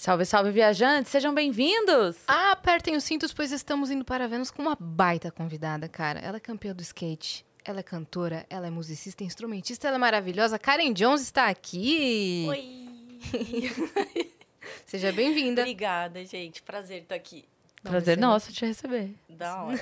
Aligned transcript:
Salve, 0.00 0.24
salve, 0.24 0.50
viajantes! 0.50 1.12
Sejam 1.12 1.34
bem-vindos! 1.34 2.16
Apertem 2.26 2.96
os 2.96 3.04
cintos, 3.04 3.34
pois 3.34 3.52
estamos 3.52 3.90
indo 3.90 4.02
para 4.02 4.26
Vênus 4.26 4.50
com 4.50 4.62
uma 4.62 4.74
baita 4.80 5.30
convidada, 5.30 5.90
cara. 5.90 6.18
Ela 6.20 6.38
é 6.38 6.40
campeã 6.40 6.74
do 6.74 6.80
skate, 6.80 7.44
ela 7.62 7.80
é 7.80 7.82
cantora, 7.82 8.46
ela 8.48 8.66
é 8.66 8.70
musicista, 8.70 9.24
instrumentista, 9.24 9.86
ela 9.86 9.96
é 9.96 10.00
maravilhosa. 10.00 10.58
Karen 10.58 10.94
Jones 10.94 11.20
está 11.20 11.48
aqui! 11.48 12.46
Oi! 12.48 14.32
Seja 14.86 15.12
bem-vinda. 15.12 15.60
Obrigada, 15.60 16.24
gente. 16.24 16.62
Prazer 16.62 17.02
estar 17.02 17.16
aqui. 17.16 17.44
Prazer 17.82 18.16
nosso 18.16 18.54
te 18.54 18.64
receber. 18.64 19.14
Da 19.28 19.64
hora. 19.64 19.78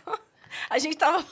a 0.70 0.78
gente 0.78 0.96
tava. 0.96 1.26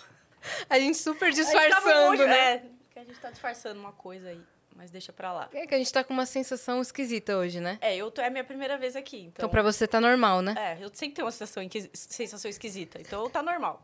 A 0.69 0.79
gente 0.79 0.99
super 0.99 1.29
a 1.29 1.31
gente 1.31 1.43
disfarçando, 1.43 2.19
tava 2.19 2.27
né? 2.27 2.53
É, 2.53 2.63
que 2.91 2.99
a 2.99 3.05
gente 3.05 3.19
tá 3.19 3.31
disfarçando 3.31 3.81
uma 3.81 3.93
coisa 3.93 4.29
aí. 4.29 4.43
Mas 4.77 4.91
deixa 4.91 5.13
pra 5.13 5.33
lá. 5.33 5.49
É 5.53 5.67
que 5.67 5.75
a 5.75 5.79
gente 5.79 5.93
tá 5.93 6.03
com 6.03 6.13
uma 6.15 6.25
sensação 6.25 6.81
esquisita 6.81 7.37
hoje, 7.37 7.61
né? 7.61 7.79
É, 7.83 7.95
eu 7.97 8.11
tô, 8.11 8.23
é 8.23 8.27
a 8.29 8.31
minha 8.31 8.45
primeira 8.45 8.79
vez 8.79 8.97
aqui. 8.97 9.19
Então, 9.19 9.33
Então, 9.37 9.49
pra 9.51 9.63
você 9.63 9.87
tá 9.87 10.01
normal, 10.01 10.41
né? 10.41 10.55
É, 10.57 10.83
eu 10.85 10.91
sempre 10.95 11.17
tenho 11.17 11.27
uma 11.27 11.33
sensação, 11.33 11.63
sensação 11.93 12.49
esquisita. 12.51 12.99
Então 13.01 13.29
tá 13.29 13.43
normal. 13.43 13.83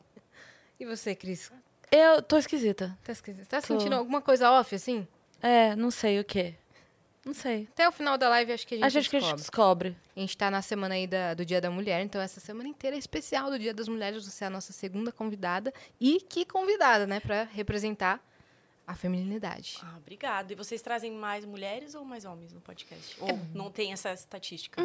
E 0.81 0.87
você, 0.87 1.15
Cris? 1.15 1.53
Eu 1.91 2.23
tô 2.23 2.37
esquisita. 2.39 2.97
Tá 3.05 3.13
esquisita? 3.13 3.47
Tá 3.47 3.61
Tô. 3.61 3.67
sentindo 3.67 3.95
alguma 3.95 4.21
coisa 4.23 4.51
off, 4.51 4.75
assim? 4.75 5.07
É, 5.43 5.77
não 5.77 5.91
sei 5.91 6.19
o 6.21 6.25
quê. 6.25 6.55
Não 7.25 7.35
sei. 7.35 7.69
Até 7.73 7.89
o 7.89 7.93
final 7.93 8.17
da 8.17 8.29
live, 8.29 8.53
acho 8.53 8.67
que 8.67 8.75
a 8.75 8.79
gente, 8.79 8.87
A 8.87 8.89
gente 8.89 9.11
que 9.11 9.17
a 9.17 9.21
gente 9.21 9.35
descobre. 9.37 9.91
descobre. 9.91 10.15
A 10.17 10.21
gente 10.21 10.37
tá 10.39 10.51
na 10.51 10.63
semana 10.63 10.95
aí 10.95 11.07
da- 11.07 11.35
do 11.35 11.45
Dia 11.45 11.61
da 11.61 11.71
Mulher, 11.71 12.01
então 12.03 12.21
essa 12.21 12.39
semana 12.41 12.69
inteira 12.69 12.97
é 12.97 12.99
especial 12.99 13.51
do 13.51 13.59
Dia 13.59 13.75
das 13.75 13.89
Mulheres. 13.89 14.25
Você 14.25 14.45
é 14.45 14.47
a 14.47 14.51
nossa 14.51 14.73
segunda 14.73 15.11
convidada. 15.13 15.75
E 16.01 16.21
que 16.21 16.45
convidada, 16.45 17.07
né? 17.07 17.19
Pra 17.21 17.43
representar 17.45 18.25
a 18.87 18.95
feminilidade. 18.95 19.79
Ah, 19.83 19.97
obrigada. 19.97 20.53
E 20.53 20.57
vocês 20.57 20.81
trazem 20.81 21.13
mais 21.13 21.45
mulheres 21.45 21.95
ou 21.95 22.05
mais 22.05 22.25
homens 22.25 22.53
no 22.53 22.61
podcast? 22.61 23.17
Ou 23.21 23.39
não 23.53 23.71
tem 23.71 23.93
essa 23.93 24.13
estatística? 24.13 24.81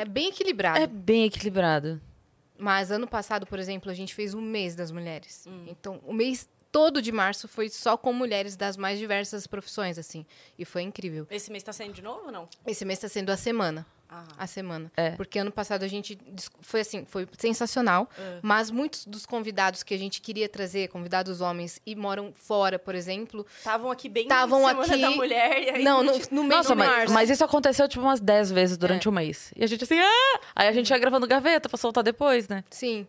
É 0.00 0.04
bem 0.04 0.28
equilibrado. 0.28 0.78
É 0.78 0.86
bem 0.86 1.24
equilibrado. 1.24 2.00
Mas 2.56 2.90
ano 2.90 3.06
passado, 3.06 3.46
por 3.46 3.58
exemplo, 3.58 3.90
a 3.90 3.94
gente 3.94 4.14
fez 4.14 4.32
o 4.32 4.40
mês 4.40 4.74
das 4.74 4.90
mulheres. 4.90 5.46
Então, 5.66 6.00
o 6.04 6.12
mês 6.12 6.48
todo 6.72 7.02
de 7.02 7.12
março 7.12 7.46
foi 7.46 7.68
só 7.68 7.96
com 7.96 8.12
mulheres 8.12 8.56
das 8.56 8.76
mais 8.76 8.98
diversas 8.98 9.46
profissões, 9.46 9.98
assim. 9.98 10.24
E 10.58 10.64
foi 10.64 10.82
incrível. 10.82 11.26
Esse 11.30 11.50
mês 11.50 11.62
tá 11.62 11.72
saindo 11.72 11.92
de 11.94 12.02
novo 12.02 12.26
ou 12.26 12.32
não? 12.32 12.48
Esse 12.66 12.84
mês 12.84 12.98
tá 12.98 13.08
sendo 13.08 13.30
a 13.30 13.36
semana. 13.36 13.86
Ah, 14.08 14.24
A 14.38 14.46
semana. 14.46 14.92
É. 14.96 15.10
Porque 15.12 15.38
ano 15.38 15.50
passado 15.50 15.82
a 15.82 15.88
gente. 15.88 16.16
Foi 16.60 16.80
assim, 16.80 17.04
foi 17.04 17.26
sensacional. 17.38 18.08
É. 18.18 18.38
Mas 18.42 18.70
muitos 18.70 19.06
dos 19.06 19.26
convidados 19.26 19.82
que 19.82 19.92
a 19.94 19.98
gente 19.98 20.20
queria 20.20 20.48
trazer, 20.48 20.88
convidados 20.88 21.40
homens, 21.40 21.80
e 21.84 21.96
moram 21.96 22.32
fora, 22.34 22.78
por 22.78 22.94
exemplo. 22.94 23.44
estavam 23.58 23.90
aqui 23.90 24.08
bem 24.08 24.28
Tavam 24.28 24.60
na 24.62 24.68
semana 24.68 24.92
aqui- 24.94 25.00
da 25.02 25.10
mulher. 25.10 25.62
E 25.62 25.70
aí 25.70 25.82
Não, 25.84 26.02
no, 26.02 26.12
no 26.30 26.42
mês 26.44 26.56
Nossa, 26.56 26.74
mas, 26.74 26.88
março. 26.88 27.12
mas 27.14 27.30
isso 27.30 27.44
aconteceu 27.44 27.88
tipo 27.88 28.04
umas 28.04 28.20
10 28.20 28.52
vezes 28.52 28.76
durante 28.76 29.08
o 29.08 29.12
mês. 29.12 29.52
E 29.56 29.64
a 29.64 29.66
gente 29.66 29.82
assim, 29.84 29.98
ah! 29.98 30.40
Aí 30.54 30.68
a 30.68 30.72
gente 30.72 30.90
ia 30.90 30.98
gravando 30.98 31.26
gaveta 31.26 31.68
pra 31.68 31.76
soltar 31.78 32.04
depois, 32.04 32.46
né? 32.48 32.62
Sim. 32.70 33.06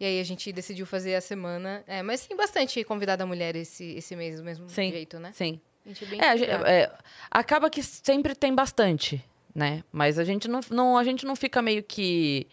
E 0.00 0.04
aí 0.04 0.18
a 0.18 0.24
gente 0.24 0.50
decidiu 0.52 0.86
fazer 0.86 1.14
a 1.14 1.20
semana. 1.20 1.84
É, 1.86 2.02
mas 2.02 2.26
tem 2.26 2.36
bastante 2.36 2.82
convidada 2.84 3.24
mulher 3.26 3.54
esse, 3.54 3.84
esse 3.96 4.16
mês 4.16 4.38
do 4.38 4.42
mesmo 4.44 4.68
Sim. 4.70 4.90
jeito, 4.90 5.18
né? 5.20 5.30
Sim. 5.34 5.60
A 5.84 5.88
gente 5.90 6.04
é 6.04 6.06
bem 6.08 6.20
É, 6.20 6.28
a 6.28 6.36
gente- 6.36 6.44
equilibrado. 6.50 6.70
é, 6.74 6.92
acaba 7.30 7.68
que 7.70 7.82
sempre 7.82 8.34
tem 8.34 8.54
bastante, 8.54 9.22
né? 9.54 9.82
Mas 9.90 10.18
a 10.18 10.24
gente 10.24 10.48
não, 10.48 10.60
não, 10.70 10.96
a 10.96 11.04
gente 11.04 11.24
não 11.26 11.36
fica 11.36 11.60
meio 11.62 11.82
que 11.82 12.46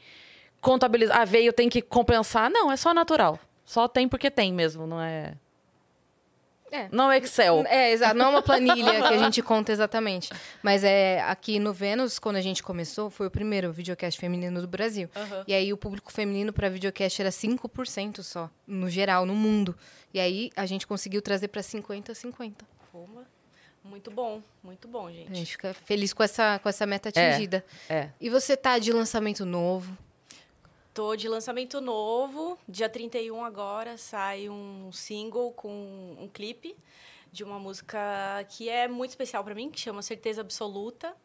contabilizar. 0.61 1.21
Ah, 1.21 1.25
veio, 1.25 1.53
tem 1.53 1.69
que 1.69 1.81
compensar. 1.81 2.49
Não, 2.49 2.71
é 2.71 2.77
só 2.77 2.93
natural. 2.93 3.39
Só 3.65 3.87
tem 3.87 4.07
porque 4.07 4.31
tem 4.31 4.53
mesmo, 4.53 4.87
não 4.87 5.01
é. 5.01 5.33
É. 6.71 6.89
Não 6.91 7.11
é 7.11 7.17
Excel. 7.17 7.63
É, 7.67 7.91
exato. 7.91 8.15
Não 8.15 8.25
é 8.25 8.29
uma 8.29 8.41
planilha 8.41 9.01
que 9.07 9.13
a 9.13 9.17
gente 9.23 9.41
conta 9.41 9.71
exatamente. 9.71 10.29
Mas 10.61 10.83
é 10.83 11.21
aqui 11.21 11.59
no 11.59 11.73
Vênus, 11.73 12.19
quando 12.19 12.35
a 12.35 12.41
gente 12.41 12.61
começou, 12.61 13.09
foi 13.09 13.27
o 13.27 13.31
primeiro 13.31 13.71
videocast 13.71 14.19
feminino 14.19 14.59
do 14.61 14.67
Brasil. 14.67 15.09
Aham. 15.15 15.43
E 15.47 15.53
aí 15.53 15.71
o 15.71 15.77
público 15.77 16.11
feminino 16.11 16.51
para 16.51 16.69
videocast 16.69 17.21
era 17.21 17.29
5% 17.29 18.21
só, 18.21 18.49
no 18.65 18.89
geral, 18.89 19.25
no 19.25 19.33
mundo. 19.33 19.75
E 20.13 20.19
aí 20.19 20.49
a 20.55 20.65
gente 20.65 20.85
conseguiu 20.85 21.21
trazer 21.21 21.47
para 21.47 21.63
50 21.63 22.13
50. 22.13 22.65
Puma. 22.91 23.36
Muito 23.87 24.11
bom, 24.11 24.41
muito 24.61 24.87
bom, 24.87 25.09
gente. 25.09 25.31
A 25.31 25.35
gente 25.35 25.51
fica 25.51 25.73
feliz 25.73 26.13
com 26.13 26.21
essa 26.21 26.59
com 26.59 26.67
essa 26.67 26.85
meta 26.85 27.09
atingida. 27.09 27.63
É. 27.89 28.09
E 28.19 28.29
você 28.29 28.57
tá 28.57 28.77
de 28.77 28.91
lançamento 28.91 29.45
novo? 29.45 29.97
Tô 30.93 31.15
de 31.15 31.29
lançamento 31.29 31.79
novo. 31.79 32.57
Dia 32.67 32.89
31 32.89 33.45
agora 33.45 33.97
sai 33.97 34.49
um 34.49 34.91
single 34.91 35.51
com 35.51 35.69
um 36.19 36.27
clipe 36.27 36.75
de 37.31 37.43
uma 37.43 37.59
música 37.59 37.97
que 38.49 38.67
é 38.67 38.87
muito 38.87 39.11
especial 39.11 39.43
para 39.43 39.55
mim, 39.55 39.69
que 39.69 39.79
chama 39.79 40.01
Certeza 40.01 40.41
Absoluta. 40.41 41.15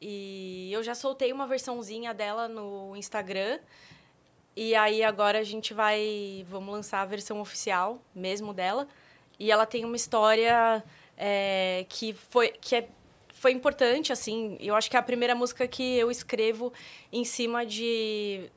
E 0.00 0.70
eu 0.72 0.82
já 0.82 0.94
soltei 0.94 1.32
uma 1.32 1.46
versãozinha 1.46 2.14
dela 2.14 2.46
no 2.46 2.94
Instagram. 2.94 3.58
E 4.54 4.74
aí 4.74 5.02
agora 5.02 5.38
a 5.38 5.44
gente 5.44 5.74
vai 5.74 6.44
vamos 6.48 6.72
lançar 6.72 7.00
a 7.00 7.06
versão 7.06 7.40
oficial 7.40 8.00
mesmo 8.14 8.54
dela. 8.54 8.86
E 9.40 9.50
ela 9.50 9.66
tem 9.66 9.84
uma 9.84 9.96
história 9.96 10.84
é, 11.16 11.84
que 11.88 12.12
foi 12.12 12.48
que 12.60 12.76
é 12.76 12.88
foi 13.34 13.52
importante 13.52 14.12
assim. 14.12 14.56
Eu 14.60 14.74
acho 14.76 14.88
que 14.90 14.96
é 14.96 15.00
a 15.00 15.02
primeira 15.02 15.34
música 15.34 15.66
que 15.66 15.96
eu 15.98 16.10
escrevo 16.10 16.72
em 17.12 17.24
cima 17.24 17.66
de 17.66 18.50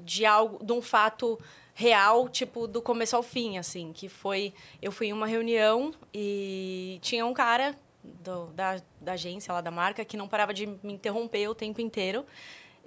de 0.00 0.24
algo, 0.24 0.64
de 0.64 0.72
um 0.72 0.80
fato 0.80 1.38
real, 1.74 2.28
tipo, 2.28 2.66
do 2.66 2.80
começo 2.82 3.14
ao 3.14 3.22
fim, 3.22 3.58
assim, 3.58 3.92
que 3.92 4.08
foi, 4.08 4.52
eu 4.80 4.90
fui 4.92 5.08
em 5.08 5.12
uma 5.12 5.26
reunião 5.26 5.92
e 6.14 6.98
tinha 7.02 7.24
um 7.26 7.34
cara 7.34 7.74
do- 8.02 8.46
da, 8.48 8.80
da 9.00 9.12
agência 9.12 9.52
lá 9.52 9.60
da 9.60 9.70
marca 9.70 10.04
que 10.04 10.16
não 10.16 10.26
parava 10.28 10.52
de 10.54 10.66
me 10.66 10.94
interromper 10.94 11.48
o 11.48 11.54
tempo 11.54 11.80
inteiro. 11.80 12.24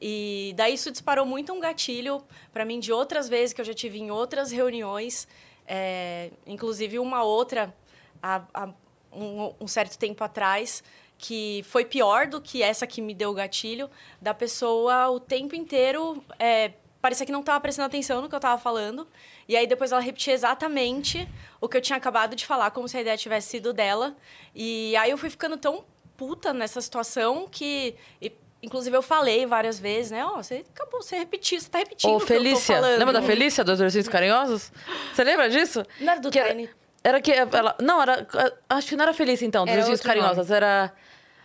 E 0.02 0.54
daí 0.58 0.74
isso 0.74 0.92
disparou 0.92 1.26
muito 1.26 1.54
um 1.54 1.60
gatilho 1.60 2.24
para 2.52 2.66
mim 2.66 2.80
de 2.80 2.92
outras 2.92 3.30
vezes 3.30 3.54
que 3.54 3.62
eu 3.62 3.66
já 3.66 3.74
tive 3.74 4.00
em 4.00 4.12
outras 4.12 4.52
reuniões, 4.52 5.28
é, 5.68 6.32
inclusive 6.46 7.00
uma 7.00 7.24
outra 7.24 7.74
há 8.22 8.70
um, 9.16 9.54
um 9.62 9.68
certo 9.68 9.98
tempo 9.98 10.24
atrás, 10.24 10.84
que 11.18 11.64
foi 11.68 11.86
pior 11.86 12.28
do 12.28 12.42
que 12.42 12.62
essa 12.62 12.86
que 12.86 13.02
me 13.02 13.14
deu 13.14 13.32
o 13.32 13.34
gatilho, 13.34 13.90
da 14.22 14.34
pessoa 14.34 15.10
o 15.10 15.20
tempo 15.20 15.56
inteiro 15.56 16.24
é, 16.38 16.74
parecia 17.06 17.24
que 17.24 17.32
não 17.32 17.42
estava 17.42 17.60
prestando 17.60 17.86
atenção 17.86 18.20
no 18.20 18.28
que 18.28 18.34
eu 18.34 18.38
estava 18.38 18.60
falando. 18.60 19.08
E 19.48 19.56
aí 19.56 19.68
depois 19.68 19.92
ela 19.92 20.02
repetia 20.02 20.34
exatamente 20.34 21.28
o 21.62 21.70
que 21.70 21.78
eu 21.78 21.82
tinha 21.82 21.98
acabado 21.98 22.36
de 22.36 22.44
falar, 22.44 22.72
como 22.72 22.88
se 22.88 22.98
a 22.98 23.02
ideia 23.02 23.16
tivesse 23.16 23.50
sido 23.50 23.72
dela. 23.72 24.16
E 24.56 24.96
aí 24.98 25.12
eu 25.12 25.18
fui 25.18 25.30
ficando 25.30 25.56
tão 25.56 25.86
puta 26.18 26.52
nessa 26.52 26.82
situação 26.82 27.48
que. 27.50 27.96
e, 28.20 28.32
inclusive 28.64 28.98
eu 28.98 29.04
falei 29.04 29.46
várias 29.46 29.80
vezes, 29.80 30.10
né? 30.10 30.26
Ó, 30.26 30.38
você 30.38 30.66
acabou, 30.74 31.04
você 31.04 31.16
repetiu, 31.16 31.62
você 31.62 31.70
tá 31.70 31.78
repetindo 31.78 32.16
Ô, 32.16 32.20
Felícia. 32.20 32.80
Lembra 32.80 33.14
da 33.14 33.22
Felícia 33.22 33.64
dos 33.64 33.80
Ursinhos 33.80 34.08
Carinhosos? 34.08 34.72
Você 35.14 35.24
lembra 35.24 35.48
disso? 35.48 35.86
Não 36.00 36.12
era 36.12 36.20
do 36.20 36.32
Que. 36.32 36.70
Era 37.06 37.22
que 37.22 37.32
ela. 37.32 37.76
Não, 37.80 38.02
era. 38.02 38.28
Acho 38.68 38.88
que 38.88 38.96
não 38.96 39.04
era 39.04 39.14
Felícia, 39.14 39.46
então, 39.46 39.64
dos 39.64 39.72
Era 39.72 39.82
Ursinhos 39.82 40.00
outro 40.00 40.08
Carinhosos. 40.12 40.50
Era. 40.50 40.92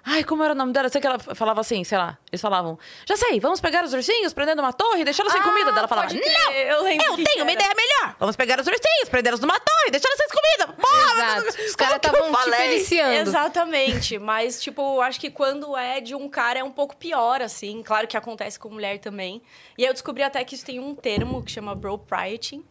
Ai, 0.03 0.25
como 0.25 0.43
era 0.43 0.55
o 0.55 0.57
nome 0.57 0.73
dela? 0.73 0.87
Eu 0.87 0.91
sei 0.91 0.99
que 0.99 1.07
ela 1.07 1.19
falava 1.19 1.61
assim, 1.61 1.85
sei 1.85 1.99
lá. 1.99 2.17
Eles 2.33 2.41
falavam, 2.41 2.79
já 3.05 3.19
sei, 3.19 3.39
vamos 3.39 3.61
pegar 3.61 3.85
os 3.85 3.93
ursinhos, 3.93 4.33
prendendo 4.33 4.61
uma 4.63 4.73
torre 4.73 5.03
e 5.03 5.05
deixá-los 5.05 5.31
sem 5.31 5.43
Ah, 5.43 5.45
comida. 5.45 5.71
Daí 5.73 5.79
ela 5.81 5.89
falava, 5.89 6.09
não, 6.15 6.53
eu 6.53 6.83
lembro 6.83 7.07
eu 7.07 7.17
tenho 7.17 7.43
uma 7.45 7.53
era. 7.53 7.53
ideia 7.53 7.75
melhor. 7.77 8.17
Vamos 8.19 8.35
pegar 8.35 8.59
os 8.59 8.67
ursinhos, 8.67 9.11
prendê-los 9.11 9.41
numa 9.41 9.61
torre 9.61 9.89
e 9.89 9.91
deixá-los 9.91 10.17
sem 10.17 10.27
comida. 10.29 10.73
Porra, 10.81 11.37
Exato. 11.37 11.63
Os 11.67 11.77
caras 11.77 11.97
estavam 11.97 12.33
te 12.33 12.51
feliciando. 12.51 13.29
Exatamente, 13.29 14.19
mas 14.19 14.63
tipo, 14.63 15.03
acho 15.03 15.21
que 15.21 15.31
quando 15.31 15.77
é 15.77 16.01
de 16.01 16.15
um 16.15 16.31
cara 16.31 16.61
é 16.61 16.65
um 16.65 16.73
pouco 16.73 16.97
pior, 16.97 17.43
assim. 17.43 17.83
Claro 17.83 18.09
que 18.09 18.17
acontece 18.17 18.59
com 18.59 18.71
mulher 18.71 18.99
também. 19.01 19.43
E 19.77 19.83
aí 19.85 19.91
eu 19.91 19.93
descobri 19.93 20.23
até 20.23 20.43
que 20.45 20.55
isso 20.55 20.65
tem 20.65 20.81
um 20.81 20.95
termo 20.95 21.43
que 21.45 21.53
chama 21.53 21.75
bro 21.75 21.99
prioting. 21.99 22.65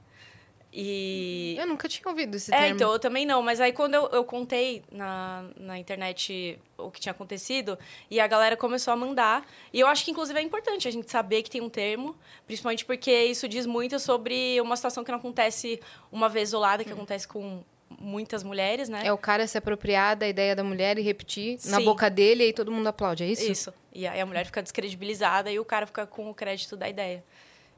E. 0.72 1.56
Eu 1.58 1.66
nunca 1.68 1.88
tinha 1.90 2.08
ouvido 2.08 2.36
esse 2.36 2.54
É, 2.54 2.58
termo. 2.60 2.76
então, 2.76 2.92
eu 2.92 3.00
também 3.00 3.26
não. 3.26 3.42
Mas 3.42 3.60
aí 3.60 3.74
quando 3.74 3.96
eu, 3.96 4.08
eu 4.10 4.24
contei 4.24 4.84
na, 4.92 5.46
na 5.58 5.80
internet 5.80 6.60
o 6.78 6.92
que 6.92 7.00
tinha 7.00 7.12
acontecido, 7.12 7.78
e 8.10 8.20
a 8.20 8.28
galera 8.28 8.56
começou 8.56 8.94
a 8.94 8.96
mandar. 8.96 9.46
E 9.74 9.80
eu 9.80 9.88
acho 9.88 10.06
que, 10.06 10.12
inclusive, 10.12 10.40
é 10.40 10.42
importante 10.42 10.88
a 10.88 10.92
gente 10.92 11.10
saber 11.12 11.42
que 11.44 11.50
tem 11.50 11.62
um 11.62 11.70
termo, 11.70 12.16
principalmente 12.46 12.86
porque 12.86 13.12
isso 13.26 13.48
diz 13.48 13.66
muito 13.66 14.00
sobre 14.00 14.62
uma 14.62 14.76
situação 14.76 15.04
que 15.04 15.12
não 15.12 15.18
acontece 15.20 15.80
uma 16.12 16.30
vez 16.30 16.50
isolada, 16.50 16.84
que 16.84 16.92
acontece 16.94 17.28
com 17.28 17.64
muitas 18.00 18.44
mulheres, 18.44 18.88
né? 18.88 19.02
É 19.04 19.12
o 19.12 19.18
cara 19.18 19.48
se 19.48 19.58
apropriar 19.58 20.16
da 20.16 20.28
ideia 20.28 20.56
da 20.56 20.64
mulher 20.64 20.98
e 21.00 21.02
repetir 21.02 21.58
na 21.66 21.78
Sim. 21.80 21.86
boca 21.86 22.10
dele 22.10 22.44
e 22.44 22.46
aí 22.48 22.54
todo 22.54 22.72
mundo 22.72 22.86
aplaude, 22.88 23.24
é 23.24 23.28
isso? 23.28 23.52
Isso. 23.52 23.74
E 23.92 24.08
aí 24.08 24.22
a 24.22 24.26
mulher 24.26 24.46
fica 24.46 24.62
descredibilizada 24.62 25.52
e 25.52 25.60
o 25.60 25.66
cara 25.66 25.88
fica 25.88 26.06
com 26.06 26.30
o 26.30 26.34
crédito 26.34 26.78
da 26.78 26.88
ideia. 26.88 27.24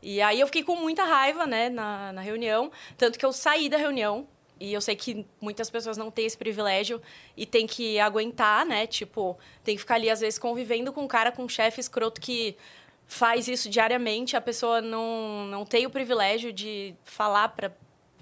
E 0.01 0.21
aí 0.21 0.39
eu 0.39 0.47
fiquei 0.47 0.63
com 0.63 0.75
muita 0.75 1.03
raiva, 1.03 1.45
né, 1.45 1.69
na, 1.69 2.11
na 2.13 2.21
reunião. 2.21 2.71
Tanto 2.97 3.19
que 3.19 3.25
eu 3.25 3.31
saí 3.31 3.69
da 3.69 3.77
reunião. 3.77 4.27
E 4.59 4.73
eu 4.73 4.81
sei 4.81 4.95
que 4.95 5.25
muitas 5.39 5.69
pessoas 5.69 5.97
não 5.97 6.11
têm 6.11 6.25
esse 6.27 6.37
privilégio 6.37 7.01
e 7.35 7.47
tem 7.47 7.65
que 7.65 7.99
aguentar, 7.99 8.63
né? 8.63 8.85
Tipo, 8.85 9.37
tem 9.63 9.75
que 9.75 9.81
ficar 9.81 9.95
ali, 9.95 10.07
às 10.07 10.19
vezes, 10.19 10.37
convivendo 10.37 10.93
com 10.93 11.01
um 11.01 11.07
cara, 11.07 11.31
com 11.31 11.43
um 11.43 11.49
chefe 11.49 11.81
escroto 11.81 12.21
que 12.21 12.55
faz 13.07 13.47
isso 13.47 13.67
diariamente. 13.69 14.37
A 14.37 14.41
pessoa 14.41 14.79
não, 14.79 15.45
não 15.47 15.65
tem 15.65 15.87
o 15.87 15.89
privilégio 15.89 16.53
de 16.53 16.93
falar 17.03 17.49
para 17.49 17.71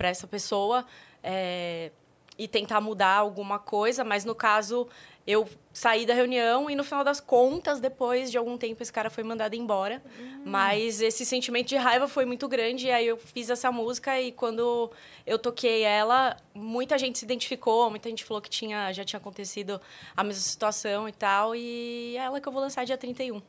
essa 0.08 0.26
pessoa 0.28 0.86
é, 1.22 1.92
e 2.40 2.48
tentar 2.48 2.80
mudar 2.80 3.18
alguma 3.18 3.60
coisa, 3.60 4.02
mas 4.06 4.24
no 4.24 4.34
caso 4.34 4.88
eu 5.28 5.48
saí 5.74 6.06
da 6.06 6.14
reunião 6.14 6.70
e 6.70 6.76
no 6.76 6.84
final 6.84 7.04
das 7.04 7.20
contas, 7.20 7.80
depois 7.80 8.32
de 8.32 8.38
algum 8.38 8.58
tempo, 8.58 8.82
esse 8.82 8.92
cara 8.92 9.10
foi 9.10 9.24
mandado 9.24 9.56
embora. 9.56 10.02
Uhum. 10.18 10.42
Mas 10.46 11.02
esse 11.02 11.26
sentimento 11.26 11.68
de 11.68 11.76
raiva 11.76 12.08
foi 12.08 12.26
muito 12.26 12.48
grande, 12.48 12.88
e 12.88 12.92
aí 12.92 13.06
eu 13.06 13.18
fiz 13.18 13.50
essa 13.50 13.72
música 13.72 14.20
e 14.20 14.32
quando 14.32 14.90
eu 15.28 15.38
toquei 15.38 15.84
ela, 15.84 16.36
muita 16.56 16.98
gente 16.98 17.20
se 17.20 17.26
identificou, 17.26 17.90
muita 17.90 18.10
gente 18.10 18.24
falou 18.24 18.42
que 18.42 18.50
tinha, 18.50 18.92
já 18.94 19.04
tinha 19.04 19.20
acontecido 19.20 19.80
a 20.16 20.24
mesma 20.24 20.42
situação 20.42 21.08
e 21.08 21.12
tal, 21.12 21.54
e 21.54 22.16
é 22.18 22.22
ela 22.22 22.40
que 22.40 22.48
eu 22.48 22.52
vou 22.54 22.62
lançar 22.62 22.86
dia 22.86 22.98
31. 22.98 23.36
Uhum. 23.36 23.42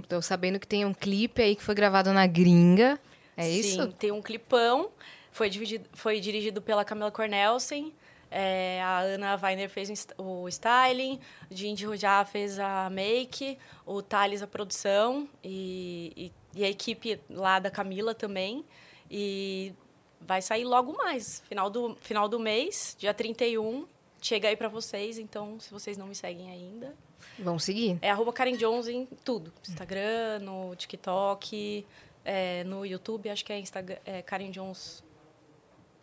Tô 0.08 0.22
sabendo 0.22 0.58
que 0.58 0.66
tem 0.66 0.84
um 0.84 0.94
clipe 0.94 1.42
aí 1.42 1.54
que 1.54 1.62
foi 1.62 1.74
gravado 1.74 2.10
na 2.12 2.26
gringa. 2.26 2.98
É 3.36 3.44
Sim, 3.44 3.60
isso? 3.60 3.82
Sim, 3.82 3.94
tem 3.98 4.10
um 4.10 4.22
clipão. 4.22 4.88
Foi, 5.30 5.50
dividido, 5.50 5.84
foi 5.92 6.20
dirigido 6.20 6.62
pela 6.62 6.84
Camila 6.84 7.10
Cornelsen. 7.10 7.92
É, 8.36 8.82
a 8.82 8.98
Ana 8.98 9.38
Weiner 9.40 9.70
fez 9.70 10.08
o 10.18 10.48
styling, 10.48 11.20
o 11.48 11.54
Jindy 11.54 11.96
já 11.96 12.24
fez 12.24 12.58
a 12.58 12.90
make, 12.90 13.56
o 13.86 14.02
Thales 14.02 14.42
a 14.42 14.46
produção 14.48 15.28
e, 15.40 16.12
e, 16.16 16.58
e, 16.60 16.64
a 16.64 16.68
equipe 16.68 17.20
lá 17.30 17.60
da 17.60 17.70
Camila 17.70 18.12
também. 18.12 18.64
E 19.08 19.72
vai 20.20 20.42
sair 20.42 20.64
logo 20.64 20.96
mais, 20.96 21.44
final 21.48 21.70
do, 21.70 21.94
final 22.00 22.28
do 22.28 22.40
mês, 22.40 22.96
dia 22.98 23.14
31. 23.14 23.86
Chega 24.20 24.48
aí 24.48 24.56
para 24.56 24.68
vocês, 24.68 25.16
então 25.16 25.60
se 25.60 25.70
vocês 25.70 25.96
não 25.96 26.08
me 26.08 26.14
seguem 26.16 26.50
ainda. 26.50 26.92
Vão 27.38 27.56
seguir. 27.56 28.00
É 28.02 28.10
arroba 28.10 28.32
Karen 28.32 28.56
Jones 28.56 28.88
em 28.88 29.06
tudo. 29.24 29.52
Instagram, 29.62 30.40
no 30.40 30.74
TikTok, 30.74 31.86
é, 32.24 32.64
no 32.64 32.84
YouTube, 32.84 33.30
acho 33.30 33.44
que 33.44 33.52
é, 33.52 33.60
Instagram, 33.60 33.98
é 34.04 34.22
Karen 34.22 34.50
Jones 34.50 35.04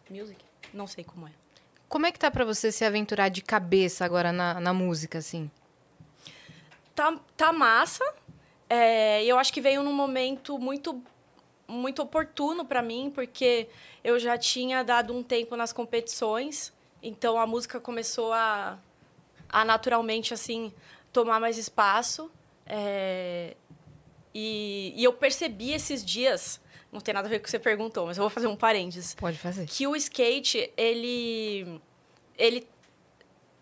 Music. 0.10 0.40
Não 0.74 0.88
sei 0.88 1.04
como 1.04 1.28
é. 1.28 1.32
Como 1.92 2.06
é 2.06 2.12
que 2.14 2.18
tá 2.18 2.32
para 2.32 2.46
você 2.46 2.72
se 2.72 2.86
aventurar 2.86 3.28
de 3.28 3.42
cabeça 3.42 4.06
agora 4.06 4.32
na, 4.32 4.62
na 4.62 4.74
música, 4.74 5.18
assim? 5.18 5.52
Tá, 6.96 7.20
tá 7.36 7.52
massa. 7.52 8.06
É, 8.70 9.26
eu 9.26 9.38
acho 9.38 9.52
que 9.52 9.60
veio 9.60 9.84
num 9.84 9.92
momento 9.92 10.58
muito 10.58 11.04
muito 11.68 12.02
oportuno 12.02 12.64
para 12.64 12.82
mim, 12.82 13.12
porque 13.14 13.68
eu 14.06 14.18
já 14.18 14.38
tinha 14.38 14.84
dado 14.84 15.14
um 15.14 15.22
tempo 15.22 15.58
nas 15.58 15.74
competições, 15.74 16.72
então 17.04 17.38
a 17.38 17.46
música 17.46 17.78
começou 17.78 18.32
a, 18.32 18.78
a 19.50 19.66
naturalmente 19.66 20.34
assim 20.34 20.74
tomar 21.12 21.42
mais 21.42 21.58
espaço. 21.58 22.32
É, 22.66 23.58
e, 24.34 24.94
e 24.96 25.04
eu 25.04 25.12
percebi 25.12 25.74
esses 25.74 26.06
dias 26.06 26.62
não 26.92 27.00
tem 27.00 27.14
nada 27.14 27.28
a 27.28 27.30
ver 27.30 27.40
com 27.40 27.44
o 27.44 27.46
que 27.46 27.52
você 27.52 27.60
perguntou, 27.60 28.06
mas 28.06 28.18
eu 28.18 28.24
vou 28.24 28.30
fazer 28.30 28.48
um 28.48 28.56
parênteses. 28.56 29.16
Pode 29.16 29.38
fazer. 29.38 29.66
Que 29.66 29.88
o 29.88 29.96
skate, 29.96 30.72
ele. 30.76 31.80
Ele, 32.38 32.68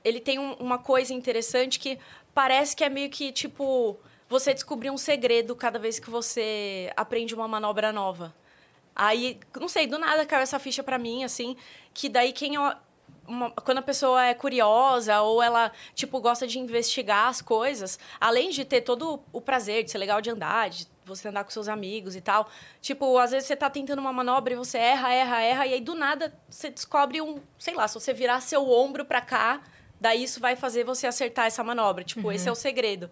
ele 0.04 0.20
tem 0.20 0.40
um, 0.40 0.54
uma 0.54 0.80
coisa 0.80 1.14
interessante 1.14 1.80
que 1.80 2.00
parece 2.34 2.76
que 2.76 2.84
é 2.84 2.90
meio 2.90 3.10
que 3.10 3.32
tipo. 3.32 3.98
Você 4.28 4.54
descobrir 4.54 4.92
um 4.92 4.98
segredo 4.98 5.56
cada 5.56 5.80
vez 5.80 6.00
que 6.00 6.10
você 6.10 6.92
aprende 6.96 7.34
uma 7.34 7.48
manobra 7.48 7.92
nova. 7.92 8.36
Aí, 8.96 9.40
não 9.60 9.68
sei, 9.68 9.88
do 9.88 9.98
nada 9.98 10.26
caiu 10.26 10.44
essa 10.44 10.60
ficha 10.60 10.84
para 10.84 11.00
mim, 11.00 11.24
assim, 11.24 11.56
que 11.94 12.10
daí 12.10 12.34
quem. 12.34 12.58
Uma, 12.58 13.52
quando 13.64 13.78
a 13.78 13.84
pessoa 13.84 14.26
é 14.26 14.34
curiosa 14.34 15.22
ou 15.22 15.42
ela, 15.42 15.72
tipo, 15.94 16.20
gosta 16.20 16.48
de 16.48 16.58
investigar 16.58 17.28
as 17.28 17.42
coisas, 17.42 18.00
além 18.20 18.50
de 18.50 18.66
ter 18.66 18.82
todo 18.82 19.22
o 19.32 19.40
prazer 19.40 19.84
de 19.84 19.92
ser 19.92 20.00
legal 20.00 20.20
de 20.20 20.32
andar, 20.32 20.70
de 20.70 20.88
você 21.10 21.28
andar 21.28 21.44
com 21.44 21.50
seus 21.50 21.68
amigos 21.68 22.16
e 22.16 22.22
tal. 22.22 22.50
Tipo, 22.82 23.18
às 23.18 23.32
vezes 23.32 23.48
você 23.48 23.56
tá 23.56 23.70
tentando 23.70 24.00
uma 24.00 24.14
manobra 24.14 24.54
e 24.54 24.56
você 24.56 24.78
erra, 24.78 25.14
erra, 25.14 25.42
erra, 25.42 25.68
e 25.68 25.74
aí 25.74 25.82
do 25.82 25.96
nada 25.96 26.34
você 26.50 26.70
descobre 26.70 27.22
um, 27.22 27.40
sei 27.58 27.74
lá, 27.74 27.88
se 27.88 27.96
você 27.96 28.14
virar 28.14 28.40
seu 28.42 28.70
ombro 28.70 29.04
para 29.04 29.20
cá, 29.20 29.62
daí 30.00 30.24
isso 30.24 30.40
vai 30.40 30.56
fazer 30.56 30.84
você 30.84 31.08
acertar 31.08 31.48
essa 31.48 31.64
manobra. 31.64 32.04
Tipo, 32.04 32.28
uhum. 32.28 32.32
esse 32.32 32.48
é 32.48 32.52
o 32.52 32.56
segredo. 32.56 33.10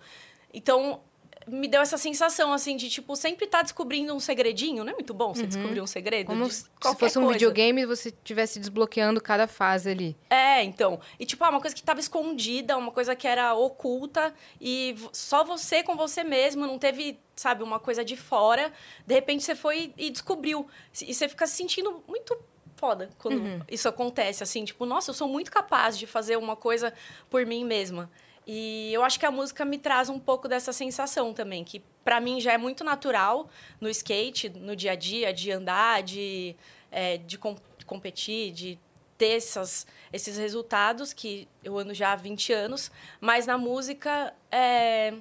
Então, 0.53 1.01
me 1.47 1.67
deu 1.67 1.81
essa 1.81 1.97
sensação, 1.97 2.51
assim, 2.51 2.75
de, 2.75 2.89
tipo, 2.89 3.15
sempre 3.15 3.45
estar 3.45 3.59
tá 3.59 3.63
descobrindo 3.63 4.13
um 4.13 4.19
segredinho. 4.19 4.83
Não 4.83 4.91
é 4.91 4.95
muito 4.95 5.13
bom 5.13 5.33
você 5.33 5.43
uhum. 5.43 5.47
descobrir 5.47 5.81
um 5.81 5.87
segredo? 5.87 6.27
Como 6.27 6.49
se 6.49 6.65
fosse 6.99 7.17
um 7.17 7.23
coisa. 7.23 7.33
videogame 7.33 7.81
e 7.81 7.85
você 7.85 8.09
estivesse 8.09 8.59
desbloqueando 8.59 9.21
cada 9.21 9.47
fase 9.47 9.89
ali. 9.89 10.15
É, 10.29 10.63
então. 10.63 10.99
E, 11.19 11.25
tipo, 11.25 11.43
ah, 11.43 11.49
uma 11.49 11.61
coisa 11.61 11.75
que 11.75 11.81
estava 11.81 11.99
escondida, 11.99 12.77
uma 12.77 12.91
coisa 12.91 13.15
que 13.15 13.27
era 13.27 13.53
oculta 13.53 14.33
e 14.59 14.95
só 15.13 15.43
você 15.43 15.83
com 15.83 15.95
você 15.95 16.23
mesmo, 16.23 16.67
não 16.67 16.77
teve, 16.77 17.19
sabe, 17.35 17.63
uma 17.63 17.79
coisa 17.79 18.03
de 18.03 18.17
fora. 18.17 18.71
De 19.05 19.13
repente 19.13 19.43
você 19.43 19.55
foi 19.55 19.93
e 19.97 20.09
descobriu. 20.09 20.67
E 21.01 21.13
você 21.13 21.29
fica 21.29 21.47
se 21.47 21.55
sentindo 21.55 22.03
muito 22.07 22.37
foda 22.75 23.09
quando 23.17 23.39
uhum. 23.39 23.61
isso 23.69 23.87
acontece, 23.87 24.43
assim. 24.43 24.63
Tipo, 24.65 24.85
nossa, 24.85 25.09
eu 25.11 25.13
sou 25.13 25.27
muito 25.27 25.51
capaz 25.51 25.97
de 25.97 26.05
fazer 26.05 26.37
uma 26.37 26.55
coisa 26.55 26.93
por 27.29 27.45
mim 27.45 27.63
mesma. 27.63 28.09
E 28.47 28.93
eu 28.93 29.03
acho 29.03 29.19
que 29.19 29.25
a 29.25 29.31
música 29.31 29.65
me 29.65 29.77
traz 29.77 30.09
um 30.09 30.17
pouco 30.17 30.47
dessa 30.47 30.71
sensação 30.71 31.33
também, 31.33 31.65
que 31.65 31.81
para 32.05 32.21
mim 32.21 32.39
já 32.39 32.53
é 32.53 32.57
muito 32.57 32.81
natural 32.81 33.49
no 33.81 33.89
skate, 33.89 34.47
no 34.47 34.73
dia 34.73 34.93
a 34.93 34.95
dia, 34.95 35.33
de 35.33 35.51
andar, 35.51 36.01
de, 36.01 36.55
é, 36.89 37.17
de, 37.17 37.37
com, 37.37 37.57
competir, 37.85 38.53
de 38.53 38.79
ter 39.17 39.35
essas, 39.35 39.85
esses 40.13 40.37
resultados, 40.37 41.11
que 41.11 41.45
eu 41.61 41.77
ando 41.77 41.93
já 41.93 42.13
há 42.13 42.15
20 42.15 42.53
anos, 42.53 42.89
mas 43.19 43.45
na 43.45 43.57
música 43.57 44.33
é, 44.49 45.13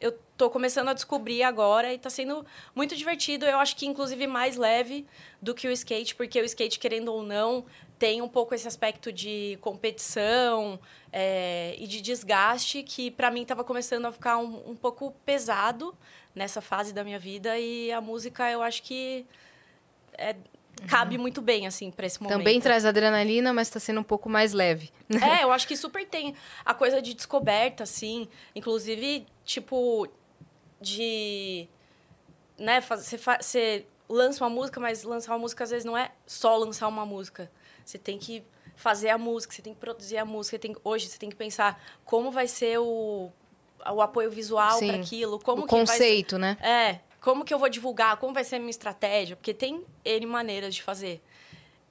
eu 0.00 0.18
tô 0.36 0.48
começando 0.48 0.88
a 0.88 0.92
descobrir 0.92 1.42
agora 1.42 1.92
e 1.92 1.96
está 1.96 2.10
sendo 2.10 2.44
muito 2.74 2.96
divertido. 2.96 3.44
Eu 3.44 3.58
acho 3.58 3.76
que, 3.76 3.86
inclusive, 3.86 4.26
mais 4.26 4.56
leve 4.56 5.06
do 5.42 5.54
que 5.54 5.66
o 5.66 5.72
skate, 5.72 6.14
porque 6.14 6.40
o 6.40 6.44
skate, 6.44 6.78
querendo 6.78 7.12
ou 7.12 7.22
não, 7.22 7.64
tem 7.98 8.22
um 8.22 8.28
pouco 8.28 8.54
esse 8.54 8.68
aspecto 8.68 9.12
de 9.12 9.58
competição 9.60 10.78
é, 11.12 11.74
e 11.78 11.86
de 11.86 12.00
desgaste 12.00 12.82
que 12.82 13.10
para 13.10 13.30
mim 13.30 13.42
estava 13.42 13.64
começando 13.64 14.06
a 14.06 14.12
ficar 14.12 14.38
um, 14.38 14.70
um, 14.70 14.76
pouco 14.76 15.12
pesado 15.26 15.96
nessa 16.34 16.60
fase 16.60 16.92
da 16.92 17.02
minha 17.02 17.18
vida 17.18 17.58
e 17.58 17.90
a 17.90 18.00
música 18.00 18.48
eu 18.50 18.62
acho 18.62 18.84
que 18.84 19.26
é, 20.12 20.36
cabe 20.86 21.16
uhum. 21.16 21.22
muito 21.22 21.40
bem 21.40 21.66
assim 21.66 21.90
para 21.90 22.06
esse 22.06 22.22
momento. 22.22 22.38
Também 22.38 22.60
traz 22.60 22.84
adrenalina, 22.84 23.52
mas 23.52 23.68
está 23.68 23.80
sendo 23.80 24.00
um 24.00 24.04
pouco 24.04 24.28
mais 24.28 24.52
leve. 24.52 24.90
É, 25.20 25.42
eu 25.42 25.50
acho 25.50 25.66
que 25.66 25.76
super 25.76 26.06
tem 26.06 26.34
a 26.64 26.74
coisa 26.74 27.02
de 27.02 27.14
descoberta 27.14 27.82
assim, 27.82 28.28
inclusive 28.54 29.26
tipo 29.44 30.06
de 30.80 31.68
né, 32.58 32.80
você, 32.80 33.16
você 33.16 33.86
lança 34.08 34.44
uma 34.44 34.50
música, 34.50 34.80
mas 34.80 35.02
lançar 35.02 35.32
uma 35.32 35.38
música 35.38 35.64
às 35.64 35.70
vezes 35.70 35.84
não 35.84 35.96
é 35.96 36.12
só 36.26 36.56
lançar 36.56 36.88
uma 36.88 37.04
música. 37.04 37.50
Você 37.84 37.98
tem 37.98 38.18
que 38.18 38.44
fazer 38.76 39.08
a 39.10 39.18
música, 39.18 39.54
você 39.54 39.62
tem 39.62 39.74
que 39.74 39.80
produzir 39.80 40.18
a 40.18 40.24
música. 40.24 40.58
Tem, 40.58 40.74
hoje 40.84 41.08
você 41.08 41.18
tem 41.18 41.28
que 41.28 41.36
pensar 41.36 41.82
como 42.04 42.30
vai 42.30 42.46
ser 42.46 42.78
o, 42.78 43.30
o 43.92 44.00
apoio 44.00 44.30
visual 44.30 44.78
para 44.78 44.96
aquilo. 44.96 45.38
Como 45.38 45.64
o 45.64 45.66
conceito, 45.66 46.38
vai, 46.38 46.40
né? 46.40 46.56
É. 46.60 47.07
Como 47.20 47.44
que 47.44 47.52
eu 47.52 47.58
vou 47.58 47.68
divulgar? 47.68 48.16
Como 48.16 48.32
vai 48.32 48.44
ser 48.44 48.56
a 48.56 48.58
minha 48.58 48.70
estratégia? 48.70 49.36
Porque 49.36 49.52
tem 49.52 49.84
N 50.04 50.26
maneiras 50.26 50.74
de 50.74 50.82
fazer. 50.82 51.20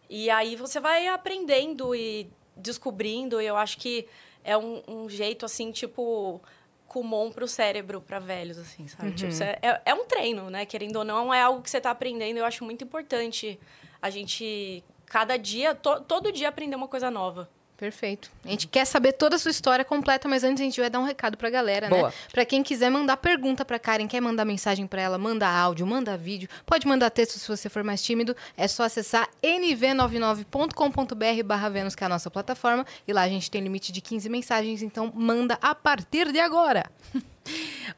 E 0.10 0.30
aí 0.30 0.56
você 0.56 0.80
vai 0.80 1.08
aprendendo 1.08 1.94
e 1.96 2.30
descobrindo. 2.56 3.42
E 3.42 3.46
eu 3.46 3.58
acho 3.58 3.78
que 3.78 4.08
é 4.44 4.58
um, 4.58 4.82
um 4.88 5.10
jeito, 5.10 5.46
assim, 5.46 5.72
tipo 5.72 6.42
comum 6.88 7.30
para 7.32 7.44
o 7.44 7.48
cérebro 7.48 8.00
para 8.00 8.18
velhos, 8.18 8.58
assim, 8.58 8.88
sabe? 8.88 9.12
Tipo, 9.12 9.26
uhum. 9.26 9.38
Tipo, 9.38 9.44
é, 9.44 9.82
é 9.86 9.94
um 9.94 10.06
treino, 10.06 10.50
né? 10.50 10.66
Querendo 10.66 10.96
ou 10.96 11.04
não, 11.04 11.34
é 11.34 11.42
algo 11.42 11.62
que 11.62 11.70
você 11.70 11.78
está 11.78 11.92
aprendendo. 11.92 12.38
Eu 12.38 12.46
acho 12.46 12.64
muito 12.64 12.84
importante 12.84 13.60
a 14.02 14.10
gente 14.10 14.84
cada 15.06 15.38
dia, 15.38 15.76
to, 15.76 16.02
todo 16.02 16.32
dia 16.32 16.50
aprender 16.50 16.76
uma 16.76 16.88
coisa 16.88 17.12
nova. 17.12 17.50
Perfeito. 17.78 18.32
A 18.44 18.50
gente 18.50 18.68
quer 18.68 18.86
saber 18.86 19.14
toda 19.14 19.36
a 19.36 19.40
sua 19.40 19.52
história 19.52 19.86
completa, 19.86 20.28
mas 20.28 20.44
antes 20.44 20.62
a 20.62 20.64
gente 20.64 20.82
vai 20.82 20.90
dar 20.90 20.98
um 21.00 21.04
recado 21.04 21.38
pra 21.38 21.48
galera, 21.48 21.88
né? 21.88 21.96
Boa. 21.96 22.08
né? 22.10 22.14
Pra 22.32 22.44
quem 22.44 22.64
quiser 22.64 22.90
mandar 22.90 23.18
pergunta 23.18 23.64
pra 23.64 23.78
Karen, 23.78 24.08
quer 24.08 24.20
mandar 24.20 24.46
mensagem 24.46 24.88
pra 24.88 25.00
ela, 25.00 25.20
manda 25.20 25.48
áudio, 25.48 25.86
manda 25.86 26.18
vídeo, 26.18 26.50
pode 26.66 26.88
mandar 26.88 27.12
texto 27.12 27.38
se 27.38 27.48
você 27.48 27.70
for 27.70 27.84
mais 27.84 28.02
tímido, 28.02 28.36
é 28.58 28.68
só 28.68 28.82
acessar 28.84 29.30
nv99.com.br 29.44 31.44
barra 31.46 31.70
Vênus, 31.70 31.94
que 31.94 32.04
é 32.04 32.08
a 32.08 32.10
nossa 32.10 32.32
plataforma, 32.32 32.84
e 33.08 33.14
lá 33.14 33.22
a 33.22 33.30
gente 33.30 33.52
tem 33.52 33.62
limite 33.62 33.92
de 33.92 34.02
15 34.02 34.28
mensagens, 34.28 34.82
então 34.82 35.12
manda 35.14 35.56
a 35.62 35.76
partir 35.76 36.32
de 36.32 36.40
agora. 36.40 36.84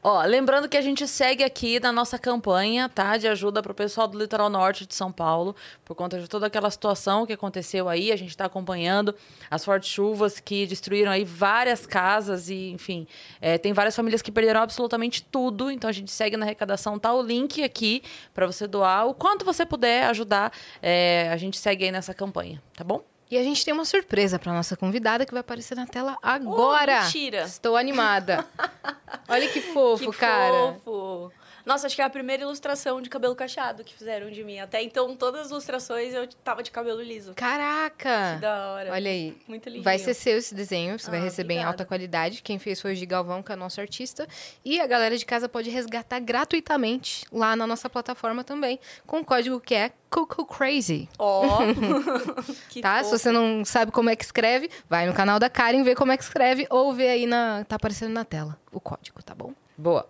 Ó, 0.02 0.22
lembrando 0.22 0.68
que 0.68 0.76
a 0.76 0.80
gente 0.80 1.06
segue 1.06 1.44
aqui 1.44 1.78
na 1.78 1.92
nossa 1.92 2.18
campanha, 2.18 2.88
tá? 2.88 3.16
De 3.16 3.28
ajuda 3.28 3.62
para 3.62 3.72
o 3.72 3.74
pessoal 3.74 4.08
do 4.08 4.18
litoral 4.18 4.48
norte 4.48 4.86
de 4.86 4.94
São 4.94 5.12
Paulo, 5.12 5.54
por 5.84 5.94
conta 5.94 6.18
de 6.18 6.26
toda 6.26 6.46
aquela 6.46 6.70
situação 6.70 7.26
que 7.26 7.32
aconteceu 7.32 7.88
aí. 7.88 8.10
A 8.10 8.16
gente 8.16 8.30
está 8.30 8.46
acompanhando 8.46 9.14
as 9.50 9.64
fortes 9.64 9.90
chuvas 9.90 10.40
que 10.40 10.66
destruíram 10.66 11.12
aí 11.12 11.24
várias 11.24 11.86
casas 11.86 12.48
e, 12.48 12.70
enfim, 12.70 13.06
é, 13.40 13.58
tem 13.58 13.72
várias 13.72 13.94
famílias 13.94 14.22
que 14.22 14.32
perderam 14.32 14.62
absolutamente 14.62 15.22
tudo. 15.22 15.70
Então 15.70 15.90
a 15.90 15.92
gente 15.92 16.10
segue 16.10 16.36
na 16.36 16.46
arrecadação, 16.46 16.98
tá 16.98 17.12
o 17.12 17.22
link 17.22 17.62
aqui 17.62 18.02
para 18.32 18.46
você 18.46 18.66
doar 18.66 19.06
o 19.06 19.14
quanto 19.14 19.44
você 19.44 19.66
puder 19.66 20.06
ajudar. 20.06 20.52
É, 20.80 21.28
a 21.30 21.36
gente 21.36 21.58
segue 21.58 21.84
aí 21.84 21.92
nessa 21.92 22.14
campanha, 22.14 22.62
tá 22.74 22.84
bom? 22.84 23.04
E 23.30 23.38
a 23.38 23.44
gente 23.44 23.64
tem 23.64 23.72
uma 23.72 23.84
surpresa 23.84 24.40
para 24.40 24.52
nossa 24.52 24.76
convidada 24.76 25.24
que 25.24 25.32
vai 25.32 25.40
aparecer 25.40 25.76
na 25.76 25.86
tela 25.86 26.18
agora. 26.20 26.98
Oh, 27.00 27.04
mentira! 27.04 27.42
Estou 27.42 27.76
animada. 27.76 28.44
Olha 29.28 29.48
que 29.48 29.60
fofo, 29.60 30.10
que 30.10 30.18
cara. 30.18 30.74
Fofo. 30.84 31.32
Nossa, 31.64 31.86
acho 31.86 31.96
que 31.96 32.02
é 32.02 32.04
a 32.04 32.10
primeira 32.10 32.42
ilustração 32.42 33.00
de 33.00 33.08
cabelo 33.10 33.34
cacheado 33.34 33.84
que 33.84 33.94
fizeram 33.94 34.30
de 34.30 34.42
mim. 34.44 34.58
Até 34.58 34.82
então, 34.82 35.14
todas 35.16 35.42
as 35.42 35.50
ilustrações 35.50 36.14
eu 36.14 36.26
tava 36.44 36.62
de 36.62 36.70
cabelo 36.70 37.02
liso. 37.02 37.34
Caraca! 37.34 38.34
Que 38.36 38.40
da 38.40 38.72
hora. 38.72 38.92
Olha 38.92 39.10
aí. 39.10 39.36
Muito 39.46 39.68
lindo. 39.68 39.82
Vai 39.84 39.98
ser 39.98 40.14
seu 40.14 40.38
esse 40.38 40.54
desenho, 40.54 40.98
você 40.98 41.08
Ah, 41.08 41.10
vai 41.12 41.20
receber 41.20 41.54
em 41.54 41.56
obrigada. 41.58 41.72
alta 41.72 41.84
qualidade. 41.84 42.42
Quem 42.42 42.58
fez 42.58 42.80
foi 42.80 42.92
o 42.92 42.96
Gigalvão, 42.96 43.42
que 43.42 43.52
é 43.52 43.56
nosso 43.56 43.80
artista. 43.80 44.26
E 44.64 44.80
a 44.80 44.86
galera 44.86 45.16
de 45.16 45.24
casa 45.26 45.48
pode 45.48 45.70
resgatar 45.70 46.18
gratuitamente 46.20 47.24
lá 47.32 47.54
na 47.56 47.66
nossa 47.66 47.88
plataforma 47.90 48.42
também, 48.44 48.78
com 49.06 49.20
o 49.20 49.24
código 49.24 49.60
que 49.60 49.74
é 49.74 49.92
Cuckoo 50.10 50.44
Crazy. 50.46 51.08
Ó. 51.18 51.58
que 52.68 52.80
tá? 52.80 52.98
Se 52.98 53.10
fofo. 53.10 53.18
você 53.18 53.30
não 53.30 53.64
sabe 53.64 53.92
como 53.92 54.10
é 54.10 54.16
que 54.16 54.24
escreve, 54.24 54.70
vai 54.88 55.06
no 55.06 55.12
canal 55.14 55.38
da 55.38 55.48
Karen, 55.48 55.82
vê 55.82 55.94
como 55.94 56.12
é 56.12 56.16
que 56.16 56.22
escreve 56.24 56.66
ou 56.70 56.92
vê 56.92 57.08
aí 57.08 57.26
na. 57.26 57.64
tá 57.64 57.76
aparecendo 57.76 58.12
na 58.12 58.24
tela 58.24 58.58
o 58.72 58.80
código, 58.80 59.22
tá 59.22 59.34
bom? 59.34 59.52
Boa. 59.76 60.08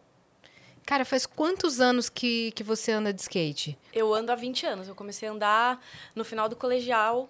Cara, 0.86 1.04
faz 1.04 1.24
quantos 1.26 1.80
anos 1.80 2.08
que, 2.08 2.50
que 2.52 2.62
você 2.64 2.90
anda 2.92 3.12
de 3.12 3.20
skate? 3.20 3.78
Eu 3.92 4.12
ando 4.12 4.32
há 4.32 4.34
20 4.34 4.66
anos. 4.66 4.88
Eu 4.88 4.94
comecei 4.94 5.28
a 5.28 5.32
andar 5.32 5.80
no 6.14 6.24
final 6.24 6.48
do 6.48 6.56
colegial. 6.56 7.28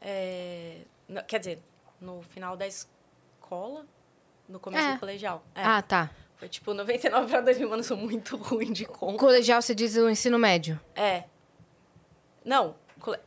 é, 0.00 0.78
no- 1.08 1.22
quer 1.24 1.38
dizer, 1.38 1.62
no 2.00 2.22
final 2.22 2.56
da 2.56 2.66
escola. 2.66 3.86
No 4.48 4.58
começo 4.58 4.84
É. 4.84 4.94
do 4.94 4.98
colegial. 5.00 5.44
É. 5.54 5.62
Ah, 5.62 5.80
tá. 5.80 6.10
Foi 6.36 6.48
tipo 6.48 6.74
99 6.74 7.30
pra 7.30 7.40
2000, 7.40 7.68
mano. 7.68 7.80
Eu 7.80 7.84
sou 7.84 7.96
muito 7.96 8.36
ruim 8.42 8.72
de 8.72 8.84
conta. 8.84 9.18
Colegial, 9.18 9.62
você 9.62 9.74
diz 9.74 9.94
o 9.96 10.08
ensino 10.10 10.38
médio. 10.38 10.80
É. 10.96 11.24
Não. 12.44 12.74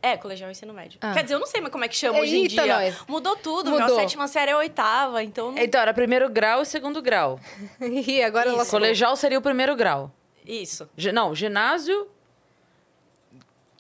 É, 0.02 0.16
colegial 0.18 0.50
e 0.50 0.52
ensino 0.52 0.74
médio. 0.74 0.98
Ah. 1.02 1.14
Quer 1.14 1.24
dizer, 1.24 1.36
eu 1.36 1.40
não 1.40 1.48
sei 1.48 1.62
mais 1.62 1.72
como 1.72 1.84
é 1.84 1.88
que 1.88 1.96
chama 1.96 2.20
hoje 2.20 2.36
em 2.38 2.42
Eita, 2.44 2.64
dia. 2.64 2.76
nós. 2.76 2.96
Mudou 3.08 3.36
tudo. 3.36 3.72
Mudou. 3.72 3.86
Minha 3.88 4.00
sétima 4.00 4.28
série 4.28 4.52
é 4.52 4.56
oitava, 4.58 5.24
então... 5.24 5.52
não- 5.52 5.58
Então, 5.62 5.82
era 5.82 5.94
primeiro 5.94 6.30
grau 6.30 6.62
e 6.62 6.66
segundo 6.66 7.02
grau. 7.02 7.40
e 7.82 8.22
agora 8.24 8.50
ela 8.50 8.62
Isso. 8.62 8.72
Colegial 8.72 9.16
seria 9.16 9.38
o 9.38 9.42
primeiro 9.42 9.76
grau. 9.76 10.12
Isso. 10.46 10.90
Gi- 10.98 11.12
Não, 11.12 11.34
ginásio. 11.36 12.08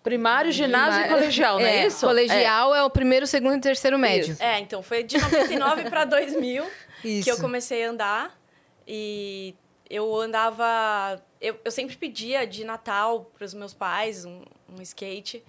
Primário, 0.03 0.51
ginásio 0.51 1.03
e 1.03 1.07
colegial, 1.09 1.57
não 1.59 1.65
é, 1.65 1.87
isso? 1.87 2.05
Colegial 2.05 2.75
é. 2.75 2.83
o 2.83 2.89
primeiro, 2.91 3.25
segundo 3.25 3.55
e 3.57 3.59
terceiro 3.59 3.97
médio. 3.97 4.33
Isso. 4.33 4.43
É, 4.43 4.59
então 4.59 4.83
foi 4.83 5.01
de 5.03 5.17
99 5.19 5.89
pra 5.89 6.05
2000 6.05 6.63
Isso. 7.03 7.23
que 7.23 7.31
eu 7.31 7.37
comecei 7.39 7.83
a 7.83 7.89
andar. 7.89 8.39
E 8.87 9.55
eu 9.89 10.15
andava. 10.21 11.19
Eu, 11.41 11.59
eu 11.65 11.71
sempre 11.71 11.95
pedia 11.95 12.45
de 12.45 12.63
Natal 12.63 13.31
para 13.35 13.45
os 13.45 13.53
meus 13.55 13.73
pais 13.73 14.25
um, 14.25 14.43
um 14.77 14.79
skate. 14.83 15.43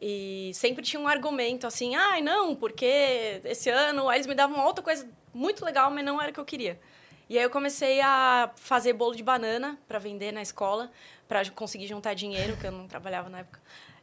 E 0.00 0.52
sempre 0.54 0.82
tinha 0.82 1.00
um 1.00 1.08
argumento 1.08 1.66
assim: 1.66 1.96
ai, 1.96 2.20
não, 2.20 2.54
porque 2.54 3.40
esse 3.44 3.68
ano 3.70 4.08
aí 4.08 4.18
eles 4.18 4.26
me 4.26 4.34
davam 4.34 4.64
outra 4.64 4.82
coisa 4.82 5.08
muito 5.34 5.64
legal, 5.64 5.90
mas 5.90 6.04
não 6.04 6.20
era 6.20 6.30
o 6.30 6.34
que 6.34 6.40
eu 6.40 6.44
queria. 6.44 6.80
E 7.28 7.36
aí 7.36 7.44
eu 7.44 7.50
comecei 7.50 8.00
a 8.00 8.50
fazer 8.56 8.94
bolo 8.94 9.14
de 9.14 9.22
banana 9.22 9.78
para 9.86 9.98
vender 9.98 10.32
na 10.32 10.40
escola, 10.40 10.90
para 11.26 11.48
conseguir 11.50 11.86
juntar 11.86 12.14
dinheiro, 12.14 12.56
que 12.56 12.66
eu 12.66 12.72
não 12.72 12.88
trabalhava 12.88 13.28
na 13.28 13.40
época, 13.40 13.60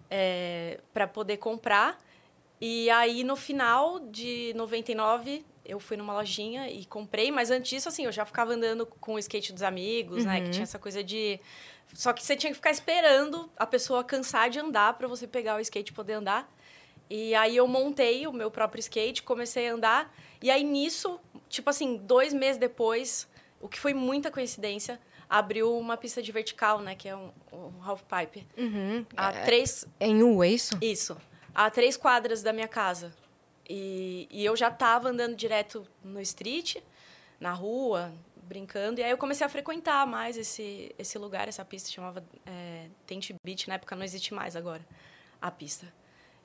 é, 0.10 0.80
para 0.94 1.08
poder 1.08 1.38
comprar. 1.38 1.98
E 2.62 2.90
aí, 2.90 3.24
no 3.24 3.36
final 3.36 4.00
de 4.00 4.54
99, 4.56 5.44
eu 5.66 5.80
fui 5.80 5.98
numa 5.98 6.14
lojinha 6.14 6.70
e 6.70 6.86
comprei, 6.86 7.32
mas 7.32 7.50
antes 7.50 7.70
disso, 7.70 7.90
assim, 7.90 8.06
eu 8.06 8.12
já 8.12 8.25
ficava 8.25 8.54
andando 8.54 8.86
com 8.86 9.16
o 9.16 9.20
skate 9.20 9.52
dos 9.52 9.64
amigos, 9.64 10.24
né? 10.24 10.42
Que 10.42 10.50
tinha 10.52 10.64
essa 10.64 10.80
coisa 10.80 11.04
de. 11.04 11.40
Só 11.94 12.12
que 12.12 12.24
você 12.24 12.36
tinha 12.36 12.51
que 12.51 12.56
ficar 12.56 12.72
esperando 12.72 13.50
a 13.58 13.65
pessoa 13.65 14.04
cansar 14.04 14.50
de 14.50 14.60
andar 14.60 14.94
para 14.94 15.08
você 15.08 15.25
pegar 15.25 15.56
o 15.56 15.60
skate 15.60 15.92
e 15.92 15.96
poder 15.96 16.13
andar. 16.13 16.51
E 17.10 17.36
aí 17.36 17.56
eu 17.56 17.68
montei 17.68 18.25
o 18.27 18.34
meu 18.34 18.50
próprio 18.50 18.80
skate, 18.80 19.24
comecei 19.24 19.70
a 19.70 19.74
andar. 19.74 20.13
E 20.42 20.50
aí 20.50 20.63
nisso, 20.63 21.20
tipo 21.48 21.70
assim, 21.70 21.98
dois 21.98 22.34
meses 22.34 22.58
depois, 22.58 23.27
o 23.62 23.68
que 23.68 23.80
foi 23.80 23.94
muita 23.94 24.32
coincidência, 24.32 25.00
abriu 25.30 25.77
uma 25.77 25.98
pista 25.98 26.22
de 26.22 26.32
vertical, 26.32 26.80
né? 26.82 26.96
Que 26.96 27.10
é 27.10 27.15
um, 27.15 27.32
um 27.54 27.84
half 27.84 28.01
pipe. 28.04 28.46
Uhum. 28.58 29.06
A 29.15 29.32
três, 29.44 29.88
É 30.00 30.08
em 30.08 30.24
U, 30.24 30.44
é 30.44 30.50
isso? 30.50 30.77
isso. 30.82 31.18
A 31.54 31.70
três 31.70 31.96
quadras 31.96 32.42
da 32.42 32.51
minha 32.51 32.68
casa. 32.68 33.13
E, 33.68 34.27
e 34.30 34.46
eu 34.46 34.56
já 34.56 34.68
estava 34.68 35.10
andando 35.10 35.36
direto 35.36 35.88
no 36.04 36.22
street, 36.22 36.77
na 37.39 37.51
rua, 37.51 38.13
brincando. 38.46 39.00
E 39.00 39.04
aí 39.04 39.12
eu 39.12 39.18
comecei 39.18 39.46
a 39.46 39.50
frequentar 39.50 40.06
mais 40.06 40.38
esse, 40.38 40.94
esse 40.98 41.18
lugar, 41.18 41.48
essa 41.48 41.66
pista. 41.66 41.90
Chamava 41.90 42.24
é, 42.46 42.88
Tent 43.06 43.32
Beach. 43.44 43.68
Na 43.68 43.75
época 43.75 43.96
não 43.96 44.04
existe 44.04 44.34
mais 44.34 44.56
agora 44.56 44.86
a 45.42 45.52
pista. 45.52 45.92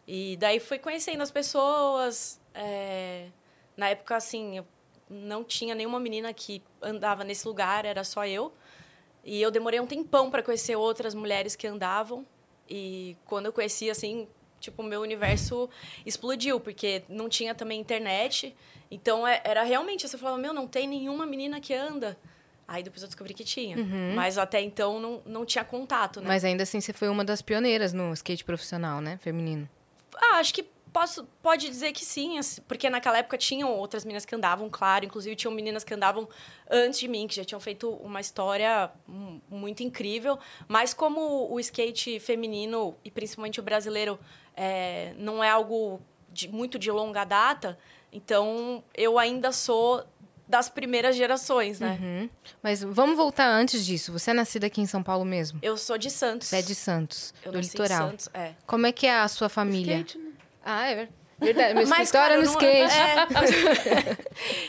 E 0.06 0.36
daí 0.38 0.58
fui 0.58 0.78
conhecendo 0.78 1.22
as 1.22 1.30
pessoas. 1.30 2.40
é, 2.54 3.28
na 3.76 3.88
época, 3.88 4.16
assim, 4.16 4.58
eu 4.58 4.66
não 5.08 5.42
tinha 5.42 5.74
nenhuma 5.74 5.98
menina 5.98 6.32
que 6.32 6.62
andava 6.82 7.24
nesse 7.24 7.46
lugar, 7.46 7.84
era 7.84 8.04
só 8.04 8.26
eu. 8.26 8.52
E 9.24 9.40
eu 9.40 9.50
demorei 9.50 9.80
um 9.80 9.86
tempão 9.86 10.30
para 10.30 10.42
conhecer 10.42 10.76
outras 10.76 11.14
mulheres 11.14 11.56
que 11.56 11.66
andavam. 11.66 12.26
E 12.68 13.16
quando 13.26 13.46
eu 13.46 13.52
conheci, 13.52 13.90
assim, 13.90 14.28
tipo, 14.60 14.82
o 14.82 14.84
meu 14.84 15.00
universo 15.00 15.68
explodiu, 16.04 16.60
porque 16.60 17.02
não 17.08 17.28
tinha 17.28 17.54
também 17.54 17.80
internet. 17.80 18.54
Então, 18.90 19.26
é- 19.26 19.40
era 19.44 19.62
realmente, 19.62 20.06
você 20.08 20.18
falava, 20.18 20.38
meu, 20.38 20.52
não 20.52 20.66
tem 20.66 20.86
nenhuma 20.86 21.24
menina 21.26 21.60
que 21.60 21.72
anda. 21.74 22.16
Aí 22.68 22.84
depois 22.84 23.02
eu 23.02 23.08
descobri 23.08 23.34
que 23.34 23.42
tinha. 23.42 23.76
Mas 24.14 24.38
até 24.38 24.60
então 24.60 25.00
não, 25.00 25.22
não 25.26 25.44
tinha 25.44 25.64
contato, 25.64 26.20
né? 26.20 26.28
Mas 26.28 26.44
ainda 26.44 26.62
assim, 26.62 26.80
você 26.80 26.92
foi 26.92 27.08
uma 27.08 27.24
das 27.24 27.42
pioneiras 27.42 27.92
no 27.92 28.12
skate 28.12 28.44
profissional, 28.44 29.00
né? 29.00 29.18
Feminino. 29.20 29.68
Ah, 30.14 30.36
acho 30.36 30.54
que 30.54 30.62
posso, 30.92 31.24
pode 31.42 31.68
dizer 31.68 31.92
que 31.92 32.04
sim, 32.04 32.38
assim, 32.38 32.60
porque 32.62 32.88
naquela 32.90 33.18
época 33.18 33.36
tinham 33.38 33.72
outras 33.72 34.04
meninas 34.04 34.24
que 34.24 34.34
andavam, 34.36 34.68
claro. 34.70 35.04
Inclusive, 35.04 35.34
tinham 35.34 35.52
meninas 35.52 35.82
que 35.82 35.92
andavam 35.94 36.28
antes 36.70 37.00
de 37.00 37.08
mim, 37.08 37.26
que 37.26 37.34
já 37.34 37.44
tinham 37.44 37.60
feito 37.60 37.88
uma 37.90 38.20
história 38.20 38.90
muito 39.48 39.82
incrível. 39.82 40.38
Mas 40.68 40.94
como 40.94 41.52
o 41.52 41.58
skate 41.58 42.20
feminino, 42.20 42.96
e 43.04 43.10
principalmente 43.10 43.58
o 43.58 43.62
brasileiro, 43.64 44.16
é, 44.62 45.14
não 45.16 45.42
é 45.42 45.48
algo 45.48 45.98
de- 46.30 46.48
muito 46.48 46.78
de 46.78 46.90
longa 46.90 47.24
data, 47.24 47.78
então 48.12 48.84
eu 48.94 49.18
ainda 49.18 49.52
sou 49.52 50.04
das 50.46 50.68
primeiras 50.68 51.14
gerações, 51.16 51.78
né? 51.80 51.96
Uhum. 52.00 52.30
Mas 52.62 52.82
vamos 52.82 53.16
voltar 53.16 53.46
antes 53.48 53.86
disso. 53.86 54.12
Você 54.12 54.32
é 54.32 54.34
nascida 54.34 54.66
aqui 54.66 54.80
em 54.80 54.86
São 54.86 55.00
Paulo 55.02 55.24
mesmo? 55.24 55.60
Eu 55.62 55.76
sou 55.78 55.96
de 55.96 56.10
Santos. 56.10 56.48
Você 56.48 56.56
é 56.56 56.62
de 56.62 56.74
Santos, 56.74 57.32
eu 57.44 57.52
do 57.52 57.58
nasci 57.58 57.70
litoral. 57.70 58.08
Em 58.08 58.10
Santos, 58.10 58.28
é. 58.34 58.52
Como 58.66 58.84
é 58.86 58.92
que 58.92 59.06
é 59.06 59.14
a 59.20 59.28
sua 59.28 59.48
família? 59.48 59.98
Skate, 59.98 60.18
né? 60.18 60.32
Ah, 60.64 60.86
é 60.88 60.94
ver- 60.96 61.10
verdade. 61.38 61.74
Meu 61.74 61.86
Mas, 61.88 62.10
cara, 62.10 62.34
é 62.34 62.36
no 62.36 62.42
eu 62.42 62.46
não- 62.46 62.52
skate. 62.52 62.94
é. 62.94 64.16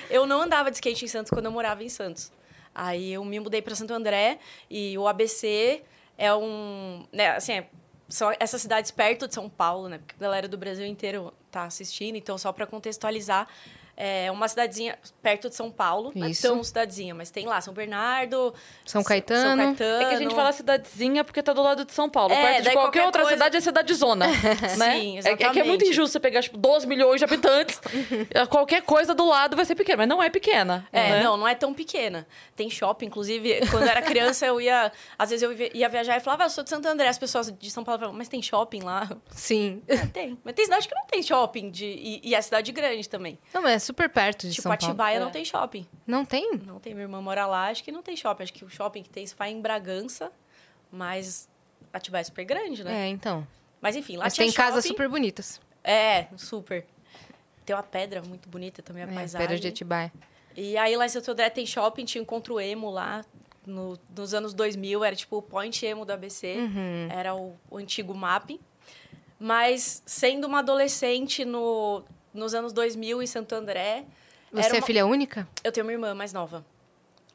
eu 0.16 0.26
não 0.28 0.42
andava 0.42 0.70
de 0.70 0.78
skate 0.78 1.04
em 1.06 1.08
Santos 1.08 1.32
quando 1.32 1.46
eu 1.46 1.52
morava 1.52 1.84
em 1.84 1.90
Santos. 1.90 2.32
Aí 2.74 3.12
eu 3.14 3.26
me 3.26 3.40
mudei 3.40 3.62
para 3.62 3.76
Santo 3.76 3.94
André 3.94 4.38
e 4.70 4.96
o 4.98 5.08
ABC 5.08 5.82
é 6.18 6.34
um, 6.34 7.06
né, 7.12 7.32
assim, 7.32 7.54
é- 7.54 7.68
são 8.12 8.32
essas 8.40 8.62
cidades 8.62 8.92
perto 8.92 9.28
de 9.28 9.34
São 9.34 9.50
Paulo, 9.50 9.88
né? 9.88 9.98
Porque 9.98 10.16
a 10.20 10.22
galera 10.22 10.48
do 10.48 10.58
Brasil 10.58 10.86
inteiro 10.86 11.34
tá 11.50 11.64
assistindo, 11.64 12.18
então 12.18 12.38
só 12.38 12.52
para 12.52 12.68
contextualizar, 12.68 13.48
é 14.04 14.32
uma 14.32 14.48
cidadezinha 14.48 14.98
perto 15.22 15.48
de 15.48 15.56
São 15.56 15.70
Paulo, 15.70 16.12
não 16.16 16.26
é 16.26 16.32
Isso. 16.32 16.42
tão 16.42 16.64
cidadezinha, 16.64 17.14
mas 17.14 17.30
tem 17.30 17.46
lá 17.46 17.62
São 17.62 17.72
Bernardo, 17.74 18.54
São 18.84 19.02
São 19.02 19.04
Caetano. 19.04 19.62
Caetano. 19.76 20.02
É 20.04 20.10
que 20.10 20.16
a 20.16 20.18
gente 20.18 20.34
fala 20.34 20.52
cidadezinha 20.52 21.24
porque 21.24 21.44
tá 21.44 21.54
do 21.54 21.62
lado 21.62 21.86
de 21.86 21.94
São 21.94 22.10
Paulo. 22.10 22.34
É, 22.34 22.42
Perto 22.42 22.58
de 22.58 22.64
daí 22.64 22.74
qualquer, 22.74 22.82
qualquer 23.02 23.06
outra 23.06 23.22
coisa- 23.22 23.36
cidade 23.36 23.58
é 23.58 23.62
cidade 23.62 23.94
zona. 23.94 24.26
né? 24.78 25.00
Sim, 25.00 25.20
É, 25.24 25.30
é 25.32 25.36
que 25.36 25.44
é 25.44 25.48
muito 25.48 25.60
exatamente. 25.60 25.90
injusto 25.90 26.14
você 26.14 26.20
pegar, 26.20 26.42
tipo, 26.42 26.58
12 26.58 26.88
milhões 26.88 27.20
de 27.20 27.26
habitantes. 27.26 27.80
qualquer 28.50 28.82
coisa 28.82 29.14
do 29.14 29.26
lado 29.26 29.56
vai 29.56 29.66
ser 29.66 29.76
pequena, 29.76 29.98
mas 29.98 30.08
não 30.10 30.22
é 30.24 30.30
pequena. 30.30 30.88
É, 30.92 31.12
né? 31.12 31.24
não, 31.24 31.38
não 31.38 31.48
é 31.48 31.54
tão 31.54 31.74
pequena. 31.74 32.26
Tem 32.56 32.70
shopping, 32.70 33.06
inclusive, 33.06 33.60
quando 33.70 33.84
eu 33.84 33.90
era 33.90 34.02
criança, 34.02 34.46
eu 34.46 34.60
ia. 34.60 34.92
Às 35.18 35.30
vezes 35.30 35.44
eu 35.44 35.52
ia 35.74 35.88
viajar 35.90 36.18
e 36.18 36.20
falava, 36.20 36.44
ah, 36.44 36.46
eu 36.48 36.50
sou 36.50 36.64
de 36.64 36.70
Santo 36.70 36.88
André. 36.88 37.08
As 37.08 37.18
pessoas 37.20 37.52
de 37.52 37.70
São 37.70 37.84
Paulo 37.84 38.00
falavam, 38.00 38.18
mas 38.18 38.28
tem 38.28 38.42
shopping 38.42 38.82
lá? 38.82 39.10
Sim. 39.32 39.82
É, 39.92 40.06
tem. 40.08 40.38
Mas 40.44 40.56
tem 40.56 40.66
cidade 40.66 40.88
que 40.88 40.96
não 40.96 41.06
tem 41.06 41.22
shopping. 41.22 41.70
De, 41.70 41.86
e, 41.86 42.22
e 42.24 42.34
é 42.36 42.42
cidade 42.42 42.72
grande 42.72 43.08
também. 43.10 43.38
Não, 43.54 43.62
mas 43.62 43.74
é 43.74 43.80
super 43.92 44.10
perto 44.10 44.48
de 44.48 44.54
tipo, 44.54 44.64
São 44.64 44.72
Paulo. 44.76 44.86
Atibaia 44.92 45.18
É. 45.18 45.20
não 45.20 45.32
tem 45.32 45.44
shopping. 45.46 45.86
Não 46.08 46.26
tem? 46.26 46.58
Não 46.66 46.80
tem. 46.80 46.94
Minha 46.94 47.06
irmã 47.06 47.22
mora 47.22 47.46
lá, 47.46 47.68
acho 47.70 47.84
que 47.84 47.92
não 47.92 48.02
tem 48.02 48.16
shopping. 48.16 48.44
Acho 48.44 48.54
que 48.54 48.66
o 48.66 48.70
shopping 48.70 49.04
que 49.04 49.10
tem 49.10 49.26
se 49.26 49.36
faz 49.36 49.54
em 49.54 49.62
Bragança, 49.62 50.32
mas 50.92 51.50
Atibaia 51.94 52.22
é 52.22 52.24
super 52.26 52.46
grande, 52.46 52.84
né? 52.84 53.06
É, 53.06 53.08
então. 53.10 53.46
Mas 53.82 53.96
enfim, 53.96 54.18
lá 54.18 54.26
Mas 54.26 54.36
tem 54.36 54.52
casas 54.52 54.84
shopping. 54.84 54.88
super 54.96 55.10
bonitas. 55.10 55.60
É, 55.84 56.28
super. 56.38 56.86
Tem 57.66 57.76
uma 57.76 57.84
pedra 57.84 58.22
muito 58.22 58.48
bonita 58.50 58.82
também, 58.82 59.04
a 59.04 59.08
É, 59.08 59.14
paisagem. 59.14 59.48
Pedra 59.48 59.60
de 59.62 59.68
Atibaia. 59.68 60.12
E 60.56 60.78
aí 60.78 60.96
lá 60.96 61.06
em 61.06 61.10
Santo 61.10 61.32
André 61.32 61.50
tem 61.50 61.66
shopping, 61.66 62.06
tinha 62.06 62.22
encontro 62.22 62.60
emo 62.60 62.90
lá. 62.90 63.24
No, 63.66 63.98
nos 64.16 64.34
anos 64.34 64.54
2000, 64.56 65.04
era 65.04 65.16
tipo 65.16 65.38
o 65.38 65.42
point 65.42 65.86
emo 65.86 66.04
do 66.04 66.12
ABC. 66.12 66.56
Uhum. 66.58 67.08
Era 67.12 67.36
o, 67.36 67.56
o 67.70 67.78
antigo 67.78 68.14
mapping. 68.14 68.60
Mas 69.40 70.02
sendo 70.06 70.46
uma 70.48 70.60
adolescente 70.60 71.44
no, 71.46 72.04
nos 72.34 72.54
anos 72.54 72.74
2000 72.74 73.22
em 73.22 73.28
Santo 73.28 73.54
André... 73.54 74.06
Você 74.52 74.70
é 74.70 74.74
uma- 74.74 74.86
filha 74.86 75.06
única? 75.06 75.48
Eu 75.64 75.72
tenho 75.72 75.86
uma 75.86 75.94
irmã 75.94 76.14
mais 76.14 76.34
nova. 76.34 76.66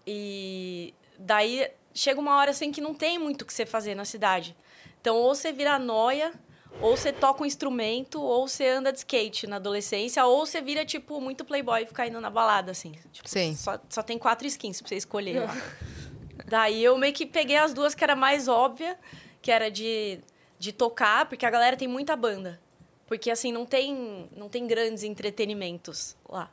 E 0.06 0.92
daí 1.18 1.70
chega 1.94 2.20
uma 2.20 2.36
hora 2.36 2.50
assim 2.50 2.70
que 2.70 2.80
não 2.80 2.94
tem 2.94 3.18
muito 3.18 3.42
o 3.42 3.44
que 3.46 3.54
você 3.54 3.64
fazer 3.64 3.94
na 3.94 4.04
cidade. 4.04 4.54
Então, 5.00 5.16
ou 5.16 5.34
você 5.34 5.50
vira 5.52 5.78
noia, 5.78 6.32
ou 6.80 6.96
você 6.96 7.12
toca 7.12 7.42
um 7.42 7.46
instrumento, 7.46 8.20
ou 8.20 8.46
você 8.46 8.68
anda 8.68 8.92
de 8.92 8.98
skate 8.98 9.46
na 9.46 9.56
adolescência, 9.56 10.24
ou 10.26 10.44
você 10.44 10.60
vira, 10.60 10.84
tipo, 10.84 11.20
muito 11.20 11.44
playboy 11.44 11.82
e 11.82 11.86
fica 11.86 12.06
indo 12.06 12.20
na 12.20 12.28
balada, 12.28 12.70
assim. 12.72 12.92
Tipo, 13.12 13.28
Sim. 13.28 13.54
Só, 13.54 13.78
só 13.88 14.02
tem 14.02 14.18
quatro 14.18 14.46
skins 14.46 14.80
pra 14.80 14.88
você 14.88 14.96
escolher 14.96 15.40
lá. 15.46 15.56
Daí 16.46 16.84
eu 16.84 16.96
meio 16.98 17.14
que 17.14 17.24
peguei 17.24 17.56
as 17.56 17.72
duas 17.72 17.94
que 17.94 18.04
era 18.04 18.14
mais 18.14 18.46
óbvia, 18.46 18.98
que 19.40 19.50
era 19.50 19.70
de, 19.70 20.20
de 20.58 20.72
tocar, 20.72 21.26
porque 21.28 21.46
a 21.46 21.50
galera 21.50 21.76
tem 21.76 21.88
muita 21.88 22.14
banda. 22.14 22.60
Porque, 23.06 23.30
assim, 23.30 23.52
não 23.52 23.64
tem, 23.64 24.28
não 24.36 24.48
tem 24.48 24.66
grandes 24.66 25.02
entretenimentos 25.02 26.16
lá. 26.28 26.50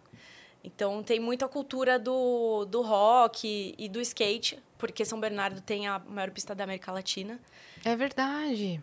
Então, 0.64 1.04
tem 1.04 1.20
muita 1.20 1.48
cultura 1.48 2.00
do, 2.00 2.66
do 2.66 2.82
rock 2.82 3.76
e 3.78 3.90
do 3.90 4.00
skate, 4.00 4.62
porque 4.78 5.04
São 5.04 5.20
Bernardo 5.20 5.60
tem 5.62 5.88
a 5.88 6.00
maior 6.00 6.32
pista 6.32 6.56
da 6.56 6.64
América 6.64 6.92
Latina. 6.92 7.40
É 7.84 7.96
verdade. 7.96 8.82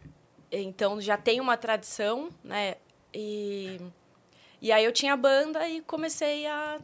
Então, 0.53 1.00
já 1.00 1.17
tem 1.17 1.41
uma 1.41 1.57
tradição, 1.57 2.29
né? 2.45 2.75
E, 3.15 3.81
e 4.61 4.71
aí 4.73 4.85
eu 4.85 4.93
tinha 4.93 5.17
banda 5.17 5.67
e 5.69 5.81
comecei 5.81 6.47
a 6.47 6.79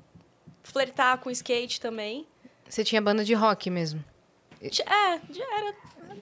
flertar 0.62 1.18
com 1.18 1.30
skate 1.30 1.80
também. 1.80 2.26
Você 2.68 2.82
tinha 2.82 3.00
banda 3.00 3.24
de 3.24 3.34
rock 3.34 3.68
mesmo? 3.68 4.02
É, 4.62 5.20
já 5.30 5.58
era. 5.58 5.74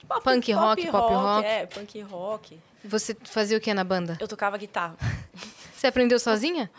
Pop, 0.07 0.23
punk 0.23 0.51
rock, 0.53 0.87
pop 0.87 1.13
rock. 1.13 1.47
É, 1.47 1.65
punk 1.65 2.01
rock. 2.01 2.59
Você 2.83 3.15
fazia 3.23 3.57
o 3.57 3.61
que 3.61 3.73
na 3.73 3.83
banda? 3.83 4.17
Eu 4.19 4.27
tocava 4.27 4.57
guitarra. 4.57 4.95
Você 5.75 5.87
aprendeu 5.87 6.19
sozinha? 6.19 6.69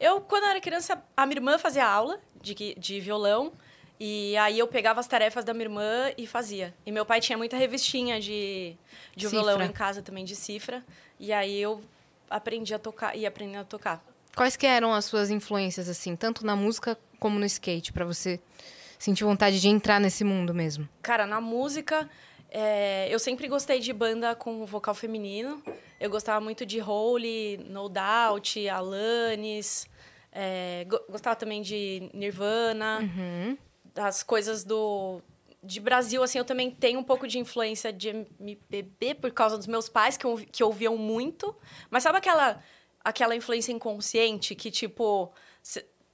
Eu, 0.00 0.20
quando 0.20 0.44
eu 0.44 0.50
era 0.50 0.60
criança, 0.60 1.02
a 1.16 1.26
minha 1.26 1.38
irmã 1.38 1.58
fazia 1.58 1.86
aula 1.86 2.18
de, 2.40 2.74
de 2.74 3.00
violão. 3.00 3.52
E 3.98 4.36
aí 4.36 4.58
eu 4.58 4.66
pegava 4.66 5.00
as 5.00 5.06
tarefas 5.06 5.44
da 5.44 5.54
minha 5.54 5.64
irmã 5.64 6.12
e 6.18 6.26
fazia. 6.26 6.74
E 6.84 6.92
meu 6.92 7.06
pai 7.06 7.20
tinha 7.20 7.38
muita 7.38 7.56
revistinha 7.56 8.20
de, 8.20 8.76
de 9.14 9.26
violão 9.26 9.62
em 9.62 9.72
casa 9.72 10.02
também, 10.02 10.24
de 10.24 10.36
cifra. 10.36 10.84
E 11.18 11.32
aí 11.32 11.58
eu 11.58 11.82
aprendi 12.28 12.74
a 12.74 12.78
tocar 12.78 13.16
e 13.16 13.24
aprendi 13.24 13.56
a 13.56 13.64
tocar. 13.64 14.04
Quais 14.34 14.54
que 14.54 14.66
eram 14.66 14.92
as 14.92 15.06
suas 15.06 15.30
influências, 15.30 15.88
assim, 15.88 16.14
tanto 16.14 16.44
na 16.44 16.54
música 16.54 16.98
como 17.18 17.38
no 17.38 17.46
skate, 17.46 17.90
para 17.90 18.04
você 18.04 18.38
sentir 18.98 19.24
vontade 19.24 19.60
de 19.60 19.68
entrar 19.68 20.00
nesse 20.00 20.24
mundo 20.24 20.54
mesmo? 20.54 20.88
Cara, 21.02 21.26
na 21.26 21.40
música, 21.40 22.08
é, 22.50 23.06
eu 23.10 23.18
sempre 23.18 23.48
gostei 23.48 23.80
de 23.80 23.92
banda 23.92 24.34
com 24.34 24.64
vocal 24.64 24.94
feminino. 24.94 25.62
Eu 26.00 26.10
gostava 26.10 26.40
muito 26.40 26.64
de 26.64 26.80
Hole, 26.80 27.58
No 27.68 27.88
Doubt, 27.88 28.68
Alanis. 28.68 29.86
É, 30.32 30.86
gostava 31.08 31.36
também 31.36 31.62
de 31.62 32.10
Nirvana. 32.12 33.00
Uhum. 33.00 33.58
As 33.96 34.22
coisas 34.22 34.64
do... 34.64 35.20
De 35.62 35.80
Brasil, 35.80 36.22
assim, 36.22 36.38
eu 36.38 36.44
também 36.44 36.70
tenho 36.70 37.00
um 37.00 37.02
pouco 37.02 37.26
de 37.26 37.40
influência 37.40 37.92
de 37.92 38.26
MPB 38.38 39.16
por 39.16 39.32
causa 39.32 39.56
dos 39.56 39.66
meus 39.66 39.88
pais, 39.88 40.16
que, 40.16 40.26
que 40.46 40.62
ouviam 40.62 40.96
muito. 40.96 41.56
Mas 41.90 42.04
sabe 42.04 42.18
aquela, 42.18 42.62
aquela 43.02 43.34
influência 43.34 43.72
inconsciente 43.72 44.54
que, 44.54 44.70
tipo 44.70 45.32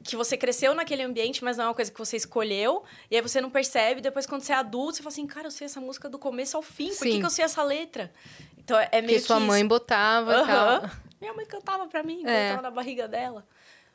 que 0.03 0.17
você 0.17 0.37
cresceu 0.37 0.75
naquele 0.75 1.03
ambiente, 1.03 1.45
mas 1.45 1.57
não 1.57 1.65
é 1.65 1.69
uma 1.69 1.75
coisa 1.75 1.91
que 1.91 1.99
você 1.99 2.17
escolheu, 2.17 2.83
e 3.11 3.17
aí 3.17 3.23
você 3.23 3.41
não 3.41 3.51
percebe, 3.51 4.01
depois 4.01 4.27
quando 4.27 4.43
você 4.43 4.53
é 4.53 4.57
adulto, 4.57 4.97
você 4.97 5.03
fala 5.03 5.13
assim, 5.13 5.27
cara, 5.27 5.47
eu 5.47 5.51
sei 5.51 5.67
essa 5.67 5.81
música 5.81 6.09
do 6.09 6.19
começo 6.19 6.57
ao 6.57 6.63
fim, 6.63 6.95
por 6.95 7.07
que, 7.07 7.19
que 7.19 7.25
eu 7.27 7.31
sei 7.31 7.45
essa 7.45 7.63
letra? 7.63 8.13
Então 8.59 8.79
é 8.79 9.01
meio 9.01 9.21
que... 9.21 9.27
sua 9.27 9.41
mãe 9.41 9.61
isso. 9.61 9.69
botava 9.69 10.41
uhum. 10.41 10.47
tal. 10.47 10.91
Minha 11.21 11.35
mãe 11.35 11.47
cantava 11.47 11.87
pra 11.87 12.03
mim, 12.03 12.23
é. 12.27 12.49
cantava 12.49 12.63
na 12.63 12.71
barriga 12.71 13.07
dela. 13.07 13.47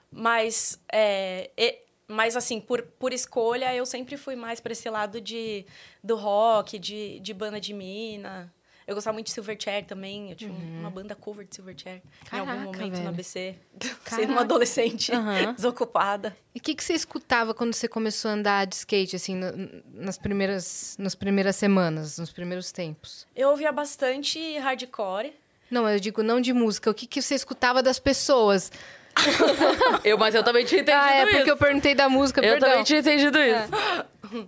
Mas, 0.10 0.80
é, 0.92 1.52
e, 1.58 1.80
mas 2.08 2.38
assim, 2.38 2.62
por, 2.62 2.82
por 2.82 3.12
escolha, 3.12 3.76
eu 3.76 3.86
sempre 3.86 4.16
fui 4.16 4.36
mais 4.36 4.60
pra 4.62 4.72
esse 4.72 4.90
lado 4.90 5.20
de, 5.20 5.66
do 6.02 6.16
rock, 6.16 6.80
de, 6.80 7.20
de 7.20 7.34
banda 7.34 7.60
de 7.60 7.74
mina, 7.74 8.54
eu 8.88 8.96
gostava 8.96 9.13
muito 9.13 9.25
de 9.25 9.34
Silverchair 9.34 9.86
também. 9.86 10.29
Eu 10.29 10.36
tinha 10.38 10.50
uhum. 10.50 10.79
uma 10.79 10.89
banda 10.89 11.13
cover 11.13 11.46
de 11.46 11.53
Silverchair 11.53 12.01
em 12.32 12.39
algum 12.39 12.53
momento 12.53 12.77
velho. 12.77 13.03
no 13.03 13.10
ABC. 13.10 13.56
Sendo 14.08 14.32
uma 14.32 14.41
adolescente 14.41 15.12
uhum. 15.12 15.52
desocupada. 15.54 16.36
E 16.56 16.60
o 16.60 16.62
que, 16.62 16.73
que 16.73 16.82
você 16.82 16.93
escutava 16.93 17.54
quando 17.54 17.73
você 17.73 17.86
começou 17.89 18.32
a 18.32 18.34
andar 18.34 18.65
de 18.65 18.76
skate, 18.76 19.17
assim, 19.17 19.36
no, 19.36 19.52
nas, 19.93 20.17
primeiras, 20.17 20.95
nas 20.97 21.15
primeiras 21.15 21.58
semanas, 21.58 22.17
nos 22.17 22.32
primeiros 22.32 22.71
tempos? 22.71 23.28
Eu 23.36 23.50
ouvia 23.50 23.73
bastante 23.73 24.58
hardcore. 24.60 25.34
Não, 25.69 25.88
eu 25.89 26.00
digo 26.00 26.23
não 26.23 26.39
de 26.39 26.54
música. 26.54 26.89
O 26.89 26.93
que, 26.93 27.06
que 27.06 27.21
você 27.21 27.36
escutava 27.36 27.84
das 27.84 28.00
pessoas? 28.00 28.71
eu, 30.06 30.17
mas 30.17 30.34
eu 30.34 30.43
também 30.43 30.63
tinha 30.63 30.80
entendido 30.80 30.97
isso. 30.97 31.12
Ah, 31.12 31.13
é 31.13 31.23
isso. 31.23 31.36
porque 31.36 31.52
eu 31.52 31.58
perguntei 31.58 31.93
da 31.93 32.08
música, 32.08 32.39
Eu 32.39 32.54
perdão. 32.54 32.69
também 32.69 32.84
tinha 32.86 33.00
entendido 33.00 33.38
isso. 33.38 33.69
É. 33.76 34.47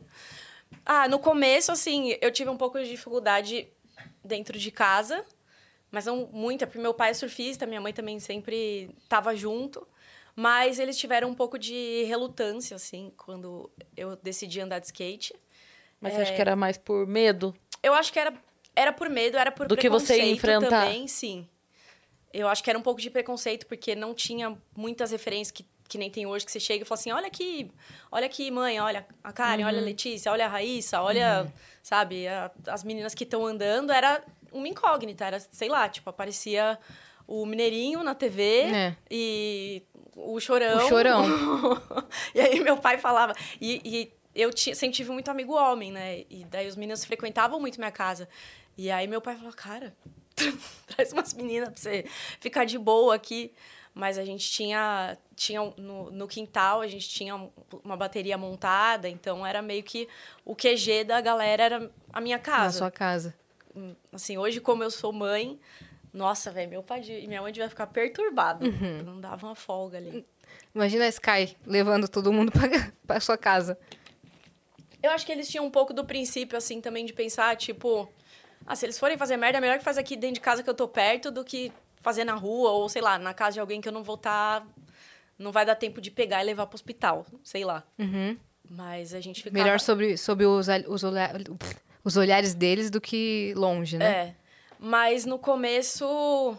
ah, 0.85 1.07
no 1.09 1.19
começo, 1.19 1.73
assim, 1.73 2.15
eu 2.21 2.31
tive 2.31 2.49
um 2.49 2.55
pouco 2.55 2.79
de 2.79 2.89
dificuldade 2.89 3.67
dentro 4.23 4.57
de 4.57 4.71
casa, 4.71 5.23
mas 5.91 6.05
não 6.05 6.29
muita, 6.31 6.67
porque 6.67 6.79
meu 6.79 6.93
pai 6.93 7.11
é 7.11 7.13
surfista, 7.13 7.65
minha 7.65 7.81
mãe 7.81 7.93
também 7.93 8.19
sempre 8.19 8.89
estava 9.03 9.35
junto. 9.35 9.87
Mas 10.35 10.79
eles 10.79 10.97
tiveram 10.97 11.29
um 11.29 11.33
pouco 11.33 11.59
de 11.59 12.03
relutância, 12.03 12.75
assim, 12.75 13.11
quando 13.17 13.69
eu 13.97 14.15
decidi 14.23 14.61
andar 14.61 14.79
de 14.79 14.85
skate. 14.85 15.33
Mas 15.99 16.13
é... 16.13 16.15
você 16.15 16.21
acha 16.21 16.33
que 16.33 16.41
era 16.41 16.55
mais 16.55 16.77
por 16.77 17.05
medo? 17.05 17.53
Eu 17.83 17.93
acho 17.93 18.13
que 18.13 18.19
era, 18.19 18.33
era 18.75 18.93
por 18.93 19.09
medo, 19.09 19.37
era 19.37 19.51
por 19.51 19.67
Do 19.67 19.75
que 19.75 19.89
você 19.89 20.17
ia 20.17 20.31
enfrentar. 20.31 20.85
também, 20.85 21.07
sim. 21.07 21.47
Eu 22.31 22.47
acho 22.47 22.63
que 22.63 22.69
era 22.69 22.77
um 22.77 22.81
pouco 22.81 23.01
de 23.01 23.09
preconceito, 23.09 23.65
porque 23.67 23.95
não 23.95 24.13
tinha 24.13 24.57
muitas 24.75 25.11
referências 25.11 25.51
que, 25.51 25.65
que 25.89 25.97
nem 25.97 26.09
tem 26.09 26.25
hoje, 26.25 26.45
que 26.45 26.51
você 26.51 26.59
chega 26.59 26.83
e 26.83 26.87
fala 26.87 26.99
assim, 26.99 27.11
olha 27.11 27.27
aqui, 27.27 27.69
olha 28.11 28.27
aqui, 28.27 28.49
mãe, 28.49 28.79
olha 28.79 29.05
a 29.21 29.33
Karen, 29.33 29.63
uhum. 29.63 29.67
olha 29.67 29.79
a 29.79 29.83
Letícia, 29.83 30.31
olha 30.31 30.45
a 30.45 30.47
Raíssa, 30.47 31.01
olha... 31.01 31.43
Uhum 31.43 31.69
sabe? 31.89 32.27
A, 32.27 32.51
as 32.67 32.83
meninas 32.83 33.15
que 33.15 33.23
estão 33.23 33.45
andando 33.45 33.91
era 33.91 34.23
uma 34.51 34.67
incógnita, 34.67 35.25
era, 35.25 35.39
sei 35.39 35.69
lá, 35.69 35.89
tipo, 35.89 36.09
aparecia 36.09 36.77
o 37.27 37.45
Mineirinho 37.45 38.03
na 38.03 38.13
TV 38.15 38.61
é. 38.61 38.95
e 39.09 39.83
o 40.15 40.39
Chorão. 40.39 40.85
O 40.85 40.89
Chorão. 40.89 41.23
e 42.33 42.39
aí 42.39 42.59
meu 42.59 42.77
pai 42.77 42.97
falava. 42.97 43.33
E, 43.59 43.81
e 43.83 44.13
eu 44.35 44.55
sempre 44.55 44.91
tive 44.91 45.11
muito 45.11 45.29
amigo 45.29 45.53
homem, 45.53 45.91
né? 45.91 46.21
E 46.29 46.45
daí 46.49 46.67
os 46.67 46.75
meninos 46.75 47.03
frequentavam 47.05 47.59
muito 47.59 47.79
minha 47.79 47.91
casa. 47.91 48.27
E 48.77 48.89
aí 48.89 49.07
meu 49.07 49.21
pai 49.21 49.35
falou, 49.35 49.53
cara, 49.53 49.95
traz 50.87 51.11
umas 51.11 51.33
meninas 51.33 51.69
pra 51.69 51.77
você 51.77 52.05
ficar 52.39 52.65
de 52.65 52.77
boa 52.77 53.15
aqui. 53.15 53.51
Mas 53.93 54.17
a 54.17 54.23
gente 54.23 54.49
tinha, 54.49 55.17
tinha 55.35 55.61
no, 55.77 56.11
no 56.11 56.27
quintal, 56.27 56.81
a 56.81 56.87
gente 56.87 57.09
tinha 57.09 57.35
uma 57.83 57.97
bateria 57.97 58.37
montada, 58.37 59.09
então 59.09 59.45
era 59.45 59.61
meio 59.61 59.83
que 59.83 60.07
o 60.45 60.55
QG 60.55 61.03
da 61.05 61.19
galera 61.19 61.63
era 61.63 61.91
a 62.13 62.21
minha 62.21 62.39
casa. 62.39 62.65
Na 62.65 62.71
sua 62.71 62.91
casa. 62.91 63.35
Hum, 63.75 63.95
assim, 64.13 64.37
hoje, 64.37 64.61
como 64.61 64.83
eu 64.83 64.91
sou 64.91 65.11
mãe, 65.11 65.59
nossa, 66.13 66.51
velho, 66.51 66.69
meu 66.69 66.83
pai 66.83 67.01
e 67.03 67.27
minha 67.27 67.41
mãe 67.41 67.51
devia 67.51 67.69
ficar 67.69 67.87
perturbado. 67.87 68.65
Uhum. 68.65 69.03
Não 69.03 69.21
dava 69.21 69.47
uma 69.47 69.55
folga 69.55 69.97
ali. 69.97 70.25
Imagina 70.73 71.05
a 71.05 71.09
Sky 71.09 71.55
levando 71.65 72.07
todo 72.07 72.31
mundo 72.31 72.51
para 73.05 73.19
sua 73.19 73.37
casa. 73.37 73.77
Eu 75.01 75.11
acho 75.11 75.25
que 75.25 75.31
eles 75.31 75.47
tinham 75.47 75.65
um 75.65 75.71
pouco 75.71 75.93
do 75.93 76.03
princípio, 76.03 76.57
assim, 76.57 76.81
também 76.81 77.05
de 77.05 77.13
pensar, 77.13 77.55
tipo... 77.55 78.11
Ah, 78.65 78.75
se 78.75 78.85
eles 78.85 78.99
forem 78.99 79.17
fazer 79.17 79.37
merda, 79.37 79.57
é 79.57 79.61
melhor 79.61 79.77
que 79.77 79.83
fazer 79.83 80.01
aqui 80.01 80.15
dentro 80.15 80.35
de 80.35 80.41
casa 80.41 80.61
que 80.61 80.69
eu 80.69 80.73
tô 80.73 80.87
perto 80.87 81.31
do 81.31 81.43
que 81.43 81.71
fazer 82.01 82.23
na 82.23 82.33
rua 82.33 82.71
ou, 82.71 82.87
sei 82.89 83.01
lá, 83.01 83.17
na 83.17 83.33
casa 83.33 83.53
de 83.55 83.59
alguém 83.59 83.81
que 83.81 83.87
eu 83.87 83.93
não 83.93 84.03
vou 84.03 84.15
estar... 84.15 84.61
Tá, 84.61 84.67
não 85.37 85.53
vai 85.53 85.65
dar 85.65 85.75
tempo 85.75 86.01
de 86.01 86.11
pegar 86.11 86.43
e 86.43 86.45
levar 86.45 86.67
pro 86.67 86.75
hospital, 86.75 87.25
sei 87.43 87.63
lá. 87.63 87.83
Uhum. 87.97 88.37
Mas 88.69 89.13
a 89.13 89.21
gente 89.21 89.41
ficava... 89.41 89.63
Melhor 89.63 89.79
sobre, 89.79 90.17
sobre 90.17 90.45
os, 90.45 90.67
os, 90.87 91.01
os 92.03 92.17
olhares 92.17 92.53
deles 92.53 92.91
do 92.91 92.99
que 92.99 93.53
longe, 93.55 93.97
né? 93.97 94.11
É. 94.11 94.35
Mas 94.77 95.25
no 95.25 95.39
começo... 95.39 96.57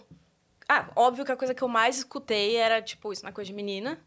Ah, 0.66 0.90
óbvio 0.96 1.26
que 1.26 1.32
a 1.32 1.36
coisa 1.36 1.54
que 1.54 1.62
eu 1.62 1.68
mais 1.68 1.98
escutei 1.98 2.56
era, 2.56 2.80
tipo, 2.80 3.12
isso 3.12 3.22
na 3.22 3.32
coisa 3.32 3.48
de 3.48 3.54
menina. 3.54 3.98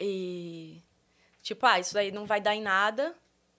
E... 0.00 0.82
Tipo, 1.40 1.64
ah, 1.66 1.78
isso 1.78 1.94
daí 1.94 2.10
não 2.10 2.26
vai 2.26 2.40
dar 2.40 2.56
em 2.56 2.62
nada. 2.62 3.14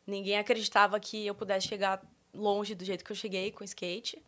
Ninguém 0.06 0.38
acreditava 0.38 1.00
que 1.00 1.26
eu 1.26 1.34
pudesse 1.34 1.68
chegar 1.68 2.02
longe 2.34 2.76
do 2.76 2.84
jeito 2.84 3.06
que 3.06 3.12
eu 3.12 3.16
cheguei 3.16 3.52
com 3.52 3.64
skate. 3.64 4.22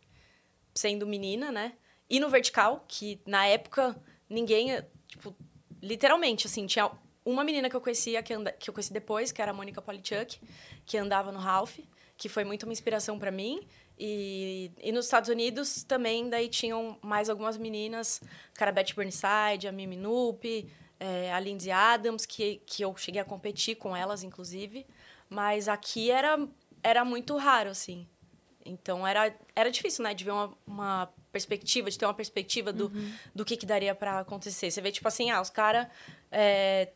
Sendo 0.74 1.06
menina, 1.06 1.52
né? 1.52 1.74
E 2.08 2.20
no 2.20 2.28
vertical, 2.28 2.84
que 2.86 3.20
na 3.26 3.46
época 3.46 3.96
ninguém, 4.28 4.82
tipo, 5.08 5.34
literalmente, 5.82 6.46
assim, 6.46 6.66
tinha 6.66 6.90
uma 7.24 7.44
menina 7.44 7.70
que 7.70 7.76
eu 7.76 7.80
conhecia, 7.80 8.22
que, 8.22 8.34
anda, 8.34 8.52
que 8.52 8.68
eu 8.68 8.74
conheci 8.74 8.92
depois, 8.92 9.30
que 9.32 9.40
era 9.40 9.50
a 9.50 9.54
Mônica 9.54 9.80
Polichuk, 9.80 10.40
que 10.84 10.98
andava 10.98 11.30
no 11.30 11.38
Ralph, 11.38 11.78
que 12.16 12.28
foi 12.28 12.44
muito 12.44 12.64
uma 12.64 12.72
inspiração 12.72 13.18
para 13.18 13.30
mim. 13.30 13.66
E, 13.98 14.70
e 14.78 14.90
nos 14.90 15.04
Estados 15.04 15.28
Unidos 15.28 15.84
também, 15.84 16.28
daí 16.28 16.48
tinham 16.48 16.98
mais 17.02 17.28
algumas 17.28 17.56
meninas, 17.56 18.20
cara 18.54 18.72
Beth 18.72 18.94
Burnside, 18.94 19.68
a 19.68 19.72
Mimi 19.72 19.96
Noop, 19.96 20.68
é, 20.98 21.32
a 21.32 21.38
Lindsay 21.38 21.70
Adams, 21.70 22.26
que, 22.26 22.62
que 22.66 22.82
eu 22.82 22.96
cheguei 22.96 23.20
a 23.20 23.24
competir 23.24 23.76
com 23.76 23.96
elas, 23.96 24.22
inclusive. 24.22 24.86
Mas 25.28 25.68
aqui 25.68 26.10
era, 26.10 26.48
era 26.82 27.04
muito 27.04 27.36
raro, 27.36 27.70
assim. 27.70 28.06
Então 28.64 29.06
era, 29.06 29.34
era 29.54 29.70
difícil, 29.70 30.04
né, 30.04 30.14
de 30.14 30.24
ver 30.24 30.30
uma, 30.30 30.56
uma 30.66 31.12
perspectiva, 31.32 31.90
de 31.90 31.98
ter 31.98 32.04
uma 32.04 32.14
perspectiva 32.14 32.72
do, 32.72 32.86
uhum. 32.86 33.12
do 33.34 33.44
que, 33.44 33.56
que 33.56 33.66
daria 33.66 33.94
para 33.94 34.20
acontecer. 34.20 34.70
Você 34.70 34.80
vê, 34.80 34.92
tipo 34.92 35.08
assim, 35.08 35.30
ah, 35.30 35.40
os 35.40 35.50
caras. 35.50 35.88
É, 36.30 36.90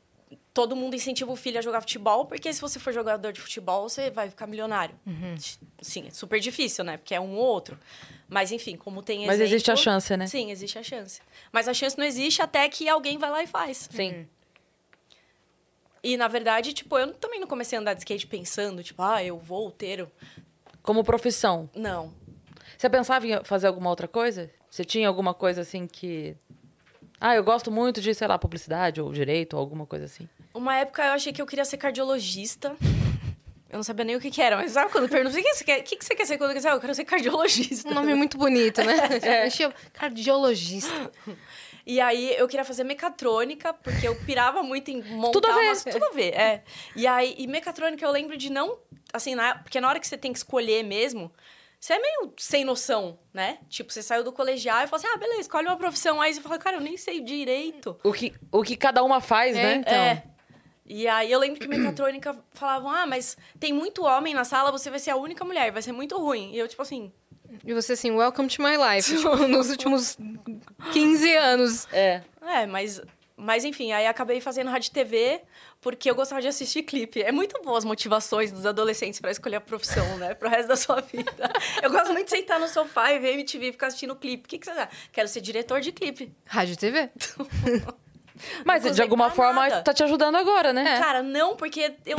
todo 0.53 0.75
mundo 0.75 0.97
incentiva 0.97 1.31
o 1.31 1.37
filho 1.37 1.59
a 1.59 1.63
jogar 1.63 1.81
futebol, 1.83 2.25
porque 2.25 2.53
se 2.53 2.61
você 2.61 2.79
for 2.79 2.93
jogador 2.93 3.33
de 3.33 3.41
futebol, 3.41 3.89
você 3.89 4.11
vai 4.11 4.31
ficar 4.31 4.47
milionário. 4.47 4.99
Uhum. 5.07 5.35
Sim, 5.81 6.07
é 6.09 6.11
super 6.11 6.41
difícil, 6.41 6.83
né? 6.83 6.97
Porque 6.97 7.15
é 7.15 7.21
um 7.21 7.37
ou 7.37 7.45
outro. 7.45 7.79
Mas, 8.29 8.51
enfim, 8.51 8.77
como 8.77 9.03
tem 9.03 9.19
exemplo... 9.19 9.39
Mas 9.39 9.41
existe 9.41 9.71
a 9.71 9.77
chance, 9.77 10.17
né? 10.17 10.27
Sim, 10.27 10.51
existe 10.51 10.79
a 10.79 10.83
chance. 10.83 11.21
Mas 11.53 11.69
a 11.69 11.75
chance 11.75 11.97
não 11.97 12.05
existe 12.05 12.43
até 12.43 12.69
que 12.69 12.89
alguém 12.89 13.19
vai 13.19 13.31
lá 13.31 13.43
e 13.43 13.47
faz. 13.47 13.89
Sim. 13.93 14.11
Uhum. 14.11 14.27
E, 16.03 16.17
na 16.17 16.27
verdade, 16.27 16.73
tipo, 16.73 16.99
eu 16.99 17.13
também 17.15 17.39
não 17.39 17.47
comecei 17.47 17.77
a 17.77 17.81
andar 17.81 17.95
de 17.95 18.01
skate 18.01 18.27
pensando, 18.27 18.83
tipo, 18.83 19.03
ah, 19.03 19.23
eu 19.23 19.39
vou 19.39 19.71
ter... 19.71 20.09
Como 20.83 21.05
profissão? 21.05 21.69
Não. 21.75 22.15
Você 22.77 22.91
pensava 22.91 23.27
em 23.27 23.45
fazer 23.45 23.67
alguma 23.67 23.91
outra 23.91 24.09
coisa? 24.09 24.51
Você 24.71 24.85
tinha 24.85 25.09
alguma 25.09 25.33
coisa 25.33 25.63
assim 25.63 25.87
que... 25.87 26.37
Ah, 27.21 27.35
eu 27.35 27.43
gosto 27.43 27.71
muito 27.71 28.01
de, 28.01 28.15
sei 28.15 28.29
lá, 28.29 28.39
publicidade 28.39 29.01
ou 29.01 29.13
direito 29.13 29.55
ou 29.55 29.61
alguma 29.61 29.87
coisa 29.87 30.05
assim. 30.05 30.29
Uma 30.53 30.77
época 30.77 31.03
eu 31.05 31.13
achei 31.13 31.33
que 31.33 31.41
eu 31.41 31.47
queria 31.47 31.65
ser 31.65 31.79
cardiologista. 31.79 32.77
Eu 33.69 33.79
não 33.79 33.83
sabia 33.83 34.05
nem 34.05 34.15
o 34.15 34.21
que, 34.21 34.31
que 34.31 34.41
era, 34.41 34.57
mas 34.57 34.71
sabe 34.73 34.93
quando 34.93 35.09
perguntam 35.09 35.39
o 35.39 35.43
que 35.43 35.55
você 35.55 35.65
quer? 35.65 35.81
O 35.81 35.83
que, 35.83 35.97
que 35.97 36.05
você 36.05 36.15
quer 36.15 36.25
ser 36.25 36.39
quando 36.39 36.55
quiser? 36.55 36.71
Eu 36.73 36.81
quero 36.81 36.95
ser 36.95 37.05
cardiologista. 37.05 37.91
Um 37.91 37.95
nome 37.95 38.15
muito 38.15 38.39
bonito, 38.39 38.81
né? 38.83 38.95
é. 39.21 39.49
Cardiologista. 39.93 41.11
E 41.89 42.01
aí 42.01 42.35
eu 42.37 42.49
queria 42.49 42.65
fazer 42.65 42.83
mecatrônica, 42.83 43.73
porque 43.73 44.09
eu 44.09 44.17
pirava 44.17 44.61
muito 44.61 44.91
em 44.91 45.01
montar 45.05 45.31
tudo 45.31 45.47
a 45.47 45.55
ver. 45.55 45.67
Umas... 45.67 45.85
Tudo 45.85 46.05
a 46.05 46.11
ver, 46.11 46.35
é. 46.35 46.65
E 46.97 47.07
aí, 47.07 47.37
e 47.39 47.47
mecatrônica 47.47 48.05
eu 48.05 48.11
lembro 48.11 48.37
de 48.37 48.51
não. 48.51 48.77
Assim, 49.13 49.37
na... 49.37 49.55
porque 49.59 49.81
na 49.81 49.89
hora 49.89 50.01
que 50.01 50.09
você 50.09 50.19
tem 50.19 50.33
que 50.33 50.39
escolher 50.39 50.83
mesmo, 50.83 51.31
você 51.87 51.93
é 51.93 51.99
meio 52.01 52.33
sem 52.37 52.65
noção, 52.65 53.17
né? 53.33 53.59
Tipo, 53.69 53.93
você 53.93 54.03
saiu 54.03 54.25
do 54.25 54.33
colegial 54.33 54.83
e 54.83 54.89
fala 54.89 55.01
assim, 55.01 55.07
ah, 55.07 55.17
beleza, 55.19 55.43
escolhe 55.43 55.69
uma 55.69 55.77
profissão. 55.77 56.21
Aí 56.21 56.35
você 56.35 56.41
fala, 56.41 56.59
cara, 56.59 56.79
eu 56.79 56.81
nem 56.81 56.97
sei 56.97 57.21
direito. 57.21 57.97
O 58.03 58.13
que, 58.13 58.35
o 58.51 58.65
que 58.65 58.77
cada 58.77 59.05
uma 59.05 59.21
faz, 59.21 59.57
é, 59.57 59.63
né? 59.63 59.75
Então. 59.77 59.95
É. 59.95 60.25
E 60.85 61.07
aí 61.07 61.31
eu 61.31 61.39
lembro 61.39 61.61
que 61.61 61.69
mecatrônica 61.69 62.37
falavam, 62.55 62.91
ah, 62.91 63.07
mas 63.07 63.37
tem 63.61 63.73
muito 63.73 64.05
homem 64.05 64.35
na 64.35 64.43
sala, 64.43 64.73
você 64.73 64.91
vai 64.91 64.99
ser 64.99 65.11
a 65.11 65.17
única 65.17 65.45
mulher, 65.45 65.71
vai 65.71 65.81
ser 65.81 65.93
muito 65.93 66.19
ruim. 66.19 66.51
E 66.53 66.59
eu, 66.59 66.67
tipo 66.67 66.83
assim. 66.83 67.13
E 67.65 67.73
você 67.73 67.93
assim, 67.93 68.11
welcome 68.11 68.49
to 68.49 68.61
my 68.61 68.77
life, 68.77 69.07
tipo, 69.17 69.37
nos 69.47 69.71
últimos 69.71 70.19
15 70.93 71.37
anos. 71.37 71.87
É. 71.93 72.21
É, 72.43 72.67
mas. 72.67 73.01
Mas 73.37 73.67
enfim, 73.67 73.93
aí 73.93 74.07
acabei 74.07 74.41
fazendo 74.41 74.71
rádio 74.71 74.91
TV 74.91 75.43
porque 75.79 76.11
eu 76.11 76.15
gostava 76.15 76.41
de 76.41 76.49
assistir 76.49 76.83
clipe. 76.83 77.23
É 77.23 77.31
muito 77.31 77.61
boas 77.63 77.79
as 77.79 77.85
motivações 77.85 78.51
dos 78.51 78.65
adolescentes 78.65 79.21
para 79.21 79.31
escolher 79.31 79.57
a 79.57 79.61
profissão, 79.61 80.17
né? 80.17 80.33
Pro 80.33 80.49
resto 80.49 80.69
da 80.69 80.77
sua 80.77 81.03
vida. 81.03 81.53
Eu 81.83 81.91
gosto 81.91 82.15
muito 82.15 82.25
de 82.25 82.31
sentar 82.31 82.59
no 82.59 82.67
sofá 82.67 83.13
e 83.13 83.19
ver 83.19 83.35
MTV 83.35 83.69
e 83.69 83.73
ficar 83.73 83.89
assistindo 83.89 84.17
clipe. 84.17 84.47
O 84.47 84.49
que, 84.49 84.59
que 84.59 84.65
você 84.65 84.75
dá? 84.75 84.89
Quero 85.13 85.29
ser 85.29 85.43
diretor 85.43 85.83
de 85.83 85.93
clipe. 85.93 86.35
Rádio 86.47 86.79
TV? 86.79 87.11
Mas 88.65 88.91
de 88.95 89.03
alguma 89.03 89.31
forma 89.31 89.69
nada. 89.69 89.83
tá 89.83 89.93
te 89.93 90.03
ajudando 90.03 90.37
agora, 90.37 90.73
né? 90.73 90.97
É. 90.97 90.99
Cara, 90.99 91.23
não, 91.23 91.57
porque 91.57 91.95
eu. 92.07 92.17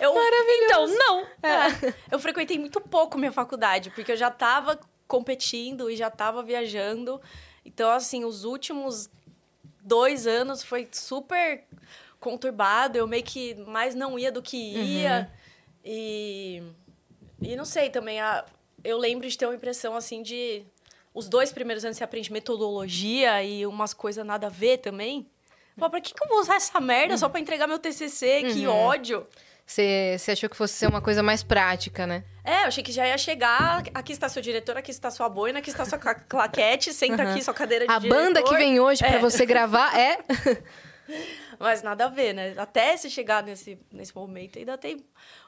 eu... 0.00 0.14
Maravilhoso. 0.14 0.64
Então, 0.64 0.86
não. 0.86 1.20
É. 1.42 1.94
Eu 2.10 2.18
frequentei 2.20 2.58
muito 2.58 2.80
pouco 2.80 3.18
minha 3.18 3.32
faculdade, 3.32 3.90
porque 3.90 4.12
eu 4.12 4.16
já 4.16 4.30
tava 4.30 4.78
competindo 5.06 5.90
e 5.90 5.96
já 5.96 6.10
tava 6.10 6.42
viajando. 6.42 7.20
Então, 7.64 7.90
assim, 7.90 8.24
os 8.24 8.44
últimos 8.44 9.08
dois 9.80 10.26
anos 10.26 10.62
foi 10.62 10.88
super 10.92 11.64
conturbado. 12.20 12.96
Eu 12.98 13.06
meio 13.06 13.22
que 13.22 13.54
mais 13.66 13.94
não 13.94 14.18
ia 14.18 14.32
do 14.32 14.42
que 14.42 14.56
ia. 14.56 15.30
Uhum. 15.30 15.38
E. 15.84 16.62
E 17.42 17.56
não 17.56 17.64
sei 17.64 17.90
também. 17.90 18.20
A, 18.20 18.44
eu 18.82 18.98
lembro 18.98 19.28
de 19.28 19.36
ter 19.36 19.46
uma 19.46 19.54
impressão 19.54 19.94
assim 19.94 20.22
de 20.22 20.64
os 21.12 21.28
dois 21.28 21.52
primeiros 21.52 21.84
anos 21.84 21.96
você 21.96 22.04
aprende 22.04 22.32
metodologia 22.32 23.42
e 23.42 23.66
umas 23.66 23.94
coisas 23.94 24.24
nada 24.26 24.48
a 24.48 24.50
ver 24.50 24.78
também. 24.78 25.28
Pô, 25.76 25.90
pra 25.90 26.00
que, 26.00 26.14
que 26.14 26.22
eu 26.22 26.28
vou 26.28 26.40
usar 26.40 26.56
essa 26.56 26.80
merda 26.80 27.16
só 27.16 27.28
pra 27.28 27.40
entregar 27.40 27.66
meu 27.66 27.78
TCC? 27.78 28.42
Uhum. 28.44 28.52
Que 28.52 28.66
ódio! 28.66 29.26
Você 29.66 30.18
achou 30.28 30.48
que 30.48 30.56
fosse 30.56 30.74
ser 30.74 30.86
uma 30.86 31.00
coisa 31.00 31.22
mais 31.22 31.42
prática, 31.42 32.06
né? 32.06 32.22
É, 32.44 32.64
eu 32.64 32.66
achei 32.66 32.84
que 32.84 32.92
já 32.92 33.06
ia 33.06 33.16
chegar. 33.16 33.82
Aqui 33.94 34.12
está 34.12 34.28
seu 34.28 34.42
diretor, 34.42 34.76
aqui 34.76 34.90
está 34.90 35.10
sua 35.10 35.28
boina, 35.28 35.60
aqui 35.60 35.70
está 35.70 35.84
sua 35.84 35.98
claquete, 35.98 36.92
senta 36.92 37.24
uhum. 37.24 37.30
aqui 37.30 37.42
sua 37.42 37.54
cadeira 37.54 37.86
de 37.86 37.92
A 37.92 37.98
diretor. 37.98 38.22
banda 38.22 38.42
que 38.42 38.54
vem 38.56 38.78
hoje 38.78 39.04
é. 39.04 39.10
para 39.10 39.18
você 39.20 39.46
gravar 39.46 39.98
é. 39.98 40.18
Mas 41.58 41.82
nada 41.82 42.06
a 42.06 42.08
ver, 42.08 42.34
né? 42.34 42.54
Até 42.58 42.96
se 42.96 43.08
chegar 43.10 43.42
nesse, 43.42 43.78
nesse 43.90 44.14
momento, 44.14 44.58
ainda 44.58 44.76
tem 44.76 45.04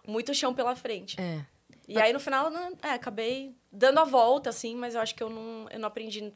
muito 0.07 0.35
chão 0.35 0.55
pela 0.55 0.75
frente. 0.75 1.21
É. 1.21 1.41
E 1.89 2.01
aí, 2.01 2.13
no 2.13 2.19
final, 2.19 2.51
é, 2.83 2.91
acabei 2.91 3.55
dando 3.71 4.01
a 4.01 4.05
volta, 4.05 4.51
assim, 4.51 4.75
mas 4.75 4.95
eu 4.95 5.01
acho 5.01 5.15
que 5.15 5.23
eu 5.23 5.31
não, 5.31 5.69
eu 5.71 5.79
não 5.79 5.89
aprendi 5.89 6.33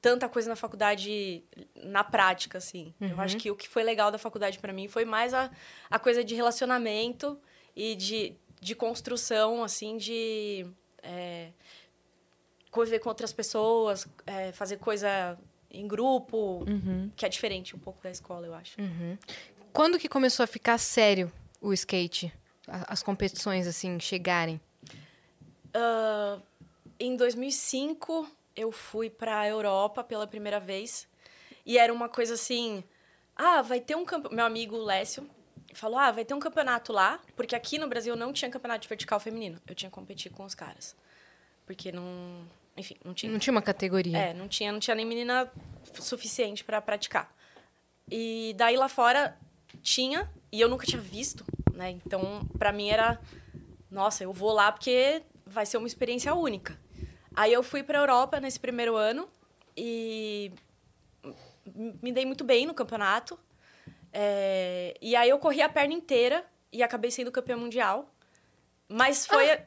tanta 0.00 0.28
coisa 0.28 0.48
na 0.48 0.56
faculdade 0.56 1.42
na 1.76 2.04
prática, 2.04 2.58
assim. 2.58 2.94
Uhum. 3.00 3.08
Eu 3.08 3.20
acho 3.20 3.36
que 3.36 3.50
o 3.50 3.56
que 3.56 3.68
foi 3.68 3.82
legal 3.82 4.10
da 4.10 4.18
faculdade 4.18 4.58
para 4.58 4.72
mim 4.72 4.88
foi 4.88 5.04
mais 5.04 5.34
a, 5.34 5.50
a 5.90 5.98
coisa 5.98 6.22
de 6.22 6.34
relacionamento 6.34 7.38
e 7.74 7.94
de, 7.94 8.34
de 8.60 8.74
construção, 8.74 9.64
assim, 9.64 9.96
de 9.96 10.66
é, 11.02 11.50
conviver 12.70 12.98
com 13.00 13.08
outras 13.08 13.32
pessoas, 13.32 14.06
é, 14.26 14.52
fazer 14.52 14.78
coisa 14.78 15.38
em 15.70 15.86
grupo, 15.86 16.64
uhum. 16.66 17.10
que 17.16 17.26
é 17.26 17.28
diferente 17.28 17.76
um 17.76 17.78
pouco 17.78 18.02
da 18.02 18.10
escola, 18.10 18.46
eu 18.46 18.54
acho. 18.54 18.80
Uhum. 18.80 19.18
Quando 19.72 19.98
que 19.98 20.08
começou 20.08 20.42
a 20.44 20.46
ficar 20.46 20.78
sério 20.78 21.30
o 21.60 21.72
skate? 21.72 22.32
as 22.68 23.02
competições 23.02 23.66
assim 23.66 23.98
chegarem? 23.98 24.60
Uh, 25.68 26.40
em 26.98 27.16
2005 27.16 28.30
eu 28.58 28.72
fui 28.72 29.08
para 29.08 29.40
a 29.40 29.48
Europa 29.48 30.02
pela 30.02 30.26
primeira 30.26 30.58
vez 30.58 31.08
e 31.64 31.78
era 31.78 31.92
uma 31.92 32.08
coisa 32.08 32.34
assim, 32.34 32.82
ah, 33.36 33.62
vai 33.62 33.80
ter 33.80 33.96
um 33.96 34.04
camp... 34.04 34.30
meu 34.32 34.44
amigo 34.44 34.76
Lécio 34.76 35.28
falou, 35.74 35.98
ah, 35.98 36.10
vai 36.10 36.24
ter 36.24 36.34
um 36.34 36.40
campeonato 36.40 36.92
lá, 36.92 37.20
porque 37.36 37.54
aqui 37.54 37.78
no 37.78 37.88
Brasil 37.88 38.16
não 38.16 38.32
tinha 38.32 38.50
campeonato 38.50 38.82
de 38.82 38.88
vertical 38.88 39.20
feminino. 39.20 39.60
Eu 39.66 39.74
tinha 39.74 39.90
que 39.90 39.94
competir 39.94 40.32
com 40.32 40.44
os 40.44 40.54
caras. 40.54 40.96
Porque 41.66 41.92
não, 41.92 42.46
enfim, 42.76 42.96
não 43.04 43.12
tinha. 43.12 43.30
Não 43.30 43.38
tinha 43.38 43.52
uma 43.52 43.62
categoria. 43.62 44.16
É, 44.16 44.34
não 44.34 44.48
tinha, 44.48 44.72
não 44.72 44.80
tinha 44.80 44.94
nem 44.94 45.04
menina 45.04 45.50
suficiente 45.94 46.64
para 46.64 46.80
praticar. 46.80 47.32
E 48.10 48.54
daí 48.56 48.76
lá 48.76 48.88
fora 48.88 49.38
tinha, 49.82 50.28
e 50.50 50.60
eu 50.60 50.68
nunca 50.68 50.86
tinha 50.86 51.00
visto 51.00 51.44
né? 51.78 51.90
Então, 51.90 52.44
para 52.58 52.72
mim 52.72 52.88
era, 52.88 53.20
nossa, 53.88 54.24
eu 54.24 54.32
vou 54.32 54.52
lá 54.52 54.72
porque 54.72 55.22
vai 55.46 55.64
ser 55.64 55.78
uma 55.78 55.86
experiência 55.86 56.34
única. 56.34 56.76
Aí 57.38 57.52
eu 57.52 57.62
fui 57.62 57.84
para 57.84 58.00
a 58.00 58.02
Europa 58.02 58.40
nesse 58.40 58.58
primeiro 58.58 58.96
ano 58.96 59.28
e 59.76 60.50
me 62.02 62.10
dei 62.10 62.26
muito 62.26 62.42
bem 62.42 62.66
no 62.66 62.74
campeonato. 62.74 63.38
É... 64.12 64.98
E 65.00 65.14
aí 65.14 65.30
eu 65.30 65.38
corri 65.38 65.62
a 65.62 65.68
perna 65.68 65.94
inteira 65.94 66.44
e 66.72 66.82
acabei 66.82 67.12
sendo 67.12 67.30
campeã 67.30 67.56
mundial. 67.56 68.12
Mas 68.88 69.26
foi. 69.26 69.50
Ah. 69.50 69.60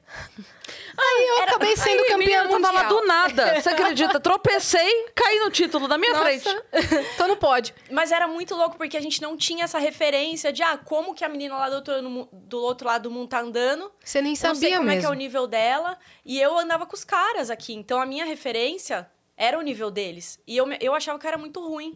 Aí 0.97 1.27
eu 1.27 1.38
Era... 1.43 1.51
acabei 1.51 1.77
sendo 1.77 2.01
Aí, 2.01 2.07
campeã 2.07 2.43
mundial. 2.43 2.45
Eu 2.45 2.62
tava 2.62 2.71
lá 2.71 2.84
do 2.84 3.05
nada. 3.05 3.62
Você 3.62 3.69
acredita? 3.69 4.19
Tropecei, 4.19 5.10
caí 5.13 5.39
no 5.39 5.51
título 5.51 5.88
da 5.88 5.95
minha 5.95 6.12
Nossa. 6.12 6.23
frente. 6.23 6.49
então 7.13 7.27
não 7.27 7.38
pode. 7.38 7.73
Mas 7.91 8.12
era 8.12 8.27
muito 8.27 8.55
louco 8.55 8.77
porque 8.77 8.97
a 8.97 9.01
gente 9.01 9.21
não 9.21 9.38
tinha 9.38 9.65
essa 9.65 9.77
referência 9.77 10.51
de 10.51 10.63
ah, 10.63 10.75
como 10.75 11.13
que 11.13 11.23
a 11.23 11.29
menina 11.29 11.55
lá 11.55 11.69
do 11.69 11.75
outro, 11.75 12.29
do 12.34 12.62
outro 12.62 12.88
lado 12.88 13.03
do 13.03 13.12
mundo 13.12 13.27
tá 13.27 13.41
andando. 13.41 13.91
Você 14.03 14.23
nem 14.23 14.36
sabia 14.36 14.53
não 14.53 14.60
sei 14.60 14.71
como 14.71 14.84
mesmo. 14.86 14.97
é 14.97 15.01
que 15.01 15.05
é 15.05 15.10
o 15.10 15.13
nível 15.13 15.45
dela. 15.45 15.99
E 16.25 16.41
eu 16.41 16.57
andava 16.57 16.88
com 16.88 16.95
os 16.95 17.03
caras 17.03 17.51
aqui. 17.51 17.73
Então 17.73 18.01
a 18.01 18.05
minha 18.07 18.25
referência 18.25 19.07
era 19.38 19.57
o 19.57 19.62
nível 19.62 19.91
deles. 19.91 20.39
E 20.47 20.57
eu, 20.57 20.67
eu 20.79 20.95
achava 20.95 21.19
que 21.19 21.27
era 21.27 21.38
muito 21.38 21.60
ruim. 21.60 21.95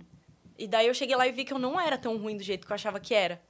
E 0.57 0.67
daí 0.67 0.87
eu 0.87 0.93
cheguei 0.93 1.15
lá 1.15 1.27
e 1.27 1.31
vi 1.31 1.43
que 1.43 1.53
eu 1.53 1.59
não 1.59 1.79
era 1.79 1.97
tão 1.97 2.17
ruim 2.17 2.37
do 2.37 2.43
jeito 2.43 2.67
que 2.67 2.71
eu 2.71 2.75
achava 2.75 2.99
que 2.99 3.15
era. 3.15 3.41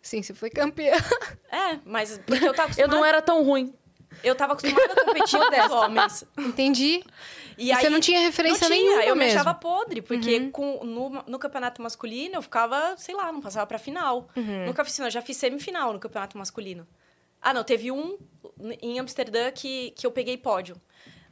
Sim, 0.00 0.22
você 0.22 0.34
foi 0.34 0.50
campeã. 0.50 0.92
É, 1.50 1.78
mas 1.84 2.18
porque 2.26 2.46
eu 2.46 2.52
tava 2.52 2.64
acostumada... 2.64 2.94
Eu 2.94 2.98
não 2.98 3.04
era 3.04 3.22
tão 3.22 3.42
ruim. 3.42 3.74
Eu 4.22 4.34
tava 4.34 4.52
acostumada 4.52 4.92
a 4.92 5.04
competir 5.04 5.38
com 5.40 5.66
os 5.66 5.72
homens. 5.72 6.24
Entendi. 6.36 7.02
E, 7.56 7.66
e 7.66 7.72
aí, 7.72 7.80
você 7.80 7.90
não 7.90 8.00
tinha 8.00 8.20
referência 8.20 8.68
não 8.68 8.76
tinha, 8.76 8.86
nenhuma 8.86 9.04
eu 9.04 9.16
mesmo. 9.16 9.34
me 9.34 9.40
achava 9.40 9.54
podre, 9.54 10.02
porque 10.02 10.38
uhum. 10.38 10.50
com, 10.50 10.84
no, 10.84 11.10
no 11.26 11.38
campeonato 11.38 11.80
masculino 11.82 12.36
eu 12.36 12.42
ficava, 12.42 12.94
sei 12.98 13.14
lá, 13.14 13.32
não 13.32 13.40
passava 13.40 13.66
pra 13.66 13.78
final. 13.78 14.28
Uhum. 14.36 14.66
Nunca 14.66 14.84
fiz 14.84 14.94
final, 14.94 15.10
já 15.10 15.22
fiz 15.22 15.38
semifinal 15.38 15.92
no 15.92 15.98
campeonato 15.98 16.36
masculino. 16.36 16.86
Ah, 17.40 17.54
não, 17.54 17.64
teve 17.64 17.90
um 17.90 18.18
em 18.82 18.98
Amsterdã 18.98 19.50
que, 19.50 19.92
que 19.92 20.06
eu 20.06 20.10
peguei 20.10 20.36
pódio. 20.36 20.80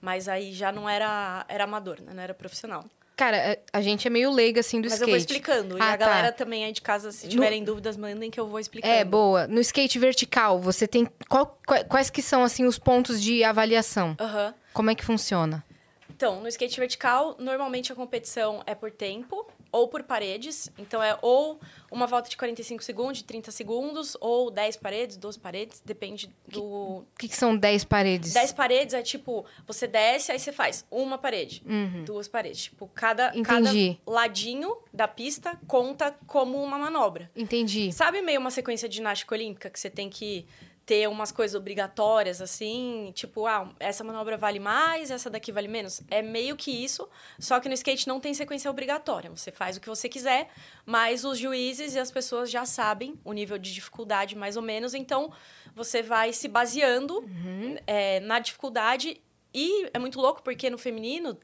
Mas 0.00 0.29
aí 0.29 0.52
já 0.52 0.72
não 0.72 0.88
era, 0.88 1.44
era 1.48 1.64
amador, 1.64 2.00
né? 2.00 2.12
Não 2.14 2.22
era 2.22 2.35
profissional. 2.35 2.85
Cara, 3.16 3.37
é, 3.38 3.61
a 3.72 3.81
gente 3.81 4.07
é 4.07 4.11
meio 4.11 4.31
leiga, 4.31 4.61
assim, 4.61 4.79
do 4.79 4.85
Mas 4.85 4.92
skate. 4.92 5.11
Mas 5.11 5.22
eu 5.22 5.26
vou 5.26 5.37
explicando. 5.37 5.76
Ah, 5.81 5.90
e 5.90 5.92
a 5.94 5.96
galera 5.96 6.33
tá. 6.33 6.44
também 6.44 6.64
aí 6.66 6.72
de 6.72 6.83
casa, 6.83 7.11
se 7.11 7.26
tiverem 7.26 7.61
no... 7.61 7.66
dúvidas, 7.66 7.96
mandem 7.96 8.31
que 8.31 8.38
eu 8.38 8.46
vou 8.46 8.61
explicando. 8.61 8.92
É, 8.92 9.05
boa. 9.05 9.46
No 9.46 9.59
skate 9.61 9.98
vertical, 9.98 10.61
você 10.61 10.87
tem... 10.87 11.09
Qual, 11.26 11.59
quais 11.88 12.11
que 12.11 12.20
são, 12.20 12.44
assim, 12.44 12.66
os 12.66 12.79
pontos 12.79 13.22
de 13.22 13.42
avaliação? 13.42 14.14
Uhum. 14.20 14.55
Como 14.74 14.90
é 14.90 14.94
que 14.94 15.02
funciona? 15.02 15.64
Então, 16.11 16.40
no 16.42 16.48
skate 16.48 16.79
vertical, 16.79 17.37
normalmente 17.38 17.90
a 17.90 17.94
competição 17.94 18.62
é 18.66 18.74
por 18.74 18.90
tempo 18.90 19.46
ou 19.77 19.89
por 19.89 20.03
paredes. 20.03 20.71
Então, 20.79 21.03
é 21.03 21.19
ou 21.23 21.61
uma 21.91 22.07
volta 22.07 22.29
de 22.29 22.37
45 22.37 22.83
segundos, 22.83 23.19
de 23.19 23.25
30 23.25 23.51
segundos, 23.51 24.17
ou 24.21 24.51
10 24.51 24.77
paredes, 24.77 25.17
12 25.17 25.39
paredes, 25.39 25.83
depende 25.85 26.31
do... 26.49 26.62
O 26.62 27.07
que, 27.19 27.29
que, 27.29 27.37
são 27.37 27.57
10 27.57 27.85
paredes? 27.85 28.33
10 28.33 28.53
paredes 28.53 28.95
é 28.95 29.03
tipo, 29.03 29.45
você 29.67 29.87
desce, 29.87 30.33
aí 30.33 30.39
você 30.39 30.53
faz 30.53 30.85
uma 30.91 31.19
parede, 31.19 31.62
uhum. 31.67 32.05
duas 32.05 32.27
paredes. 32.27 32.65
Tipo, 32.65 32.91
cada, 32.95 33.33
cada 33.43 33.71
ladinho 34.07 34.77
da 34.93 35.07
pista 35.07 35.59
conta 35.67 36.17
como 36.27 36.62
uma 36.62 36.79
manobra. 36.79 37.31
Entendi. 37.37 37.93
Sabe 37.93 38.21
meio 38.23 38.41
uma 38.41 38.51
sequência 38.51 38.89
de 38.89 38.97
ginástica 38.97 39.35
olímpica 39.35 39.71
que 39.71 39.79
você 39.79 39.91
tem 39.91 40.09
que 40.09 40.47
ter 40.87 41.09
umas 41.09 41.33
coisas 41.33 41.57
obrigatórias, 41.57 42.40
assim, 42.40 43.11
tipo, 43.12 43.44
ah, 43.44 43.68
essa 43.81 44.05
manobra 44.05 44.37
vale 44.37 44.61
mais, 44.61 45.11
essa 45.11 45.29
daqui 45.29 45.51
vale 45.51 45.66
menos. 45.66 46.01
É 46.09 46.22
meio 46.22 46.55
que 46.55 46.70
isso, 46.70 47.09
só 47.40 47.59
que 47.59 47.68
no 47.68 47.75
skate 47.75 48.07
não 48.07 48.20
tem 48.20 48.33
sequência 48.33 48.70
obrigatória. 48.70 49.29
Você 49.29 49.51
faz 49.51 49.77
o 49.77 49.81
que 49.81 49.88
você 49.88 50.09
quiser, 50.09 50.49
mas 50.87 51.25
os 51.25 51.38
juízes 51.38 51.96
e 51.96 51.99
as 51.99 52.12
pessoas 52.12 52.49
já 52.49 52.64
sabem 52.64 53.18
o 53.25 53.33
nível 53.33 53.59
de 53.59 53.75
dificuldade, 53.75 54.37
mais 54.37 54.57
ou 54.57 54.62
menos, 54.62 54.94
então 54.94 55.33
você 55.75 56.05
vai 56.05 56.33
se 56.33 56.46
baseando 56.46 57.18
uhum. 57.18 57.77
é, 57.85 58.20
na 58.20 58.38
dificuldade. 58.38 59.20
E 59.53 59.90
é 59.92 59.99
muito 59.99 60.20
louco, 60.20 60.40
porque 60.40 60.70
no 60.70 60.79
feminino 60.79 61.37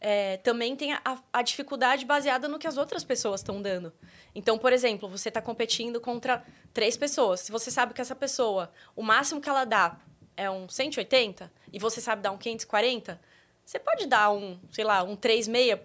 é, 0.00 0.36
também 0.38 0.76
tem 0.76 0.92
a, 0.92 1.00
a, 1.32 1.42
dificuldade 1.42 2.04
baseada 2.04 2.48
no 2.48 2.58
que 2.58 2.66
as 2.66 2.76
outras 2.76 3.02
pessoas 3.02 3.40
estão 3.40 3.62
dando. 3.62 3.92
Então, 4.34 4.58
por 4.58 4.72
exemplo, 4.72 5.08
você 5.08 5.28
está 5.28 5.40
competindo 5.40 6.00
contra 6.00 6.44
três 6.72 6.96
pessoas. 6.96 7.40
Se 7.40 7.50
você 7.50 7.70
sabe 7.70 7.94
que 7.94 8.00
essa 8.00 8.14
pessoa, 8.14 8.70
o 8.94 9.02
máximo 9.02 9.40
que 9.40 9.48
ela 9.48 9.64
dá 9.64 9.98
é 10.36 10.50
um 10.50 10.68
180 10.68 11.50
e 11.72 11.78
você 11.78 12.00
sabe 12.00 12.22
dar 12.22 12.30
um 12.30 12.38
540, 12.38 13.20
você 13.64 13.78
pode 13.78 14.06
dar 14.06 14.30
um, 14.30 14.58
sei 14.70 14.84
lá, 14.84 15.02
um 15.02 15.16
3,6, 15.16 15.80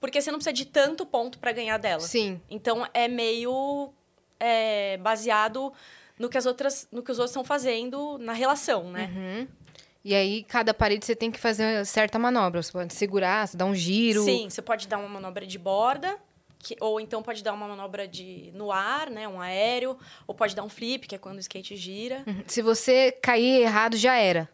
porque 0.00 0.20
você 0.20 0.30
não 0.30 0.38
precisa 0.38 0.52
de 0.54 0.64
tanto 0.66 1.04
ponto 1.04 1.38
para 1.38 1.52
ganhar 1.52 1.76
dela. 1.78 2.00
Sim. 2.00 2.40
Então, 2.48 2.86
é 2.94 3.08
meio 3.08 3.92
é, 4.38 4.96
baseado 4.98 5.72
no 6.18 6.28
que 6.28 6.38
as 6.38 6.46
outras, 6.46 6.88
no 6.90 7.02
que 7.02 7.10
os 7.10 7.18
outros 7.18 7.32
estão 7.32 7.44
fazendo 7.44 8.16
na 8.18 8.32
relação, 8.32 8.90
né? 8.90 9.10
Uhum. 9.14 9.48
E 10.06 10.14
aí, 10.14 10.44
cada 10.44 10.72
parede 10.72 11.04
você 11.04 11.16
tem 11.16 11.32
que 11.32 11.40
fazer 11.40 11.84
certa 11.84 12.16
manobra. 12.16 12.62
Você 12.62 12.70
pode 12.70 12.94
segurar, 12.94 13.48
você 13.48 13.56
dá 13.56 13.64
um 13.64 13.74
giro. 13.74 14.22
Sim, 14.22 14.48
você 14.48 14.62
pode 14.62 14.86
dar 14.86 14.98
uma 14.98 15.08
manobra 15.08 15.44
de 15.44 15.58
borda, 15.58 16.16
que, 16.60 16.76
ou 16.80 17.00
então 17.00 17.24
pode 17.24 17.42
dar 17.42 17.52
uma 17.52 17.66
manobra 17.66 18.06
de 18.06 18.52
no 18.54 18.70
ar, 18.70 19.10
né? 19.10 19.26
Um 19.26 19.40
aéreo. 19.40 19.98
Ou 20.24 20.32
pode 20.32 20.54
dar 20.54 20.62
um 20.62 20.68
flip, 20.68 21.08
que 21.08 21.16
é 21.16 21.18
quando 21.18 21.38
o 21.38 21.40
skate 21.40 21.74
gira. 21.74 22.22
Uhum. 22.24 22.44
Se 22.46 22.62
você 22.62 23.10
cair 23.20 23.62
errado, 23.62 23.96
já 23.96 24.14
era. 24.14 24.48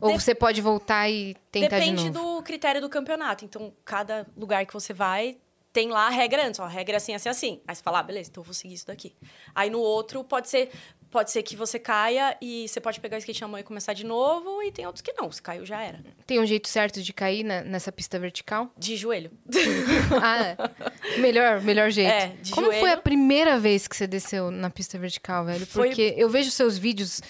Ou 0.00 0.10
de... 0.10 0.20
você 0.20 0.34
pode 0.34 0.60
voltar 0.60 1.08
e 1.08 1.36
tentar 1.52 1.78
Depende 1.78 2.02
de 2.02 2.10
novo? 2.10 2.38
do 2.38 2.42
critério 2.42 2.80
do 2.80 2.88
campeonato. 2.88 3.44
Então, 3.44 3.72
cada 3.84 4.26
lugar 4.36 4.66
que 4.66 4.74
você 4.74 4.92
vai 4.92 5.38
tem 5.72 5.88
lá 5.88 6.08
a 6.08 6.10
regra 6.10 6.48
antes. 6.48 6.58
Ó, 6.58 6.64
a 6.64 6.68
regra 6.68 6.94
é 6.94 6.96
assim, 6.96 7.14
assim, 7.14 7.28
assim. 7.28 7.60
Aí 7.68 7.76
você 7.76 7.82
fala, 7.82 8.00
ah, 8.00 8.02
beleza, 8.02 8.28
então 8.28 8.40
eu 8.40 8.44
vou 8.44 8.54
seguir 8.54 8.74
isso 8.74 8.88
daqui. 8.88 9.14
Aí 9.54 9.70
no 9.70 9.78
outro 9.78 10.24
pode 10.24 10.48
ser 10.48 10.72
Pode 11.16 11.30
ser 11.30 11.42
que 11.42 11.56
você 11.56 11.78
caia 11.78 12.36
e 12.42 12.68
você 12.68 12.78
pode 12.78 13.00
pegar 13.00 13.16
o 13.16 13.18
skate 13.18 13.40
na 13.40 13.48
mão 13.48 13.58
e 13.58 13.62
começar 13.62 13.94
de 13.94 14.04
novo, 14.04 14.62
e 14.62 14.70
tem 14.70 14.84
outros 14.84 15.00
que 15.00 15.14
não. 15.14 15.32
Se 15.32 15.40
caiu, 15.40 15.64
já 15.64 15.80
era. 15.80 16.04
Tem 16.26 16.38
um 16.38 16.44
jeito 16.44 16.68
certo 16.68 17.00
de 17.00 17.10
cair 17.10 17.42
na, 17.42 17.62
nessa 17.62 17.90
pista 17.90 18.18
vertical? 18.18 18.70
De 18.76 18.98
joelho. 18.98 19.30
ah, 20.22 20.44
é. 20.44 21.18
Melhor, 21.18 21.62
melhor 21.62 21.90
jeito. 21.90 22.10
É, 22.10 22.26
de 22.42 22.50
Como 22.50 22.66
joelho. 22.66 22.80
foi 22.80 22.92
a 22.92 22.98
primeira 22.98 23.58
vez 23.58 23.88
que 23.88 23.96
você 23.96 24.06
desceu 24.06 24.50
na 24.50 24.68
pista 24.68 24.98
vertical, 24.98 25.46
velho? 25.46 25.66
Porque 25.66 26.12
foi... 26.12 26.22
eu 26.22 26.28
vejo 26.28 26.50
seus 26.50 26.76
vídeos 26.76 27.22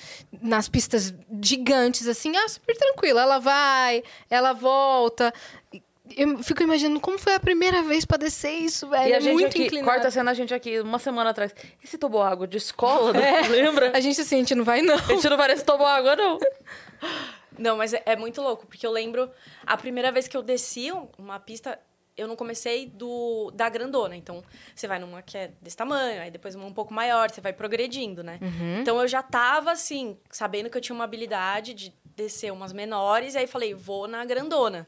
nas 0.42 0.68
pistas 0.68 1.14
gigantes, 1.40 2.08
assim, 2.08 2.36
ah, 2.36 2.48
super 2.48 2.76
tranquila. 2.76 3.22
Ela 3.22 3.38
vai, 3.38 4.02
ela 4.28 4.52
volta 4.52 5.32
eu 6.14 6.42
fico 6.42 6.62
imaginando 6.62 7.00
como 7.00 7.18
foi 7.18 7.34
a 7.34 7.40
primeira 7.40 7.82
vez 7.82 8.04
pra 8.04 8.16
descer 8.16 8.52
isso, 8.52 8.88
velho. 8.88 9.08
E 9.08 9.14
a 9.14 9.16
é 9.16 9.20
gente 9.20 9.32
muito 9.32 9.48
aqui, 9.48 9.64
inclinado. 9.64 9.90
corta 9.90 10.08
a 10.08 10.10
cena 10.10 10.30
a 10.30 10.34
gente 10.34 10.54
aqui, 10.54 10.80
uma 10.80 10.98
semana 10.98 11.30
atrás. 11.30 11.54
E 11.82 11.86
se 11.86 11.98
tomou 11.98 12.22
água 12.22 12.46
de 12.46 12.56
escola, 12.56 13.12
né? 13.12 13.40
é. 13.44 13.48
lembra? 13.48 13.92
A 13.94 14.00
gente 14.00 14.20
assim, 14.20 14.36
a 14.36 14.38
gente 14.38 14.54
não 14.54 14.64
vai, 14.64 14.82
não. 14.82 14.94
A 14.94 14.98
gente 14.98 15.28
não 15.28 15.36
vai 15.36 15.56
se 15.56 15.64
tomou 15.64 15.86
água, 15.86 16.14
não. 16.14 16.38
Não, 17.58 17.74
mas 17.74 17.94
é, 17.94 18.02
é, 18.04 18.16
muito 18.16 18.42
louco, 18.42 18.66
porque 18.66 18.86
eu 18.86 18.90
lembro 18.90 19.30
a 19.64 19.78
primeira 19.78 20.12
vez 20.12 20.28
que 20.28 20.36
eu 20.36 20.42
desci 20.42 20.92
uma 21.16 21.40
pista, 21.40 21.78
eu 22.14 22.28
não 22.28 22.36
comecei 22.36 22.84
do 22.84 23.50
da 23.54 23.66
grandona. 23.70 24.14
Então, 24.14 24.44
você 24.74 24.86
vai 24.86 24.98
numa 24.98 25.22
que 25.22 25.38
é 25.38 25.52
desse 25.62 25.74
tamanho, 25.74 26.20
aí 26.20 26.30
depois 26.30 26.54
uma 26.54 26.66
um 26.66 26.72
pouco 26.74 26.92
maior, 26.92 27.30
você 27.30 27.40
vai 27.40 27.54
progredindo, 27.54 28.22
né? 28.22 28.38
Uhum. 28.42 28.80
Então, 28.80 29.00
eu 29.00 29.08
já 29.08 29.22
tava, 29.22 29.72
assim, 29.72 30.18
sabendo 30.30 30.68
que 30.68 30.76
eu 30.76 30.82
tinha 30.82 30.94
uma 30.94 31.04
habilidade 31.04 31.72
de 31.72 31.94
descer 32.14 32.52
umas 32.52 32.74
menores, 32.74 33.34
e 33.34 33.38
aí 33.38 33.46
falei, 33.46 33.72
vou 33.72 34.06
na 34.06 34.22
grandona. 34.26 34.86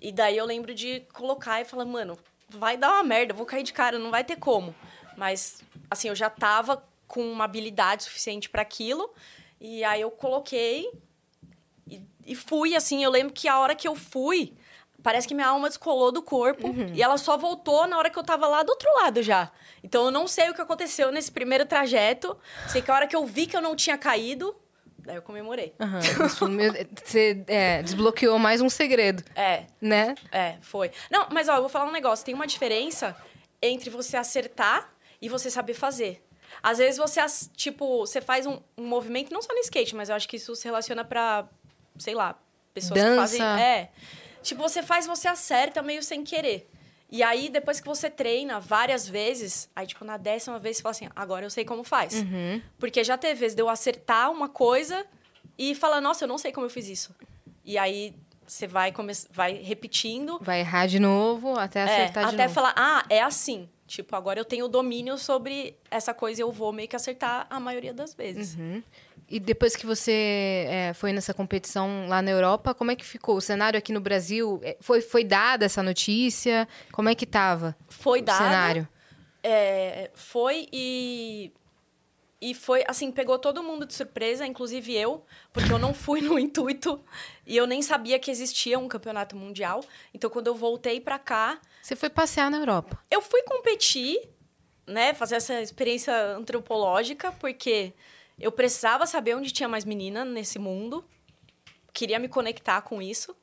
E 0.00 0.12
daí 0.12 0.36
eu 0.36 0.44
lembro 0.44 0.74
de 0.74 1.00
colocar 1.12 1.60
e 1.60 1.64
falar, 1.64 1.84
mano, 1.84 2.18
vai 2.48 2.76
dar 2.76 2.92
uma 2.92 3.04
merda, 3.04 3.34
vou 3.34 3.46
cair 3.46 3.62
de 3.62 3.72
cara, 3.72 3.98
não 3.98 4.10
vai 4.10 4.24
ter 4.24 4.36
como. 4.36 4.74
Mas, 5.16 5.62
assim, 5.90 6.08
eu 6.08 6.14
já 6.14 6.28
tava 6.28 6.82
com 7.06 7.20
uma 7.20 7.44
habilidade 7.44 8.04
suficiente 8.04 8.48
para 8.48 8.62
aquilo. 8.62 9.10
E 9.60 9.82
aí 9.84 10.00
eu 10.00 10.10
coloquei 10.10 10.90
e, 11.88 12.02
e, 12.24 12.34
fui, 12.34 12.74
assim. 12.74 13.02
Eu 13.02 13.10
lembro 13.10 13.32
que 13.32 13.48
a 13.48 13.58
hora 13.58 13.74
que 13.74 13.88
eu 13.88 13.94
fui, 13.94 14.52
parece 15.02 15.26
que 15.26 15.34
minha 15.34 15.48
alma 15.48 15.68
descolou 15.68 16.12
do 16.12 16.22
corpo. 16.22 16.68
Uhum. 16.68 16.92
E 16.94 17.02
ela 17.02 17.16
só 17.16 17.36
voltou 17.36 17.86
na 17.86 17.96
hora 17.96 18.10
que 18.10 18.18
eu 18.18 18.24
tava 18.24 18.46
lá 18.46 18.62
do 18.62 18.70
outro 18.70 18.92
lado 18.96 19.22
já. 19.22 19.50
Então 19.82 20.04
eu 20.06 20.10
não 20.10 20.28
sei 20.28 20.50
o 20.50 20.54
que 20.54 20.60
aconteceu 20.60 21.10
nesse 21.10 21.32
primeiro 21.32 21.64
trajeto. 21.64 22.36
Sei 22.68 22.82
que 22.82 22.90
a 22.90 22.94
hora 22.94 23.06
que 23.06 23.16
eu 23.16 23.24
vi 23.24 23.46
que 23.46 23.56
eu 23.56 23.62
não 23.62 23.74
tinha 23.74 23.96
caído, 23.96 24.54
Daí 25.06 25.16
eu 25.16 25.22
comemorei. 25.22 25.72
Uhum. 25.78 26.88
Você 27.04 27.44
é, 27.46 27.80
desbloqueou 27.80 28.40
mais 28.40 28.60
um 28.60 28.68
segredo. 28.68 29.22
É. 29.36 29.64
Né? 29.80 30.16
É, 30.32 30.56
foi. 30.60 30.90
Não, 31.08 31.28
mas 31.30 31.48
ó, 31.48 31.54
eu 31.54 31.60
vou 31.60 31.68
falar 31.68 31.86
um 31.86 31.92
negócio. 31.92 32.24
Tem 32.24 32.34
uma 32.34 32.46
diferença 32.46 33.16
entre 33.62 33.88
você 33.88 34.16
acertar 34.16 34.92
e 35.22 35.28
você 35.28 35.48
saber 35.48 35.74
fazer. 35.74 36.26
Às 36.60 36.78
vezes 36.78 36.98
você, 36.98 37.20
tipo, 37.54 38.00
você 38.00 38.20
faz 38.20 38.46
um, 38.46 38.60
um 38.76 38.84
movimento, 38.84 39.32
não 39.32 39.40
só 39.40 39.52
no 39.52 39.60
skate, 39.60 39.94
mas 39.94 40.08
eu 40.08 40.16
acho 40.16 40.28
que 40.28 40.36
isso 40.36 40.56
se 40.56 40.64
relaciona 40.64 41.04
pra, 41.04 41.48
sei 41.98 42.14
lá, 42.14 42.36
pessoas 42.74 43.00
Dança. 43.00 43.12
que 43.12 43.16
fazem. 43.38 43.62
É. 43.64 43.90
Tipo, 44.42 44.62
você 44.62 44.82
faz, 44.82 45.06
você 45.06 45.28
acerta 45.28 45.82
meio 45.82 46.02
sem 46.02 46.24
querer. 46.24 46.68
E 47.10 47.22
aí, 47.22 47.48
depois 47.48 47.80
que 47.80 47.86
você 47.86 48.10
treina 48.10 48.58
várias 48.58 49.08
vezes, 49.08 49.70
aí, 49.76 49.86
tipo, 49.86 50.04
na 50.04 50.16
décima 50.16 50.58
vez 50.58 50.76
você 50.76 50.82
fala 50.82 50.90
assim, 50.90 51.08
agora 51.14 51.46
eu 51.46 51.50
sei 51.50 51.64
como 51.64 51.84
faz. 51.84 52.14
Uhum. 52.14 52.60
Porque 52.78 53.04
já 53.04 53.16
teve 53.16 53.38
vezes 53.38 53.54
de 53.54 53.62
eu 53.62 53.68
acertar 53.68 54.30
uma 54.30 54.48
coisa 54.48 55.06
e 55.56 55.74
falar, 55.74 56.00
nossa, 56.00 56.24
eu 56.24 56.28
não 56.28 56.38
sei 56.38 56.50
como 56.50 56.66
eu 56.66 56.70
fiz 56.70 56.88
isso. 56.88 57.14
E 57.64 57.78
aí 57.78 58.14
você 58.46 58.66
vai, 58.66 58.92
come... 58.92 59.12
vai 59.30 59.54
repetindo. 59.54 60.38
Vai 60.40 60.60
errar 60.60 60.86
de 60.86 60.98
novo 60.98 61.58
até 61.58 61.80
é, 61.80 61.82
acertar 61.84 62.24
é, 62.24 62.26
de 62.28 62.34
até 62.34 62.42
novo. 62.44 62.54
falar, 62.54 62.74
ah, 62.76 63.04
é 63.08 63.22
assim. 63.22 63.68
Tipo, 63.86 64.16
agora 64.16 64.40
eu 64.40 64.44
tenho 64.44 64.66
domínio 64.66 65.16
sobre 65.16 65.76
essa 65.90 66.12
coisa 66.12 66.40
e 66.40 66.42
eu 66.42 66.50
vou 66.50 66.72
meio 66.72 66.88
que 66.88 66.96
acertar 66.96 67.46
a 67.48 67.60
maioria 67.60 67.94
das 67.94 68.14
vezes. 68.14 68.56
Uhum. 68.56 68.82
E 69.28 69.40
depois 69.40 69.74
que 69.74 69.84
você 69.84 70.66
é, 70.68 70.92
foi 70.94 71.12
nessa 71.12 71.34
competição 71.34 72.06
lá 72.08 72.22
na 72.22 72.30
Europa, 72.30 72.72
como 72.72 72.92
é 72.92 72.96
que 72.96 73.04
ficou? 73.04 73.36
O 73.36 73.40
cenário 73.40 73.76
aqui 73.76 73.92
no 73.92 74.00
Brasil, 74.00 74.60
é, 74.62 74.76
foi, 74.80 75.00
foi 75.00 75.24
dada 75.24 75.64
essa 75.64 75.82
notícia? 75.82 76.68
Como 76.92 77.08
é 77.08 77.14
que 77.14 77.26
tava 77.26 77.76
foi 77.88 78.20
o 78.20 78.24
dada, 78.24 78.44
cenário? 78.44 78.88
É, 79.42 80.10
foi 80.14 80.68
e... 80.72 81.52
E 82.38 82.52
foi, 82.54 82.84
assim, 82.86 83.10
pegou 83.10 83.38
todo 83.38 83.62
mundo 83.62 83.86
de 83.86 83.94
surpresa, 83.94 84.46
inclusive 84.46 84.94
eu, 84.94 85.24
porque 85.52 85.72
eu 85.72 85.78
não 85.78 85.94
fui 85.94 86.20
no 86.22 86.38
intuito 86.38 87.02
e 87.46 87.56
eu 87.56 87.66
nem 87.66 87.80
sabia 87.80 88.18
que 88.18 88.30
existia 88.30 88.78
um 88.78 88.86
campeonato 88.86 89.34
mundial. 89.34 89.82
Então, 90.12 90.28
quando 90.28 90.46
eu 90.46 90.54
voltei 90.54 91.00
para 91.00 91.18
cá... 91.18 91.58
Você 91.82 91.96
foi 91.96 92.10
passear 92.10 92.50
na 92.50 92.58
Europa? 92.58 93.02
Eu 93.10 93.22
fui 93.22 93.42
competir, 93.42 94.20
né? 94.86 95.14
Fazer 95.14 95.36
essa 95.36 95.62
experiência 95.62 96.14
antropológica, 96.36 97.32
porque 97.32 97.94
eu 98.38 98.52
precisava 98.52 99.06
saber 99.06 99.34
onde 99.34 99.50
tinha 99.50 99.68
mais 99.68 99.84
menina 99.84 100.24
nesse 100.24 100.58
mundo. 100.58 101.04
Queria 101.92 102.18
me 102.18 102.28
conectar 102.28 102.82
com 102.82 103.00
isso. 103.00 103.34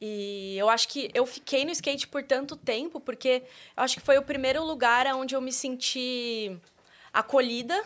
E 0.00 0.56
eu 0.56 0.68
acho 0.70 0.88
que 0.88 1.10
eu 1.12 1.26
fiquei 1.26 1.64
no 1.64 1.70
skate 1.72 2.08
por 2.08 2.22
tanto 2.22 2.56
tempo, 2.56 3.00
porque 3.00 3.42
eu 3.76 3.82
acho 3.82 3.96
que 3.96 4.00
foi 4.00 4.16
o 4.16 4.22
primeiro 4.22 4.64
lugar 4.64 5.06
onde 5.14 5.34
eu 5.34 5.40
me 5.40 5.52
senti 5.52 6.56
acolhida, 7.12 7.84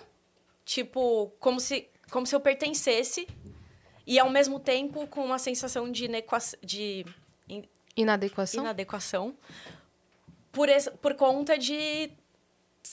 tipo, 0.65 1.33
como 1.41 1.59
se, 1.59 1.89
como 2.11 2.25
se 2.27 2.35
eu 2.37 2.41
pertencesse, 2.41 3.27
e 4.07 4.19
ao 4.19 4.31
mesmo 4.31 4.61
tempo 4.61 5.09
com 5.09 5.25
uma 5.25 5.39
sensação 5.41 5.91
de, 5.91 6.09
de 6.63 7.05
inadequação. 7.97 8.63
inadequação 8.63 9.37
por, 10.53 10.69
por 11.01 11.15
conta 11.15 11.59
de 11.59 12.13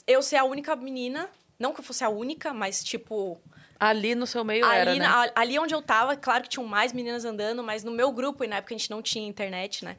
eu 0.07 0.23
ser 0.23 0.37
a 0.37 0.43
única 0.43 0.75
menina 0.75 1.29
não 1.61 1.73
que 1.73 1.79
eu 1.79 1.83
fosse 1.83 2.03
a 2.03 2.09
única, 2.09 2.53
mas 2.53 2.83
tipo. 2.83 3.39
Ali 3.79 4.13
no 4.13 4.27
seu 4.27 4.43
meio 4.43 4.65
ali, 4.65 4.99
era, 4.99 5.25
né? 5.25 5.31
ali 5.33 5.57
onde 5.57 5.73
eu 5.73 5.81
tava, 5.81 6.15
claro 6.15 6.43
que 6.43 6.49
tinham 6.49 6.67
mais 6.67 6.93
meninas 6.93 7.25
andando, 7.25 7.63
mas 7.63 7.83
no 7.83 7.91
meu 7.91 8.11
grupo, 8.11 8.43
e 8.43 8.47
na 8.47 8.57
época 8.57 8.75
a 8.75 8.77
gente 8.77 8.91
não 8.91 9.01
tinha 9.01 9.27
internet, 9.27 9.83
né? 9.83 9.97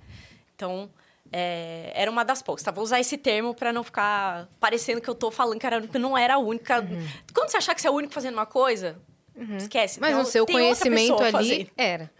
Então, 0.55 0.88
é, 1.33 1.90
era 1.94 2.09
uma 2.09 2.25
das 2.25 2.42
poucas. 2.42 2.62
Tá? 2.62 2.70
Vou 2.70 2.85
usar 2.85 3.01
esse 3.01 3.18
termo 3.18 3.55
para 3.55 3.72
não 3.72 3.83
ficar 3.83 4.48
parecendo 4.61 5.01
que 5.01 5.11
eu 5.11 5.14
tô 5.14 5.33
falando 5.33 5.59
que 5.59 5.66
era, 5.66 5.81
não 5.98 6.16
era 6.16 6.35
a 6.35 6.38
única. 6.38 6.81
Uhum. 6.81 7.09
Quando 7.35 7.48
você 7.48 7.57
achar 7.57 7.75
que 7.75 7.81
você 7.81 7.88
é 7.88 7.90
o 7.90 7.94
único 7.94 8.12
fazendo 8.12 8.35
uma 8.35 8.46
coisa, 8.46 9.01
uhum. 9.35 9.57
esquece. 9.57 9.98
Mas 9.98 10.16
o 10.16 10.25
seu 10.25 10.46
conhecimento 10.46 11.20
ali 11.20 11.33
fazendo. 11.33 11.70
era. 11.77 12.12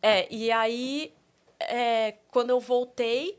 É, 0.00 0.26
e 0.34 0.50
aí, 0.50 1.14
é, 1.60 2.14
quando 2.28 2.50
eu 2.50 2.58
voltei, 2.58 3.38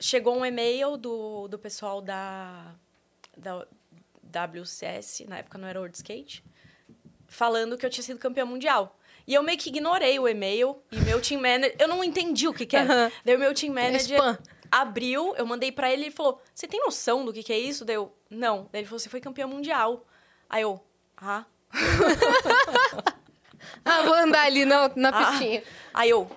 chegou 0.00 0.36
um 0.36 0.44
e-mail 0.44 0.96
do, 0.96 1.46
do 1.46 1.58
pessoal 1.58 2.00
da 2.00 2.74
da 3.36 3.66
WCS, 4.22 5.24
na 5.28 5.38
época 5.38 5.58
não 5.58 5.68
era 5.68 5.78
World 5.78 5.96
Skate, 5.96 6.44
falando 7.26 7.76
que 7.76 7.84
eu 7.84 7.90
tinha 7.90 8.04
sido 8.04 8.18
campeã 8.18 8.44
mundial. 8.44 8.98
E 9.26 9.34
eu 9.34 9.42
meio 9.42 9.58
que 9.58 9.70
ignorei 9.70 10.18
o 10.18 10.28
e-mail 10.28 10.80
e 10.90 10.98
meu 11.00 11.20
team 11.20 11.40
manager, 11.40 11.74
eu 11.78 11.88
não 11.88 12.04
entendi 12.04 12.46
o 12.46 12.54
que 12.54 12.64
que 12.64 12.76
era. 12.76 13.06
Uhum. 13.06 13.10
Daí 13.24 13.36
o 13.36 13.38
meu 13.38 13.52
team 13.52 13.74
manager 13.74 14.20
é 14.20 14.38
abriu, 14.70 15.34
eu 15.36 15.44
mandei 15.44 15.72
para 15.72 15.92
ele 15.92 16.06
e 16.06 16.10
falou: 16.10 16.40
"Você 16.54 16.66
tem 16.66 16.80
noção 16.80 17.24
do 17.24 17.32
que 17.32 17.42
que 17.42 17.52
é 17.52 17.58
isso?" 17.58 17.84
Daí 17.84 17.96
eu: 17.96 18.12
"Não". 18.30 18.68
Daí 18.70 18.82
ele 18.82 18.86
falou: 18.86 19.00
"Você 19.00 19.08
foi 19.08 19.20
campeã 19.20 19.46
mundial". 19.46 20.06
Aí 20.48 20.62
eu: 20.62 20.80
"Ah". 21.16 21.44
ah, 23.84 24.02
vou 24.02 24.14
andar 24.14 24.44
ali 24.44 24.64
na, 24.64 24.90
na 24.94 25.08
ah, 25.08 25.12
pistinha. 25.12 25.62
Ah, 25.92 26.00
aí 26.00 26.10
eu. 26.10 26.30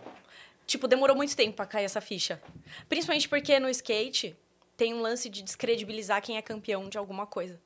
Tipo, 0.65 0.87
demorou 0.87 1.15
muito 1.15 1.35
tempo 1.35 1.55
pra 1.55 1.65
cair 1.65 1.85
essa 1.85 2.01
ficha. 2.01 2.41
Principalmente 2.87 3.29
porque 3.29 3.59
no 3.59 3.69
skate 3.69 4.35
tem 4.79 4.93
um 4.93 5.01
lance 5.01 5.29
de 5.29 5.41
descredibilizar 5.41 6.21
quem 6.21 6.37
é 6.37 6.41
campeão 6.41 6.87
de 6.87 6.97
alguma 6.97 7.27
coisa. 7.27 7.59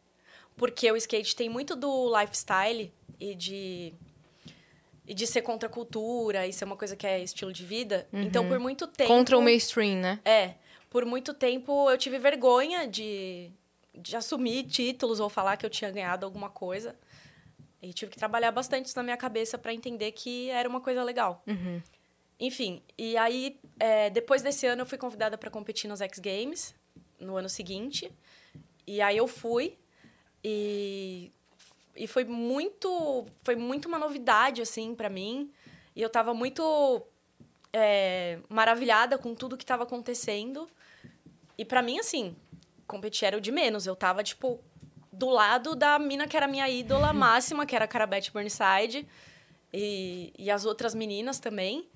Porque 0.58 0.92
o 0.92 0.98
skate 0.98 1.36
tem 1.36 1.48
muito 1.48 1.76
do 1.76 2.12
lifestyle 2.20 2.92
e 3.20 3.36
de 3.36 3.94
e 5.06 5.14
de 5.14 5.28
ser 5.28 5.44
contra 5.44 5.70
a 5.70 5.72
cultura 5.72 6.48
e 6.48 6.54
ser 6.54 6.66
uma 6.66 6.76
coisa 6.76 6.96
que 6.96 7.06
é 7.06 7.22
estilo 7.22 7.54
de 7.54 7.64
vida. 7.64 8.08
Uhum. 8.12 8.24
Então, 8.24 8.48
por 8.48 8.58
muito 8.58 8.88
tempo. 8.88 9.10
Contra 9.10 9.38
o 9.38 9.44
mainstream, 9.44 9.98
né? 9.98 10.20
É. 10.26 10.56
Por 10.90 11.06
muito 11.06 11.36
tempo 11.36 11.88
eu 11.92 11.98
tive 12.00 12.18
vergonha 12.18 12.88
de, 12.88 13.52
de 13.94 14.16
assumir 14.16 14.64
títulos 14.64 15.20
ou 15.20 15.30
falar 15.30 15.56
que 15.58 15.66
eu 15.66 15.70
tinha 15.70 15.92
ganhado 15.92 16.26
alguma 16.26 16.50
coisa. 16.50 16.96
E 17.80 17.94
tive 17.94 18.12
que 18.12 18.18
trabalhar 18.18 18.52
bastante 18.52 18.88
isso 18.88 18.98
na 18.98 19.04
minha 19.04 19.18
cabeça 19.18 19.56
para 19.56 19.72
entender 19.72 20.12
que 20.14 20.50
era 20.50 20.68
uma 20.68 20.82
coisa 20.82 21.04
legal. 21.04 21.44
Uhum. 21.46 21.80
Enfim, 22.40 22.82
e 22.98 23.16
aí, 23.18 23.60
é, 23.80 24.10
depois 24.10 24.42
desse 24.42 24.66
ano, 24.66 24.82
eu 24.82 24.86
fui 24.86 24.98
convidada 24.98 25.38
para 25.38 25.52
competir 25.52 25.88
nos 25.88 26.02
X 26.02 26.18
Games, 26.18 26.74
no 27.24 27.38
ano 27.38 27.50
seguinte. 27.50 28.12
E 28.86 29.02
aí 29.02 29.18
eu 29.18 29.28
fui. 29.28 29.78
E 30.44 31.32
e 31.96 32.08
foi 32.08 32.24
muito 32.26 33.26
foi 33.44 33.56
muito 33.56 33.88
uma 33.88 34.00
novidade 34.00 34.62
assim 34.62 34.96
para 34.96 35.10
mim 35.10 35.52
e 35.96 36.02
eu 36.02 36.08
estava 36.08 36.34
muito 36.34 37.06
é, 37.72 38.40
maravilhada 38.50 39.18
com 39.18 39.36
tudo 39.36 39.58
que 39.58 39.64
estava 39.64 39.84
acontecendo 39.84 40.68
e 41.58 41.64
para 41.64 41.82
mim 41.82 42.00
assim 42.00 42.36
competir 42.88 43.26
era 43.26 43.38
o 43.38 43.42
de 43.42 43.52
menos 43.52 43.86
eu 43.86 43.96
tava 43.96 44.24
tipo 44.24 44.60
do 45.12 45.30
lado 45.30 45.76
da 45.76 46.00
mina 46.00 46.28
que 46.28 46.36
era 46.36 46.48
minha 46.48 46.68
ídola 46.68 47.14
máxima 47.14 47.66
que 47.66 47.76
era 47.76 47.86
a 47.86 47.88
Carabete 47.88 48.32
Burnside 48.32 49.08
e, 49.72 50.34
e 50.38 50.50
as 50.50 50.66
outras 50.66 50.96
meninas 50.96 51.40
também 51.40 51.88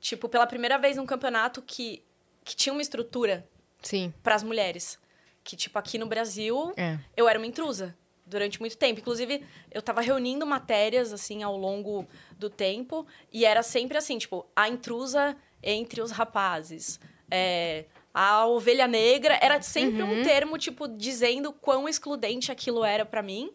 tipo 0.00 0.28
pela 0.28 0.46
primeira 0.46 0.78
vez 0.78 0.96
num 0.96 1.06
campeonato 1.06 1.60
que 1.60 2.02
que 2.44 2.54
tinha 2.54 2.72
uma 2.72 2.82
estrutura 2.82 3.48
sim 3.84 4.12
para 4.22 4.34
as 4.34 4.42
mulheres 4.42 4.98
que 5.44 5.54
tipo 5.54 5.78
aqui 5.78 5.98
no 5.98 6.06
Brasil 6.06 6.72
é. 6.76 6.98
eu 7.16 7.28
era 7.28 7.38
uma 7.38 7.46
intrusa 7.46 7.94
durante 8.26 8.60
muito 8.60 8.76
tempo. 8.76 9.00
Inclusive, 9.00 9.44
eu 9.70 9.80
estava 9.80 10.00
reunindo 10.00 10.46
matérias, 10.46 11.12
assim, 11.12 11.42
ao 11.42 11.56
longo 11.56 12.06
do 12.38 12.48
tempo, 12.48 13.06
e 13.32 13.44
era 13.44 13.62
sempre 13.62 13.98
assim, 13.98 14.18
tipo, 14.18 14.46
a 14.56 14.68
intrusa 14.68 15.36
entre 15.62 16.00
os 16.00 16.10
rapazes. 16.10 16.98
É, 17.30 17.84
a 18.12 18.46
ovelha 18.46 18.86
negra 18.86 19.38
era 19.40 19.60
sempre 19.60 20.02
uhum. 20.02 20.20
um 20.20 20.22
termo, 20.22 20.58
tipo, 20.58 20.88
dizendo 20.88 21.52
quão 21.52 21.88
excludente 21.88 22.50
aquilo 22.50 22.84
era 22.84 23.04
para 23.04 23.22
mim. 23.22 23.52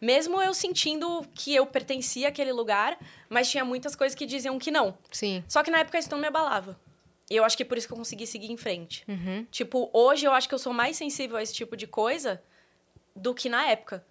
Mesmo 0.00 0.42
eu 0.42 0.52
sentindo 0.52 1.24
que 1.32 1.54
eu 1.54 1.64
pertencia 1.64 2.28
àquele 2.28 2.52
lugar, 2.52 2.98
mas 3.28 3.48
tinha 3.48 3.64
muitas 3.64 3.94
coisas 3.94 4.16
que 4.16 4.26
diziam 4.26 4.58
que 4.58 4.70
não. 4.70 4.98
Sim. 5.12 5.44
Só 5.46 5.62
que 5.62 5.70
na 5.70 5.78
época 5.78 5.98
isso 5.98 6.10
não 6.10 6.18
me 6.18 6.26
abalava. 6.26 6.78
E 7.30 7.36
eu 7.36 7.44
acho 7.44 7.56
que 7.56 7.62
é 7.62 7.66
por 7.66 7.78
isso 7.78 7.86
que 7.86 7.92
eu 7.92 7.98
consegui 7.98 8.26
seguir 8.26 8.50
em 8.50 8.56
frente. 8.56 9.04
Uhum. 9.08 9.46
Tipo, 9.50 9.90
hoje 9.92 10.26
eu 10.26 10.32
acho 10.32 10.48
que 10.48 10.54
eu 10.54 10.58
sou 10.58 10.72
mais 10.72 10.96
sensível 10.96 11.36
a 11.36 11.42
esse 11.42 11.54
tipo 11.54 11.76
de 11.76 11.86
coisa 11.86 12.42
do 13.14 13.34
que 13.34 13.48
na 13.48 13.66
época. 13.66 14.04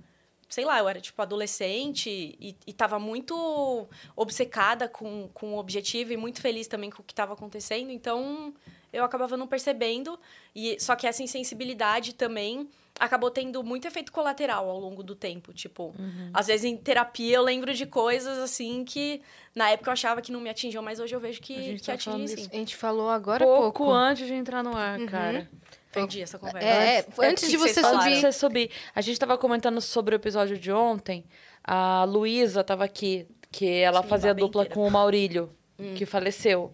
Sei 0.49 0.65
lá, 0.65 0.79
eu 0.79 0.89
era, 0.89 0.99
tipo, 0.99 1.21
adolescente 1.21 2.09
e, 2.09 2.57
e 2.67 2.73
tava 2.73 2.99
muito 2.99 3.87
obcecada 4.15 4.89
com, 4.89 5.29
com 5.33 5.53
o 5.53 5.57
objetivo 5.57 6.11
e 6.11 6.17
muito 6.17 6.41
feliz 6.41 6.67
também 6.67 6.89
com 6.89 7.01
o 7.01 7.05
que 7.05 7.13
estava 7.13 7.33
acontecendo. 7.33 7.89
Então, 7.89 8.53
eu 8.91 9.03
acabava 9.03 9.37
não 9.37 9.47
percebendo. 9.47 10.19
e 10.53 10.77
Só 10.79 10.95
que 10.95 11.07
essa 11.07 11.23
insensibilidade 11.23 12.13
também 12.13 12.69
acabou 13.01 13.31
tendo 13.31 13.63
muito 13.63 13.87
efeito 13.87 14.11
colateral 14.11 14.69
ao 14.69 14.79
longo 14.79 15.01
do 15.01 15.15
tempo. 15.15 15.51
Tipo, 15.51 15.93
uhum. 15.97 16.29
às 16.31 16.45
vezes 16.45 16.65
em 16.65 16.77
terapia 16.77 17.37
eu 17.37 17.41
lembro 17.41 17.73
de 17.73 17.87
coisas 17.87 18.37
assim 18.37 18.85
que 18.85 19.21
na 19.55 19.71
época 19.71 19.89
eu 19.89 19.93
achava 19.93 20.21
que 20.21 20.31
não 20.31 20.39
me 20.39 20.49
atingiam, 20.49 20.83
mas 20.83 20.99
hoje 20.99 21.15
eu 21.15 21.19
vejo 21.19 21.41
que, 21.41 21.77
que 21.77 21.81
tá 21.83 21.93
atinge 21.93 22.27
sim. 22.27 22.47
A 22.51 22.55
gente 22.55 22.75
falou 22.75 23.09
agora 23.09 23.43
pouco, 23.43 23.61
pouco 23.61 23.91
antes 23.91 24.27
de 24.27 24.33
entrar 24.33 24.63
no 24.63 24.77
ar, 24.77 24.99
uhum. 24.99 25.07
cara. 25.07 25.49
Perdi 25.91 26.21
essa 26.21 26.37
conversa. 26.39 26.65
É, 26.65 26.99
antes, 26.99 27.19
antes 27.19 27.49
de 27.49 27.57
você 27.57 27.81
subir. 27.81 27.95
Antes 27.95 28.13
de 28.13 28.21
você 28.21 28.31
subir. 28.31 28.71
A 28.95 29.01
gente 29.01 29.13
estava 29.13 29.37
comentando 29.37 29.81
sobre 29.81 30.15
o 30.15 30.17
episódio 30.17 30.57
de 30.57 30.71
ontem. 30.71 31.25
A 31.63 32.05
Luísa 32.05 32.61
estava 32.61 32.85
aqui, 32.85 33.27
que 33.51 33.67
ela 33.67 34.01
Sim, 34.01 34.07
fazia 34.07 34.33
dupla 34.33 34.61
inteira. 34.61 34.75
com 34.75 34.87
o 34.87 34.91
Maurílio, 34.91 35.51
hum. 35.77 35.93
que 35.95 36.05
faleceu. 36.05 36.73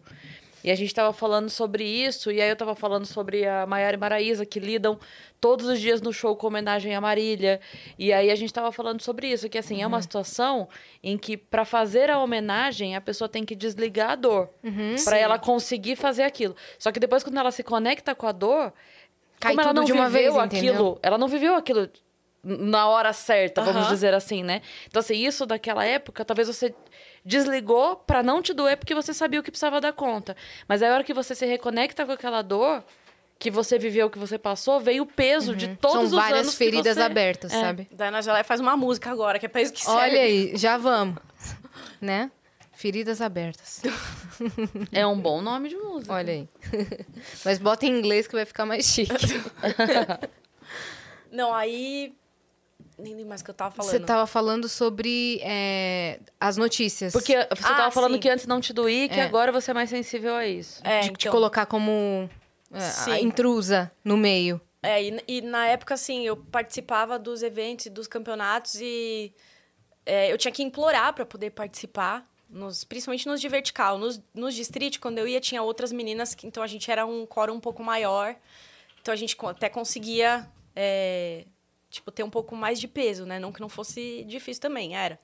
E 0.67 0.71
a 0.71 0.75
gente 0.75 0.89
estava 0.89 1.13
falando 1.13 1.49
sobre 1.49 1.85
isso, 1.85 2.29
e 2.29 2.41
aí 2.41 2.49
eu 2.49 2.53
estava 2.53 2.75
falando 2.75 3.05
sobre 3.05 3.47
a 3.47 3.65
Maiara 3.65 3.95
e 3.95 3.97
Maraísa, 3.97 4.45
que 4.45 4.59
lidam 4.59 4.99
todos 5.39 5.65
os 5.65 5.79
dias 5.79 6.01
no 6.01 6.11
show 6.11 6.35
com 6.35 6.47
homenagem 6.47 6.93
a 6.93 6.99
Marília. 6.99 7.61
E 7.97 8.11
aí 8.11 8.29
a 8.29 8.35
gente 8.35 8.49
estava 8.49 8.69
falando 8.69 9.01
sobre 9.01 9.31
isso, 9.31 9.47
que 9.47 9.57
assim, 9.57 9.75
uhum. 9.75 9.83
é 9.83 9.87
uma 9.87 9.95
uhum. 9.95 10.01
situação 10.03 10.67
em 11.01 11.17
que 11.17 11.37
para 11.37 11.63
fazer 11.63 12.09
a 12.09 12.19
homenagem, 12.19 12.97
a 12.97 12.99
pessoa 12.99 13.29
tem 13.29 13.45
que 13.45 13.55
desligar 13.55 14.09
a 14.09 14.15
dor, 14.15 14.49
uhum, 14.61 14.95
para 15.05 15.17
ela 15.17 15.39
conseguir 15.39 15.95
fazer 15.95 16.23
aquilo. 16.23 16.53
Só 16.77 16.91
que 16.91 16.99
depois 16.99 17.23
quando 17.23 17.37
ela 17.37 17.51
se 17.51 17.63
conecta 17.63 18.13
com 18.13 18.27
a 18.27 18.33
dor, 18.33 18.73
Cai 19.39 19.53
como 19.53 19.61
ela 19.61 19.73
não 19.73 19.85
de 19.85 19.93
uma 19.93 20.09
viveu 20.09 20.33
vez, 20.33 20.43
aquilo, 20.43 20.73
entendeu? 20.73 20.99
ela 21.01 21.17
não 21.17 21.29
viveu 21.29 21.55
aquilo 21.55 21.89
na 22.43 22.87
hora 22.87 23.13
certa, 23.13 23.61
vamos 23.61 23.83
uhum. 23.83 23.89
dizer 23.89 24.13
assim, 24.13 24.43
né? 24.43 24.61
Então, 24.87 24.99
assim, 24.99 25.15
isso 25.15 25.45
daquela 25.45 25.85
época, 25.85 26.23
talvez 26.23 26.47
você 26.47 26.73
desligou 27.27 27.97
para 27.97 28.23
não 28.23 28.41
te 28.41 28.53
doer 28.53 28.77
porque 28.77 28.95
você 28.95 29.13
sabia 29.13 29.41
o 29.41 29.43
que 29.43 29.51
precisava 29.51 29.81
dar 29.81 29.91
conta. 29.91 30.35
Mas 30.67 30.81
aí, 30.81 30.89
a 30.89 30.93
hora 30.93 31.03
que 31.03 31.13
você 31.13 31.35
se 31.35 31.45
reconecta 31.45 32.05
com 32.05 32.13
aquela 32.13 32.41
dor 32.41 32.81
que 33.37 33.51
você 33.51 33.77
viveu, 33.77 34.09
que 34.09 34.17
você 34.17 34.37
passou, 34.37 34.79
veio 34.79 35.03
o 35.03 35.05
peso 35.05 35.51
uhum. 35.51 35.57
de 35.57 35.75
todos 35.75 35.97
São 35.97 36.03
os 36.05 36.11
várias 36.11 36.39
anos 36.39 36.55
feridas 36.55 36.95
você... 36.95 37.03
abertas, 37.03 37.53
é. 37.53 37.61
sabe? 37.61 37.87
Diana 37.91 38.21
Gelé 38.21 38.43
faz 38.43 38.61
uma 38.61 38.77
música 38.77 39.11
agora, 39.11 39.37
que 39.37 39.45
é 39.45 39.49
pra 39.49 39.61
isso 39.61 39.73
que 39.73 39.83
serve. 39.83 39.99
Olha 39.99 40.21
aí, 40.21 40.53
já 40.55 40.77
vamos. 40.77 41.17
né? 41.99 42.31
Feridas 42.71 43.21
abertas. 43.21 43.81
É 44.91 45.05
um 45.05 45.19
bom 45.19 45.41
nome 45.41 45.67
de 45.67 45.75
música. 45.75 46.13
Olha 46.13 46.31
aí. 46.31 46.47
Mas 47.43 47.57
bota 47.57 47.87
em 47.87 47.89
inglês 47.89 48.27
que 48.27 48.35
vai 48.35 48.45
ficar 48.45 48.65
mais 48.65 48.85
chique. 48.85 49.41
Não, 51.31 51.53
aí. 51.53 52.15
Nem 52.97 53.13
lembro 53.13 53.29
mais 53.29 53.41
o 53.41 53.43
que 53.43 53.51
eu 53.51 53.55
tava 53.55 53.71
falando. 53.71 53.91
Você 53.91 53.99
tava 53.99 54.25
falando 54.25 54.67
sobre 54.67 55.39
é, 55.43 56.19
as 56.39 56.57
notícias. 56.57 57.13
Porque 57.13 57.35
você 57.35 57.65
ah, 57.65 57.75
tava 57.75 57.91
falando 57.91 58.13
sim. 58.13 58.19
que 58.19 58.29
antes 58.29 58.47
não 58.47 58.59
te 58.59 58.73
doía, 58.73 59.07
que 59.07 59.19
é. 59.19 59.23
agora 59.23 59.51
você 59.51 59.71
é 59.71 59.73
mais 59.73 59.89
sensível 59.89 60.35
a 60.35 60.47
isso. 60.47 60.81
É, 60.83 61.01
de 61.01 61.07
então... 61.07 61.17
te 61.17 61.29
colocar 61.29 61.67
como 61.67 62.29
é, 62.71 63.19
intrusa 63.21 63.91
no 64.03 64.17
meio. 64.17 64.59
É, 64.81 65.03
e, 65.03 65.23
e, 65.27 65.41
na 65.41 65.67
época, 65.67 65.93
assim, 65.93 66.25
eu 66.25 66.37
participava 66.37 67.19
dos 67.19 67.43
eventos 67.43 67.87
e 67.87 67.89
dos 67.89 68.07
campeonatos 68.07 68.75
e 68.75 69.33
é, 70.05 70.31
eu 70.31 70.37
tinha 70.37 70.51
que 70.51 70.63
implorar 70.63 71.13
para 71.13 71.25
poder 71.25 71.51
participar 71.51 72.27
nos, 72.49 72.83
principalmente 72.83 73.27
nos 73.27 73.41
de 73.41 73.49
vertical. 73.49 73.97
Nos, 73.97 74.21
nos 74.33 74.55
de 74.55 74.61
street, 74.61 74.99
quando 74.99 75.17
eu 75.17 75.27
ia, 75.27 75.39
tinha 75.39 75.61
outras 75.61 75.91
meninas, 75.91 76.33
que, 76.33 76.47
então 76.47 76.63
a 76.63 76.67
gente 76.67 76.89
era 76.89 77.05
um 77.05 77.25
coro 77.25 77.53
um 77.53 77.59
pouco 77.59 77.83
maior. 77.83 78.35
Então 79.01 79.13
a 79.13 79.17
gente 79.17 79.35
até 79.45 79.69
conseguia, 79.69 80.47
é, 80.75 81.45
tipo, 81.97 82.11
ter 82.11 82.23
um 82.23 82.29
pouco 82.29 82.55
mais 82.55 82.79
de 82.79 82.87
peso, 82.87 83.25
né? 83.25 83.39
Não 83.39 83.51
que 83.51 83.61
não 83.61 83.69
fosse 83.69 84.23
difícil 84.23 84.61
também, 84.61 84.95
era. 84.95 85.19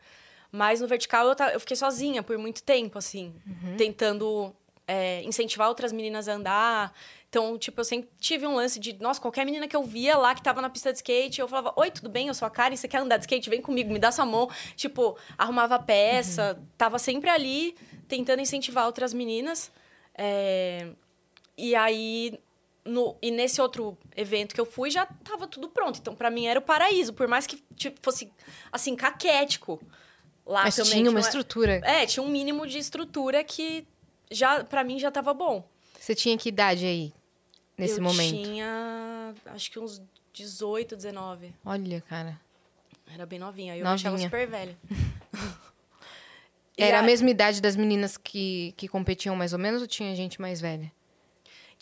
Mas 0.52 0.82
no 0.82 0.88
vertical 0.88 1.28
eu, 1.28 1.36
eu 1.54 1.60
fiquei 1.60 1.76
sozinha 1.76 2.22
por 2.22 2.38
muito 2.38 2.62
tempo, 2.62 2.98
assim, 2.98 3.34
uhum. 3.48 3.76
tentando 3.76 4.56
é, 4.88 5.24
incentivar 5.24 5.68
outras 5.68 5.92
meninas 5.92 6.28
a 6.28 6.34
andar, 6.34 6.94
então, 7.34 7.58
tipo, 7.58 7.82
eu 7.82 7.84
sempre 7.84 8.12
tive 8.20 8.46
um 8.46 8.54
lance 8.54 8.80
de, 8.80 8.94
nossa, 9.02 9.20
qualquer 9.20 9.44
menina 9.44 9.68
que 9.68 9.76
eu 9.76 9.82
via 9.82 10.16
lá 10.16 10.36
que 10.36 10.44
tava 10.44 10.62
na 10.62 10.70
pista 10.70 10.92
de 10.92 11.00
skate, 11.00 11.42
eu 11.42 11.48
falava, 11.48 11.74
oi, 11.76 11.90
tudo 11.90 12.08
bem? 12.08 12.28
Eu 12.28 12.34
sou 12.36 12.48
a 12.48 12.52
Karen, 12.52 12.76
você 12.76 12.88
quer 12.88 13.00
andar 13.00 13.18
de 13.18 13.24
skate? 13.24 13.50
Vem 13.50 13.60
comigo, 13.60 13.92
me 13.92 13.98
dá 13.98 14.12
sua 14.12 14.24
mão. 14.24 14.48
Tipo, 14.76 15.18
arrumava 15.36 15.80
peça, 15.80 16.56
uhum. 16.56 16.68
tava 16.78 17.00
sempre 17.00 17.32
ali 17.32 17.76
tentando 18.08 18.40
incentivar 18.40 18.86
outras 18.86 19.16
meninas. 19.16 19.72
É... 20.16 20.90
E 21.58 21.74
aí, 21.74 22.40
no, 22.86 23.16
e 23.22 23.32
nesse 23.32 23.62
outro 23.62 23.98
evento 24.16 24.54
que 24.54 24.62
eu 24.62 24.66
fui, 24.66 24.92
já 24.92 25.06
tava 25.06 25.48
tudo 25.48 25.70
pronto. 25.70 26.00
Então, 26.00 26.16
para 26.16 26.30
mim, 26.30 26.46
era 26.48 26.60
o 26.60 26.64
paraíso. 26.64 27.14
Por 27.14 27.28
mais 27.28 27.48
que 27.48 27.64
tipo, 27.76 28.00
fosse, 28.02 28.32
assim, 28.72 28.96
caquético. 28.96 29.82
Lá 30.46 30.64
Mas 30.64 30.76
também. 30.76 30.92
tinha 30.94 31.10
uma 31.10 31.20
estrutura. 31.20 31.82
É, 31.84 32.06
tinha 32.06 32.22
um 32.22 32.30
mínimo 32.30 32.68
de 32.68 32.78
estrutura 32.78 33.44
que, 33.44 33.88
já 34.30 34.64
para 34.64 34.84
mim, 34.84 35.00
já 35.00 35.10
tava 35.10 35.34
bom. 35.34 35.68
Você 35.98 36.14
tinha 36.14 36.38
que 36.38 36.50
idade 36.50 36.86
aí? 36.86 37.14
nesse 37.78 37.98
eu 37.98 38.04
momento? 38.04 38.36
Eu 38.36 38.44
tinha, 38.44 39.34
acho 39.48 39.72
que 39.72 39.80
uns 39.80 40.02
18, 40.34 40.96
19. 40.96 41.54
Olha, 41.66 42.02
cara. 42.02 42.40
Era 43.14 43.26
bem 43.26 43.40
novinha. 43.40 43.76
Eu 43.76 43.84
novinha. 43.84 44.12
me 44.12 44.16
achava 44.16 44.18
super 44.18 44.48
velha. 44.48 44.78
Era 46.76 46.98
a... 46.98 47.00
a 47.02 47.04
mesma 47.04 47.30
idade 47.30 47.62
das 47.62 47.76
meninas 47.76 48.18
que, 48.18 48.74
que 48.76 48.88
competiam 48.88 49.36
mais 49.36 49.54
ou 49.54 49.60
menos 49.60 49.82
ou 49.82 49.88
tinha 49.88 50.16
gente 50.16 50.42
mais 50.42 50.60
velha? 50.60 50.92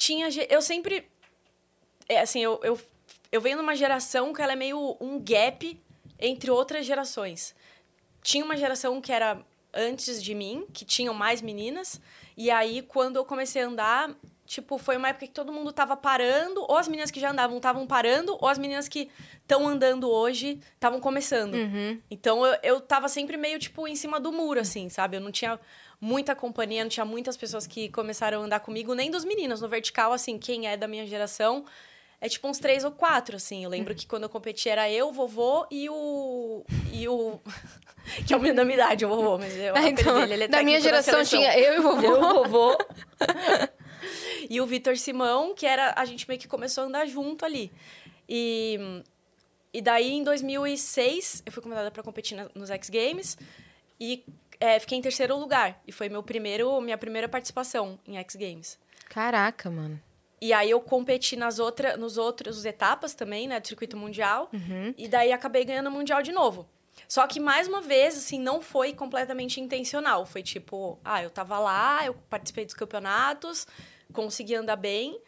Tinha... 0.02 0.30
Eu 0.50 0.64
sempre... 0.64 1.08
É, 2.10 2.22
assim, 2.22 2.40
eu, 2.40 2.60
eu, 2.64 2.82
eu 3.32 3.40
venho 3.40 3.58
numa 3.58 3.76
geração 3.76 4.34
que 4.34 4.42
ela 4.42 4.54
é 4.54 4.56
meio 4.56 4.98
um 5.00 5.20
gap 5.20 5.80
entre 6.20 6.50
outras 6.50 6.88
gerações. 6.88 7.54
Tinha 8.24 8.44
uma 8.44 8.58
geração 8.58 9.00
que 9.00 9.12
era 9.12 9.40
antes 9.72 10.24
de 10.24 10.34
mim, 10.34 10.66
que 10.74 10.84
tinham 10.84 11.14
mais 11.14 11.40
meninas. 11.40 12.02
E 12.36 12.50
aí, 12.50 12.82
quando 12.82 13.18
eu 13.18 13.24
comecei 13.24 13.62
a 13.62 13.68
andar, 13.68 14.16
tipo, 14.46 14.78
foi 14.78 14.98
uma 14.98 15.10
época 15.10 15.28
que 15.28 15.34
todo 15.34 15.52
mundo 15.52 15.72
tava 15.72 15.96
parando, 15.96 16.62
ou 16.68 16.78
as 16.78 16.88
meninas 16.88 17.12
que 17.12 17.20
já 17.20 17.32
andavam 17.32 17.58
estavam 17.58 17.88
parando, 17.88 18.38
ou 18.40 18.48
as 18.48 18.58
meninas 18.58 18.88
que 18.88 19.10
estão 19.42 19.68
andando 19.68 20.10
hoje 20.10 20.60
estavam 20.74 21.00
começando. 21.00 21.54
Uhum. 21.54 22.00
Então 22.10 22.46
eu, 22.46 22.58
eu 22.64 22.82
tava 22.82 23.08
sempre 23.08 23.38
meio, 23.38 23.58
tipo, 23.60 23.88
em 23.88 23.96
cima 23.96 24.20
do 24.20 24.32
muro, 24.32 24.60
assim, 24.60 24.90
sabe? 24.90 25.18
Eu 25.18 25.22
não 25.22 25.32
tinha 25.32 25.60
muita 26.00 26.36
companhia, 26.36 26.84
não 26.84 26.90
tinha 26.90 27.06
muitas 27.06 27.38
pessoas 27.38 27.68
que 27.68 27.90
começaram 27.90 28.42
a 28.42 28.46
andar 28.46 28.60
comigo, 28.60 28.94
nem 28.94 29.12
dos 29.12 29.24
meninos. 29.24 29.62
No 29.62 29.70
vertical, 29.70 30.12
assim, 30.12 30.38
quem 30.38 30.68
é 30.68 30.76
da 30.76 30.88
minha 30.88 31.06
geração 31.06 31.66
é 32.20 32.30
tipo 32.30 32.48
uns 32.48 32.60
três 32.60 32.84
ou 32.84 32.92
quatro, 32.92 33.36
assim. 33.36 33.64
Eu 33.64 33.70
lembro 33.70 33.94
uhum. 33.94 33.98
que 33.98 34.06
quando 34.06 34.24
eu 34.24 34.30
competi 34.30 34.70
era 34.70 34.90
eu, 34.90 35.10
o 35.10 35.12
vovô 35.12 35.66
e 35.72 35.90
o. 35.90 36.64
E 36.92 37.08
o. 37.08 37.40
que 38.28 38.34
é 38.34 38.38
o 38.38 38.40
menino 38.40 38.58
da 38.58 38.66
minha 38.66 38.76
idade, 38.76 39.06
o 39.06 39.10
vovô, 39.10 39.38
mas 39.40 39.56
eu. 39.58 39.76
É, 39.76 39.90
então, 39.90 40.20
dele, 40.20 40.34
ele 40.34 40.44
é 40.44 40.48
da 40.48 40.62
minha 40.62 40.80
geração 40.80 41.24
tinha 41.24 41.58
eu 41.58 41.76
e 41.76 41.80
o 41.80 41.82
vovô. 41.82 42.06
Eu, 42.06 42.22
o 42.22 42.44
vovô. 42.44 42.78
e 44.52 44.60
o 44.60 44.66
Vitor 44.66 44.98
Simão, 44.98 45.56
que 45.56 45.66
era. 45.66 45.94
A 45.96 46.04
gente 46.04 46.28
meio 46.28 46.38
que 46.38 46.46
começou 46.46 46.84
a 46.84 46.88
andar 46.88 47.06
junto 47.06 47.46
ali. 47.46 47.72
E. 48.28 49.02
E 49.74 49.82
daí, 49.82 50.12
em 50.12 50.22
2006, 50.22 51.44
eu 51.46 51.52
fui 51.54 51.64
convidada 51.64 51.90
para 51.90 52.04
competir 52.04 52.38
nos 52.54 52.70
X 52.70 52.90
Games 52.90 53.38
e 53.98 54.22
é, 54.60 54.78
fiquei 54.82 54.98
em 54.98 55.02
terceiro 55.02 55.38
lugar. 55.38 55.82
E 55.88 55.94
foi 55.94 56.10
meu 56.10 56.22
primeiro, 56.22 56.82
minha 56.82 56.98
primeira 56.98 57.30
participação 57.30 57.98
em 58.06 58.18
X 58.18 58.36
Games. 58.36 58.78
Caraca, 59.08 59.70
mano. 59.70 59.98
E 60.42 60.52
aí 60.52 60.70
eu 60.70 60.82
competi 60.82 61.38
nas 61.38 61.58
outras, 61.58 61.98
nos 61.98 62.18
outros 62.18 62.66
etapas 62.66 63.14
também, 63.16 63.48
né, 63.48 63.62
do 63.62 63.68
circuito 63.70 63.96
mundial. 63.96 64.50
Uhum. 64.52 64.94
E 64.98 65.08
daí 65.08 65.32
acabei 65.32 65.64
ganhando 65.64 65.88
o 65.88 65.92
mundial 65.92 66.22
de 66.22 66.34
novo. 66.34 66.68
Só 67.08 67.26
que 67.26 67.40
mais 67.40 67.70
uma 67.70 67.80
vez, 67.80 68.18
assim, 68.18 68.42
não 68.42 68.62
foi 68.62 68.92
completamente 68.92 69.62
intencional. 69.62 70.26
Foi 70.26 70.44
tipo, 70.44 71.00
ah, 71.06 71.24
eu 71.24 71.30
tava 71.30 71.58
lá, 71.58 72.06
eu 72.06 72.14
participei 72.30 72.66
dos 72.66 72.74
campeonatos, 72.74 73.66
consegui 74.12 74.56
andar 74.56 74.76
bem. 74.76 75.20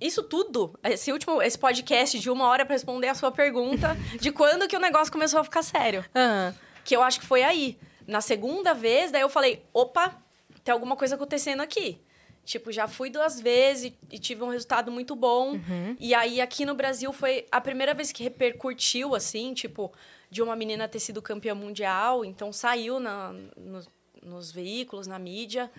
Isso 0.00 0.22
tudo, 0.22 0.78
esse 0.82 1.12
último, 1.12 1.40
esse 1.42 1.58
podcast 1.58 2.18
de 2.18 2.30
uma 2.30 2.46
hora 2.48 2.64
para 2.64 2.74
responder 2.74 3.08
a 3.08 3.14
sua 3.14 3.30
pergunta 3.30 3.96
de 4.20 4.30
quando 4.30 4.68
que 4.68 4.76
o 4.76 4.80
negócio 4.80 5.12
começou 5.12 5.40
a 5.40 5.44
ficar 5.44 5.62
sério. 5.62 6.04
Uhum. 6.14 6.54
Que 6.84 6.96
eu 6.96 7.02
acho 7.02 7.20
que 7.20 7.26
foi 7.26 7.42
aí. 7.42 7.78
Na 8.06 8.20
segunda 8.20 8.74
vez, 8.74 9.12
daí 9.12 9.20
eu 9.20 9.28
falei, 9.28 9.64
opa, 9.72 10.16
tem 10.64 10.72
alguma 10.72 10.96
coisa 10.96 11.14
acontecendo 11.14 11.60
aqui. 11.60 12.00
Tipo, 12.44 12.72
já 12.72 12.88
fui 12.88 13.10
duas 13.10 13.40
vezes 13.40 13.92
e, 14.10 14.18
tive 14.18 14.42
um 14.42 14.48
resultado 14.48 14.90
muito 14.90 15.14
bom. 15.14 15.52
Uhum. 15.52 15.96
E 16.00 16.14
aí, 16.14 16.40
aqui 16.40 16.64
no 16.64 16.74
Brasil, 16.74 17.12
foi 17.12 17.46
a 17.52 17.60
primeira 17.60 17.94
vez 17.94 18.10
que 18.10 18.22
repercutiu, 18.22 19.14
assim, 19.14 19.54
tipo, 19.54 19.92
de 20.30 20.42
uma 20.42 20.56
menina 20.56 20.88
ter 20.88 20.98
sido 20.98 21.22
campeã 21.22 21.54
mundial. 21.54 22.24
Então, 22.24 22.52
saiu 22.52 22.98
na, 22.98 23.32
no, 23.56 23.82
nos 24.22 24.50
veículos, 24.50 25.06
na 25.06 25.18
mídia. 25.18 25.70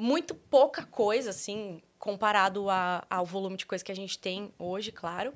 Muito 0.00 0.32
pouca 0.32 0.86
coisa, 0.86 1.30
assim, 1.30 1.82
comparado 1.98 2.70
a, 2.70 3.04
ao 3.10 3.26
volume 3.26 3.56
de 3.56 3.66
coisa 3.66 3.84
que 3.84 3.90
a 3.90 3.96
gente 3.96 4.16
tem 4.16 4.54
hoje, 4.56 4.92
claro. 4.92 5.34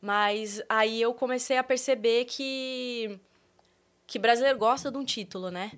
Mas 0.00 0.62
aí 0.66 1.02
eu 1.02 1.12
comecei 1.12 1.58
a 1.58 1.62
perceber 1.62 2.24
que 2.24 3.20
que 4.06 4.18
brasileiro 4.18 4.58
gosta 4.58 4.90
de 4.90 4.96
um 4.96 5.04
título, 5.04 5.50
né? 5.50 5.72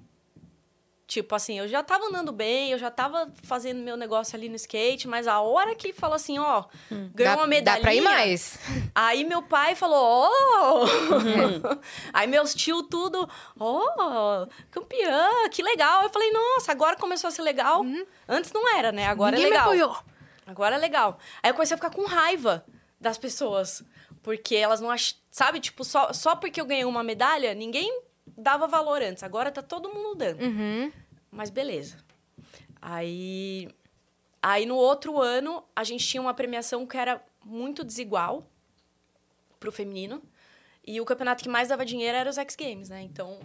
Tipo 1.10 1.34
assim, 1.34 1.58
eu 1.58 1.66
já 1.66 1.82
tava 1.82 2.04
andando 2.04 2.30
bem, 2.30 2.70
eu 2.70 2.78
já 2.78 2.88
tava 2.88 3.28
fazendo 3.42 3.82
meu 3.82 3.96
negócio 3.96 4.36
ali 4.36 4.48
no 4.48 4.54
skate, 4.54 5.08
mas 5.08 5.26
a 5.26 5.40
hora 5.40 5.74
que 5.74 5.92
falou 5.92 6.14
assim, 6.14 6.38
ó, 6.38 6.62
hum, 6.88 7.10
ganhou 7.12 7.34
dá, 7.34 7.40
uma 7.40 7.48
medalha. 7.48 7.78
Dá 7.78 7.82
pra 7.82 7.92
ir 7.96 8.00
mais. 8.00 8.56
Aí 8.94 9.24
meu 9.24 9.42
pai 9.42 9.74
falou, 9.74 9.98
ó. 10.00 10.30
Oh! 10.30 10.84
Uhum. 10.84 11.80
aí 12.14 12.28
meus 12.28 12.54
tio 12.54 12.84
tudo, 12.84 13.28
ó, 13.58 14.44
oh, 14.44 14.48
campeã, 14.70 15.48
que 15.50 15.64
legal. 15.64 16.04
Eu 16.04 16.10
falei, 16.10 16.30
nossa, 16.30 16.70
agora 16.70 16.94
começou 16.94 17.26
a 17.26 17.32
ser 17.32 17.42
legal. 17.42 17.80
Uhum. 17.80 18.06
Antes 18.28 18.52
não 18.52 18.76
era, 18.76 18.92
né? 18.92 19.08
Agora 19.08 19.34
é 19.34 19.38
Ninguém 19.38 19.52
é 19.52 19.54
legal. 19.56 19.72
Me 19.72 19.82
apoiou. 19.82 20.04
Agora 20.46 20.76
é 20.76 20.78
legal. 20.78 21.18
Aí 21.42 21.50
eu 21.50 21.54
comecei 21.54 21.74
a 21.74 21.78
ficar 21.78 21.90
com 21.90 22.04
raiva 22.04 22.64
das 23.00 23.18
pessoas. 23.18 23.82
Porque 24.22 24.54
elas 24.54 24.80
não 24.80 24.88
acham. 24.90 25.18
Sabe, 25.28 25.58
tipo, 25.58 25.82
só, 25.82 26.12
só 26.12 26.36
porque 26.36 26.60
eu 26.60 26.66
ganhei 26.66 26.84
uma 26.84 27.02
medalha, 27.02 27.52
ninguém 27.52 28.00
dava 28.36 28.66
valor 28.66 29.02
antes. 29.02 29.22
Agora 29.22 29.50
tá 29.50 29.62
todo 29.62 29.92
mundo 29.92 30.14
dando. 30.14 30.42
Uhum. 30.42 30.92
Mas 31.30 31.50
beleza. 31.50 31.96
Aí, 32.80 33.68
aí 34.42 34.66
no 34.66 34.76
outro 34.76 35.20
ano, 35.20 35.62
a 35.74 35.84
gente 35.84 36.06
tinha 36.06 36.20
uma 36.20 36.34
premiação 36.34 36.86
que 36.86 36.96
era 36.96 37.22
muito 37.44 37.84
desigual 37.84 38.46
pro 39.58 39.70
feminino. 39.70 40.22
E 40.86 41.00
o 41.00 41.04
campeonato 41.04 41.42
que 41.42 41.48
mais 41.48 41.68
dava 41.68 41.84
dinheiro 41.84 42.16
era 42.16 42.28
os 42.28 42.38
X 42.38 42.56
Games, 42.56 42.88
né? 42.88 43.02
Então, 43.02 43.38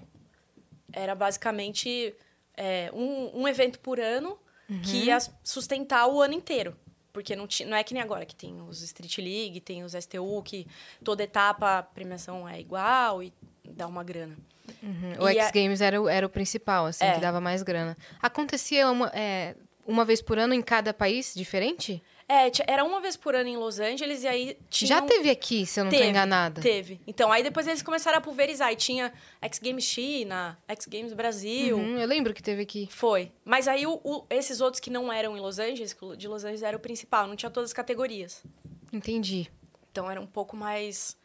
era 0.92 1.14
basicamente 1.14 2.16
é, 2.56 2.90
um, 2.94 3.42
um 3.42 3.48
evento 3.48 3.80
por 3.80 4.00
ano 4.00 4.40
uhum. 4.70 4.82
que 4.82 5.06
ia 5.06 5.18
sustentar 5.44 6.08
o 6.08 6.22
ano 6.22 6.34
inteiro. 6.34 6.76
Porque 7.12 7.36
não, 7.36 7.48
não 7.68 7.78
é 7.78 7.84
que 7.84 7.94
nem 7.94 8.04
agora, 8.04 8.26
que 8.26 8.36
tem 8.36 8.62
os 8.62 8.82
Street 8.82 9.18
League, 9.20 9.62
tem 9.62 9.84
os 9.84 9.94
STU, 9.94 10.42
que 10.44 10.68
toda 11.04 11.24
etapa 11.24 11.80
a 11.80 11.84
premiação 11.84 12.48
é 12.48 12.60
igual 12.60 13.24
e 13.24 13.32
dá 13.64 13.88
uma 13.88 14.04
grana. 14.04 14.36
Uhum. 14.82 15.14
O 15.20 15.28
X 15.28 15.52
Games 15.52 15.82
a... 15.82 15.86
era, 15.86 16.02
o, 16.02 16.08
era 16.08 16.26
o 16.26 16.30
principal, 16.30 16.86
assim, 16.86 17.06
é. 17.06 17.14
que 17.14 17.20
dava 17.20 17.42
mais 17.42 17.64
grana. 17.64 17.98
Acontecia 18.22 18.90
uma, 18.90 19.12
é, 19.14 19.56
uma 19.86 20.06
vez 20.06 20.22
por 20.22 20.38
ano 20.38 20.54
em 20.54 20.62
cada 20.62 20.94
país 20.94 21.34
diferente? 21.36 22.02
É, 22.28 22.50
era 22.66 22.84
uma 22.84 23.00
vez 23.00 23.16
por 23.16 23.36
ano 23.36 23.48
em 23.48 23.56
Los 23.56 23.80
Angeles 23.80 24.24
e 24.24 24.28
aí 24.28 24.58
tinha. 24.68 24.88
Já 24.88 25.02
teve 25.04 25.30
aqui, 25.30 25.64
se 25.64 25.80
eu 25.80 25.84
não 25.84 25.92
estou 25.92 26.08
enganada. 26.08 26.60
Teve. 26.60 27.00
Então, 27.06 27.32
aí 27.32 27.44
depois 27.44 27.68
eles 27.68 27.84
começaram 27.84 28.18
a 28.18 28.22
pulverizar. 28.22 28.72
E 28.72 28.76
tinha 28.76 29.14
X 29.40 29.60
Games 29.60 29.84
China, 29.84 30.58
X 30.68 30.88
Games 30.88 31.14
Brasil. 31.14 31.78
Uhum, 31.78 32.00
eu 32.00 32.08
lembro 32.08 32.34
que 32.34 32.42
teve 32.42 32.64
aqui. 32.64 32.90
Foi. 32.92 33.32
Mas 33.44 33.68
aí 33.68 33.86
o, 33.86 34.02
o, 34.04 34.26
esses 34.32 34.60
outros 34.60 34.80
que 34.80 34.90
não 34.90 35.14
eram 35.14 35.38
em 35.38 35.40
Los 35.40 35.60
Angeles, 35.60 35.96
de 36.18 36.28
Los 36.28 36.44
Angeles 36.44 36.64
era 36.64 36.76
o 36.76 36.80
principal, 36.80 37.28
não 37.28 37.36
tinha 37.36 37.52
todas 37.52 37.70
as 37.70 37.74
categorias. 37.74 38.44
Entendi. 38.92 39.48
Então 39.92 40.10
era 40.10 40.20
um 40.20 40.26
pouco 40.26 40.58
mais, 40.58 41.16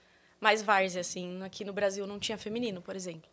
mais 0.40 0.62
várzea, 0.62 1.02
assim. 1.02 1.42
Aqui 1.42 1.64
no 1.64 1.72
Brasil 1.72 2.06
não 2.06 2.18
tinha 2.18 2.38
feminino, 2.38 2.80
por 2.80 2.96
exemplo. 2.96 3.28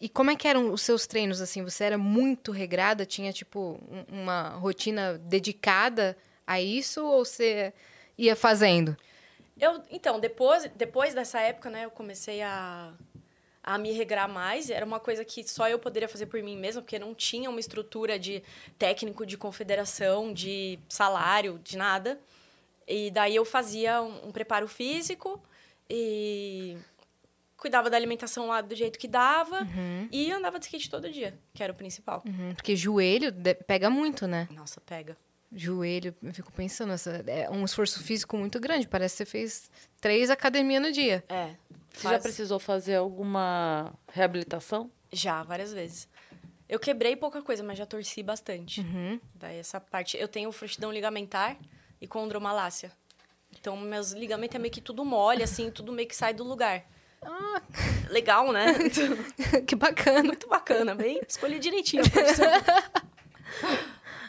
E 0.00 0.08
como 0.08 0.30
é 0.30 0.36
que 0.36 0.46
eram 0.46 0.72
os 0.72 0.82
seus 0.82 1.06
treinos, 1.06 1.40
assim? 1.40 1.62
Você 1.62 1.84
era 1.84 1.98
muito 1.98 2.52
regrada? 2.52 3.04
Tinha, 3.04 3.32
tipo, 3.32 3.80
uma 4.08 4.50
rotina 4.50 5.18
dedicada 5.18 6.16
a 6.46 6.60
isso? 6.60 7.04
Ou 7.04 7.24
você 7.24 7.72
ia 8.16 8.36
fazendo? 8.36 8.96
Eu, 9.58 9.82
então, 9.90 10.20
depois, 10.20 10.70
depois 10.74 11.14
dessa 11.14 11.40
época, 11.40 11.70
né? 11.70 11.84
Eu 11.84 11.90
comecei 11.90 12.42
a, 12.42 12.92
a 13.62 13.78
me 13.78 13.92
regrar 13.92 14.28
mais. 14.28 14.68
Era 14.68 14.84
uma 14.84 15.00
coisa 15.00 15.24
que 15.24 15.42
só 15.48 15.68
eu 15.68 15.78
poderia 15.78 16.08
fazer 16.08 16.26
por 16.26 16.42
mim 16.42 16.56
mesma, 16.56 16.82
porque 16.82 16.98
não 16.98 17.14
tinha 17.14 17.48
uma 17.48 17.60
estrutura 17.60 18.18
de 18.18 18.42
técnico, 18.78 19.24
de 19.24 19.38
confederação, 19.38 20.32
de 20.32 20.78
salário, 20.88 21.60
de 21.62 21.76
nada. 21.76 22.20
E 22.86 23.10
daí 23.10 23.36
eu 23.36 23.44
fazia 23.44 24.02
um, 24.02 24.28
um 24.28 24.32
preparo 24.32 24.68
físico 24.68 25.40
e 25.88 26.76
cuidava 27.56 27.88
da 27.88 27.96
alimentação 27.96 28.48
lá 28.48 28.60
do 28.60 28.74
jeito 28.74 28.98
que 28.98 29.08
dava 29.08 29.62
uhum. 29.62 30.08
e 30.12 30.30
andava 30.30 30.58
de 30.58 30.66
skate 30.66 30.90
todo 30.90 31.10
dia, 31.10 31.38
que 31.52 31.62
era 31.62 31.72
o 31.72 31.76
principal. 31.76 32.22
Uhum, 32.26 32.54
porque 32.54 32.76
joelho 32.76 33.32
pega 33.66 33.88
muito, 33.88 34.26
né? 34.26 34.48
Nossa, 34.52 34.80
pega. 34.80 35.16
Joelho, 35.50 36.14
eu 36.22 36.34
fico 36.34 36.52
pensando, 36.52 36.92
essa, 36.92 37.22
é 37.26 37.48
um 37.48 37.64
esforço 37.64 38.02
físico 38.02 38.36
muito 38.36 38.58
grande. 38.58 38.88
Parece 38.88 39.14
que 39.14 39.18
você 39.18 39.30
fez 39.30 39.70
três 40.00 40.28
academias 40.28 40.82
no 40.82 40.90
dia. 40.90 41.24
É. 41.28 41.54
Você 41.92 42.02
faz... 42.02 42.16
já 42.16 42.18
precisou 42.20 42.58
fazer 42.58 42.96
alguma 42.96 43.92
reabilitação? 44.12 44.90
Já, 45.12 45.42
várias 45.44 45.72
vezes. 45.72 46.08
Eu 46.68 46.80
quebrei 46.80 47.14
pouca 47.14 47.40
coisa, 47.40 47.62
mas 47.62 47.78
já 47.78 47.86
torci 47.86 48.22
bastante. 48.22 48.80
Uhum. 48.80 49.20
Daí 49.34 49.58
essa 49.58 49.80
parte. 49.80 50.16
Eu 50.16 50.26
tenho 50.26 50.50
frouxidão 50.50 50.90
ligamentar 50.90 51.56
e 52.00 52.06
condromalácia. 52.06 52.90
Então, 53.58 53.76
meus 53.76 54.12
ligamentos 54.12 54.56
é 54.56 54.58
meio 54.58 54.72
que 54.72 54.80
tudo 54.80 55.04
mole, 55.04 55.42
assim, 55.42 55.70
tudo 55.70 55.92
meio 55.92 56.08
que 56.08 56.16
sai 56.16 56.34
do 56.34 56.44
lugar. 56.44 56.84
Ah, 57.22 57.62
legal, 58.10 58.52
né? 58.52 58.74
que 59.66 59.74
bacana. 59.74 60.24
Muito 60.24 60.48
bacana, 60.48 60.94
bem. 60.94 61.20
Escolhi 61.26 61.58
direitinho 61.58 62.04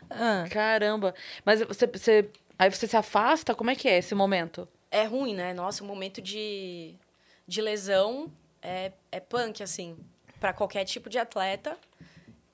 ah. 0.09 0.45
Caramba. 0.49 1.13
Mas 1.43 1.61
você, 1.61 1.87
você. 1.87 2.29
Aí 2.57 2.71
você 2.71 2.87
se 2.87 2.95
afasta? 2.95 3.53
Como 3.53 3.69
é 3.69 3.75
que 3.75 3.87
é 3.87 3.97
esse 3.97 4.15
momento? 4.15 4.67
É 4.89 5.03
ruim, 5.03 5.35
né? 5.35 5.53
Nossa, 5.53 5.83
o 5.83 5.87
momento 5.87 6.21
de, 6.21 6.95
de 7.45 7.61
lesão 7.61 8.31
é, 8.61 8.93
é 9.11 9.19
punk, 9.19 9.61
assim, 9.61 9.97
para 10.39 10.53
qualquer 10.53 10.85
tipo 10.85 11.09
de 11.09 11.19
atleta. 11.19 11.77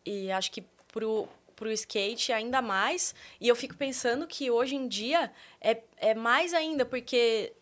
E 0.03 0.31
acho 0.31 0.51
que 0.51 0.63
pro, 0.91 1.27
pro 1.61 1.71
skate 1.71 2.33
ainda 2.33 2.59
mais. 2.59 3.13
E 3.39 3.47
eu 3.47 3.55
fico 3.55 3.75
pensando 3.77 4.25
que 4.25 4.49
hoje 4.49 4.75
em 4.75 4.87
dia 4.87 5.31
é, 5.61 5.79
é 5.97 6.15
mais 6.15 6.55
ainda, 6.55 6.83
porque 6.83 7.53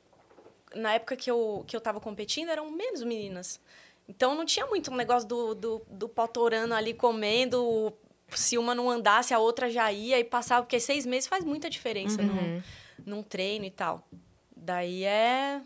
na 0.73 0.93
época 0.93 1.17
que 1.17 1.29
eu, 1.29 1.65
que 1.67 1.75
eu 1.75 1.81
tava 1.81 1.99
competindo, 1.99 2.47
eram 2.47 2.71
menos 2.71 3.03
meninas. 3.03 3.59
Então 4.07 4.35
não 4.35 4.45
tinha 4.45 4.65
muito 4.67 4.89
um 4.89 4.95
negócio 4.95 5.27
do, 5.27 5.53
do, 5.53 5.81
do 5.89 6.07
potorano 6.07 6.73
ali 6.73 6.93
comendo. 6.93 7.91
Se 8.29 8.57
uma 8.57 8.73
não 8.73 8.89
andasse, 8.89 9.33
a 9.33 9.39
outra 9.39 9.69
já 9.69 9.91
ia 9.91 10.17
e 10.17 10.23
passava, 10.23 10.63
porque 10.63 10.79
seis 10.79 11.05
meses 11.05 11.27
faz 11.27 11.43
muita 11.43 11.69
diferença 11.69 12.21
uhum. 12.21 12.27
num, 12.27 12.63
num 13.05 13.23
treino 13.23 13.65
e 13.65 13.71
tal. 13.71 14.07
Daí 14.55 15.03
é. 15.03 15.61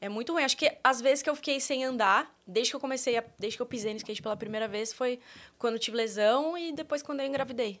É 0.00 0.08
muito 0.08 0.32
ruim. 0.32 0.44
Acho 0.44 0.56
que 0.56 0.70
as 0.82 1.00
vezes 1.00 1.22
que 1.22 1.30
eu 1.30 1.34
fiquei 1.34 1.58
sem 1.60 1.84
andar, 1.84 2.32
desde 2.46 2.70
que 2.72 2.76
eu 2.76 2.80
comecei, 2.80 3.16
a, 3.16 3.24
desde 3.38 3.56
que 3.56 3.62
eu 3.62 3.66
pisei 3.66 3.92
no 3.92 3.96
skate 3.96 4.22
pela 4.22 4.36
primeira 4.36 4.68
vez, 4.68 4.92
foi 4.92 5.18
quando 5.58 5.74
eu 5.74 5.80
tive 5.80 5.96
lesão 5.96 6.56
e 6.56 6.72
depois 6.72 7.02
quando 7.02 7.20
eu 7.20 7.26
engravidei. 7.26 7.80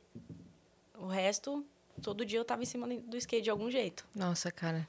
O 0.98 1.06
resto, 1.06 1.64
todo 2.02 2.24
dia 2.24 2.38
eu 2.38 2.44
tava 2.44 2.62
em 2.62 2.66
cima 2.66 2.88
do 2.88 3.16
skate 3.16 3.44
de 3.44 3.50
algum 3.50 3.70
jeito. 3.70 4.04
Nossa, 4.14 4.50
cara. 4.50 4.88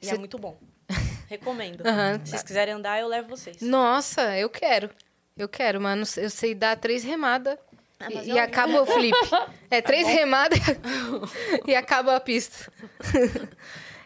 E 0.00 0.06
Cê... 0.06 0.14
é 0.14 0.18
muito 0.18 0.38
bom. 0.38 0.58
Recomendo. 1.28 1.80
Uhum. 1.80 2.24
Se 2.24 2.30
vocês 2.30 2.42
quiserem 2.42 2.74
andar, 2.74 2.98
eu 2.98 3.08
levo 3.08 3.28
vocês. 3.28 3.60
Nossa, 3.60 4.36
eu 4.36 4.48
quero. 4.48 4.90
Eu 5.36 5.48
quero, 5.48 5.80
mano. 5.80 6.04
Eu 6.16 6.30
sei 6.30 6.54
dar 6.54 6.76
três 6.76 7.04
remadas 7.04 7.58
ah, 8.00 8.10
e, 8.10 8.32
e 8.32 8.38
acaba 8.38 8.82
o 8.82 8.86
flip. 8.86 9.16
É, 9.72 9.80
três 9.80 10.04
tá 10.04 10.12
remadas 10.12 10.58
e 11.64 11.76
acaba 11.76 12.16
a 12.16 12.20
pista. 12.20 12.72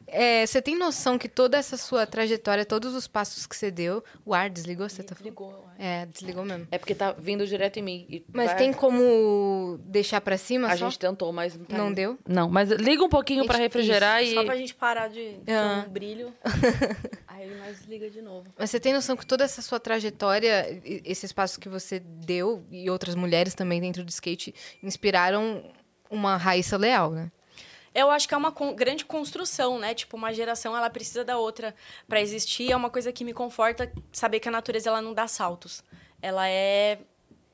É, 0.06 0.46
você 0.46 0.60
tem 0.60 0.76
noção 0.76 1.18
que 1.18 1.28
toda 1.28 1.56
essa 1.56 1.76
sua 1.76 2.06
trajetória, 2.06 2.64
todos 2.64 2.94
os 2.94 3.06
passos 3.06 3.46
que 3.46 3.56
você 3.56 3.70
deu, 3.70 4.02
o 4.24 4.34
ar 4.34 4.50
desligou? 4.50 4.88
Você 4.88 5.02
tá 5.02 5.14
desligou. 5.14 5.64
É, 5.78 6.06
desligou 6.06 6.44
mesmo. 6.44 6.68
É 6.70 6.78
porque 6.78 6.94
tá 6.94 7.12
vindo 7.12 7.46
direto 7.46 7.78
em 7.78 7.82
mim. 7.82 8.24
mas 8.32 8.48
vai... 8.48 8.56
tem 8.56 8.72
como 8.72 9.78
deixar 9.84 10.20
para 10.20 10.36
cima? 10.36 10.68
A 10.68 10.76
só? 10.76 10.86
gente 10.86 10.98
tentou, 10.98 11.32
mas 11.32 11.56
não, 11.56 11.64
tá 11.64 11.76
não 11.76 11.92
deu. 11.92 12.18
Não, 12.26 12.48
mas 12.48 12.70
liga 12.70 13.02
um 13.02 13.08
pouquinho 13.08 13.46
para 13.46 13.58
refrigerar 13.58 14.22
isso. 14.22 14.32
e 14.32 14.34
só 14.34 14.44
pra 14.44 14.56
gente 14.56 14.74
parar 14.74 15.08
de 15.08 15.36
ah. 15.48 15.84
um 15.86 15.90
brilho. 15.90 16.32
aí 17.26 17.50
nós 17.56 17.82
liga 17.84 18.08
de 18.10 18.22
novo. 18.22 18.46
Mas 18.56 18.70
você 18.70 18.78
tem 18.78 18.92
noção 18.92 19.16
que 19.16 19.26
toda 19.26 19.44
essa 19.44 19.62
sua 19.62 19.80
trajetória, 19.80 20.80
esses 21.04 21.32
passos 21.32 21.56
que 21.56 21.68
você 21.68 21.98
deu 21.98 22.64
e 22.70 22.88
outras 22.90 23.14
mulheres 23.14 23.54
também 23.54 23.80
dentro 23.80 24.04
do 24.04 24.10
skate 24.10 24.54
inspiraram 24.82 25.64
uma 26.10 26.36
Raíssa 26.36 26.76
Leal, 26.76 27.10
né? 27.10 27.30
Eu 27.94 28.10
acho 28.10 28.26
que 28.26 28.34
é 28.34 28.36
uma 28.36 28.50
con 28.50 28.74
grande 28.74 29.04
construção, 29.04 29.78
né? 29.78 29.94
Tipo, 29.94 30.16
uma 30.16 30.32
geração 30.34 30.76
ela 30.76 30.90
precisa 30.90 31.24
da 31.24 31.38
outra 31.38 31.74
para 32.08 32.20
existir. 32.20 32.72
É 32.72 32.76
uma 32.76 32.90
coisa 32.90 33.12
que 33.12 33.24
me 33.24 33.32
conforta 33.32 33.90
saber 34.12 34.40
que 34.40 34.48
a 34.48 34.52
natureza 34.52 34.90
ela 34.90 35.00
não 35.00 35.14
dá 35.14 35.28
saltos. 35.28 35.82
Ela 36.20 36.48
é 36.48 36.98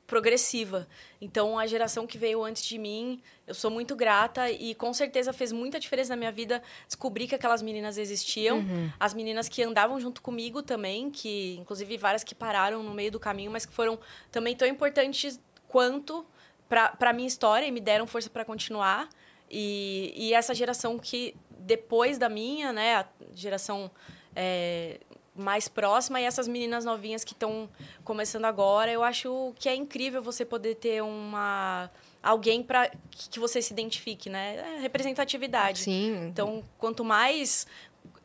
progressiva. 0.07 0.89
Então, 1.21 1.57
a 1.57 1.65
geração 1.65 2.05
que 2.05 2.17
veio 2.17 2.43
antes 2.43 2.63
de 2.63 2.77
mim, 2.77 3.21
eu 3.47 3.53
sou 3.53 3.71
muito 3.71 3.95
grata 3.95 4.51
e 4.51 4.75
com 4.75 4.93
certeza 4.93 5.31
fez 5.31 5.53
muita 5.53 5.79
diferença 5.79 6.09
na 6.09 6.17
minha 6.17 6.31
vida 6.33 6.61
descobrir 6.85 7.29
que 7.29 7.35
aquelas 7.35 7.61
meninas 7.61 7.97
existiam. 7.97 8.57
Uhum. 8.57 8.91
As 8.99 9.13
meninas 9.13 9.47
que 9.47 9.63
andavam 9.63 10.01
junto 10.01 10.21
comigo 10.21 10.61
também, 10.61 11.09
que 11.09 11.55
inclusive 11.61 11.97
várias 11.97 12.25
que 12.25 12.35
pararam 12.35 12.83
no 12.83 12.93
meio 12.93 13.09
do 13.09 13.21
caminho, 13.21 13.51
mas 13.51 13.65
que 13.65 13.71
foram 13.71 13.97
também 14.29 14.53
tão 14.53 14.67
importantes 14.67 15.39
quanto 15.69 16.25
para 16.67 17.09
a 17.09 17.13
minha 17.13 17.27
história 17.27 17.65
e 17.65 17.71
me 17.71 17.79
deram 17.79 18.05
força 18.05 18.29
para 18.29 18.43
continuar. 18.43 19.07
E, 19.51 20.13
e 20.15 20.33
essa 20.33 20.55
geração 20.55 20.97
que, 20.97 21.35
depois 21.59 22.17
da 22.17 22.29
minha, 22.29 22.71
né, 22.71 22.95
a 22.95 23.05
geração 23.33 23.91
é, 24.33 24.99
mais 25.35 25.67
próxima, 25.67 26.21
e 26.21 26.23
essas 26.23 26.47
meninas 26.47 26.85
novinhas 26.85 27.23
que 27.23 27.33
estão 27.33 27.69
começando 28.03 28.45
agora, 28.45 28.91
eu 28.91 29.03
acho 29.03 29.53
que 29.59 29.67
é 29.67 29.75
incrível 29.75 30.21
você 30.21 30.45
poder 30.45 30.75
ter 30.75 31.03
uma 31.03 31.89
alguém 32.23 32.61
para 32.61 32.91
que 33.09 33.39
você 33.39 33.61
se 33.61 33.73
identifique, 33.73 34.29
né? 34.29 34.75
É 34.77 34.79
representatividade. 34.79 35.79
Sim. 35.79 36.27
Então, 36.27 36.63
quanto 36.77 37.03
mais 37.03 37.67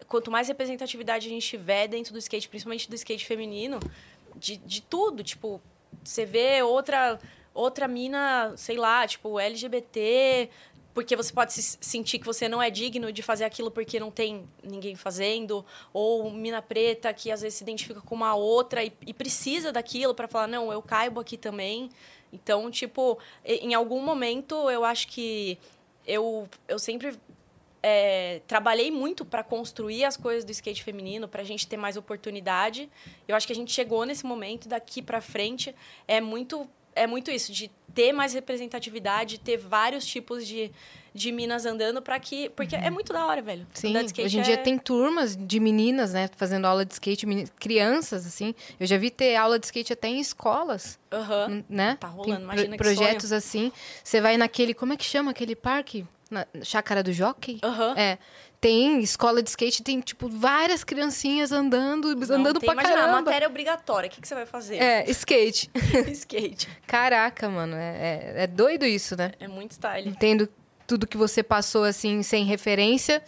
quanto 0.07 0.31
mais 0.31 0.47
representatividade 0.47 1.27
a 1.27 1.31
gente 1.31 1.47
tiver 1.47 1.89
dentro 1.89 2.13
do 2.13 2.19
skate, 2.21 2.49
principalmente 2.49 2.89
do 2.89 2.95
skate 2.95 3.27
feminino, 3.27 3.81
de, 4.37 4.57
de 4.59 4.81
tudo, 4.81 5.25
tipo, 5.25 5.61
você 6.05 6.25
vê 6.25 6.63
outra 6.63 7.19
outra 7.53 7.89
mina, 7.89 8.53
sei 8.57 8.77
lá, 8.77 9.07
tipo, 9.07 9.41
LGBT, 9.41 10.51
porque 10.97 11.15
você 11.15 11.31
pode 11.31 11.53
se 11.53 11.77
sentir 11.79 12.19
que 12.19 12.25
você 12.25 12.49
não 12.49 12.63
é 12.63 12.71
digno 12.71 13.13
de 13.13 13.21
fazer 13.21 13.45
aquilo 13.45 13.71
porque 13.71 14.01
não 14.01 14.11
tem 14.11 14.49
ninguém 14.63 14.97
fazendo, 14.97 15.63
ou 15.93 16.31
mina 16.31 16.63
preta 16.63 17.13
que 17.13 17.31
às 17.31 17.43
vezes 17.43 17.59
se 17.59 17.65
identifica 17.65 18.01
com 18.01 18.15
uma 18.15 18.35
outra 18.35 18.83
e, 18.83 18.91
e 19.07 19.13
precisa 19.13 19.71
daquilo 19.71 20.15
para 20.15 20.27
falar 20.27 20.47
não, 20.47 20.73
eu 20.73 20.81
caibo 20.81 21.21
aqui 21.21 21.37
também. 21.37 21.91
Então, 22.33 22.71
tipo, 22.71 23.19
em 23.45 23.75
algum 23.75 24.01
momento 24.01 24.71
eu 24.71 24.87
acho 24.87 25.09
que 25.09 25.59
eu, 26.07 26.49
eu 26.67 26.79
sempre 26.79 27.15
é, 27.83 28.41
trabalhei 28.47 28.91
muito 28.91 29.23
para 29.23 29.45
construir 29.45 30.03
as 30.03 30.17
coisas 30.17 30.47
do 30.47 30.51
skate 30.51 30.83
feminino, 30.83 31.29
para 31.29 31.43
a 31.43 31.45
gente 31.45 31.67
ter 31.69 31.77
mais 31.77 31.99
oportunidade. 31.99 32.89
Eu 33.29 33.37
acho 33.37 33.47
que 33.47 33.53
a 33.53 33.57
gente 33.57 33.71
chegou 33.71 34.07
nesse 34.07 34.25
momento, 34.25 34.67
daqui 34.67 35.03
para 35.03 35.21
frente 35.21 35.75
é 36.09 36.23
muito 36.23 36.67
é 36.97 37.07
muito 37.07 37.31
isso, 37.31 37.53
de 37.53 37.71
ter 37.95 38.13
mais 38.13 38.35
representatividade, 38.35 39.39
ter 39.39 39.57
vários 39.57 40.05
tipos 40.05 40.47
de, 40.47 40.71
de 41.15 41.33
minas 41.33 41.65
andando 41.65 42.03
para 42.03 42.19
que. 42.21 42.51
Porque 42.51 42.75
é 42.77 42.81
uhum. 42.81 42.85
é 42.85 42.91
muito 42.91 43.13
da 43.13 43.25
hora, 43.27 43.41
velho. 43.41 43.67
Sim, 43.73 43.95
hoje 43.97 44.37
em 44.37 44.41
é... 44.41 44.43
dia 44.43 44.59
tem 44.59 44.77
turmas 44.77 45.37
de 45.37 45.59
meninas, 45.59 46.13
né, 46.13 46.29
fazendo 46.37 46.67
aula 46.67 46.85
de 46.85 46.93
skate, 46.93 47.27
crianças, 47.59 48.27
assim. 48.27 48.55
Eu 48.79 48.87
já 48.87 48.99
vi 48.99 49.11
ter 49.11 49.37
aula 49.37 49.59
de 49.59 49.67
skate 49.67 49.93
até 49.93 50.09
em 50.09 50.21
escolas. 50.21 50.99
Uhum. 51.13 51.65
Né? 51.69 51.97
Tá 51.99 52.09
rolando, 52.09 52.35
tem 52.37 52.45
imagina 52.45 52.77
pro 52.77 52.85
Projetos 52.85 53.29
sonho. 53.29 53.39
assim. 53.39 53.73
Você 54.05 54.21
vai 54.21 54.37
naquele. 54.37 54.75
Como 54.75 54.93
é 54.93 54.97
que 54.97 55.05
chama 55.05 55.31
aquele 55.31 55.57
parque? 55.57 56.05
Na 56.29 56.45
Chácara 56.63 57.05
do 57.05 57.13
Jockey? 57.13 57.61
Uhum. 57.65 57.97
É 57.97 58.19
tem 58.67 58.99
escola 58.99 59.45
de 59.45 59.49
skate, 59.49 59.81
tem, 59.81 60.01
tipo, 60.01 60.29
várias 60.29 60.83
criancinhas 60.83 61.53
andando, 61.53 62.17
Não, 62.17 62.37
andando 62.37 62.59
tem, 62.59 62.67
pra 62.67 62.73
imagina, 62.73 62.97
caramba. 62.97 63.19
a 63.19 63.23
matéria 63.23 63.45
é 63.45 63.49
obrigatória, 63.49 64.09
o 64.09 64.11
que, 64.11 64.21
que 64.21 64.27
você 64.27 64.35
vai 64.35 64.45
fazer? 64.45 64.79
É, 64.79 65.09
skate. 65.09 65.71
skate. 66.11 66.69
Caraca, 66.85 67.49
mano, 67.49 67.77
é, 67.77 68.35
é, 68.35 68.43
é, 68.43 68.47
doido 68.49 68.85
isso, 68.85 69.17
né? 69.17 69.31
É 69.39 69.47
muito 69.47 69.71
style. 69.71 70.09
Entendo 70.09 70.49
tudo 70.85 71.07
que 71.07 71.17
você 71.17 71.45
passou, 71.45 71.85
assim, 71.85 72.25
sem 72.25 72.45
referência, 72.45 73.23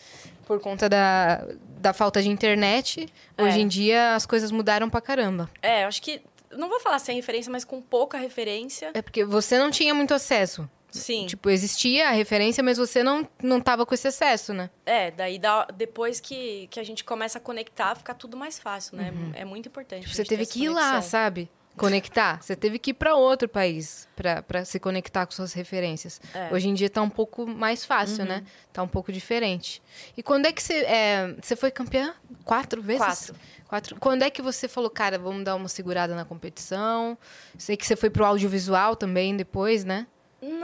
por 0.44 0.58
conta 0.58 0.88
da, 0.88 1.46
da 1.80 1.92
falta 1.92 2.20
de 2.20 2.28
internet. 2.28 3.08
É. 3.36 3.42
Hoje 3.44 3.60
em 3.60 3.68
dia, 3.68 4.16
as 4.16 4.26
coisas 4.26 4.50
mudaram 4.50 4.90
pra 4.90 5.00
caramba. 5.00 5.48
É, 5.62 5.84
acho 5.84 6.02
que... 6.02 6.20
Não 6.50 6.68
vou 6.68 6.80
falar 6.80 6.98
sem 6.98 7.14
referência, 7.14 7.52
mas 7.52 7.62
com 7.62 7.80
pouca 7.80 8.18
referência. 8.18 8.90
É 8.92 9.02
porque 9.02 9.24
você 9.24 9.56
não 9.56 9.70
tinha 9.70 9.94
muito 9.94 10.12
acesso. 10.14 10.68
Sim. 10.90 11.26
Tipo, 11.26 11.50
existia 11.50 12.08
a 12.08 12.12
referência, 12.12 12.62
mas 12.62 12.78
você 12.78 13.02
não, 13.02 13.28
não 13.42 13.60
tava 13.60 13.84
com 13.84 13.94
esse 13.94 14.08
acesso, 14.08 14.54
né? 14.54 14.70
É, 14.86 15.10
daí 15.10 15.38
dá, 15.38 15.66
depois 15.66 16.18
que, 16.20 16.66
que 16.68 16.80
a 16.80 16.84
gente 16.84 17.04
começa 17.04 17.38
a 17.38 17.40
conectar, 17.40 17.94
fica 17.94 18.14
tudo 18.14 18.36
mais 18.36 18.58
fácil, 18.58 18.96
né? 18.96 19.12
Uhum. 19.14 19.32
É 19.34 19.44
muito 19.44 19.68
importante. 19.68 20.02
Tipo, 20.02 20.14
você 20.14 20.24
teve 20.24 20.46
que 20.46 20.64
ir 20.64 20.70
lá, 20.70 21.00
sabe? 21.02 21.50
Conectar. 21.76 22.42
Você 22.42 22.56
teve 22.56 22.78
que 22.78 22.90
ir 22.90 22.94
para 22.94 23.14
outro 23.14 23.48
país 23.48 24.08
para 24.16 24.64
se 24.64 24.80
conectar 24.80 25.24
com 25.24 25.32
suas 25.32 25.52
referências. 25.52 26.20
É. 26.34 26.52
Hoje 26.52 26.68
em 26.68 26.74
dia 26.74 26.90
tá 26.90 27.00
um 27.00 27.08
pouco 27.08 27.46
mais 27.46 27.84
fácil, 27.84 28.22
uhum. 28.22 28.28
né? 28.28 28.44
Tá 28.72 28.82
um 28.82 28.88
pouco 28.88 29.12
diferente. 29.12 29.80
E 30.16 30.22
quando 30.22 30.46
é 30.46 30.52
que 30.52 30.60
você. 30.60 30.74
É, 30.74 31.36
você 31.40 31.54
foi 31.54 31.70
campeã? 31.70 32.14
Quatro 32.44 32.82
vezes? 32.82 33.00
Quatro. 33.00 33.34
Quatro. 33.68 33.96
Quando 34.00 34.22
é 34.22 34.30
que 34.30 34.42
você 34.42 34.66
falou, 34.66 34.90
cara, 34.90 35.18
vamos 35.18 35.44
dar 35.44 35.54
uma 35.54 35.68
segurada 35.68 36.16
na 36.16 36.24
competição? 36.24 37.16
Sei 37.56 37.76
que 37.76 37.86
você 37.86 37.94
foi 37.94 38.10
pro 38.10 38.24
audiovisual 38.24 38.96
também 38.96 39.36
depois, 39.36 39.84
né? 39.84 40.06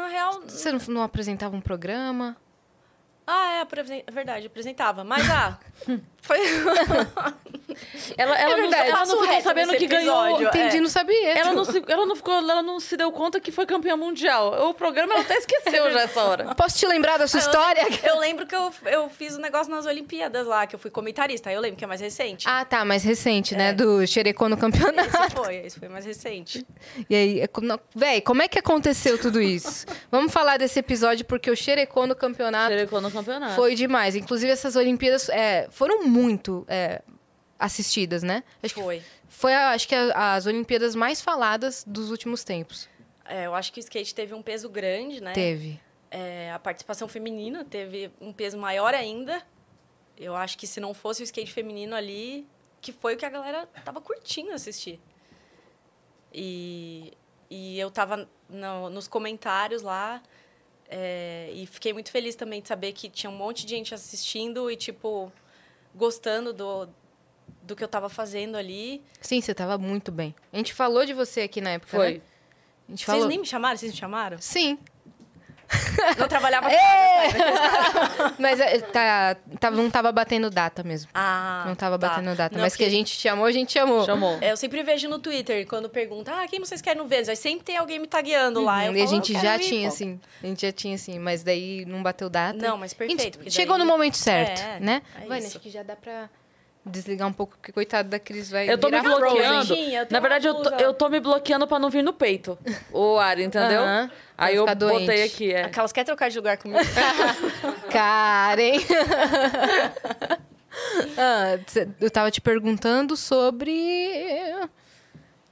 Na 0.04 0.10
real. 0.10 0.42
Você 0.42 0.70
não, 0.70 0.78
não 0.88 1.02
apresentava 1.02 1.56
um 1.56 1.60
programa? 1.60 2.36
Ah, 3.26 3.64
é, 3.64 4.02
é 4.06 4.10
verdade, 4.12 4.46
apresentava. 4.46 5.02
Mas, 5.02 5.28
ah, 5.30 5.58
foi. 6.20 6.38
ela, 8.16 8.36
ela, 8.38 8.52
é 8.52 8.56
não, 8.56 8.72
ela 8.72 9.06
não 9.06 9.22
ficou 9.22 9.40
sabendo 9.40 9.76
que 9.76 9.86
ganhou. 9.86 10.42
Entendi, 10.42 10.76
é. 10.78 10.80
não 10.80 10.88
sabia. 10.88 11.38
Ela 11.38 11.52
não, 11.52 11.64
se, 11.64 11.82
ela, 11.86 12.06
não 12.06 12.16
ficou, 12.16 12.34
ela 12.34 12.62
não 12.62 12.80
se 12.80 12.96
deu 12.96 13.10
conta 13.12 13.40
que 13.40 13.50
foi 13.50 13.66
campeã 13.66 13.96
mundial. 13.96 14.68
O 14.68 14.74
programa 14.74 15.14
ela 15.14 15.22
até 15.22 15.36
esqueceu 15.36 15.90
já 15.92 16.00
essa 16.02 16.22
hora. 16.22 16.54
Posso 16.56 16.78
te 16.78 16.86
lembrar 16.86 17.18
da 17.18 17.26
sua 17.26 17.40
ah, 17.40 17.42
história? 17.42 17.82
Eu, 18.02 18.14
eu, 18.14 18.20
lembro 18.20 18.46
que 18.46 18.54
eu, 18.54 18.72
eu 18.86 19.08
fiz 19.08 19.36
um 19.36 19.40
negócio 19.40 19.72
nas 19.72 19.86
Olimpíadas 19.86 20.46
lá, 20.46 20.66
que 20.66 20.74
eu 20.74 20.78
fui 20.78 20.90
comentarista. 20.90 21.50
Aí 21.50 21.56
eu 21.56 21.60
lembro 21.60 21.76
que 21.76 21.84
é 21.84 21.86
mais 21.86 22.00
recente. 22.00 22.46
Ah, 22.48 22.64
tá, 22.64 22.84
mais 22.84 23.02
recente, 23.02 23.54
né? 23.54 23.70
É. 23.70 23.72
Do 23.72 24.06
Xerecô 24.06 24.48
no 24.48 24.56
campeonato. 24.56 25.08
Esse 25.08 25.34
foi, 25.34 25.56
esse 25.56 25.78
foi 25.78 25.88
mais 25.88 26.04
recente. 26.04 26.66
E 27.08 27.14
aí, 27.14 27.40
é 27.40 27.48
véi, 27.94 28.20
como 28.20 28.42
é 28.42 28.48
que 28.48 28.58
aconteceu 28.58 29.18
tudo 29.18 29.40
isso? 29.40 29.86
Vamos 30.10 30.32
falar 30.32 30.58
desse 30.58 30.78
episódio, 30.78 31.24
porque 31.24 31.50
o 31.50 31.56
Xerecô 31.56 32.06
no 32.06 32.14
campeonato. 32.14 32.70
Xerecô 32.70 33.00
no 33.00 33.10
campeonato. 33.10 33.54
Foi 33.54 33.74
demais. 33.74 34.14
Inclusive, 34.14 34.52
essas 34.52 34.76
Olimpíadas 34.76 35.28
é, 35.28 35.68
foram 35.70 36.04
muito 36.04 36.64
é, 36.68 37.02
assistidas, 37.58 38.22
né? 38.22 38.42
Acho 38.62 38.74
foi. 38.74 39.02
foi, 39.28 39.54
acho 39.54 39.88
que, 39.88 39.94
as 39.94 40.46
Olimpíadas 40.46 40.94
mais 40.94 41.20
faladas 41.20 41.84
dos 41.86 42.10
últimos 42.10 42.44
tempos. 42.44 42.88
É, 43.24 43.46
eu 43.46 43.54
acho 43.54 43.72
que 43.72 43.80
o 43.80 43.82
skate 43.82 44.14
teve 44.14 44.34
um 44.34 44.42
peso 44.42 44.68
grande, 44.68 45.20
né? 45.20 45.32
Teve. 45.32 45.80
É, 46.10 46.52
a 46.52 46.58
participação 46.58 47.08
feminina 47.08 47.64
teve 47.64 48.10
um 48.20 48.32
peso 48.32 48.58
maior 48.58 48.94
ainda. 48.94 49.42
Eu 50.16 50.36
acho 50.36 50.56
que 50.56 50.66
se 50.66 50.78
não 50.78 50.94
fosse 50.94 51.22
o 51.22 51.24
skate 51.24 51.52
feminino 51.52 51.96
ali, 51.96 52.46
que 52.80 52.92
foi 52.92 53.14
o 53.14 53.16
que 53.16 53.24
a 53.24 53.30
galera 53.30 53.66
tava 53.84 54.00
curtindo 54.00 54.52
assistir. 54.52 55.00
E, 56.32 57.12
e 57.48 57.78
eu 57.78 57.90
tava 57.90 58.28
no, 58.48 58.90
nos 58.90 59.08
comentários 59.08 59.82
lá 59.82 60.22
é, 60.88 61.50
e 61.52 61.66
fiquei 61.66 61.92
muito 61.92 62.10
feliz 62.10 62.34
também 62.36 62.60
de 62.60 62.68
saber 62.68 62.92
que 62.92 63.08
tinha 63.08 63.30
um 63.30 63.36
monte 63.36 63.64
de 63.64 63.70
gente 63.70 63.94
assistindo 63.94 64.70
e, 64.70 64.76
tipo, 64.76 65.32
gostando 65.94 66.52
do, 66.52 66.88
do 67.62 67.74
que 67.74 67.82
eu 67.82 67.86
estava 67.86 68.08
fazendo 68.08 68.56
ali. 68.56 69.02
Sim, 69.20 69.40
você 69.40 69.52
estava 69.52 69.78
muito 69.78 70.12
bem. 70.12 70.34
A 70.52 70.56
gente 70.56 70.72
falou 70.74 71.04
de 71.06 71.12
você 71.14 71.42
aqui 71.42 71.60
na 71.60 71.70
época, 71.70 71.96
Foi. 71.96 72.14
Né? 72.14 72.20
A 72.86 72.90
gente 72.92 73.04
Vocês 73.04 73.16
falou... 73.16 73.28
nem 73.28 73.38
me 73.38 73.46
chamaram? 73.46 73.76
Vocês 73.78 73.92
me 73.92 73.98
chamaram? 73.98 74.36
Sim. 74.40 74.78
Não 76.18 76.28
trabalhava 76.28 76.68
é! 76.70 77.28
Mas 78.38 78.60
é, 78.60 78.80
tá, 78.80 79.34
tá, 79.58 79.70
não 79.70 79.90
tava 79.90 80.12
batendo 80.12 80.50
data 80.50 80.82
mesmo. 80.82 81.10
Ah, 81.14 81.64
Não 81.66 81.74
tava 81.74 81.98
tá. 81.98 82.08
batendo 82.10 82.36
data. 82.36 82.54
Não, 82.54 82.62
mas 82.62 82.76
que 82.76 82.82
a 82.82 82.86
porque- 82.86 82.96
gente 82.96 83.10
chamou, 83.18 83.46
a 83.46 83.50
gente 83.52 83.72
chamou. 83.72 84.04
Chamou. 84.04 84.36
É, 84.42 84.52
eu 84.52 84.56
sempre 84.58 84.82
vejo 84.82 85.08
no 85.08 85.18
Twitter, 85.18 85.66
quando 85.66 85.88
pergunta, 85.88 86.32
ah, 86.34 86.46
quem 86.46 86.60
vocês 86.60 86.82
querem 86.82 87.04
ver? 87.06 87.28
Aí 87.28 87.34
sempre 87.36 87.64
tem 87.64 87.76
alguém 87.78 87.98
me 87.98 88.06
tagueando 88.06 88.60
lá. 88.62 88.84
Eu 88.84 88.92
Uhum, 88.92 88.98
e 88.98 89.02
a 89.02 89.04
falo, 89.06 89.16
gente 89.16 89.32
"Eu 89.34 89.40
já 89.40 89.56
ir, 89.56 89.60
tinha, 89.60 89.88
pô." 89.88 89.94
assim. 89.94 90.20
A 90.42 90.46
gente 90.46 90.62
já 90.66 90.72
tinha, 90.72 90.94
assim. 90.96 91.18
Mas 91.18 91.42
daí 91.42 91.84
não 91.86 92.02
bateu 92.02 92.28
data. 92.28 92.58
Não, 92.58 92.76
mas 92.76 92.92
perfeito. 92.92 93.38
porque 93.38 93.50
Chegou 93.50 93.78
daí- 93.78 93.86
no 93.86 93.90
momento 93.90 94.16
certo, 94.18 94.60
É, 94.60 94.80
né? 94.80 95.02
é 95.16 95.20
Vânia, 95.26 95.38
isso. 95.38 95.46
acho 95.56 95.60
que 95.60 95.70
já 95.70 95.82
dá 95.82 95.96
pra 95.96 96.28
desligar 96.84 97.28
um 97.28 97.32
pouco, 97.32 97.56
porque 97.56 97.72
coitado 97.72 98.08
da 98.08 98.18
Cris 98.18 98.50
vai 98.50 98.70
Eu 98.70 98.78
tô 98.78 98.88
me 98.88 99.00
bloqueando. 99.00 99.66
Frozen. 99.66 100.06
Na 100.10 100.20
verdade, 100.20 100.46
eu 100.46 100.54
tô, 100.54 100.70
eu 100.76 100.94
tô 100.94 101.08
me 101.08 101.20
bloqueando 101.20 101.66
pra 101.66 101.78
não 101.78 101.90
vir 101.90 102.02
no 102.02 102.12
peito. 102.12 102.58
O 102.92 103.16
ar, 103.18 103.38
entendeu? 103.38 103.82
Aí 104.36 104.56
eu 104.56 104.66
ficar 104.66 104.74
botei 104.74 105.06
doente. 105.06 105.22
aqui, 105.22 105.52
é. 105.52 105.64
Aquelas 105.64 105.92
quer 105.92 106.04
trocar 106.04 106.28
de 106.28 106.36
lugar 106.36 106.58
comigo? 106.58 106.80
Karen. 107.90 108.74
Ah, 111.16 111.56
eu 112.00 112.10
tava 112.10 112.32
te 112.32 112.40
perguntando 112.40 113.16
sobre. 113.16 113.72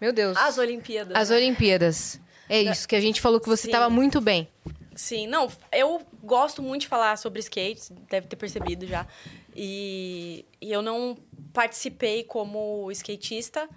Meu 0.00 0.12
Deus. 0.12 0.36
As 0.36 0.58
Olimpíadas. 0.58 1.16
As 1.16 1.30
né? 1.30 1.36
Olimpíadas. 1.36 2.20
É 2.48 2.60
isso, 2.60 2.88
que 2.88 2.96
a 2.96 3.00
gente 3.00 3.20
falou 3.20 3.40
que 3.40 3.48
você 3.48 3.66
Sim. 3.66 3.70
tava 3.70 3.88
muito 3.88 4.20
bem. 4.20 4.48
Sim, 4.94 5.26
não, 5.26 5.48
eu 5.72 6.02
gosto 6.22 6.62
muito 6.62 6.82
de 6.82 6.88
falar 6.88 7.16
sobre 7.16 7.40
skate, 7.40 7.92
deve 8.10 8.26
ter 8.26 8.36
percebido 8.36 8.86
já. 8.86 9.06
E, 9.54 10.44
e 10.60 10.72
eu 10.72 10.82
não 10.82 11.16
participei 11.52 12.24
como 12.24 12.90
skatista, 12.90 13.68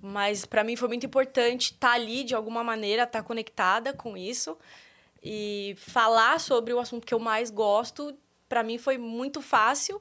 mas 0.00 0.44
para 0.44 0.62
mim 0.62 0.76
foi 0.76 0.88
muito 0.88 1.06
importante 1.06 1.72
estar 1.72 1.92
ali 1.92 2.24
de 2.24 2.34
alguma 2.34 2.62
maneira, 2.62 3.04
estar 3.04 3.22
conectada 3.22 3.92
com 3.92 4.16
isso 4.16 4.56
e 5.22 5.74
falar 5.78 6.38
sobre 6.38 6.72
o 6.72 6.78
assunto 6.78 7.06
que 7.06 7.14
eu 7.14 7.18
mais 7.18 7.50
gosto, 7.50 8.16
para 8.48 8.62
mim 8.62 8.78
foi 8.78 8.98
muito 8.98 9.40
fácil. 9.40 10.00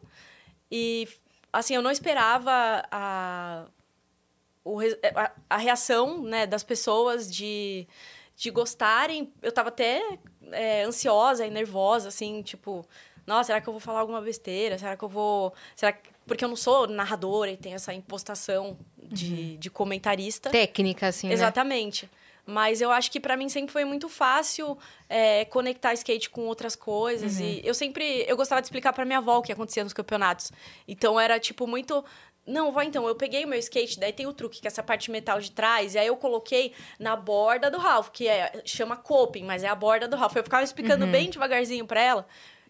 E 0.70 1.08
assim, 1.52 1.76
eu 1.76 1.82
não 1.82 1.92
esperava 1.92 2.84
a 2.92 3.66
a, 5.16 5.32
a 5.50 5.58
reação 5.58 6.24
né, 6.24 6.48
das 6.48 6.64
pessoas 6.64 7.34
de, 7.34 7.88
de 8.36 8.50
gostarem. 8.50 9.34
Eu 9.42 9.52
tava 9.52 9.70
até 9.70 10.02
é, 10.54 10.84
ansiosa 10.84 11.46
e 11.46 11.50
nervosa, 11.50 12.08
assim, 12.08 12.42
tipo, 12.42 12.86
nossa, 13.26 13.48
será 13.48 13.62
que 13.62 13.68
eu 13.68 13.74
vou 13.74 13.80
falar 13.80 14.00
alguma 14.00 14.22
besteira? 14.22 14.78
Será 14.78 14.98
que 14.98 15.04
eu 15.04 15.10
vou. 15.10 15.54
Será 15.76 15.92
que... 15.92 16.10
Porque 16.26 16.44
eu 16.44 16.50
não 16.50 16.56
sou 16.56 16.88
narradora 16.88 17.52
e 17.52 17.58
tenho 17.58 17.76
essa 17.76 17.94
impostação 17.94 18.78
de, 18.98 19.58
de 19.58 19.70
comentarista. 19.70 20.50
Técnica, 20.50 21.08
assim, 21.08 21.28
né? 21.28 21.34
Exatamente. 21.34 22.10
Mas 22.46 22.82
eu 22.82 22.92
acho 22.92 23.10
que 23.10 23.20
pra 23.20 23.38
mim 23.38 23.48
sempre 23.48 23.72
foi 23.72 23.86
muito 23.86 24.10
fácil 24.10 24.78
é, 25.08 25.46
conectar 25.46 25.94
skate 25.94 26.30
com 26.30 26.42
outras 26.42 26.76
coisas. 26.76 27.40
E 27.40 27.62
eu 27.64 27.74
sempre. 27.74 28.26
Eu 28.28 28.36
gostava 28.36 28.62
de 28.62 28.66
explicar 28.66 28.92
pra 28.92 29.06
minha 29.06 29.20
avó 29.20 29.38
o 29.38 29.42
que 29.42 29.52
acontecia 29.52 29.84
nos 29.84 29.94
campeonatos. 29.94 30.52
Então 30.86 31.18
era 31.18 31.40
tipo 31.40 31.66
muito. 31.66 32.04
Não, 32.46 32.72
vai 32.72 32.86
então, 32.88 33.08
eu 33.08 33.16
peguei 33.16 33.46
o 33.46 33.48
meu 33.48 33.58
skate, 33.60 34.00
daí 34.00 34.12
tem 34.12 34.28
o 34.28 34.34
truque, 34.34 34.60
que 34.60 34.68
é 34.68 34.70
essa 34.70 34.84
parte 34.84 35.06
de 35.06 35.12
metal 35.12 35.40
de 35.40 35.50
trás, 35.52 35.96
e 35.96 36.00
aí 36.00 36.08
eu 36.08 36.18
coloquei 36.18 36.74
na 37.00 37.16
borda 37.16 37.72
do 37.72 37.78
Ralph, 37.78 38.10
que 38.10 38.28
é, 38.28 38.62
chama 38.66 38.98
coping, 38.98 39.44
mas 39.44 39.64
é 39.64 39.68
a 39.68 39.76
borda 39.76 40.08
do 40.08 40.18
Ralph. 40.18 40.36
Eu 40.36 40.44
ficava 40.44 40.64
explicando 40.64 41.08
bem 41.08 41.30
devagarzinho 41.30 41.86
pra 41.86 42.02
ela. 42.02 42.28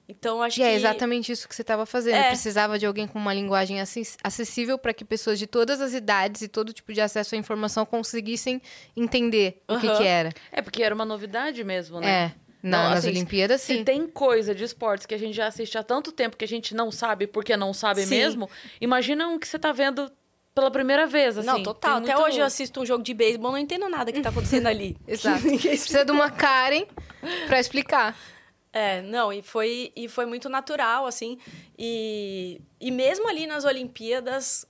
Então 0.07 0.43
acho 0.43 0.57
E 0.59 0.61
que. 0.61 0.67
é 0.67 0.75
exatamente 0.75 1.31
isso 1.31 1.47
que 1.47 1.55
você 1.55 1.61
estava 1.61 1.85
fazendo. 1.85 2.15
É. 2.15 2.27
Precisava 2.27 2.77
de 2.77 2.85
alguém 2.85 3.07
com 3.07 3.17
uma 3.17 3.33
linguagem 3.33 3.79
acess- 3.79 4.17
acessível 4.21 4.77
para 4.77 4.93
que 4.93 5.05
pessoas 5.05 5.39
de 5.39 5.47
todas 5.47 5.79
as 5.79 5.93
idades 5.93 6.41
e 6.41 6.47
todo 6.49 6.73
tipo 6.73 6.91
de 6.93 6.99
acesso 6.99 7.35
à 7.35 7.37
informação 7.37 7.85
conseguissem 7.85 8.61
entender 8.97 9.63
o 9.67 9.79
que, 9.79 9.87
que 9.97 10.03
era. 10.03 10.29
É, 10.51 10.61
porque 10.61 10.83
era 10.83 10.93
uma 10.93 11.05
novidade 11.05 11.63
mesmo, 11.63 12.01
né? 12.01 12.09
É. 12.37 12.42
Na- 12.63 12.83
Não, 12.83 12.89
nas 12.91 12.99
assim, 12.99 13.09
Olimpíadas, 13.09 13.61
Se 13.61 13.75
sim. 13.75 13.83
tem 13.83 14.07
coisa 14.07 14.55
de 14.55 14.63
esportes 14.63 15.05
que 15.05 15.13
a 15.13 15.17
gente 15.19 15.35
já 15.35 15.47
assiste 15.47 15.77
há 15.77 15.83
tanto 15.83 16.13
tempo 16.13 16.37
que 16.37 16.45
a 16.45 16.47
gente 16.47 16.73
não 16.73 16.89
sabe 16.91 17.27
porque 17.27 17.57
não 17.57 17.73
sabe 17.73 18.03
Sim. 18.05 18.15
mesmo, 18.15 18.49
imagina 18.79 19.27
um 19.27 19.37
que 19.37 19.45
você 19.45 19.59
tá 19.59 19.73
vendo 19.73 20.09
pela 20.55 20.71
primeira 20.71 21.05
vez, 21.05 21.37
assim. 21.37 21.45
Não, 21.47 21.61
total. 21.61 21.97
Até 21.97 22.17
hoje 22.17 22.39
eu 22.39 22.45
assisto 22.45 22.79
um 22.79 22.85
jogo 22.85 23.03
de 23.03 23.13
beisebol, 23.13 23.51
não 23.51 23.57
entendo 23.57 23.89
nada 23.89 24.11
que 24.13 24.21
tá 24.21 24.29
acontecendo 24.29 24.67
ali. 24.67 24.95
Exato. 25.05 25.41
Precisa 25.59 26.05
de 26.05 26.11
uma 26.11 26.31
Karen 26.31 26.85
para 27.47 27.59
explicar. 27.59 28.17
É, 28.71 29.01
não, 29.01 29.31
e 29.33 29.41
foi, 29.41 29.91
e 29.95 30.07
foi 30.07 30.25
muito 30.25 30.47
natural, 30.47 31.05
assim. 31.05 31.37
E, 31.77 32.61
e 32.79 32.91
mesmo 32.91 33.27
ali 33.27 33.45
nas 33.45 33.65
Olimpíadas, 33.65 34.65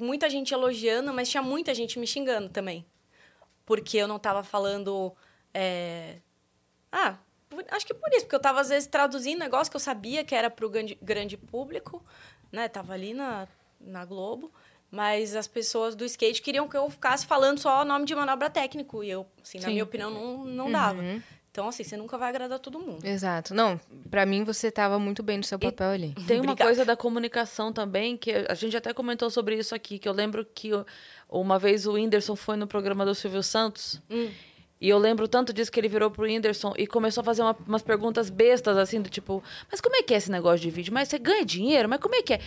muita 0.00 0.28
gente 0.28 0.52
elogiando, 0.52 1.12
mas 1.14 1.28
tinha 1.30 1.42
muita 1.42 1.72
gente 1.74 1.98
me 1.98 2.06
xingando 2.06 2.48
também. 2.48 2.84
Porque 3.64 3.96
eu 3.96 4.08
não 4.08 4.18
tava 4.18 4.42
falando. 4.42 5.14
é, 5.54 6.16
Ah, 6.92 7.16
por- 7.48 7.64
acho 7.70 7.86
que 7.86 7.94
por 7.94 8.10
isso, 8.12 8.20
porque 8.26 8.36
eu 8.36 8.40
tava 8.40 8.60
às 8.60 8.68
vezes 8.68 8.86
traduzindo 8.86 9.38
negócio 9.40 9.70
que 9.70 9.76
eu 9.76 9.80
sabia 9.80 10.22
que 10.24 10.34
era 10.34 10.50
pro 10.50 10.68
grande, 10.68 10.96
grande 11.02 11.36
público, 11.36 12.04
né? 12.52 12.68
Tava 12.68 12.92
ali 12.92 13.14
na, 13.14 13.48
na 13.80 14.04
Globo. 14.04 14.52
Mas 14.94 15.34
as 15.34 15.46
pessoas 15.46 15.94
do 15.94 16.04
skate 16.04 16.42
queriam 16.42 16.68
que 16.68 16.76
eu 16.76 16.88
ficasse 16.90 17.24
falando 17.24 17.58
só 17.58 17.80
o 17.80 17.84
nome 17.84 18.04
de 18.04 18.14
manobra 18.14 18.50
técnico. 18.50 19.02
E 19.02 19.08
eu, 19.08 19.26
assim, 19.42 19.56
na 19.58 19.64
Sim. 19.68 19.70
minha 19.72 19.84
opinião, 19.84 20.10
não, 20.10 20.44
não 20.44 20.70
dava. 20.70 21.02
Então, 21.50 21.66
assim, 21.68 21.82
você 21.82 21.96
nunca 21.96 22.18
vai 22.18 22.28
agradar 22.28 22.58
todo 22.58 22.78
mundo. 22.78 23.02
Exato. 23.06 23.54
Não, 23.54 23.80
para 24.10 24.26
mim 24.26 24.44
você 24.44 24.68
estava 24.68 24.98
muito 24.98 25.22
bem 25.22 25.38
no 25.38 25.44
seu 25.44 25.58
papel 25.58 25.88
ali. 25.88 26.14
Tem 26.28 26.36
uma 26.40 26.52
Obrigada. 26.52 26.64
coisa 26.64 26.84
da 26.84 26.94
comunicação 26.94 27.72
também, 27.72 28.18
que 28.18 28.32
a 28.32 28.52
gente 28.54 28.76
até 28.76 28.92
comentou 28.92 29.30
sobre 29.30 29.56
isso 29.56 29.74
aqui, 29.74 29.98
que 29.98 30.06
eu 30.06 30.12
lembro 30.12 30.44
que 30.44 30.74
o- 30.74 30.84
uma 31.26 31.58
vez 31.58 31.86
o 31.86 31.92
Whindersson 31.94 32.36
foi 32.36 32.56
no 32.58 32.66
programa 32.66 33.06
do 33.06 33.14
Silvio 33.14 33.42
Santos, 33.42 33.98
Hum. 34.10 34.30
E 34.82 34.88
eu 34.90 34.98
lembro 34.98 35.26
tanto 35.28 35.52
disso 35.52 35.70
que 35.72 35.78
ele 35.80 35.88
virou 35.88 36.10
pro 36.10 36.24
Whindersson 36.24 36.74
e 36.76 36.86
começou 36.86 37.22
a 37.22 37.24
fazer 37.24 37.40
uma- 37.42 37.56
umas 37.66 37.80
perguntas 37.82 38.28
bestas, 38.28 38.76
assim, 38.76 39.00
do 39.00 39.08
tipo, 39.08 39.42
mas 39.70 39.80
como 39.80 39.96
é 39.96 40.02
que 40.02 40.12
é 40.12 40.16
esse 40.18 40.30
negócio 40.30 40.58
de 40.60 40.70
vídeo? 40.70 40.92
Mas 40.92 41.08
você 41.08 41.18
ganha 41.18 41.44
dinheiro? 41.44 41.88
Mas 41.88 42.00
como 42.00 42.14
é 42.16 42.20
que 42.22 42.34
é? 42.34 42.40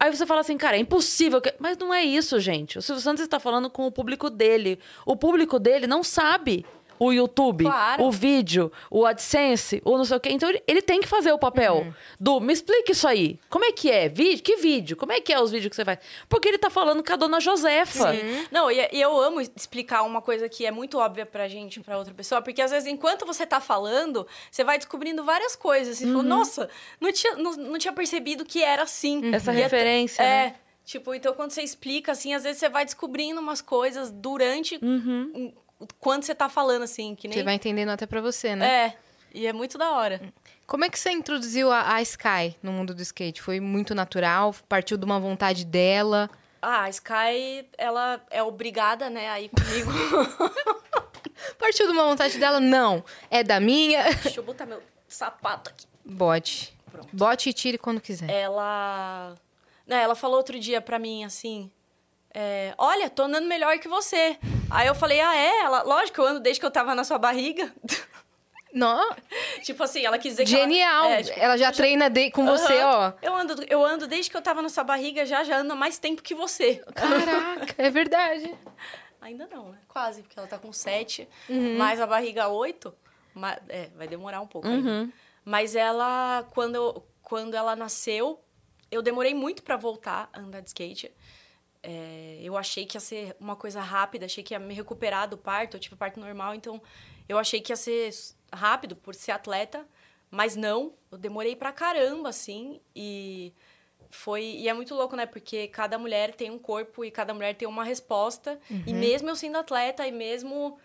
Aí 0.00 0.10
você 0.10 0.26
fala 0.26 0.40
assim, 0.40 0.56
cara, 0.56 0.76
é 0.76 0.80
impossível. 0.80 1.40
que-" 1.40 1.54
Mas 1.60 1.76
não 1.78 1.94
é 1.94 2.02
isso, 2.02 2.40
gente. 2.40 2.78
O 2.78 2.82
Silvio 2.82 3.00
Santos 3.02 3.22
está 3.22 3.38
falando 3.38 3.70
com 3.70 3.86
o 3.86 3.92
público 3.92 4.28
dele. 4.30 4.78
O 5.06 5.14
público 5.14 5.60
dele 5.60 5.86
não 5.86 6.02
sabe 6.02 6.66
o 7.06 7.12
YouTube, 7.12 7.64
Claro. 7.64 8.04
o 8.04 8.10
vídeo, 8.10 8.70
o 8.90 9.04
AdSense, 9.06 9.80
o 9.84 9.96
não 9.96 10.04
sei 10.04 10.16
o 10.16 10.20
quê. 10.20 10.30
Então 10.30 10.48
ele, 10.48 10.62
ele 10.66 10.82
tem 10.82 11.00
que 11.00 11.08
fazer 11.08 11.32
o 11.32 11.38
papel 11.38 11.74
Uhum. 11.76 11.92
do 12.20 12.40
me 12.40 12.52
explica 12.52 12.92
isso 12.92 13.06
aí. 13.08 13.38
Como 13.48 13.64
é 13.64 13.72
que 13.72 13.90
é? 13.90 14.08
Vídeo? 14.08 14.42
Que 14.42 14.56
vídeo? 14.56 14.96
Como 14.96 15.12
é 15.12 15.20
que 15.20 15.32
é 15.32 15.40
os 15.40 15.50
vídeos 15.50 15.70
que 15.70 15.76
você 15.76 15.84
faz? 15.84 15.98
Porque 16.28 16.48
ele 16.48 16.58
tá 16.58 16.70
falando 16.70 17.02
com 17.04 17.12
a 17.12 17.16
dona 17.16 17.40
Josefa. 17.40 18.12
Sim. 18.12 18.46
Não, 18.50 18.70
e, 18.70 18.88
e 18.92 19.00
eu 19.00 19.18
amo 19.20 19.40
explicar 19.40 20.02
uma 20.02 20.20
coisa 20.22 20.48
que 20.48 20.64
é 20.66 20.70
muito 20.70 20.98
óbvia 20.98 21.26
pra 21.26 21.48
gente, 21.48 21.80
pra 21.80 21.98
outra 21.98 22.12
pessoa, 22.14 22.40
porque 22.42 22.60
às 22.62 22.70
vezes, 22.70 22.88
enquanto 22.88 23.24
você 23.26 23.46
tá 23.46 23.60
falando, 23.60 24.26
você 24.50 24.62
vai 24.64 24.78
descobrindo 24.78 25.24
várias 25.24 25.56
coisas. 25.56 25.98
Você 25.98 26.06
fala, 26.06 26.22
nossa, 26.22 26.68
não 27.00 27.12
tinha, 27.12 27.34
não, 27.36 27.52
não 27.52 27.78
tinha 27.78 27.92
percebido 27.92 28.44
que 28.44 28.62
era 28.62 28.82
assim. 28.82 29.32
Essa 29.34 29.52
E 29.52 29.56
referência, 29.56 30.22
É. 30.22 30.26
né? 30.46 30.54
Tipo, 30.84 31.14
então 31.14 31.32
quando 31.34 31.52
você 31.52 31.62
explica, 31.62 32.10
assim, 32.10 32.34
às 32.34 32.42
vezes 32.42 32.58
você 32.58 32.68
vai 32.68 32.84
descobrindo 32.84 33.40
umas 33.40 33.60
coisas 33.62 34.10
durante. 34.10 34.78
um- 34.82 35.52
Quando 35.98 36.24
você 36.24 36.34
tá 36.34 36.48
falando, 36.48 36.82
assim, 36.82 37.14
que 37.14 37.28
nem. 37.28 37.36
Você 37.38 37.44
vai 37.44 37.54
entendendo 37.54 37.90
até 37.90 38.06
para 38.06 38.20
você, 38.20 38.54
né? 38.56 38.86
É. 38.86 38.96
E 39.34 39.46
é 39.46 39.52
muito 39.52 39.78
da 39.78 39.92
hora. 39.92 40.20
Como 40.66 40.84
é 40.84 40.90
que 40.90 40.98
você 40.98 41.10
introduziu 41.10 41.70
a, 41.70 41.94
a 41.94 42.02
Sky 42.02 42.56
no 42.62 42.70
mundo 42.72 42.94
do 42.94 43.02
skate? 43.02 43.40
Foi 43.40 43.60
muito 43.60 43.94
natural? 43.94 44.54
Partiu 44.68 44.96
de 44.96 45.04
uma 45.04 45.18
vontade 45.18 45.64
dela? 45.64 46.30
Ah, 46.60 46.82
a 46.84 46.90
Sky, 46.90 47.66
ela 47.76 48.20
é 48.30 48.42
obrigada, 48.42 49.10
né, 49.10 49.28
a 49.30 49.40
ir 49.40 49.48
comigo. 49.48 49.90
Partiu 51.58 51.86
de 51.86 51.92
uma 51.92 52.04
vontade 52.04 52.38
dela? 52.38 52.60
Não. 52.60 53.04
É 53.30 53.42
da 53.42 53.58
minha? 53.58 54.02
Deixa 54.22 54.40
eu 54.40 54.44
botar 54.44 54.66
meu 54.66 54.82
sapato 55.08 55.70
aqui. 55.70 55.86
Bote. 56.04 56.76
Pronto. 56.90 57.08
Bote 57.12 57.48
e 57.48 57.52
tire 57.52 57.78
quando 57.78 58.00
quiser. 58.00 58.30
ela. 58.30 59.34
Né, 59.86 60.02
ela 60.02 60.14
falou 60.14 60.36
outro 60.36 60.58
dia 60.58 60.80
pra 60.80 60.98
mim 60.98 61.24
assim. 61.24 61.70
É, 62.34 62.74
Olha, 62.78 63.08
tô 63.10 63.22
andando 63.24 63.46
melhor 63.46 63.78
que 63.78 63.88
você. 63.88 64.38
Aí 64.70 64.86
eu 64.86 64.94
falei, 64.94 65.20
ah, 65.20 65.36
é? 65.36 65.60
Ela, 65.62 65.82
lógico, 65.82 66.20
eu 66.20 66.26
ando 66.26 66.40
desde 66.40 66.60
que 66.60 66.66
eu 66.66 66.70
tava 66.70 66.94
na 66.94 67.04
sua 67.04 67.18
barriga. 67.18 67.72
Não, 68.74 69.14
tipo 69.62 69.82
assim, 69.82 70.02
ela 70.06 70.16
quis 70.16 70.32
dizer 70.32 70.44
que. 70.44 70.50
genial. 70.50 71.04
Ela, 71.04 71.14
Ela, 71.14 71.20
é, 71.20 71.22
tipo, 71.22 71.58
já 71.58 71.72
treina 71.72 72.08
de- 72.08 72.30
com 72.30 72.46
você, 72.46 72.80
ó. 72.82 73.12
Eu 73.20 73.34
ando, 73.34 73.62
eu 73.68 73.84
ando 73.84 74.06
desde 74.06 74.30
que 74.30 74.36
eu 74.36 74.40
tava 74.40 74.62
na 74.62 74.70
sua 74.70 74.82
barriga, 74.82 75.26
já 75.26 75.44
já 75.44 75.58
ando 75.58 75.74
há 75.74 75.76
mais 75.76 75.98
tempo 75.98 76.22
que 76.22 76.34
você. 76.34 76.76
Caraca, 76.94 77.74
é 77.76 77.90
verdade. 77.90 78.50
Ainda 79.20 79.46
não, 79.52 79.68
né? 79.72 79.78
Quase, 79.86 80.22
porque 80.22 80.38
ela 80.38 80.48
tá 80.48 80.58
com 80.58 80.72
sete, 80.72 81.28
Uhum. 81.50 81.76
mais 81.76 82.00
a 82.00 82.06
barriga 82.06 82.48
oito. 82.48 82.94
ma- 83.34 83.58
é, 83.68 83.88
vai 83.94 84.08
demorar 84.08 84.40
um 84.40 84.46
pouco 84.46 84.66
Uhum. 84.66 85.12
Mas 85.44 85.74
ela, 85.76 86.46
quando, 86.54 87.02
quando 87.22 87.54
ela 87.54 87.76
nasceu, 87.76 88.42
eu 88.90 89.02
demorei 89.02 89.34
muito 89.34 89.62
pra 89.62 89.76
voltar 89.76 90.30
a 90.32 90.40
andar 90.40 90.60
de 90.60 90.68
skate. 90.68 91.12
É, 91.82 92.38
eu 92.40 92.56
achei 92.56 92.86
que 92.86 92.96
ia 92.96 93.00
ser 93.00 93.36
uma 93.40 93.56
coisa 93.56 93.80
rápida, 93.80 94.26
achei 94.26 94.44
que 94.44 94.54
ia 94.54 94.58
me 94.58 94.72
recuperar 94.72 95.28
do 95.28 95.36
parto, 95.36 95.76
eu 95.76 95.80
tive 95.80 95.96
parto 95.96 96.20
normal, 96.20 96.54
então 96.54 96.80
eu 97.28 97.38
achei 97.38 97.60
que 97.60 97.72
ia 97.72 97.76
ser 97.76 98.10
rápido 98.52 98.94
por 98.94 99.14
ser 99.14 99.32
atleta, 99.32 99.86
mas 100.30 100.54
não, 100.54 100.94
eu 101.10 101.18
demorei 101.18 101.56
pra 101.56 101.72
caramba, 101.72 102.28
assim, 102.28 102.80
e 102.94 103.52
foi 104.10 104.44
e 104.44 104.68
é 104.68 104.74
muito 104.74 104.94
louco, 104.94 105.16
né? 105.16 105.26
Porque 105.26 105.66
cada 105.68 105.98
mulher 105.98 106.34
tem 106.34 106.50
um 106.50 106.58
corpo 106.58 107.04
e 107.04 107.10
cada 107.10 107.34
mulher 107.34 107.54
tem 107.54 107.66
uma 107.66 107.82
resposta, 107.82 108.60
e 108.86 108.92
mesmo 108.94 109.28
eu 109.28 109.36
sendo 109.36 109.58
atleta 109.58 110.06
e 110.06 110.12
mesmo 110.12 110.78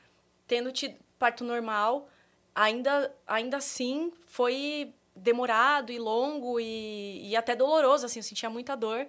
tendo 0.48 0.72
tido 0.72 0.96
parto 1.20 1.44
normal, 1.44 2.10
ainda, 2.56 3.14
ainda 3.28 3.58
assim 3.58 4.12
foi 4.26 4.94
demorado 5.16 5.92
e 5.92 6.00
longo 6.00 6.60
e, 6.60 7.30
e 7.30 7.36
até 7.36 7.56
doloroso, 7.56 8.06
assim, 8.06 8.20
eu 8.20 8.24
sentia 8.24 8.50
muita 8.50 8.76
dor. 8.76 9.08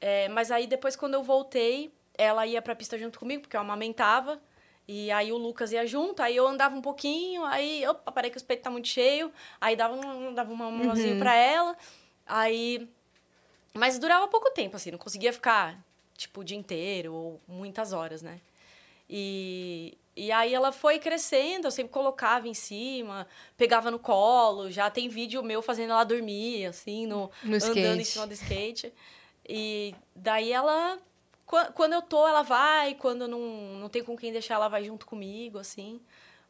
É, 0.00 0.28
mas 0.28 0.50
aí 0.50 0.66
depois, 0.66 0.96
quando 0.96 1.14
eu 1.14 1.22
voltei, 1.22 1.92
ela 2.14 2.46
ia 2.46 2.60
pra 2.60 2.74
pista 2.74 2.98
junto 2.98 3.18
comigo, 3.18 3.42
porque 3.42 3.56
eu 3.56 3.60
amamentava. 3.60 4.40
E 4.88 5.10
aí 5.10 5.32
o 5.32 5.36
Lucas 5.36 5.72
ia 5.72 5.84
junto, 5.84 6.22
aí 6.22 6.36
eu 6.36 6.46
andava 6.46 6.76
um 6.76 6.80
pouquinho, 6.80 7.44
aí, 7.44 7.84
opa, 7.88 8.12
parei 8.12 8.30
que 8.30 8.36
os 8.36 8.42
peitos 8.44 8.62
tá 8.62 8.70
muito 8.70 8.86
cheio, 8.86 9.32
aí 9.60 9.74
dava, 9.74 9.94
um, 9.94 10.32
dava 10.32 10.52
uma 10.52 10.70
mãozinha 10.70 11.14
uhum. 11.14 11.18
pra 11.18 11.34
ela, 11.34 11.76
aí... 12.24 12.88
Mas 13.74 13.98
durava 13.98 14.28
pouco 14.28 14.48
tempo, 14.52 14.76
assim, 14.76 14.92
não 14.92 14.98
conseguia 14.98 15.32
ficar, 15.32 15.84
tipo, 16.16 16.40
o 16.40 16.44
dia 16.44 16.56
inteiro 16.56 17.12
ou 17.12 17.40
muitas 17.48 17.92
horas, 17.92 18.22
né? 18.22 18.40
E, 19.10 19.98
e 20.14 20.30
aí 20.30 20.54
ela 20.54 20.70
foi 20.70 21.00
crescendo, 21.00 21.66
eu 21.66 21.72
sempre 21.72 21.92
colocava 21.92 22.46
em 22.46 22.54
cima, 22.54 23.26
pegava 23.56 23.90
no 23.90 23.98
colo, 23.98 24.70
já 24.70 24.88
tem 24.88 25.08
vídeo 25.08 25.42
meu 25.42 25.60
fazendo 25.62 25.90
ela 25.90 26.04
dormir, 26.04 26.66
assim, 26.66 27.06
no, 27.06 27.28
no 27.42 27.56
andando 27.56 28.00
em 28.00 28.04
cima 28.04 28.26
do 28.26 28.32
skate. 28.32 28.92
E 29.48 29.94
daí 30.14 30.52
ela 30.52 30.98
quando 31.74 31.92
eu 31.92 32.02
tô, 32.02 32.26
ela 32.26 32.42
vai. 32.42 32.94
Quando 32.94 33.28
não, 33.28 33.40
não 33.80 33.88
tem 33.88 34.02
com 34.02 34.16
quem 34.16 34.32
deixar, 34.32 34.54
ela 34.54 34.68
vai 34.68 34.84
junto 34.84 35.06
comigo, 35.06 35.58
assim. 35.58 36.00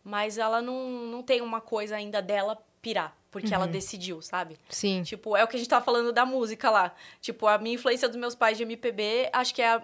Mas 0.02 0.38
ela 0.38 0.62
não, 0.62 0.88
não 1.06 1.22
tem 1.22 1.42
uma 1.42 1.60
coisa 1.60 1.96
ainda 1.96 2.22
dela 2.22 2.58
pirar. 2.80 3.14
Porque 3.30 3.48
uhum. 3.48 3.54
ela 3.54 3.66
decidiu, 3.66 4.22
sabe? 4.22 4.58
Sim. 4.70 5.02
Tipo, 5.02 5.36
é 5.36 5.44
o 5.44 5.48
que 5.48 5.56
a 5.56 5.58
gente 5.58 5.68
tava 5.68 5.84
falando 5.84 6.12
da 6.12 6.24
música 6.24 6.70
lá. 6.70 6.94
Tipo, 7.20 7.46
a 7.46 7.58
minha 7.58 7.74
influência 7.74 8.08
dos 8.08 8.16
meus 8.16 8.34
pais 8.34 8.56
de 8.56 8.62
MPB, 8.62 9.28
acho 9.32 9.54
que 9.54 9.60
é 9.60 9.68
a, 9.68 9.82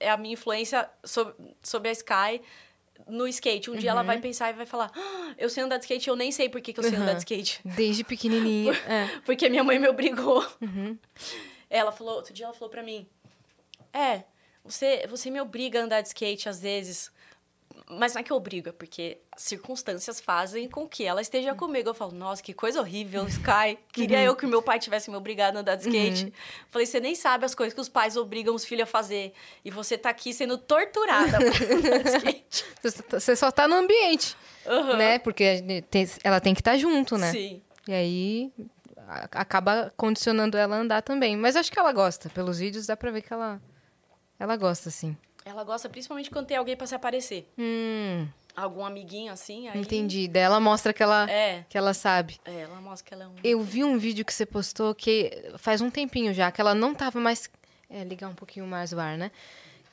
é 0.00 0.10
a 0.10 0.16
minha 0.16 0.32
influência 0.32 0.88
sobre, 1.04 1.34
sobre 1.62 1.90
a 1.90 1.92
Sky 1.92 2.40
no 3.06 3.28
skate. 3.28 3.68
Um 3.68 3.74
uhum. 3.74 3.78
dia 3.78 3.90
ela 3.90 4.02
vai 4.02 4.16
uhum. 4.16 4.22
pensar 4.22 4.50
e 4.50 4.54
vai 4.54 4.64
falar: 4.64 4.90
ah, 4.94 5.34
Eu 5.36 5.50
sei 5.50 5.62
andar 5.64 5.76
de 5.76 5.84
skate, 5.84 6.08
eu 6.08 6.16
nem 6.16 6.32
sei 6.32 6.48
por 6.48 6.62
que, 6.62 6.72
que 6.72 6.80
eu 6.80 6.84
sei 6.84 6.94
uhum. 6.94 7.02
andar 7.02 7.14
de 7.14 7.18
skate. 7.18 7.60
Desde 7.64 8.02
pequenininha. 8.02 8.72
É. 8.88 9.08
Porque 9.26 9.48
minha 9.48 9.64
mãe 9.64 9.78
me 9.78 9.88
obrigou. 9.88 10.44
Uhum. 10.60 10.96
Ela 11.68 11.92
falou, 11.92 12.14
outro 12.14 12.32
dia 12.32 12.46
ela 12.46 12.54
falou 12.54 12.70
pra 12.70 12.82
mim: 12.82 13.08
É, 13.92 14.24
você, 14.64 15.06
você 15.08 15.30
me 15.30 15.40
obriga 15.40 15.80
a 15.80 15.82
andar 15.84 16.00
de 16.00 16.08
skate 16.08 16.48
às 16.48 16.60
vezes. 16.60 17.12
Mas 17.90 18.14
não 18.14 18.20
é 18.20 18.22
que 18.22 18.32
eu 18.32 18.36
obrigo, 18.36 18.68
é 18.68 18.72
porque 18.72 19.18
as 19.32 19.42
circunstâncias 19.42 20.20
fazem 20.20 20.68
com 20.68 20.88
que 20.88 21.04
ela 21.04 21.20
esteja 21.20 21.50
uhum. 21.50 21.56
comigo. 21.56 21.90
Eu 21.90 21.94
falo, 21.94 22.12
nossa, 22.12 22.42
que 22.42 22.54
coisa 22.54 22.80
horrível, 22.80 23.26
Sky. 23.26 23.76
Queria 23.92 24.18
uhum. 24.18 24.24
eu 24.24 24.36
que 24.36 24.46
meu 24.46 24.62
pai 24.62 24.78
tivesse 24.78 25.10
me 25.10 25.16
obrigado 25.16 25.56
a 25.56 25.60
andar 25.60 25.74
de 25.74 25.88
skate. 25.88 26.24
Uhum. 26.24 26.32
Falei, 26.70 26.86
você 26.86 27.00
nem 27.00 27.14
sabe 27.14 27.44
as 27.44 27.54
coisas 27.54 27.74
que 27.74 27.80
os 27.80 27.88
pais 27.88 28.16
obrigam 28.16 28.54
os 28.54 28.64
filhos 28.64 28.84
a 28.84 28.86
fazer. 28.86 29.34
E 29.64 29.70
você 29.70 29.98
tá 29.98 30.08
aqui 30.08 30.32
sendo 30.32 30.56
torturada 30.56 31.38
por 31.38 31.76
andar 31.76 31.98
de 31.98 32.08
skate. 32.16 32.64
Você 33.10 33.36
só 33.36 33.50
tá 33.50 33.68
no 33.68 33.74
ambiente, 33.74 34.36
né? 34.96 35.18
Porque 35.18 35.62
ela 36.22 36.40
tem 36.40 36.54
que 36.54 36.60
estar 36.60 36.72
tá 36.72 36.78
junto, 36.78 37.18
né? 37.18 37.32
Sim. 37.32 37.60
E 37.86 37.92
aí 37.92 38.52
acaba 39.30 39.92
condicionando 39.96 40.56
ela 40.56 40.76
a 40.76 40.80
andar 40.80 41.02
também. 41.02 41.36
Mas 41.36 41.56
acho 41.56 41.70
que 41.70 41.78
ela 41.78 41.92
gosta. 41.92 42.28
Pelos 42.30 42.58
vídeos 42.58 42.86
dá 42.86 42.96
pra 42.96 43.10
ver 43.10 43.22
que 43.22 43.32
ela 43.32 43.60
ela 44.38 44.56
gosta, 44.56 44.90
sim. 44.90 45.16
Ela 45.44 45.62
gosta 45.62 45.88
principalmente 45.88 46.30
quando 46.30 46.46
tem 46.46 46.56
alguém 46.56 46.76
para 46.76 46.86
se 46.86 46.94
aparecer. 46.94 47.48
Hum. 47.58 48.26
Algum 48.56 48.84
amiguinho 48.84 49.32
assim, 49.32 49.68
aí... 49.68 49.80
Entendi. 49.80 50.28
Daí 50.28 50.42
ela 50.42 50.60
mostra 50.60 50.92
que 50.92 51.02
ela, 51.02 51.28
é. 51.30 51.64
que 51.68 51.76
ela 51.76 51.92
sabe. 51.92 52.40
É, 52.44 52.60
ela 52.60 52.80
mostra 52.80 53.08
que 53.08 53.14
ela 53.14 53.24
é 53.24 53.26
um... 53.26 53.34
Eu 53.42 53.60
vi 53.62 53.82
um 53.82 53.98
vídeo 53.98 54.24
que 54.24 54.32
você 54.32 54.46
postou 54.46 54.94
que 54.94 55.50
faz 55.58 55.80
um 55.80 55.90
tempinho 55.90 56.32
já, 56.32 56.50
que 56.52 56.60
ela 56.60 56.74
não 56.74 56.94
tava 56.94 57.20
mais... 57.20 57.50
É, 57.90 58.04
ligar 58.04 58.28
um 58.28 58.34
pouquinho 58.34 58.66
mais 58.66 58.92
o 58.92 59.00
ar, 59.00 59.18
né? 59.18 59.30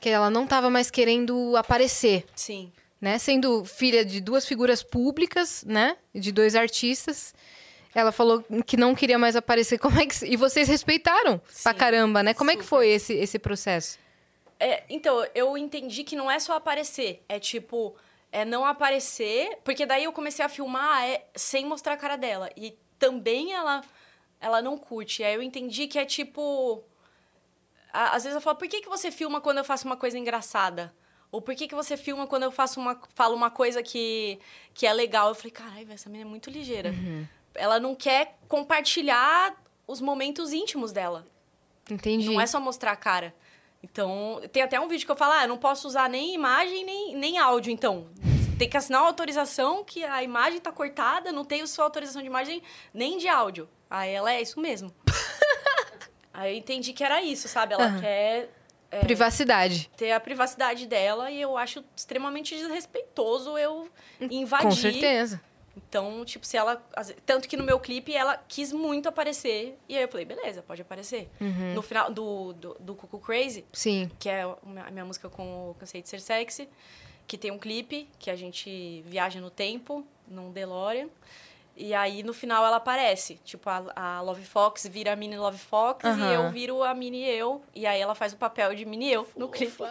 Que 0.00 0.08
ela 0.08 0.30
não 0.30 0.46
tava 0.46 0.70
mais 0.70 0.90
querendo 0.90 1.56
aparecer. 1.56 2.24
Sim. 2.34 2.72
Né? 3.00 3.18
Sendo 3.18 3.64
filha 3.64 4.04
de 4.04 4.20
duas 4.20 4.46
figuras 4.46 4.82
públicas, 4.82 5.64
né? 5.66 5.96
De 6.14 6.30
dois 6.30 6.54
artistas. 6.54 7.34
Ela 7.94 8.10
falou 8.10 8.44
que 8.66 8.76
não 8.76 8.94
queria 8.94 9.18
mais 9.18 9.36
aparecer. 9.36 9.78
Como 9.78 10.00
é 10.00 10.06
que... 10.06 10.24
E 10.24 10.36
vocês 10.36 10.68
respeitaram 10.68 11.40
Sim, 11.48 11.62
pra 11.64 11.74
caramba, 11.74 12.22
né? 12.22 12.32
Como 12.32 12.50
super. 12.50 12.60
é 12.60 12.62
que 12.62 12.68
foi 12.68 12.88
esse, 12.88 13.12
esse 13.12 13.38
processo? 13.38 13.98
É, 14.58 14.84
então, 14.88 15.26
eu 15.34 15.58
entendi 15.58 16.04
que 16.04 16.16
não 16.16 16.30
é 16.30 16.38
só 16.38 16.54
aparecer. 16.54 17.22
É 17.28 17.38
tipo, 17.38 17.94
é 18.30 18.44
não 18.44 18.64
aparecer. 18.64 19.58
Porque 19.62 19.84
daí 19.84 20.04
eu 20.04 20.12
comecei 20.12 20.44
a 20.44 20.48
filmar 20.48 21.04
é, 21.04 21.24
sem 21.34 21.66
mostrar 21.66 21.94
a 21.94 21.96
cara 21.98 22.16
dela. 22.16 22.48
E 22.56 22.78
também 22.98 23.52
ela, 23.52 23.82
ela 24.40 24.62
não 24.62 24.78
curte. 24.78 25.22
Aí 25.22 25.34
eu 25.34 25.42
entendi 25.42 25.86
que 25.86 25.98
é 25.98 26.04
tipo. 26.04 26.82
às 27.92 28.22
vezes 28.22 28.36
eu 28.36 28.40
falo, 28.40 28.56
por 28.56 28.68
que, 28.68 28.80
que 28.80 28.88
você 28.88 29.10
filma 29.10 29.40
quando 29.40 29.58
eu 29.58 29.64
faço 29.64 29.84
uma 29.86 29.96
coisa 29.96 30.18
engraçada? 30.18 30.94
Ou 31.32 31.40
por 31.40 31.54
que, 31.54 31.66
que 31.66 31.74
você 31.74 31.96
filma 31.96 32.26
quando 32.26 32.42
eu 32.42 32.52
faço 32.52 32.78
uma, 32.78 33.00
falo 33.14 33.34
uma 33.34 33.50
coisa 33.50 33.82
que, 33.82 34.38
que 34.74 34.86
é 34.86 34.92
legal? 34.92 35.30
Eu 35.30 35.34
falei, 35.34 35.50
caralho, 35.50 35.90
essa 35.90 36.10
menina 36.10 36.28
é 36.28 36.30
muito 36.30 36.50
ligeira. 36.50 36.90
Uhum. 36.90 37.26
Ela 37.54 37.78
não 37.78 37.94
quer 37.94 38.38
compartilhar 38.48 39.54
os 39.86 40.00
momentos 40.00 40.52
íntimos 40.52 40.92
dela. 40.92 41.24
Entendi. 41.90 42.26
Não 42.26 42.40
é 42.40 42.46
só 42.46 42.60
mostrar 42.60 42.92
a 42.92 42.96
cara. 42.96 43.34
Então, 43.82 44.40
tem 44.52 44.62
até 44.62 44.80
um 44.80 44.86
vídeo 44.86 45.04
que 45.04 45.10
eu 45.10 45.16
falo, 45.16 45.32
ah, 45.32 45.42
eu 45.42 45.48
não 45.48 45.58
posso 45.58 45.88
usar 45.88 46.08
nem 46.08 46.34
imagem, 46.34 46.84
nem, 46.84 47.16
nem 47.16 47.38
áudio, 47.38 47.72
então. 47.72 48.08
Tem 48.58 48.68
que 48.68 48.76
assinar 48.76 49.02
uma 49.02 49.08
autorização 49.08 49.82
que 49.82 50.04
a 50.04 50.22
imagem 50.22 50.60
tá 50.60 50.70
cortada, 50.70 51.32
não 51.32 51.44
tenho 51.44 51.66
sua 51.66 51.84
autorização 51.84 52.22
de 52.22 52.28
imagem 52.28 52.62
nem 52.94 53.18
de 53.18 53.26
áudio. 53.26 53.68
Aí 53.90 54.12
ela 54.12 54.32
é 54.32 54.40
isso 54.40 54.60
mesmo. 54.60 54.94
Aí 56.32 56.54
eu 56.54 56.58
entendi 56.58 56.92
que 56.92 57.02
era 57.02 57.20
isso, 57.22 57.48
sabe? 57.48 57.74
Ela 57.74 57.88
uhum. 57.88 58.00
quer. 58.00 58.50
É, 58.90 59.00
privacidade. 59.00 59.90
Ter 59.96 60.12
a 60.12 60.20
privacidade 60.20 60.86
dela 60.86 61.30
e 61.30 61.40
eu 61.40 61.56
acho 61.56 61.82
extremamente 61.96 62.54
desrespeitoso 62.54 63.58
eu 63.58 63.88
invadir. 64.20 64.66
Com 64.66 64.70
certeza 64.70 65.40
então, 65.76 66.24
tipo, 66.24 66.46
se 66.46 66.56
ela. 66.56 66.76
Tanto 67.24 67.48
que 67.48 67.56
no 67.56 67.64
meu 67.64 67.80
clipe 67.80 68.14
ela 68.14 68.36
quis 68.48 68.72
muito 68.72 69.08
aparecer. 69.08 69.78
E 69.88 69.96
aí 69.96 70.02
eu 70.02 70.08
falei, 70.08 70.26
beleza, 70.26 70.62
pode 70.62 70.82
aparecer. 70.82 71.30
Uhum. 71.40 71.74
No 71.74 71.82
final 71.82 72.12
do, 72.12 72.52
do, 72.52 72.76
do 72.78 72.94
Cuckoo 72.94 73.18
Crazy, 73.18 73.64
Sim. 73.72 74.10
que 74.18 74.28
é 74.28 74.42
a 74.42 74.90
minha 74.90 75.04
música 75.04 75.28
com 75.28 75.70
o 75.70 75.74
Cansei 75.74 76.02
de 76.02 76.08
Ser 76.08 76.20
Sexy, 76.20 76.68
que 77.26 77.38
tem 77.38 77.50
um 77.50 77.58
clipe 77.58 78.08
que 78.18 78.30
a 78.30 78.36
gente 78.36 79.02
viaja 79.06 79.40
no 79.40 79.50
tempo, 79.50 80.06
num 80.28 80.50
DeLorean. 80.50 81.08
E 81.74 81.94
aí, 81.94 82.22
no 82.22 82.34
final, 82.34 82.66
ela 82.66 82.76
aparece. 82.76 83.40
Tipo, 83.44 83.70
a, 83.70 83.82
a 83.96 84.20
Love 84.20 84.44
Fox 84.44 84.86
vira 84.86 85.14
a 85.14 85.16
Mini 85.16 85.38
Love 85.38 85.56
Fox 85.56 86.04
uhum. 86.04 86.30
e 86.30 86.34
eu 86.34 86.50
viro 86.50 86.82
a 86.82 86.94
Mini 86.94 87.24
Eu. 87.24 87.62
E 87.74 87.86
aí, 87.86 87.98
ela 87.98 88.14
faz 88.14 88.34
o 88.34 88.36
papel 88.36 88.74
de 88.74 88.84
Mini 88.84 89.10
Eu 89.10 89.26
no 89.36 89.48
clipe. 89.48 89.72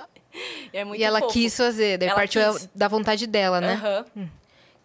E, 0.72 0.78
é 0.78 0.86
muito 0.86 1.02
e 1.02 1.04
ela 1.04 1.20
fofo. 1.20 1.34
quis 1.34 1.58
fazer, 1.58 1.98
daí 1.98 2.08
ela 2.08 2.16
partiu 2.16 2.54
quis. 2.54 2.70
da 2.74 2.88
vontade 2.88 3.28
dela, 3.28 3.60
né? 3.60 3.74
Aham. 3.74 4.06
Uhum. 4.16 4.30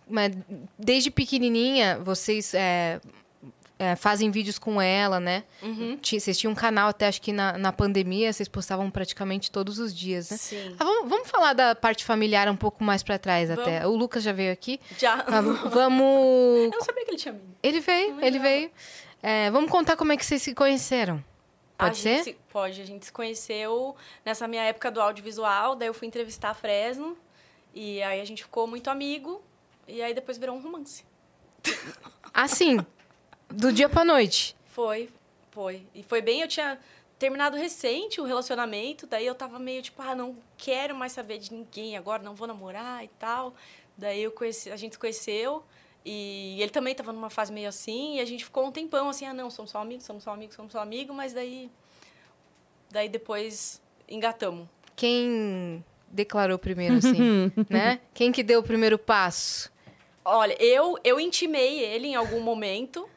Mas 0.08 0.32
desde 0.78 1.10
pequenininha, 1.10 1.98
vocês 1.98 2.54
é, 2.54 3.00
é, 3.78 3.94
fazem 3.96 4.30
vídeos 4.30 4.58
com 4.58 4.80
ela, 4.80 5.20
né? 5.20 5.44
Uhum. 5.62 5.98
Vocês 6.02 6.38
tinham 6.38 6.52
um 6.52 6.54
canal 6.54 6.88
até, 6.88 7.06
acho 7.08 7.20
que 7.20 7.32
na, 7.32 7.58
na 7.58 7.72
pandemia, 7.72 8.32
vocês 8.32 8.48
postavam 8.48 8.90
praticamente 8.90 9.50
todos 9.50 9.78
os 9.78 9.94
dias, 9.94 10.30
né? 10.30 10.36
Sim. 10.36 10.76
Ah, 10.78 10.84
vamos, 10.84 11.10
vamos, 11.10 11.28
falar 11.28 11.52
da 11.52 11.74
parte 11.74 12.04
familiar 12.04 12.48
um 12.48 12.56
pouco 12.56 12.82
mais 12.82 13.02
para 13.02 13.18
trás 13.18 13.48
vamos. 13.48 13.62
até. 13.62 13.86
O 13.86 13.94
Lucas 13.94 14.22
já 14.22 14.32
veio 14.32 14.52
aqui. 14.52 14.80
Já. 14.96 15.24
Ah, 15.26 15.40
vamos... 15.40 16.06
Eu 16.64 16.70
não 16.70 16.82
sabia 16.82 17.04
que 17.04 17.10
ele 17.10 17.18
tinha 17.18 17.32
vindo. 17.32 17.56
Ele 17.62 17.80
veio, 17.80 18.20
ele 18.24 18.38
veio. 18.38 18.70
É, 19.22 19.50
vamos 19.50 19.70
contar 19.70 19.96
como 19.96 20.12
é 20.12 20.16
que 20.16 20.24
vocês 20.24 20.40
se 20.40 20.54
conheceram. 20.54 21.22
Pode 21.76 21.90
a 21.90 21.94
ser? 21.94 22.24
Se, 22.24 22.36
pode. 22.50 22.80
A 22.80 22.86
gente 22.86 23.04
se 23.04 23.12
conheceu 23.12 23.94
nessa 24.24 24.48
minha 24.48 24.62
época 24.62 24.90
do 24.90 25.00
audiovisual, 25.00 25.76
daí 25.76 25.88
eu 25.88 25.94
fui 25.94 26.08
entrevistar 26.08 26.50
a 26.50 26.54
Fresno. 26.54 27.16
E 27.74 28.02
aí 28.02 28.20
a 28.20 28.24
gente 28.24 28.42
ficou 28.42 28.66
muito 28.66 28.88
amigo. 28.88 29.42
E 29.88 30.02
aí 30.02 30.14
depois 30.14 30.38
virou 30.38 30.56
um 30.56 30.60
romance. 30.60 31.04
Assim, 32.32 32.78
do 33.48 33.72
dia 33.72 33.88
pra 33.88 34.04
noite. 34.04 34.56
Foi, 34.66 35.08
foi. 35.50 35.82
E 35.94 36.02
foi 36.02 36.20
bem, 36.20 36.42
eu 36.42 36.48
tinha 36.48 36.78
terminado 37.18 37.56
recente 37.56 38.20
o 38.20 38.24
relacionamento, 38.24 39.06
daí 39.06 39.26
eu 39.26 39.34
tava 39.34 39.58
meio 39.58 39.80
tipo, 39.80 40.02
ah, 40.02 40.14
não 40.14 40.36
quero 40.58 40.94
mais 40.94 41.12
saber 41.12 41.38
de 41.38 41.52
ninguém 41.52 41.96
agora, 41.96 42.22
não 42.22 42.34
vou 42.34 42.46
namorar 42.46 43.02
e 43.04 43.08
tal. 43.18 43.54
Daí 43.96 44.22
eu 44.22 44.30
conheci, 44.30 44.70
a 44.70 44.76
gente 44.76 44.92
se 44.92 44.98
conheceu 44.98 45.64
e 46.04 46.60
ele 46.60 46.70
também 46.70 46.94
tava 46.94 47.12
numa 47.12 47.30
fase 47.30 47.52
meio 47.52 47.68
assim, 47.68 48.16
e 48.16 48.20
a 48.20 48.24
gente 48.24 48.44
ficou 48.44 48.66
um 48.66 48.70
tempão 48.70 49.08
assim, 49.08 49.24
ah, 49.24 49.34
não, 49.34 49.50
somos 49.50 49.70
só 49.70 49.80
amigos, 49.80 50.04
somos 50.04 50.22
só 50.22 50.30
amigos, 50.30 50.54
somos 50.54 50.72
só 50.72 50.80
amigos, 50.80 51.16
mas 51.16 51.32
daí 51.32 51.70
daí 52.90 53.08
depois 53.08 53.80
engatamos. 54.08 54.68
Quem 54.94 55.84
declarou 56.08 56.58
primeiro 56.58 56.96
assim, 56.96 57.50
né? 57.68 58.00
Quem 58.14 58.30
que 58.30 58.42
deu 58.42 58.60
o 58.60 58.62
primeiro 58.62 58.98
passo? 58.98 59.72
Olha, 60.28 60.60
eu, 60.60 60.98
eu 61.04 61.20
intimei 61.20 61.78
ele 61.78 62.08
em 62.08 62.16
algum 62.16 62.40
momento. 62.40 63.08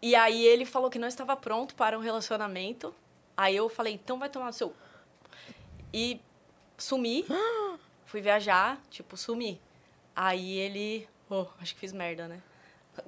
E 0.00 0.14
aí 0.14 0.46
ele 0.46 0.64
falou 0.64 0.88
que 0.88 0.98
não 0.98 1.06
estava 1.06 1.36
pronto 1.36 1.74
para 1.74 1.98
um 1.98 2.00
relacionamento. 2.00 2.94
Aí 3.36 3.54
eu 3.54 3.68
falei, 3.68 3.92
então 3.92 4.18
vai 4.18 4.30
tomar 4.30 4.48
o 4.48 4.52
seu. 4.52 4.74
E 5.92 6.18
sumi. 6.78 7.26
fui 8.06 8.22
viajar, 8.22 8.80
tipo, 8.88 9.14
sumi. 9.14 9.60
Aí 10.14 10.56
ele. 10.56 11.06
Oh, 11.28 11.44
acho 11.60 11.74
que 11.74 11.80
fiz 11.80 11.92
merda, 11.92 12.26
né? 12.26 12.40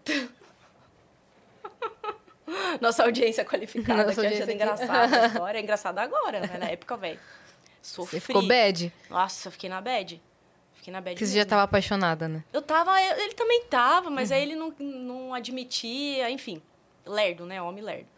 Nossa 2.78 3.04
audiência 3.04 3.42
qualificada, 3.42 4.04
Nossa 4.04 4.20
que 4.20 4.20
audiência 4.20 4.44
achando 4.44 4.54
engraçada 4.54 5.22
a 5.22 5.26
história. 5.28 5.58
É 5.58 5.62
engraçada 5.62 6.02
agora, 6.02 6.40
né? 6.40 6.58
Na 6.58 6.66
época, 6.66 6.94
velho. 6.98 7.18
Sofri. 7.80 8.20
Você 8.20 8.26
ficou 8.26 8.46
bad? 8.46 8.92
Nossa, 9.08 9.48
eu 9.48 9.52
fiquei 9.52 9.70
na 9.70 9.80
bad 9.80 10.20
fiquei 10.88 10.92
na 10.92 11.00
bad 11.00 11.16
Que 11.16 11.26
você 11.26 11.32
mesmo. 11.34 11.38
já 11.38 11.46
tava 11.46 11.62
apaixonada, 11.62 12.28
né? 12.28 12.44
Eu 12.52 12.62
tava, 12.62 13.00
ele 13.00 13.34
também 13.34 13.64
tava, 13.64 14.10
mas 14.10 14.32
aí 14.32 14.42
ele 14.42 14.56
não, 14.56 14.70
não 14.78 15.34
admitia, 15.34 16.30
enfim. 16.30 16.62
Lerdo, 17.06 17.44
né? 17.46 17.60
Homem 17.62 17.82
lerdo. 17.84 18.08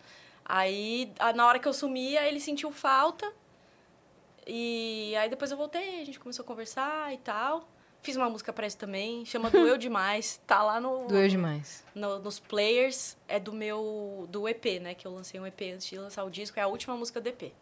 Aí, 0.44 1.12
a- 1.18 1.32
na 1.32 1.46
hora 1.46 1.58
que 1.58 1.68
eu 1.68 1.72
sumia, 1.72 2.26
ele 2.26 2.40
sentiu 2.40 2.70
falta. 2.72 3.30
E 4.46 5.14
aí 5.16 5.28
depois 5.28 5.50
eu 5.50 5.56
voltei, 5.56 6.00
a 6.00 6.04
gente 6.04 6.18
começou 6.18 6.42
a 6.44 6.46
conversar 6.46 7.12
e 7.12 7.18
tal. 7.18 7.68
Fiz 8.02 8.16
uma 8.16 8.30
música 8.30 8.52
pra 8.52 8.66
isso 8.66 8.78
também, 8.78 9.24
chama 9.26 9.50
Doeu 9.50 9.76
Demais. 9.76 10.40
Tá 10.46 10.62
lá 10.62 10.80
no, 10.80 11.06
Doeu 11.06 11.28
demais. 11.28 11.84
no- 11.94 12.18
nos 12.18 12.38
players. 12.40 13.16
É 13.28 13.38
do 13.38 13.52
meu. 13.52 14.26
do 14.30 14.48
EP, 14.48 14.80
né? 14.80 14.94
Que 14.94 15.06
eu 15.06 15.12
lancei 15.12 15.38
um 15.38 15.46
EP 15.46 15.60
antes 15.74 15.86
de 15.86 15.98
lançar 15.98 16.24
o 16.24 16.30
disco. 16.30 16.58
É 16.58 16.62
a 16.62 16.66
última 16.66 16.96
música 16.96 17.20
do 17.20 17.28
EP. 17.28 17.52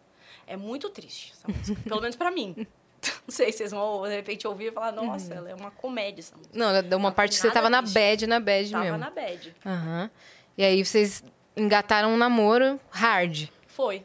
É 0.46 0.56
muito 0.56 0.88
triste 0.88 1.32
essa 1.32 1.48
música. 1.52 1.80
pelo 1.82 2.00
menos 2.00 2.16
pra 2.16 2.30
mim. 2.30 2.66
Não 3.26 3.34
sei, 3.34 3.52
vocês 3.52 3.70
vão 3.70 4.02
de 4.04 4.10
repente 4.14 4.46
ouvir 4.46 4.66
e 4.68 4.72
falar, 4.72 4.92
nossa, 4.92 5.34
ela 5.34 5.50
é 5.50 5.54
uma 5.54 5.70
comédia 5.70 6.20
essa 6.20 6.36
música. 6.36 6.58
Não, 6.58 6.82
deu 6.82 6.98
uma 6.98 7.08
Não, 7.10 7.14
parte 7.14 7.32
que 7.36 7.40
você 7.40 7.50
tava 7.50 7.68
na 7.70 7.82
bad, 7.82 8.26
na 8.26 8.40
bad 8.40 8.70
Tava 8.70 8.84
mesmo. 8.84 8.98
na 8.98 9.10
bad. 9.10 9.54
Aham. 9.64 10.10
E 10.56 10.64
aí 10.64 10.84
vocês 10.84 11.22
engataram 11.56 12.10
um 12.10 12.16
namoro 12.16 12.80
hard. 12.90 13.48
Foi. 13.68 14.04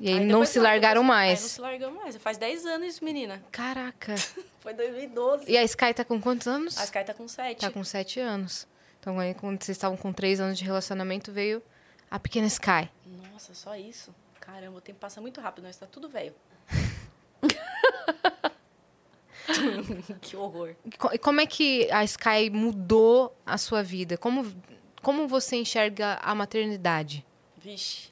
E 0.00 0.08
aí, 0.08 0.18
não 0.20 0.26
depois 0.28 0.48
se 0.48 0.58
não, 0.58 0.64
largaram 0.64 1.02
depois- 1.02 1.18
Aí 1.20 1.26
não 1.26 1.32
mais. 1.36 1.40
se 1.40 1.60
largamos 1.60 2.02
mais. 2.02 2.16
Faz 2.16 2.38
10 2.38 2.66
anos 2.66 2.88
isso, 2.88 3.04
menina. 3.04 3.42
Caraca. 3.52 4.14
Foi 4.60 4.72
2012. 4.74 5.44
E 5.50 5.56
a 5.58 5.62
Sky 5.64 5.92
tá 5.94 6.04
com 6.04 6.20
quantos 6.20 6.46
anos? 6.48 6.78
A 6.78 6.84
Sky 6.84 7.04
tá 7.04 7.14
com 7.14 7.28
7. 7.28 7.60
Tá 7.60 7.70
com 7.70 7.84
sete 7.84 8.18
anos. 8.20 8.66
Então, 8.98 9.18
aí, 9.18 9.34
quando 9.34 9.62
vocês 9.62 9.76
estavam 9.76 9.96
com 9.96 10.12
três 10.12 10.40
anos 10.40 10.56
de 10.58 10.64
relacionamento, 10.64 11.30
veio 11.32 11.62
a 12.10 12.18
pequena 12.18 12.46
Sky. 12.46 12.88
Nossa, 13.32 13.52
só 13.54 13.76
isso? 13.76 14.14
Caramba, 14.40 14.78
o 14.78 14.80
tempo 14.80 14.98
passa 15.00 15.20
muito 15.20 15.40
rápido, 15.40 15.64
nós 15.64 15.76
tá 15.76 15.86
tudo 15.86 16.08
velho. 16.08 16.34
que 20.20 20.36
horror. 20.36 20.74
E 20.84 20.90
co- 20.96 21.18
como 21.20 21.40
é 21.40 21.46
que 21.46 21.90
a 21.90 22.04
Sky 22.04 22.50
mudou 22.50 23.36
a 23.44 23.58
sua 23.58 23.82
vida? 23.82 24.16
Como, 24.16 24.50
como 25.02 25.26
você 25.28 25.56
enxerga 25.56 26.18
a 26.22 26.34
maternidade? 26.34 27.24
Vixe. 27.56 28.10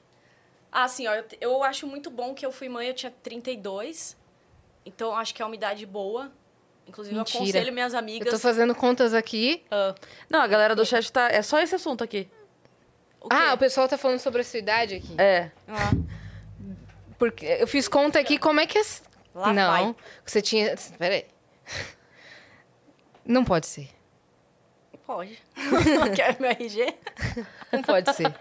Ah, 0.72 0.84
assim, 0.84 1.07
ó, 1.07 1.14
eu, 1.14 1.24
eu 1.41 1.62
acho 1.64 1.86
muito 1.86 2.11
bom 2.11 2.34
que 2.34 2.45
eu 2.47 2.53
fui 2.53 2.68
mãe, 2.68 2.88
eu 2.88 2.95
tinha 2.95 3.12
32. 3.22 4.16
Então, 4.84 5.14
acho 5.16 5.34
que 5.34 5.43
é 5.43 5.45
uma 5.45 5.55
idade 5.55 5.84
boa. 5.86 6.30
Inclusive, 6.86 7.14
Mentira. 7.16 7.38
eu 7.38 7.43
aconselho 7.45 7.72
minhas 7.72 7.93
Eu 7.93 7.99
amigas. 7.99 8.32
tô 8.32 8.38
fazendo 8.38 8.74
contas 8.74 9.14
aqui. 9.14 9.62
Ah, 9.70 9.95
Não, 10.28 10.41
a 10.41 10.47
galera 10.47 10.74
do 10.74 10.84
chat 10.84 11.11
tá. 11.12 11.28
É 11.30 11.43
só 11.43 11.61
esse 11.61 11.74
assunto 11.74 12.03
aqui. 12.03 12.28
o? 13.20 13.28
Ah, 13.32 13.55
o 13.55 13.59
pessoal 13.59 13.88
tá 13.88 13.97
falando 13.99 14.18
sobre 14.18 14.41
a 14.41 14.45
sua 14.45 14.59
idade 14.59 14.95
aqui. 14.97 15.14
É. 15.20 15.51
Ah, 15.68 15.91
Porque 17.18 17.45
eu 17.47 17.66
fiz 17.66 17.86
conta 17.86 18.18
aqui, 18.18 18.38
como 18.38 18.61
é 18.61 18.66
que... 18.66 18.78
As... 18.78 19.03
Lá 19.35 19.53
Não, 19.53 19.70
vai. 19.70 19.97
você 20.24 20.43
tinha... 20.43 20.74
Peraí. 20.99 21.24
Não 23.24 23.45
pode 23.45 23.66
ser. 23.66 23.89
pode. 25.07 25.39
Quer 26.16 26.41
meu 26.41 26.51
RG? 26.51 26.95
Não 27.72 27.83
pode 27.83 28.14
ser. 28.14 28.35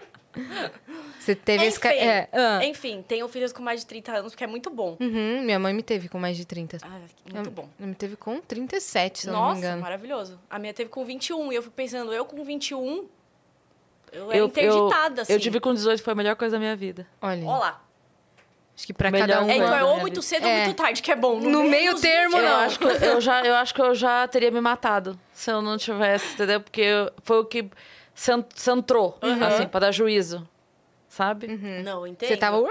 Você 1.18 1.34
teve 1.34 1.64
esse... 1.64 1.78
ca- 1.78 1.94
Enfim, 1.94 2.04
É, 2.06 2.28
ah. 2.32 2.64
Enfim, 2.64 3.04
tenho 3.06 3.26
filhos 3.28 3.52
com 3.52 3.62
mais 3.62 3.80
de 3.80 3.86
30 3.86 4.12
anos, 4.12 4.32
porque 4.32 4.44
é 4.44 4.46
muito 4.46 4.70
bom. 4.70 4.96
Uhum, 5.00 5.42
minha 5.42 5.58
mãe 5.58 5.72
me 5.74 5.82
teve 5.82 6.08
com 6.08 6.18
mais 6.18 6.36
de 6.36 6.44
30. 6.44 6.78
Ah, 6.82 7.00
muito 7.32 7.50
bom. 7.50 7.68
Ela 7.78 7.88
me 7.88 7.94
teve 7.94 8.16
com 8.16 8.40
37, 8.40 9.20
se 9.20 9.26
eu 9.28 9.32
não 9.32 9.40
me 9.40 9.46
Nossa, 9.48 9.58
engano. 9.58 9.82
maravilhoso. 9.82 10.40
A 10.48 10.58
minha 10.58 10.72
teve 10.72 10.88
com 10.90 11.04
21 11.04 11.52
e 11.52 11.56
eu 11.56 11.62
fico 11.62 11.74
pensando, 11.74 12.12
eu 12.12 12.24
com 12.24 12.42
21, 12.44 13.08
eu 14.12 14.30
era 14.30 14.38
Eu, 14.38 14.46
interditada, 14.46 15.20
eu, 15.20 15.22
assim. 15.22 15.32
eu 15.32 15.40
tive 15.40 15.60
com 15.60 15.74
18, 15.74 16.02
foi 16.02 16.12
a 16.12 16.16
melhor 16.16 16.36
coisa 16.36 16.56
da 16.56 16.60
minha 16.60 16.76
vida. 16.76 17.06
Olha, 17.20 17.44
Ó 17.46 17.58
lá. 17.58 17.84
Acho 18.80 18.86
que 18.86 18.92
pra 18.94 19.10
Melhor 19.10 19.28
cada 19.28 19.44
um... 19.44 19.50
É, 19.50 19.56
então 19.56 19.68
da 19.70 19.76
é 19.76 19.80
minha 19.80 19.92
ou 19.92 20.00
muito 20.00 20.14
vida. 20.14 20.26
cedo 20.26 20.46
É. 20.46 20.50
ou 20.58 20.64
muito 20.64 20.76
tarde, 20.76 21.02
que 21.02 21.12
é 21.12 21.16
bom. 21.16 21.38
No 21.38 21.64
meio 21.64 21.92
dos 21.92 22.00
termo, 22.00 22.36
20 22.36 22.42
Eu 22.42 22.48
não. 22.48 22.60
acho, 22.60 22.78
que 22.78 22.84
eu, 22.86 23.20
já, 23.20 23.42
eu 23.44 23.54
acho 23.56 23.74
que 23.74 23.82
eu 23.82 23.94
já 23.94 24.26
teria 24.26 24.50
me 24.50 24.60
matado 24.60 25.18
se 25.34 25.50
eu 25.50 25.60
não 25.60 25.76
tivesse, 25.76 26.32
entendeu? 26.34 26.60
Porque 26.60 26.80
eu- 26.80 27.12
foi 27.22 27.38
o 27.40 27.44
que 27.44 27.70
cen- 28.14 28.44
centrou, 28.54 29.18
assim, 29.46 29.66
pra 29.66 29.80
dar 29.80 29.92
juízo. 29.92 30.48
Sabe? 31.08 31.48
Não, 31.84 32.06
entendo. 32.06 32.28
Você 32.28 32.36
tava... 32.36 32.58
"Ué", 32.60 32.70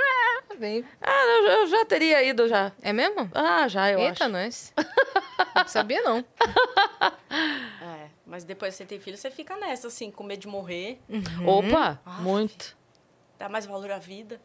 bem- 0.58 0.84
Ah, 1.02 1.26
eu, 1.26 1.52
eu 1.52 1.68
já 1.68 1.86
teria 1.86 2.24
ido 2.24 2.48
já. 2.48 2.72
É 2.82 2.92
mesmo? 2.94 3.30
Ah, 3.34 3.68
já, 3.68 3.92
eu 3.92 4.00
Eita, 4.00 4.24
acho. 4.26 4.34
nós. 4.34 4.74
Não 5.56 5.68
sabia, 5.68 6.02
não. 6.02 6.24
É, 7.32 8.08
mas 8.26 8.44
depois 8.44 8.74
que 8.74 8.78
você 8.78 8.86
tem 8.86 9.00
filho, 9.00 9.18
você 9.18 9.30
fica 9.30 9.56
nessa, 9.58 9.88
assim, 9.88 10.10
com 10.12 10.24
medo 10.24 10.40
de 10.42 10.48
morrer. 10.48 11.00
Opa, 11.46 12.00
Aff. 12.06 12.22
muito. 12.22 12.78
Dá 13.38 13.48
mais 13.50 13.66
valor 13.66 13.92
à 13.92 13.98
vida. 14.00 14.40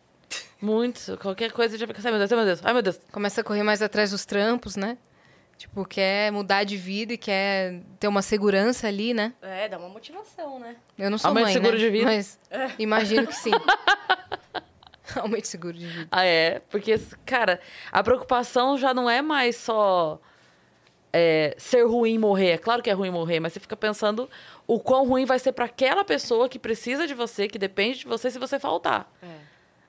Muito. 0.60 1.16
Qualquer 1.18 1.52
coisa 1.52 1.76
já 1.76 1.86
fica 1.86 1.98
assim, 1.98 2.08
ai 2.08 2.12
meu 2.12 2.20
Deus, 2.20 2.32
ai 2.32 2.36
meu 2.36 2.46
Deus, 2.46 2.60
ai 2.64 2.72
meu 2.72 2.82
Deus. 2.82 3.00
Começa 3.12 3.40
a 3.40 3.44
correr 3.44 3.62
mais 3.62 3.82
atrás 3.82 4.10
dos 4.10 4.24
trampos, 4.24 4.76
né? 4.76 4.96
Tipo, 5.56 5.84
quer 5.84 6.32
mudar 6.32 6.64
de 6.64 6.76
vida 6.76 7.12
e 7.12 7.18
quer 7.18 7.80
ter 8.00 8.08
uma 8.08 8.22
segurança 8.22 8.88
ali, 8.88 9.14
né? 9.14 9.32
É, 9.40 9.68
dá 9.68 9.78
uma 9.78 9.88
motivação, 9.88 10.58
né? 10.58 10.76
Eu 10.98 11.10
não 11.10 11.18
sou 11.18 11.28
Aumento 11.28 11.44
mãe, 11.44 11.52
de 11.52 11.60
seguro 11.60 11.78
né? 11.78 11.84
de 11.84 11.90
vida. 11.90 12.06
Mas 12.06 12.38
imagino 12.78 13.26
que 13.26 13.36
sim. 13.36 13.52
Aumento 15.16 15.42
de 15.42 15.48
seguro 15.48 15.74
de 15.74 15.86
vida. 15.86 16.08
Ah, 16.10 16.24
é? 16.24 16.60
Porque, 16.70 16.98
cara, 17.24 17.60
a 17.92 18.02
preocupação 18.02 18.76
já 18.76 18.92
não 18.92 19.08
é 19.08 19.22
mais 19.22 19.56
só 19.56 20.20
é, 21.12 21.54
ser 21.58 21.84
ruim 21.86 22.18
morrer. 22.18 22.50
É 22.52 22.58
claro 22.58 22.82
que 22.82 22.90
é 22.90 22.92
ruim 22.92 23.10
morrer, 23.10 23.40
mas 23.40 23.52
você 23.52 23.60
fica 23.60 23.76
pensando 23.76 24.28
o 24.66 24.80
quão 24.80 25.06
ruim 25.06 25.24
vai 25.24 25.38
ser 25.38 25.52
pra 25.52 25.66
aquela 25.66 26.04
pessoa 26.04 26.48
que 26.48 26.58
precisa 26.58 27.06
de 27.06 27.14
você, 27.14 27.46
que 27.46 27.58
depende 27.58 28.00
de 28.00 28.06
você 28.06 28.30
se 28.30 28.38
você 28.38 28.58
faltar. 28.58 29.10
É. 29.22 29.26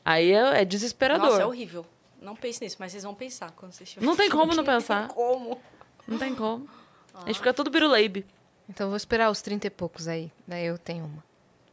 Aí 0.05 0.31
é, 0.31 0.61
é 0.61 0.65
desesperador. 0.65 1.27
Nossa, 1.29 1.41
é 1.41 1.45
horrível. 1.45 1.85
Não 2.21 2.35
pense 2.35 2.63
nisso, 2.63 2.77
mas 2.79 2.91
vocês 2.91 3.03
vão 3.03 3.13
pensar 3.15 3.51
quando 3.51 3.71
vocês 3.73 3.89
estiverem. 3.89 4.07
Não 4.07 4.15
tem 4.15 4.29
como 4.29 4.53
não 4.53 4.57
Não 4.63 4.63
pensar. 4.63 5.07
tem 5.07 5.15
como. 5.15 5.61
Não 6.07 6.17
tem 6.19 6.35
como. 6.35 6.69
A 7.15 7.27
gente 7.27 7.37
fica 7.37 7.53
tudo 7.53 7.69
biruleibe. 7.71 8.25
Então 8.69 8.87
vou 8.89 8.97
esperar 8.97 9.29
os 9.31 9.41
30 9.41 9.67
e 9.67 9.69
poucos 9.69 10.07
aí. 10.07 10.31
Daí 10.47 10.65
eu 10.65 10.77
tenho 10.77 11.05
uma. 11.05 11.23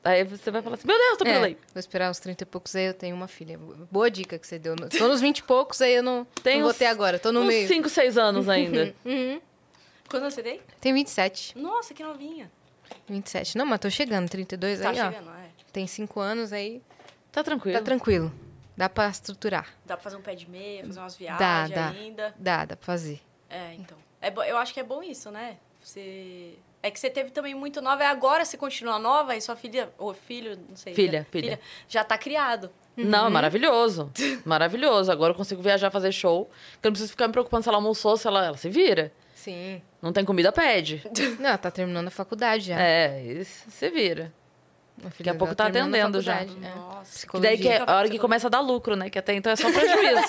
Aí 0.05 0.24
você 0.24 0.51
vai 0.51 0.61
falar 0.62 0.74
assim, 0.74 0.87
meu 0.87 0.97
Deus, 0.99 1.18
tô 1.18 1.24
É, 1.24 1.28
biruleibe. 1.33 1.61
vou 1.72 1.78
esperar 1.80 2.11
os 2.11 2.18
30 2.18 2.43
e 2.43 2.47
poucos 2.47 2.74
aí 2.74 2.87
eu 2.87 2.95
tenho 2.95 3.14
uma 3.14 3.28
filha. 3.28 3.59
Boa 3.91 4.11
dica 4.11 4.39
que 4.39 4.47
você 4.47 4.59
deu. 4.59 4.74
Tô 4.76 5.07
nos 5.09 5.20
20 5.20 5.39
e 5.39 5.43
poucos 5.45 5.80
aí 5.80 5.95
eu 5.95 6.03
não, 6.03 6.26
Tem 6.43 6.57
não 6.57 6.62
vou 6.62 6.70
uns- 6.70 6.76
ter 6.78 6.87
agora. 6.87 7.18
Tô 7.18 7.30
no 7.33 7.41
Uns 7.41 7.47
meio. 7.47 7.68
5, 7.68 7.89
6 7.89 8.18
anos 8.18 8.49
ainda. 8.49 8.95
Quando 10.09 10.24
você 10.24 10.43
tem? 10.43 10.61
Tem 10.80 10.93
27. 10.93 11.57
Nossa, 11.59 11.95
que 11.95 12.03
novinha. 12.03 12.51
27. 13.09 13.57
Não, 13.57 13.64
mas 13.64 13.78
tô 13.80 13.89
chegando. 13.89 14.28
32 14.28 14.80
Tá 14.80 14.91
aí, 14.91 15.01
ó. 15.01 15.11
chegando, 15.12 15.30
é. 15.30 15.49
Tem 15.72 15.87
5 15.87 16.20
anos 16.20 16.53
aí. 16.53 16.83
Tá 17.33 17.43
tranquilo. 17.43 17.78
Tá 17.78 17.85
tranquilo. 17.85 18.33
Dá 18.76 18.89
pra 18.89 19.09
estruturar. 19.09 19.66
Dá 19.85 19.97
pra 19.97 20.03
fazer 20.05 20.16
um 20.16 20.22
pé 20.22 20.35
de 20.35 20.49
meia, 20.49 20.85
fazer 20.87 21.01
umas 21.01 21.12
Dá, 21.14 21.18
viagens 21.18 21.70
dá. 21.70 21.89
ainda. 21.91 22.35
Dá, 22.39 22.64
dá 22.64 22.76
pra 22.76 22.87
fazer. 22.87 23.20
É, 23.49 23.74
então. 23.74 23.97
É, 24.20 24.30
bo- 24.30 24.43
eu 24.45 24.57
acho 24.59 24.72
que 24.72 24.80
é 24.80 24.83
bom 24.85 25.03
isso, 25.03 25.30
né? 25.30 25.57
Você. 25.80 26.55
É 26.83 26.91
que 26.91 26.99
você 26.99 27.09
teve 27.11 27.30
também 27.30 27.55
muito 27.55 27.80
nova, 27.80 28.03
e 28.03 28.07
agora 28.07 28.45
você 28.45 28.57
continua 28.57 28.99
nova 28.99 29.37
e 29.37 29.41
sua 29.41 29.55
filha, 29.55 29.91
ou 29.99 30.12
filho, 30.12 30.59
não 30.68 30.74
sei. 30.76 30.95
Filha, 30.95 31.20
já- 31.20 31.24
filha. 31.26 31.61
já 31.89 32.03
tá 32.05 32.18
criado. 32.18 32.70
Não, 32.97 33.20
é 33.20 33.22
Uhum. 33.24 33.30
maravilhoso. 33.30 34.11
Maravilhoso. 34.45 35.11
Agora 35.11 35.33
eu 35.33 35.37
consigo 35.37 35.62
viajar, 35.62 35.91
fazer 35.91 36.12
show. 36.12 36.45
Porque 36.72 36.89
eu 36.89 36.91
não 36.91 36.93
preciso 36.93 37.11
ficar 37.12 37.26
me 37.26 37.33
preocupando 37.33 37.62
se 37.62 37.68
ela 37.68 37.78
almoçou, 37.78 38.16
se 38.16 38.26
ela, 38.26 38.45
ela 38.45 38.57
se 38.57 38.68
vira. 38.68 39.11
Sim. 39.35 39.80
Não 40.03 40.12
tem 40.12 40.24
comida, 40.24 40.53
pede. 40.53 41.03
Não, 41.39 41.57
tá 41.57 41.70
terminando 41.70 42.09
a 42.09 42.11
faculdade 42.11 42.64
já. 42.66 42.78
É, 42.80 43.22
isso 43.22 43.70
se 43.70 43.89
vira. 43.91 44.33
Daqui 45.03 45.30
a 45.30 45.34
pouco 45.34 45.55
tá 45.55 45.66
atendendo 45.66 46.20
já. 46.20 46.40
é. 46.40 46.46
Nossa. 46.46 47.26
Que 47.26 47.40
daí 47.40 47.59
que 47.59 47.68
é 47.68 47.82
a 47.86 47.96
hora 47.96 48.09
que 48.09 48.18
começa 48.18 48.46
a 48.46 48.50
dar 48.50 48.61
lucro, 48.61 48.94
né? 48.96 49.11
Que 49.11 49.18
até 49.18 49.34
então 49.34 49.53
é 49.53 49.57
só 49.57 49.70
prejuízo. 49.70 50.22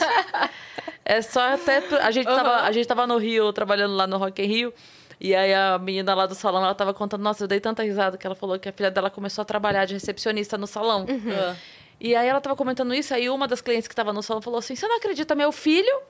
é 1.05 1.21
só 1.21 1.53
até. 1.53 1.77
A 2.01 2.11
gente, 2.11 2.25
tava, 2.25 2.61
a 2.61 2.71
gente 2.71 2.87
tava 2.87 3.05
no 3.07 3.17
Rio, 3.17 3.53
trabalhando 3.53 3.95
lá 3.95 4.07
no 4.07 4.17
Rock 4.17 4.41
in 4.41 4.45
Rio. 4.45 4.73
E 5.19 5.33
aí 5.35 5.53
a 5.53 5.77
menina 5.77 6.13
lá 6.13 6.25
do 6.25 6.35
salão, 6.35 6.63
ela 6.63 6.75
tava 6.75 6.93
contando, 6.93 7.21
nossa, 7.21 7.43
eu 7.43 7.47
dei 7.47 7.59
tanta 7.59 7.83
risada 7.83 8.17
que 8.17 8.25
ela 8.25 8.35
falou 8.35 8.59
que 8.59 8.67
a 8.67 8.73
filha 8.73 8.91
dela 8.91 9.09
começou 9.09 9.41
a 9.41 9.45
trabalhar 9.45 9.85
de 9.85 9.93
recepcionista 9.93 10.57
no 10.57 10.67
salão. 10.67 11.05
Ah. 11.31 11.55
E 11.99 12.15
aí 12.15 12.27
ela 12.27 12.41
tava 12.41 12.55
comentando 12.55 12.93
isso, 12.93 13.13
aí 13.13 13.29
uma 13.29 13.47
das 13.47 13.61
clientes 13.61 13.87
que 13.87 13.95
tava 13.95 14.11
no 14.11 14.21
salão 14.21 14.41
falou 14.41 14.59
assim: 14.59 14.75
Você 14.75 14.85
não 14.87 14.97
acredita, 14.97 15.33
meu 15.35 15.51
filho 15.51 16.01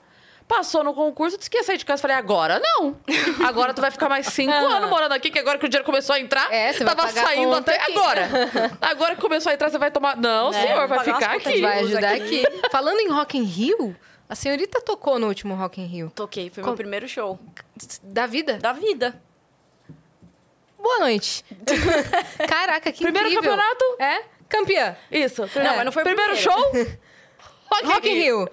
passou 0.55 0.83
no 0.83 0.93
concurso, 0.93 1.37
disse 1.37 1.49
que 1.49 1.57
ia 1.57 1.63
sair 1.63 1.77
de 1.77 1.85
casa. 1.85 1.99
Eu 1.99 2.01
falei, 2.01 2.17
agora 2.17 2.61
não. 2.61 2.95
Agora 3.45 3.73
tu 3.73 3.81
vai 3.81 3.91
ficar 3.91 4.07
mais 4.09 4.27
cinco 4.27 4.51
anos 4.53 4.89
morando 4.89 5.11
aqui, 5.13 5.29
que 5.31 5.39
agora 5.39 5.57
que 5.57 5.65
o 5.65 5.69
dinheiro 5.69 5.85
começou 5.85 6.15
a 6.15 6.19
entrar, 6.19 6.51
É, 6.53 6.71
você 6.73 6.83
vai 6.83 6.95
tava 6.95 7.09
saindo 7.09 7.53
até 7.55 7.75
aqui. 7.79 7.91
agora. 7.91 8.29
Agora 8.81 9.15
que 9.15 9.21
começou 9.21 9.49
a 9.49 9.53
entrar, 9.53 9.69
você 9.69 9.77
vai 9.77 9.91
tomar. 9.91 10.15
Não, 10.17 10.51
Né, 10.51 10.61
senhor, 10.61 10.87
vai 10.87 10.99
ficar 10.99 11.13
contas 11.33 11.47
aqui. 11.47 11.61
Vai 11.61 11.79
ajudar 11.79 12.13
aqui. 12.13 12.45
aqui. 12.45 12.69
Falando 12.71 12.99
em 12.99 13.09
Rock 13.09 13.37
in 13.37 13.43
Rio, 13.43 13.95
a 14.29 14.35
senhorita 14.35 14.81
tocou 14.81 15.17
no 15.19 15.27
último 15.27 15.55
Rock 15.55 15.81
in 15.81 15.85
Rio. 15.85 16.11
Toquei, 16.15 16.49
foi 16.49 16.63
Com- 16.63 16.69
meu 16.69 16.77
primeiro 16.77 17.07
show. 17.07 17.39
Da 18.03 18.25
vida? 18.27 18.57
Da 18.57 18.73
vida. 18.73 19.19
Boa 20.77 20.99
noite. 20.99 21.45
Caraca, 22.47 22.91
que 22.91 23.01
Primeiro 23.03 23.29
incrível. 23.29 23.51
campeonato? 23.51 23.85
É? 23.99 24.23
Campeã. 24.49 24.95
Isso. 25.09 25.41
Não, 25.55 25.75
mas 25.77 25.85
não 25.85 25.91
foi 25.91 26.03
o 26.03 26.05
primeiro 26.05 26.33
primeiro. 26.33 26.51
show. 26.61 26.97
Rock 27.69 28.09
in 28.09 28.13
Rio. 28.13 28.49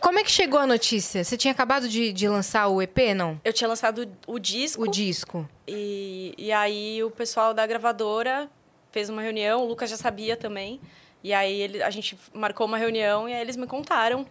Como 0.00 0.18
é 0.18 0.24
que 0.24 0.30
chegou 0.30 0.58
a 0.58 0.66
notícia? 0.66 1.22
Você 1.22 1.36
tinha 1.36 1.52
acabado 1.52 1.88
de, 1.88 2.12
de 2.12 2.28
lançar 2.28 2.68
o 2.68 2.80
EP, 2.80 3.14
não? 3.14 3.40
Eu 3.44 3.52
tinha 3.52 3.68
lançado 3.68 4.08
o 4.26 4.38
disco. 4.38 4.82
O 4.82 4.88
disco. 4.88 5.48
E, 5.66 6.34
e 6.38 6.52
aí 6.52 7.02
o 7.02 7.10
pessoal 7.10 7.52
da 7.52 7.66
gravadora 7.66 8.48
fez 8.90 9.08
uma 9.10 9.20
reunião, 9.20 9.62
o 9.62 9.66
Lucas 9.66 9.90
já 9.90 9.96
sabia 9.96 10.36
também. 10.36 10.80
E 11.22 11.32
aí 11.32 11.60
ele, 11.60 11.82
a 11.82 11.90
gente 11.90 12.18
marcou 12.32 12.66
uma 12.66 12.76
reunião 12.78 13.28
e 13.28 13.34
aí 13.34 13.40
eles 13.40 13.56
me 13.56 13.66
contaram. 13.66 14.26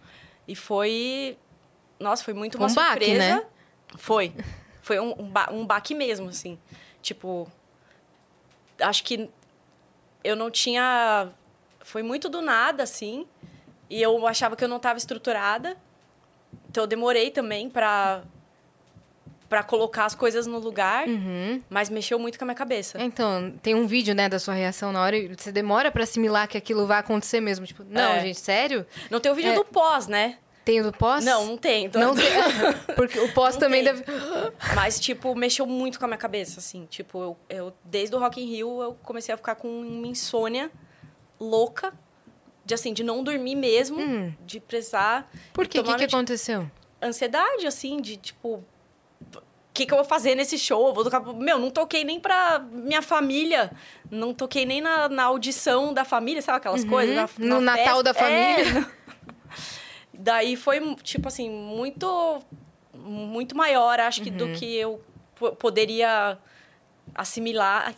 E 0.46 0.54
foi. 0.54 1.36
Nossa, 1.98 2.22
foi 2.22 2.34
muito 2.34 2.56
uma 2.56 2.68
um 2.68 2.74
baque, 2.74 3.04
surpresa. 3.04 3.36
né? 3.36 3.44
Foi. 3.96 4.32
Foi 4.80 5.00
um, 5.00 5.14
um, 5.18 5.28
ba 5.28 5.48
um 5.50 5.66
baque 5.66 5.94
mesmo, 5.94 6.28
assim. 6.28 6.58
Tipo, 7.02 7.50
acho 8.80 9.02
que 9.02 9.28
eu 10.22 10.36
não 10.36 10.50
tinha. 10.50 11.28
Foi 11.80 12.02
muito 12.02 12.28
do 12.28 12.40
nada, 12.40 12.82
assim. 12.82 13.26
E 13.88 14.00
eu 14.00 14.26
achava 14.26 14.56
que 14.56 14.64
eu 14.64 14.68
não 14.68 14.78
estava 14.78 14.98
estruturada. 14.98 15.76
Então 16.68 16.84
eu 16.84 16.86
demorei 16.86 17.30
também 17.30 17.68
para 17.68 18.22
para 19.48 19.62
colocar 19.62 20.06
as 20.06 20.14
coisas 20.16 20.46
no 20.46 20.58
lugar, 20.58 21.06
uhum. 21.06 21.62
mas 21.70 21.88
mexeu 21.88 22.18
muito 22.18 22.36
com 22.36 22.44
a 22.44 22.46
minha 22.46 22.56
cabeça. 22.56 23.00
Então, 23.00 23.52
tem 23.62 23.72
um 23.74 23.86
vídeo, 23.86 24.12
né, 24.12 24.28
da 24.28 24.38
sua 24.40 24.54
reação 24.54 24.90
na 24.90 25.00
hora 25.00 25.16
você 25.36 25.52
demora 25.52 25.92
para 25.92 26.02
assimilar 26.02 26.48
que 26.48 26.58
aquilo 26.58 26.86
vai 26.86 26.98
acontecer 26.98 27.40
mesmo. 27.40 27.64
Tipo, 27.64 27.84
não, 27.88 28.14
é. 28.14 28.20
gente, 28.20 28.40
sério? 28.40 28.84
Não 29.10 29.20
tem 29.20 29.30
o 29.30 29.34
vídeo 29.34 29.52
é. 29.52 29.54
do 29.54 29.64
pós, 29.64 30.08
né? 30.08 30.38
Tem 30.64 30.80
o 30.80 30.84
do 30.84 30.92
pós? 30.92 31.24
Não, 31.24 31.46
não 31.46 31.56
tem. 31.58 31.84
Então... 31.84 32.00
Não 32.00 32.14
tem. 32.14 32.24
Porque 32.96 33.20
o 33.20 33.32
pós 33.32 33.54
não 33.54 33.60
também 33.60 33.84
tem. 33.84 33.94
deve. 33.94 34.04
Mas, 34.74 34.98
tipo, 34.98 35.34
mexeu 35.34 35.66
muito 35.66 35.98
com 35.98 36.06
a 36.06 36.08
minha 36.08 36.18
cabeça, 36.18 36.58
assim. 36.58 36.86
Tipo, 36.86 37.22
eu, 37.22 37.36
eu 37.50 37.74
desde 37.84 38.16
o 38.16 38.18
Rock 38.18 38.42
in 38.42 38.46
Rio, 38.46 38.82
eu 38.82 38.94
comecei 39.02 39.34
a 39.34 39.36
ficar 39.36 39.56
com 39.56 39.68
uma 39.68 40.06
insônia 40.06 40.70
louca. 41.38 41.92
De, 42.64 42.74
assim, 42.74 42.92
de 42.92 43.02
não 43.02 43.22
dormir 43.22 43.54
mesmo. 43.54 44.00
Hum. 44.00 44.32
De 44.40 44.60
precisar... 44.60 45.30
Por 45.52 45.66
quê? 45.66 45.80
O 45.80 45.84
que, 45.84 45.94
que 45.96 46.04
aconteceu? 46.04 46.70
Ansiedade, 47.02 47.66
assim, 47.66 48.00
de, 48.00 48.16
tipo 48.16 48.64
que, 49.74 49.84
que 49.86 49.92
eu 49.92 49.96
vou 49.96 50.04
fazer 50.04 50.36
nesse 50.36 50.56
show? 50.56 50.86
Eu 50.86 50.94
vou 50.94 51.02
tocar. 51.02 51.20
Meu, 51.20 51.58
não 51.58 51.68
toquei 51.68 52.04
nem 52.04 52.20
pra 52.20 52.60
minha 52.60 53.02
família. 53.02 53.72
Não 54.08 54.32
toquei 54.32 54.64
nem 54.64 54.80
na, 54.80 55.08
na 55.08 55.24
audição 55.24 55.92
da 55.92 56.04
família, 56.04 56.40
sabe 56.40 56.58
aquelas 56.58 56.84
uhum. 56.84 56.90
coisas? 56.90 57.16
Na, 57.16 57.28
no 57.38 57.60
na 57.60 57.76
Natal 57.76 58.00
da 58.00 58.14
família. 58.14 58.78
É. 58.78 58.86
Daí 60.14 60.54
foi, 60.54 60.94
tipo 61.02 61.26
assim, 61.26 61.50
muito. 61.50 62.40
Muito 62.96 63.56
maior, 63.56 63.98
acho 63.98 64.22
que, 64.22 64.30
uhum. 64.30 64.36
do 64.36 64.52
que 64.52 64.76
eu 64.76 65.02
poderia 65.58 66.38
assimilar, 67.12 67.92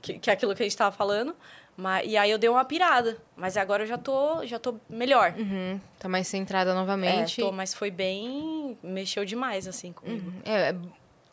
que, 0.00 0.18
que 0.18 0.30
é 0.30 0.32
aquilo 0.32 0.54
que 0.54 0.62
a 0.62 0.64
gente 0.64 0.72
estava 0.72 0.96
falando. 0.96 1.36
Mas, 1.76 2.10
e 2.10 2.16
aí 2.16 2.30
eu 2.30 2.38
dei 2.38 2.48
uma 2.48 2.64
pirada. 2.64 3.18
Mas 3.36 3.56
agora 3.56 3.82
eu 3.82 3.86
já 3.86 3.98
tô, 3.98 4.44
já 4.46 4.58
tô 4.58 4.76
melhor. 4.88 5.34
Uhum. 5.36 5.78
Tá 5.98 6.08
mais 6.08 6.26
centrada 6.26 6.74
novamente. 6.74 7.40
É, 7.40 7.44
tô, 7.44 7.52
mas 7.52 7.74
foi 7.74 7.90
bem. 7.90 8.78
Mexeu 8.82 9.24
demais, 9.24 9.68
assim, 9.68 9.92
comigo. 9.92 10.26
Uhum. 10.26 10.40
É, 10.44 10.74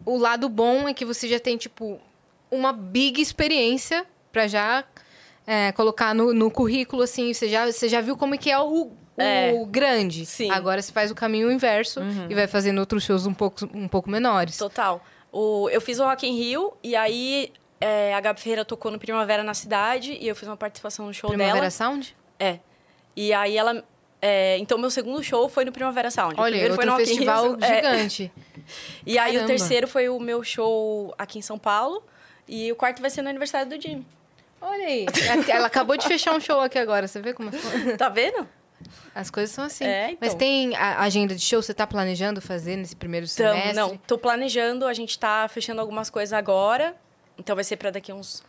o 0.05 0.17
lado 0.17 0.49
bom 0.49 0.87
é 0.87 0.93
que 0.93 1.05
você 1.05 1.27
já 1.29 1.39
tem, 1.39 1.55
tipo, 1.55 1.99
uma 2.51 2.73
big 2.73 3.21
experiência 3.21 4.05
para 4.31 4.47
já 4.47 4.83
é, 5.47 5.71
colocar 5.71 6.13
no, 6.13 6.33
no, 6.33 6.51
currículo, 6.51 7.03
assim. 7.03 7.33
Você 7.33 7.47
já, 7.47 7.71
você 7.71 7.87
já 7.87 8.01
viu 8.01 8.17
como 8.17 8.35
é 8.35 8.37
que 8.37 8.51
é 8.51 8.59
o, 8.59 8.91
é. 9.17 9.53
o 9.53 9.65
grande. 9.65 10.25
Sim. 10.25 10.51
Agora 10.51 10.81
você 10.81 10.91
faz 10.91 11.09
o 11.09 11.15
caminho 11.15 11.49
inverso 11.49 12.01
uhum. 12.01 12.27
e 12.29 12.35
vai 12.35 12.47
fazendo 12.47 12.79
outros 12.79 13.03
shows 13.03 13.25
um 13.25 13.33
pouco, 13.33 13.65
um 13.73 13.87
pouco 13.87 14.09
menores. 14.09 14.57
Total. 14.57 15.01
O, 15.31 15.69
eu 15.69 15.79
fiz 15.79 15.99
o 15.99 16.03
Rock 16.03 16.27
in 16.27 16.35
Rio 16.37 16.73
e 16.83 16.95
aí 16.95 17.51
é, 17.83 18.13
a 18.13 18.21
Gabi 18.21 18.39
Ferreira 18.39 18.63
tocou 18.63 18.89
no 18.89 18.97
Primavera 18.97 19.43
na 19.43 19.53
cidade 19.53 20.13
e 20.13 20.25
eu 20.25 20.35
fiz 20.35 20.47
uma 20.47 20.55
participação 20.55 21.05
no 21.05 21.13
show 21.13 21.29
Primavera 21.29 21.59
dela. 21.59 21.69
Primavera 21.69 21.95
Sound? 22.01 22.15
É. 22.39 22.59
E 23.15 23.33
aí 23.33 23.57
ela... 23.57 23.83
É, 24.21 24.57
então, 24.57 24.77
meu 24.77 24.89
segundo 24.89 25.21
show 25.21 25.49
foi 25.49 25.65
no 25.65 25.71
Primavera 25.73 26.09
Sound. 26.09 26.35
Olha, 26.39 26.57
o 26.57 26.61
outro 26.61 26.75
foi 26.77 26.85
no 26.85 26.95
festival 26.95 27.57
é. 27.61 27.75
gigante. 27.75 28.31
E 29.05 29.17
aí 29.17 29.33
Caramba. 29.33 29.43
o 29.43 29.47
terceiro 29.47 29.87
foi 29.89 30.07
o 30.07 30.17
meu 30.17 30.41
show 30.41 31.13
aqui 31.17 31.37
em 31.37 31.41
São 31.41 31.59
Paulo. 31.59 32.01
E 32.47 32.71
o 32.71 32.75
quarto 32.77 33.01
vai 33.01 33.09
ser 33.09 33.21
no 33.21 33.27
aniversário 33.27 33.69
do 33.69 33.81
Jimmy. 33.81 34.07
Olha 34.61 34.85
aí. 34.85 35.05
Ela 35.49 35.67
acabou 35.67 35.97
de 35.97 36.07
fechar 36.07 36.33
um 36.33 36.39
show 36.39 36.61
aqui 36.61 36.79
agora. 36.79 37.05
Você 37.05 37.21
vê 37.21 37.33
como 37.33 37.49
é? 37.49 37.97
Tá 37.97 38.07
vendo? 38.07 38.47
As 39.13 39.29
coisas 39.29 39.53
são 39.53 39.65
assim. 39.65 39.83
É, 39.83 40.11
então. 40.11 40.17
Mas 40.21 40.33
tem 40.33 40.73
a 40.77 41.01
agenda 41.01 41.35
de 41.35 41.41
show? 41.41 41.61
Você 41.61 41.73
tá 41.73 41.85
planejando 41.85 42.39
fazer 42.39 42.77
nesse 42.77 42.95
primeiro 42.95 43.27
semestre? 43.27 43.71
Então, 43.71 43.89
não, 43.89 43.97
tô 43.97 44.17
planejando. 44.17 44.87
A 44.87 44.93
gente 44.93 45.19
tá 45.19 45.45
fechando 45.49 45.81
algumas 45.81 46.09
coisas 46.09 46.31
agora. 46.31 46.95
Então 47.37 47.55
vai 47.55 47.63
ser 47.63 47.77
para 47.77 47.91
daqui 47.91 48.11
uns, 48.11 48.43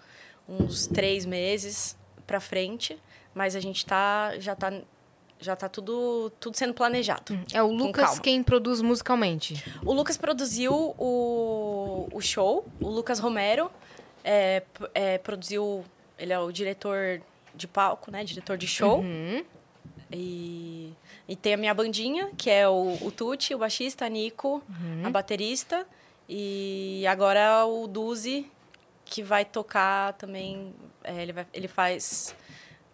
uns 0.48 0.86
três 0.86 1.24
meses 1.24 1.96
para 2.26 2.40
frente. 2.40 2.98
Mas 3.34 3.56
a 3.56 3.60
gente 3.60 3.84
tá, 3.84 4.38
já 4.38 4.54
tá 4.54 4.72
já 5.40 5.54
tá 5.54 5.68
tudo, 5.68 6.32
tudo 6.40 6.56
sendo 6.56 6.72
planejado. 6.72 7.38
É 7.52 7.62
o 7.62 7.70
Lucas 7.70 8.18
quem 8.18 8.42
produz 8.42 8.80
musicalmente. 8.80 9.62
O 9.84 9.92
Lucas 9.92 10.16
produziu 10.16 10.72
o, 10.98 12.08
o 12.12 12.20
show. 12.20 12.66
O 12.80 12.88
Lucas 12.88 13.18
Romero 13.18 13.70
é, 14.24 14.62
é, 14.94 15.18
produziu. 15.18 15.84
Ele 16.18 16.32
é 16.32 16.38
o 16.38 16.50
diretor 16.50 17.20
de 17.54 17.68
palco, 17.68 18.10
né? 18.10 18.24
Diretor 18.24 18.56
de 18.56 18.66
show. 18.66 19.00
Uhum. 19.00 19.44
E, 20.10 20.92
e 21.28 21.36
tem 21.36 21.54
a 21.54 21.56
minha 21.56 21.74
bandinha, 21.74 22.30
que 22.36 22.48
é 22.48 22.68
o, 22.68 22.96
o 23.02 23.10
Tuti, 23.10 23.54
o 23.54 23.58
baixista, 23.58 24.06
a 24.06 24.08
Nico, 24.08 24.62
uhum. 24.68 25.02
a 25.04 25.10
baterista. 25.10 25.86
E 26.28 27.04
agora 27.06 27.66
o 27.66 27.86
Duzi, 27.86 28.50
que 29.04 29.22
vai 29.22 29.44
tocar 29.44 30.12
também. 30.14 30.74
É, 31.02 31.22
ele, 31.22 31.32
vai, 31.32 31.46
ele 31.52 31.68
faz 31.68 32.34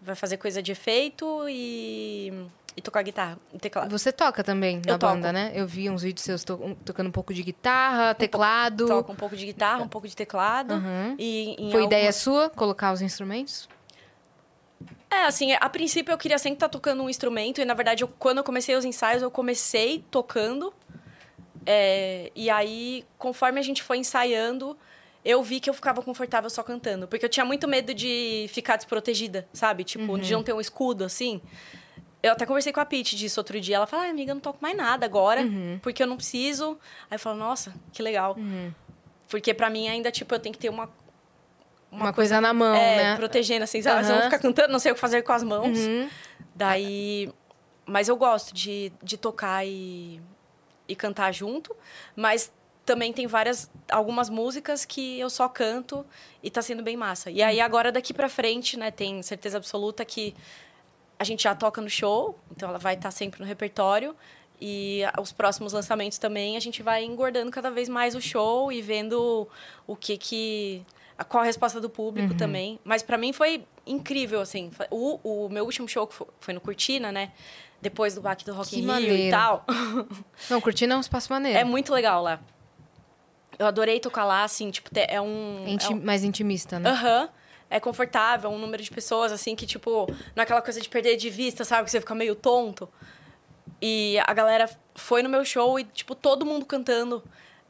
vai 0.01 0.15
fazer 0.15 0.39
coisa 0.39 0.63
de 0.63 0.73
efeito 0.73 1.47
e, 1.49 2.33
e 2.77 2.81
tocar 2.81 3.03
guitarra 3.03 3.39
e 3.53 3.59
teclado. 3.59 3.91
Você 3.91 4.11
toca 4.11 4.43
também 4.43 4.81
na 4.87 4.97
banda, 4.97 5.33
né? 5.33 5.53
Eu 5.55 5.67
vi 5.67 5.91
uns 5.91 6.03
vídeos 6.03 6.25
seus 6.25 6.43
to 6.43 6.77
tocando 6.85 7.09
um 7.09 7.13
pouco 7.13 7.35
de 7.35 7.43
guitarra, 7.43 8.13
um 8.13 8.15
teclado. 8.15 8.87
Pouco, 8.87 9.03
toco 9.03 9.13
um 9.13 9.17
pouco 9.17 9.37
de 9.37 9.47
guitarra, 9.47 9.83
um 9.83 9.89
pouco 9.89 10.09
de 10.09 10.17
teclado. 10.17 10.75
Uhum. 10.75 11.17
E, 11.19 11.69
Foi 11.71 11.85
ideia 11.85 12.13
sua 12.13 12.49
colocar 12.49 12.93
os 12.93 13.03
instrumentos? 13.03 13.69
É, 15.11 15.25
assim, 15.25 15.53
a 15.53 15.69
princípio 15.69 16.13
eu 16.13 16.19
queria 16.19 16.39
sempre 16.39 16.57
estar 16.57 16.69
tocando 16.69 17.03
um 17.03 17.11
instrumento. 17.11 17.61
E, 17.61 17.65
na 17.65 17.75
verdade, 17.75 18.05
eu, 18.05 18.09
quando 18.09 18.39
eu 18.39 18.45
comecei 18.45 18.77
os 18.77 18.85
ensaios, 18.85 19.23
eu 19.23 19.31
comecei 19.31 20.05
tocando. 20.11 20.73
É, 21.67 22.31
e 22.35 22.49
aí, 22.49 23.05
conforme 23.19 23.59
a 23.59 23.63
gente 23.63 23.83
foi 23.83 23.99
ensaiando, 23.99 24.79
eu 25.25 25.43
vi 25.43 25.61
que 25.61 25.68
eu 25.68 25.75
ficava 25.75 26.03
confortável 26.03 26.49
só 26.49 26.62
cantando. 26.62 27.07
Porque 27.07 27.25
eu 27.25 27.29
tinha 27.29 27.45
muito 27.45 27.68
medo 27.68 27.93
de 27.93 28.47
ficar 28.49 28.77
desprotegida, 28.77 29.47
sabe? 29.53 29.85
Tipo, 29.85 30.12
uhum. 30.12 30.18
de 30.18 30.33
não 30.33 30.43
ter 30.43 30.53
um 30.53 30.61
escudo, 30.61 31.05
assim. 31.05 31.41
Eu 32.23 32.33
até 32.33 32.45
conversei 32.47 32.73
com 32.73 32.81
a 32.81 32.85
Pete 32.85 33.16
disso 33.16 33.41
outro 33.41 33.61
dia. 33.61 33.77
Ela 33.77 33.87
falou, 33.87 34.07
ah, 34.07 34.09
amiga, 34.09 34.31
eu 34.31 34.35
não 34.35 34.41
toco 34.41 34.59
mais 34.61 34.77
nada 34.77 35.07
agora, 35.07 35.43
uhum. 35.43 35.79
porque 35.83 36.03
eu 36.03 36.07
não 36.07 36.16
preciso. 36.16 36.79
Aí 37.11 37.16
eu 37.16 37.18
falo, 37.18 37.39
nossa, 37.39 37.75
que 37.93 38.03
legal. 38.03 38.35
Uhum. 38.39 38.73
Porque 39.29 39.55
para 39.55 39.71
mim 39.71 39.89
ainda, 39.89 40.11
tipo, 40.11 40.35
eu 40.35 40.39
tenho 40.39 40.53
que 40.53 40.59
ter 40.59 40.68
uma... 40.68 40.91
Uma, 41.93 42.05
uma 42.05 42.12
coisa, 42.12 42.37
coisa, 42.37 42.41
na 42.41 42.53
mão, 42.53 42.75
é, 42.75 42.97
né? 42.97 43.16
protegendo, 43.16 43.64
assim, 43.64 43.83
sabe? 43.83 44.07
Uhum. 44.07 44.14
Eu 44.14 44.23
ficar 44.23 44.39
cantando, 44.39 44.73
não 44.73 44.79
sei 44.79 44.93
o 44.93 44.95
que 44.95 45.01
fazer 45.01 45.23
com 45.23 45.33
as 45.33 45.43
mãos. 45.43 45.79
Uhum. 45.79 46.09
Daí... 46.55 47.31
Mas 47.85 48.09
eu 48.09 48.16
gosto 48.16 48.55
de, 48.55 48.93
de 49.03 49.16
tocar 49.16 49.66
e, 49.66 50.21
e 50.87 50.95
cantar 50.95 51.33
junto. 51.33 51.75
Mas 52.14 52.53
também 52.85 53.12
tem 53.12 53.26
várias 53.26 53.70
algumas 53.91 54.28
músicas 54.28 54.85
que 54.85 55.18
eu 55.18 55.31
só 55.31 55.49
canto 55.49 56.05
e 56.43 56.51
tá 56.51 56.62
sendo 56.62 56.83
bem 56.83 56.97
massa. 56.97 57.31
E 57.31 57.43
aí 57.43 57.61
agora 57.61 57.93
daqui 57.93 58.12
para 58.12 58.28
frente, 58.28 58.76
né, 58.76 58.91
tem 58.91 59.22
certeza 59.22 59.59
absoluta 59.59 60.05
que 60.05 60.35
a 61.18 61.24
gente 61.24 61.43
já 61.43 61.55
toca 61.55 61.81
no 61.81 61.91
show, 61.91 62.39
então 62.51 62.68
ela 62.68 62.78
vai 62.78 62.95
estar 62.95 63.09
tá 63.09 63.11
sempre 63.11 63.41
no 63.41 63.47
repertório 63.47 64.16
e 64.61 65.03
os 65.20 65.33
próximos 65.33 65.72
lançamentos 65.72 66.18
também 66.18 66.57
a 66.57 66.61
gente 66.61 66.83
vai 66.83 67.05
engordando 67.05 67.51
cada 67.51 67.70
vez 67.70 67.89
mais 67.89 68.14
o 68.14 68.20
show 68.20 68.70
e 68.70 68.83
vendo 68.83 69.49
o 69.87 69.97
que 69.97 70.18
que 70.18 70.83
qual 71.28 71.43
a 71.43 71.47
resposta 71.47 71.81
do 71.81 71.89
público 71.89 72.33
uhum. 72.33 72.37
também. 72.37 72.78
Mas 72.85 73.03
para 73.03 73.16
mim 73.16 73.33
foi 73.33 73.64
incrível 73.87 74.41
assim. 74.41 74.70
O, 74.91 75.18
o 75.22 75.49
meu 75.49 75.64
último 75.64 75.89
show 75.89 76.07
que 76.07 76.14
foi 76.39 76.55
no 76.55 76.61
Cortina, 76.61 77.11
né? 77.11 77.33
Depois 77.81 78.14
do 78.14 78.20
baque 78.20 78.45
do 78.45 78.53
Rock 78.53 78.70
que 78.70 78.81
in 78.81 78.87
Rio 78.87 79.16
e 79.16 79.31
tal. 79.31 79.64
Não, 80.51 80.61
Cortina 80.61 80.95
é 80.95 80.97
um 80.97 81.01
espaço 81.01 81.33
maneiro. 81.33 81.59
É 81.59 81.64
muito 81.64 81.93
legal 81.93 82.22
lá. 82.22 82.41
Eu 83.61 83.67
adorei 83.67 84.01
tocar 84.01 84.25
lá, 84.25 84.43
assim, 84.43 84.71
tipo, 84.71 84.89
é 84.95 85.21
um. 85.21 85.69
Inti 85.69 85.85
é 85.85 85.91
um... 85.91 86.01
Mais 86.01 86.25
intimista, 86.25 86.79
né? 86.79 86.89
Aham. 86.89 87.23
Uhum. 87.25 87.29
É 87.69 87.79
confortável, 87.79 88.51
um 88.51 88.59
número 88.59 88.83
de 88.83 88.91
pessoas, 88.91 89.31
assim, 89.31 89.55
que, 89.55 89.67
tipo, 89.67 90.07
não 90.35 90.41
é 90.41 90.43
aquela 90.43 90.63
coisa 90.63 90.81
de 90.81 90.89
perder 90.89 91.17
de 91.17 91.29
vista, 91.29 91.63
sabe? 91.63 91.85
Que 91.85 91.91
você 91.91 92.01
fica 92.01 92.15
meio 92.15 92.35
tonto. 92.35 92.89
E 93.81 94.19
a 94.27 94.33
galera 94.33 94.69
foi 94.95 95.23
no 95.23 95.29
meu 95.29 95.45
show 95.45 95.79
e, 95.79 95.85
tipo, 95.85 96.15
todo 96.15 96.47
mundo 96.47 96.65
cantando. 96.65 97.23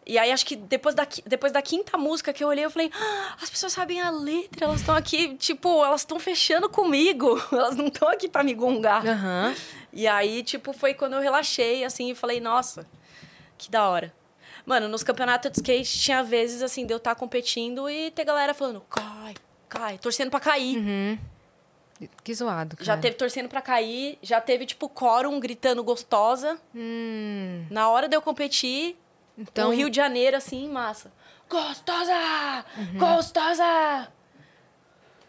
E 0.07 0.17
aí, 0.17 0.31
acho 0.31 0.47
que 0.47 0.55
depois 0.55 0.95
da, 0.95 1.07
depois 1.27 1.53
da 1.53 1.61
quinta 1.61 1.99
música 1.99 2.33
que 2.33 2.43
eu 2.43 2.49
olhei, 2.49 2.65
eu 2.65 2.71
falei: 2.71 2.91
ah, 2.95 3.37
as 3.43 3.51
pessoas 3.51 3.73
sabem 3.73 4.01
a 4.01 4.11
letra, 4.11 4.67
elas 4.67 4.81
estão 4.81 4.95
aqui, 4.95 5.35
tipo, 5.35 5.85
elas 5.85 6.03
estão 6.03 6.21
fechando 6.21 6.69
comigo. 6.69 7.43
Elas 7.51 7.75
não 7.75 7.89
estão 7.89 8.09
aqui 8.09 8.29
para 8.29 8.45
me 8.45 8.55
gongar. 8.55 9.05
Uhum. 9.05 9.55
E 9.93 10.07
aí, 10.07 10.45
tipo, 10.45 10.73
foi 10.73 10.95
quando 10.95 11.15
eu 11.15 11.21
relaxei, 11.21 11.85
assim, 11.85 12.13
e 12.13 12.15
falei: 12.15 12.41
nossa, 12.41 12.87
que 13.59 13.69
da 13.69 13.89
hora. 13.89 14.20
Mano, 14.71 14.87
nos 14.87 15.03
campeonatos 15.03 15.51
de 15.51 15.57
skate 15.59 15.99
tinha 15.99 16.23
vezes, 16.23 16.63
assim, 16.63 16.87
de 16.87 16.95
eu 16.95 16.99
estar 16.99 17.17
tá 17.17 17.19
competindo 17.19 17.91
e 17.91 18.13
ter 18.13 18.25
galera 18.25 18.55
falando, 18.55 18.81
cai, 18.83 19.35
cai, 19.69 19.99
torcendo 19.99 20.31
pra 20.31 20.39
cair. 20.39 20.79
Uhum. 20.79 21.19
Que 22.23 22.33
zoado, 22.33 22.77
cara. 22.77 22.87
Já 22.87 22.97
teve 22.97 23.17
torcendo 23.17 23.49
pra 23.49 23.61
cair, 23.61 24.17
já 24.23 24.41
teve, 24.41 24.65
tipo, 24.65 24.89
quórum 24.89 25.41
gritando 25.41 25.83
gostosa. 25.83 26.57
Hum. 26.73 27.67
Na 27.69 27.91
hora 27.91 28.09
de 28.09 28.15
eu 28.15 28.23
competir, 28.23 28.97
então... 29.37 29.71
no 29.71 29.75
Rio 29.75 29.91
de 29.91 29.97
Janeiro, 29.97 30.37
assim, 30.37 30.69
massa. 30.69 31.11
Gostosa! 31.49 32.65
Uhum. 32.79 32.97
Gostosa! 32.97 34.09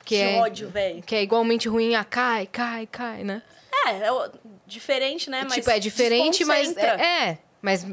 Que, 0.05 0.17
que 0.17 0.21
é, 0.21 0.39
ódio, 0.39 0.69
velho. 0.69 1.01
Que 1.01 1.15
é 1.15 1.23
igualmente 1.23 1.67
ruim 1.67 1.95
a 1.95 2.03
cai, 2.03 2.45
cai, 2.45 2.85
cai, 2.85 3.23
né? 3.23 3.41
É, 3.87 4.07
é 4.07 4.31
diferente, 4.67 5.31
né? 5.31 5.41
Mas 5.45 5.55
tipo, 5.55 5.71
é 5.71 5.79
diferente, 5.79 6.45
mas... 6.45 6.77
É, 6.77 7.29
é 7.29 7.50
Mas 7.61 7.85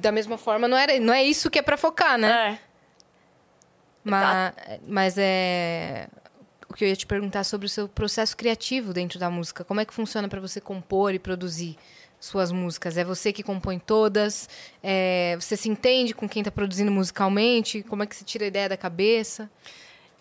da 0.00 0.10
mesma 0.10 0.38
forma, 0.38 0.66
não, 0.66 0.76
era, 0.76 0.98
não 0.98 1.12
é 1.12 1.22
isso 1.22 1.50
que 1.50 1.58
é 1.58 1.62
pra 1.62 1.76
focar, 1.76 2.16
né? 2.16 2.52
É. 2.52 2.70
Mas, 4.02 4.54
mas 4.86 5.14
é. 5.18 6.08
O 6.68 6.74
que 6.74 6.84
eu 6.84 6.88
ia 6.88 6.96
te 6.96 7.06
perguntar 7.06 7.44
sobre 7.44 7.66
o 7.66 7.68
seu 7.68 7.88
processo 7.88 8.36
criativo 8.36 8.92
dentro 8.92 9.18
da 9.18 9.28
música. 9.28 9.64
Como 9.64 9.80
é 9.80 9.84
que 9.84 9.92
funciona 9.92 10.28
para 10.28 10.40
você 10.40 10.60
compor 10.60 11.12
e 11.12 11.18
produzir 11.18 11.76
suas 12.18 12.52
músicas? 12.52 12.96
É 12.96 13.04
você 13.04 13.32
que 13.32 13.42
compõe 13.42 13.78
todas? 13.78 14.48
É, 14.82 15.36
você 15.38 15.56
se 15.56 15.68
entende 15.68 16.14
com 16.14 16.28
quem 16.28 16.40
está 16.40 16.50
produzindo 16.50 16.90
musicalmente? 16.90 17.82
Como 17.82 18.02
é 18.02 18.06
que 18.06 18.14
você 18.14 18.24
tira 18.24 18.44
a 18.44 18.48
ideia 18.48 18.68
da 18.68 18.76
cabeça? 18.76 19.50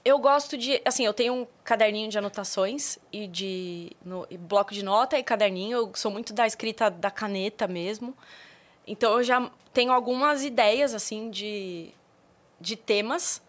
Eu 0.04 0.18
gosto 0.18 0.58
de. 0.58 0.82
Assim, 0.84 1.06
eu 1.06 1.14
tenho 1.14 1.34
um 1.34 1.47
caderninho 1.64 2.10
de 2.10 2.18
anotações 2.18 2.97
e 3.14 3.28
de. 3.28 3.91
No, 4.04 4.26
e 4.30 4.38
bloco 4.38 4.74
de 4.74 4.84
nota 4.84 5.20
e 5.20 5.24
caderninho. 5.24 5.78
Eu 5.78 5.91
sou 5.93 6.10
muito 6.10 6.34
da 6.34 6.47
escrita 6.47 6.89
da 6.89 7.12
caneta 7.12 7.68
mesmo. 7.68 8.18
Então 8.89 9.13
eu 9.13 9.23
já 9.23 9.49
tenho 9.71 9.91
algumas 9.91 10.43
ideias, 10.43 10.95
assim, 10.95 11.29
de, 11.29 11.91
de 12.59 12.75
temas. 12.75 13.39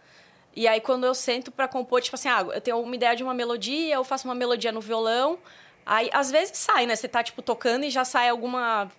E 0.55 0.69
aí, 0.69 0.81
quando 0.81 1.07
eu 1.07 1.15
sento 1.15 1.51
para 1.51 1.67
compor, 1.67 2.03
tipo 2.03 2.15
assim, 2.15 2.29
ah, 2.29 2.47
eu 2.53 2.61
tenho 2.61 2.79
uma 2.79 2.95
ideia 2.95 3.17
de 3.17 3.23
uma 3.25 3.33
melodia, 3.33 3.95
eu 3.95 4.05
faço 4.05 4.29
uma 4.29 4.35
melodia 4.35 4.71
no 4.71 4.81
violão. 4.83 5.39
Aí, 5.87 6.11
às 6.13 6.31
vezes, 6.31 6.59
sai, 6.59 6.85
né? 6.85 6.95
Você 6.95 7.09
tá, 7.09 7.23
tipo, 7.23 7.41
tocando 7.41 7.85
e 7.85 7.91
já 7.91 8.05
sai 8.05 8.29
alguma, 8.29 8.93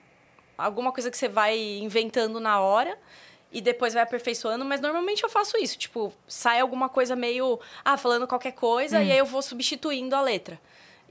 alguma 0.58 0.92
coisa 0.92 1.12
que 1.12 1.18
você 1.18 1.28
vai 1.28 1.60
inventando 1.60 2.40
na 2.40 2.60
hora. 2.60 2.98
E 3.52 3.62
depois 3.62 3.94
vai 3.94 4.02
aperfeiçoando. 4.02 4.66
Mas, 4.66 4.82
normalmente, 4.82 5.24
eu 5.24 5.30
faço 5.30 5.58
isso. 5.58 5.78
Tipo, 5.78 6.12
sai 6.28 6.60
alguma 6.60 6.90
coisa 6.90 7.16
meio... 7.16 7.60
Ah, 7.86 7.98
falando 7.98 8.26
qualquer 8.26 8.54
coisa. 8.54 8.98
Hum. 8.98 9.04
E 9.04 9.12
aí, 9.12 9.18
eu 9.20 9.26
vou 9.26 9.44
substituindo 9.44 10.16
a 10.16 10.22
letra. 10.22 10.60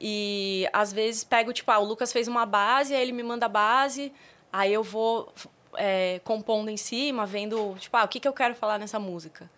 E, 0.00 0.66
às 0.72 0.92
vezes, 0.92 1.22
pego, 1.22 1.52
tipo, 1.52 1.70
ah, 1.70 1.78
o 1.78 1.84
Lucas 1.84 2.12
fez 2.12 2.26
uma 2.26 2.44
base, 2.44 2.94
aí 2.94 3.02
ele 3.02 3.12
me 3.12 3.22
manda 3.22 3.46
a 3.46 3.48
base. 3.48 4.12
Aí, 4.52 4.72
eu 4.72 4.82
vou 4.82 5.32
é, 5.74 6.20
compondo 6.24 6.70
em 6.70 6.76
cima, 6.76 7.26
vendo, 7.26 7.76
tipo, 7.78 7.96
ah, 7.96 8.04
o 8.04 8.08
que, 8.08 8.20
que 8.20 8.28
eu 8.28 8.32
quero 8.32 8.54
falar 8.54 8.78
nessa 8.78 8.98
música. 8.98 9.50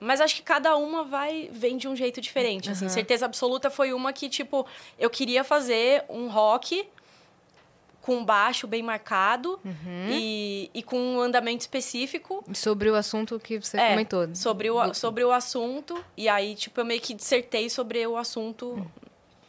Mas 0.00 0.20
acho 0.20 0.36
que 0.36 0.42
cada 0.42 0.76
uma 0.76 1.04
vai 1.04 1.50
vem 1.52 1.76
de 1.76 1.86
um 1.86 1.94
jeito 1.94 2.20
diferente. 2.22 2.66
Uhum. 2.68 2.72
Assim, 2.72 2.88
certeza 2.88 3.26
absoluta 3.26 3.68
foi 3.68 3.92
uma 3.92 4.14
que 4.14 4.30
tipo 4.30 4.66
eu 4.98 5.10
queria 5.10 5.44
fazer 5.44 6.04
um 6.08 6.28
rock 6.28 6.88
com 8.00 8.24
baixo 8.24 8.66
bem 8.66 8.82
marcado 8.82 9.60
uhum. 9.62 10.08
e, 10.10 10.70
e 10.72 10.82
com 10.82 10.96
um 10.98 11.20
andamento 11.20 11.60
específico. 11.60 12.42
Sobre 12.54 12.88
o 12.88 12.94
assunto 12.94 13.38
que 13.38 13.58
você 13.58 13.76
é, 13.76 13.90
comentou. 13.90 14.34
Sobre 14.34 14.70
o, 14.70 14.94
sobre 14.94 15.22
o 15.22 15.30
assunto. 15.30 16.02
E 16.16 16.26
aí, 16.26 16.54
tipo, 16.54 16.80
eu 16.80 16.84
meio 16.86 17.00
que 17.00 17.12
dissertei 17.12 17.68
sobre 17.68 18.06
o 18.06 18.16
assunto 18.16 18.70
uhum. 18.70 18.86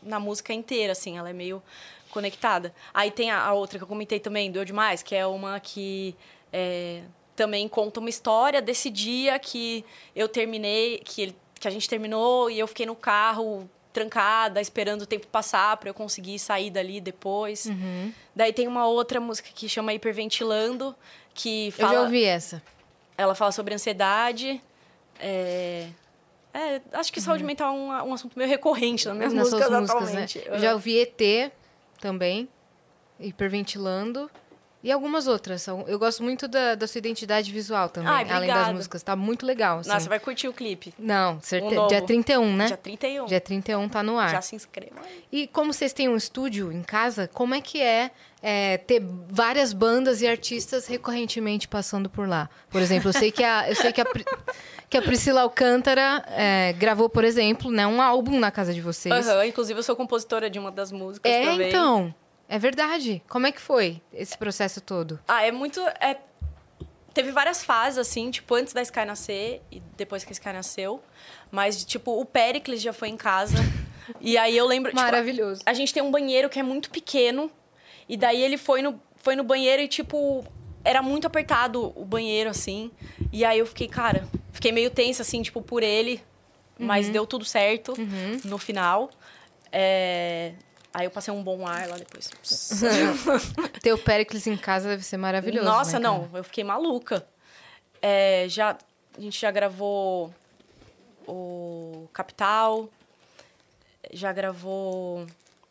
na 0.04 0.20
música 0.20 0.52
inteira, 0.52 0.92
assim. 0.92 1.18
Ela 1.18 1.30
é 1.30 1.34
meio 1.34 1.64
conectada. 2.12 2.74
Aí 2.94 3.10
tem 3.10 3.32
a, 3.32 3.42
a 3.42 3.54
outra 3.54 3.78
que 3.78 3.84
eu 3.84 3.88
comentei 3.88 4.20
também, 4.20 4.52
Doeu 4.52 4.66
Demais, 4.66 5.02
que 5.02 5.16
é 5.16 5.26
uma 5.26 5.60
que... 5.60 6.16
É, 6.54 7.02
também 7.36 7.68
conta 7.68 8.00
uma 8.00 8.10
história 8.10 8.62
desse 8.62 8.90
dia 8.90 9.40
que 9.40 9.84
eu 10.16 10.28
terminei, 10.28 11.02
que, 11.04 11.22
ele, 11.24 11.36
que 11.60 11.68
a 11.68 11.72
gente 11.72 11.90
terminou 11.90 12.52
e 12.52 12.60
eu 12.60 12.68
fiquei 12.68 12.86
no 12.86 12.96
carro 12.96 13.68
trancada, 13.92 14.62
esperando 14.62 15.02
o 15.02 15.06
tempo 15.06 15.28
passar 15.28 15.76
para 15.78 15.90
eu 15.90 15.94
conseguir 15.94 16.38
sair 16.40 16.70
dali 16.70 17.02
depois. 17.02 17.66
Uhum. 17.66 18.14
Daí 18.36 18.54
tem 18.54 18.68
uma 18.68 18.88
outra 18.88 19.20
música 19.20 19.50
que 19.54 19.68
chama 19.68 19.94
Hiperventilando, 19.94 20.96
que 21.34 21.72
fala... 21.72 21.94
Eu 21.94 21.98
já 21.98 22.02
ouvi 22.04 22.24
essa. 22.24 22.64
Ela 23.18 23.36
fala 23.36 23.52
sobre 23.52 23.74
ansiedade. 23.74 24.62
É... 25.20 25.88
É, 26.54 26.82
acho 26.94 27.14
que 27.14 27.22
saúde 27.22 27.44
uhum. 27.44 27.48
mental 27.48 27.74
é 27.74 27.78
um, 27.78 28.10
um, 28.10 28.14
assunto 28.14 28.38
meio 28.38 28.50
recorrente 28.50 29.08
nas 29.08 29.16
minhas 29.16 29.34
músicas, 29.34 29.70
músicas 29.70 29.90
né? 29.90 29.96
atualmente. 29.96 30.40
Né? 30.40 30.46
Eu 30.48 30.60
já 30.60 30.74
ouvi 30.74 31.00
ET 31.00 31.52
também, 32.02 32.50
Hiperventilando. 33.20 34.30
E 34.84 34.92
algumas 34.92 35.28
outras. 35.28 35.68
Eu 35.68 36.00
gosto 36.00 36.24
muito 36.24 36.48
da, 36.48 36.74
da 36.74 36.88
sua 36.88 37.00
identidade 37.00 37.52
visual 37.52 37.88
também, 37.88 38.12
Ai, 38.12 38.30
além 38.30 38.50
das 38.50 38.74
músicas. 38.74 39.04
Tá 39.04 39.16
muito 39.16 39.46
legal. 39.46 39.80
Assim. 39.80 39.90
Nossa, 39.90 40.10
vai 40.10 40.20
curtir 40.20 40.48
o 40.48 40.54
clipe. 40.54 40.94
Não, 40.98 41.40
certeza. 41.40 41.82
Um 41.82 41.88
Dia 41.88 42.02
31, 42.02 42.56
né? 42.56 42.66
Dia 42.68 42.78
31. 42.78 43.26
Dia 43.26 43.42
31 43.42 43.90
tá 43.90 44.02
no 44.02 44.18
ar. 44.18 44.32
Já 44.32 44.42
se 44.42 44.56
inscreva. 44.56 44.96
E 45.32 45.48
como 45.48 45.72
vocês 45.72 45.94
têm 45.94 46.10
um 46.10 46.18
estúdio 46.18 46.72
em 46.72 46.82
casa, 46.82 47.30
como 47.32 47.54
é 47.54 47.62
que 47.62 47.80
é, 47.80 48.10
é 48.42 48.78
ter 48.78 49.04
várias 49.30 49.72
bandas 49.72 50.22
e 50.22 50.28
artistas 50.28 50.88
recorrentemente 50.88 51.68
passando 51.68 52.10
por 52.10 52.28
lá? 52.28 52.50
Por 52.70 52.82
exemplo, 52.82 53.10
eu 53.10 53.14
sei 53.14 53.32
que 53.32 53.44
a, 53.44 53.70
eu 53.70 53.76
sei 53.76 53.92
que 53.92 54.02
a, 54.02 54.06
que 54.90 54.98
a 54.98 55.02
Priscila 55.02 55.42
Alcântara 55.42 56.24
é, 56.30 56.74
gravou, 56.74 57.08
por 57.08 57.24
exemplo, 57.24 57.70
né, 57.70 57.86
um 57.86 58.02
álbum 58.02 58.40
na 58.40 58.50
casa 58.50 58.74
de 58.74 58.82
vocês. 58.82 59.28
Uhum, 59.28 59.44
inclusive 59.44 59.78
eu 59.80 59.84
sou 59.84 59.96
compositora 59.96 60.50
de 60.50 60.58
uma 60.58 60.72
das 60.72 60.92
músicas 60.92 61.32
é, 61.32 61.46
também. 61.46 61.70
então. 61.70 62.14
É 62.52 62.60
verdade. 62.60 63.24
Como 63.30 63.48
é 63.48 63.52
que 63.54 63.62
foi 63.62 64.02
esse 64.14 64.38
processo 64.38 64.82
todo? 64.82 65.18
Ah, 65.26 65.46
é 65.46 65.54
muito. 65.54 65.80
É... 66.02 66.18
Teve 67.14 67.32
várias 67.32 67.64
fases, 67.64 67.98
assim, 67.98 68.30
tipo, 68.30 68.54
antes 68.56 68.74
da 68.74 68.82
Sky 68.82 69.06
nascer 69.06 69.62
e 69.72 69.82
depois 69.96 70.26
que 70.26 70.32
a 70.32 70.34
Sky 70.34 70.52
nasceu. 70.52 71.02
Mas, 71.50 71.86
tipo, 71.86 72.20
o 72.20 72.26
Pericles 72.26 72.82
já 72.82 72.92
foi 72.92 73.08
em 73.08 73.16
casa. 73.16 73.56
e 74.20 74.38
aí 74.38 74.58
eu 74.58 74.68
lembro. 74.68 74.92
Tipo, 74.92 75.02
Maravilhoso. 75.02 75.62
a 75.66 75.74
gente 75.74 75.94
tem 75.94 76.04
um 76.04 76.12
banheiro 76.12 76.50
que 76.50 76.60
é 76.60 76.64
muito 76.64 76.90
pequeno. 76.90 77.50
E 78.10 78.18
daí 78.18 78.42
ele 78.42 78.58
foi 78.58 78.82
no, 78.82 79.02
foi 79.16 79.38
no 79.38 79.46
banheiro 79.46 79.82
e, 79.82 79.88
tipo, 79.88 80.44
era 80.84 81.02
muito 81.02 81.26
apertado 81.26 81.94
o 81.96 82.04
banheiro, 82.04 82.50
assim. 82.50 82.92
E 83.32 83.46
aí 83.46 83.60
eu 83.60 83.66
fiquei, 83.66 83.88
cara, 83.88 84.28
fiquei 84.52 84.74
meio 84.74 84.90
tensa, 84.90 85.22
assim, 85.22 85.42
tipo, 85.42 85.62
por 85.62 85.84
ele. 85.84 86.22
Mas 86.78 87.06
uhum. 87.06 87.14
deu 87.14 87.26
tudo 87.26 87.46
certo 87.46 87.94
uhum. 87.98 88.42
no 88.44 88.58
final. 88.58 89.10
É... 89.72 90.52
Aí 90.94 91.06
eu 91.06 91.12
passei 91.12 91.34
um 91.34 91.42
bom 91.42 91.66
ar 91.66 91.88
lá 91.88 91.98
depois. 91.98 92.30
Ter 93.82 93.94
o 93.94 93.98
Pericles 93.98 94.46
em 94.46 94.58
casa 94.58 94.90
deve 94.90 95.04
ser 95.04 95.18
maravilhoso. 95.18 95.66
Nossa, 95.66 96.00
né, 96.00 96.08
não, 96.08 96.30
eu 96.34 96.44
fiquei 96.44 96.64
maluca. 96.64 97.26
É, 98.02 98.46
já, 98.50 98.78
a 99.18 99.22
gente 99.22 99.40
já 99.40 99.52
gravou 99.52 100.34
o 101.26 102.10
Capital, 102.12 102.90
já 104.12 104.34
gravou 104.34 105.26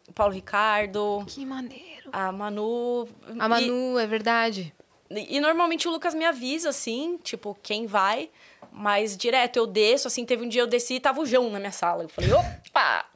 o 0.08 0.12
Paulo 0.12 0.32
Ricardo. 0.32 1.24
Que 1.26 1.44
maneiro. 1.44 2.08
A 2.12 2.32
Manu. 2.32 3.06
A 3.38 3.48
Manu, 3.48 3.98
e, 3.98 4.02
é 4.02 4.06
verdade. 4.06 4.74
E, 5.10 5.36
e, 5.36 5.40
normalmente 5.40 5.86
o 5.86 5.90
Lucas 5.90 6.14
me 6.14 6.24
avisa, 6.24 6.70
assim, 6.70 7.18
tipo, 7.22 7.56
quem 7.62 7.86
vai. 7.86 8.30
Mas 8.72 9.16
direto 9.16 9.56
eu 9.56 9.66
desço, 9.66 10.06
assim, 10.06 10.24
teve 10.24 10.44
um 10.44 10.48
dia 10.48 10.62
eu 10.62 10.66
desci 10.66 10.94
e 10.94 11.00
tava 11.00 11.20
o 11.20 11.26
João 11.26 11.50
na 11.50 11.58
minha 11.58 11.72
sala. 11.72 12.04
Eu 12.04 12.08
falei, 12.08 12.32
opa! 12.32 13.09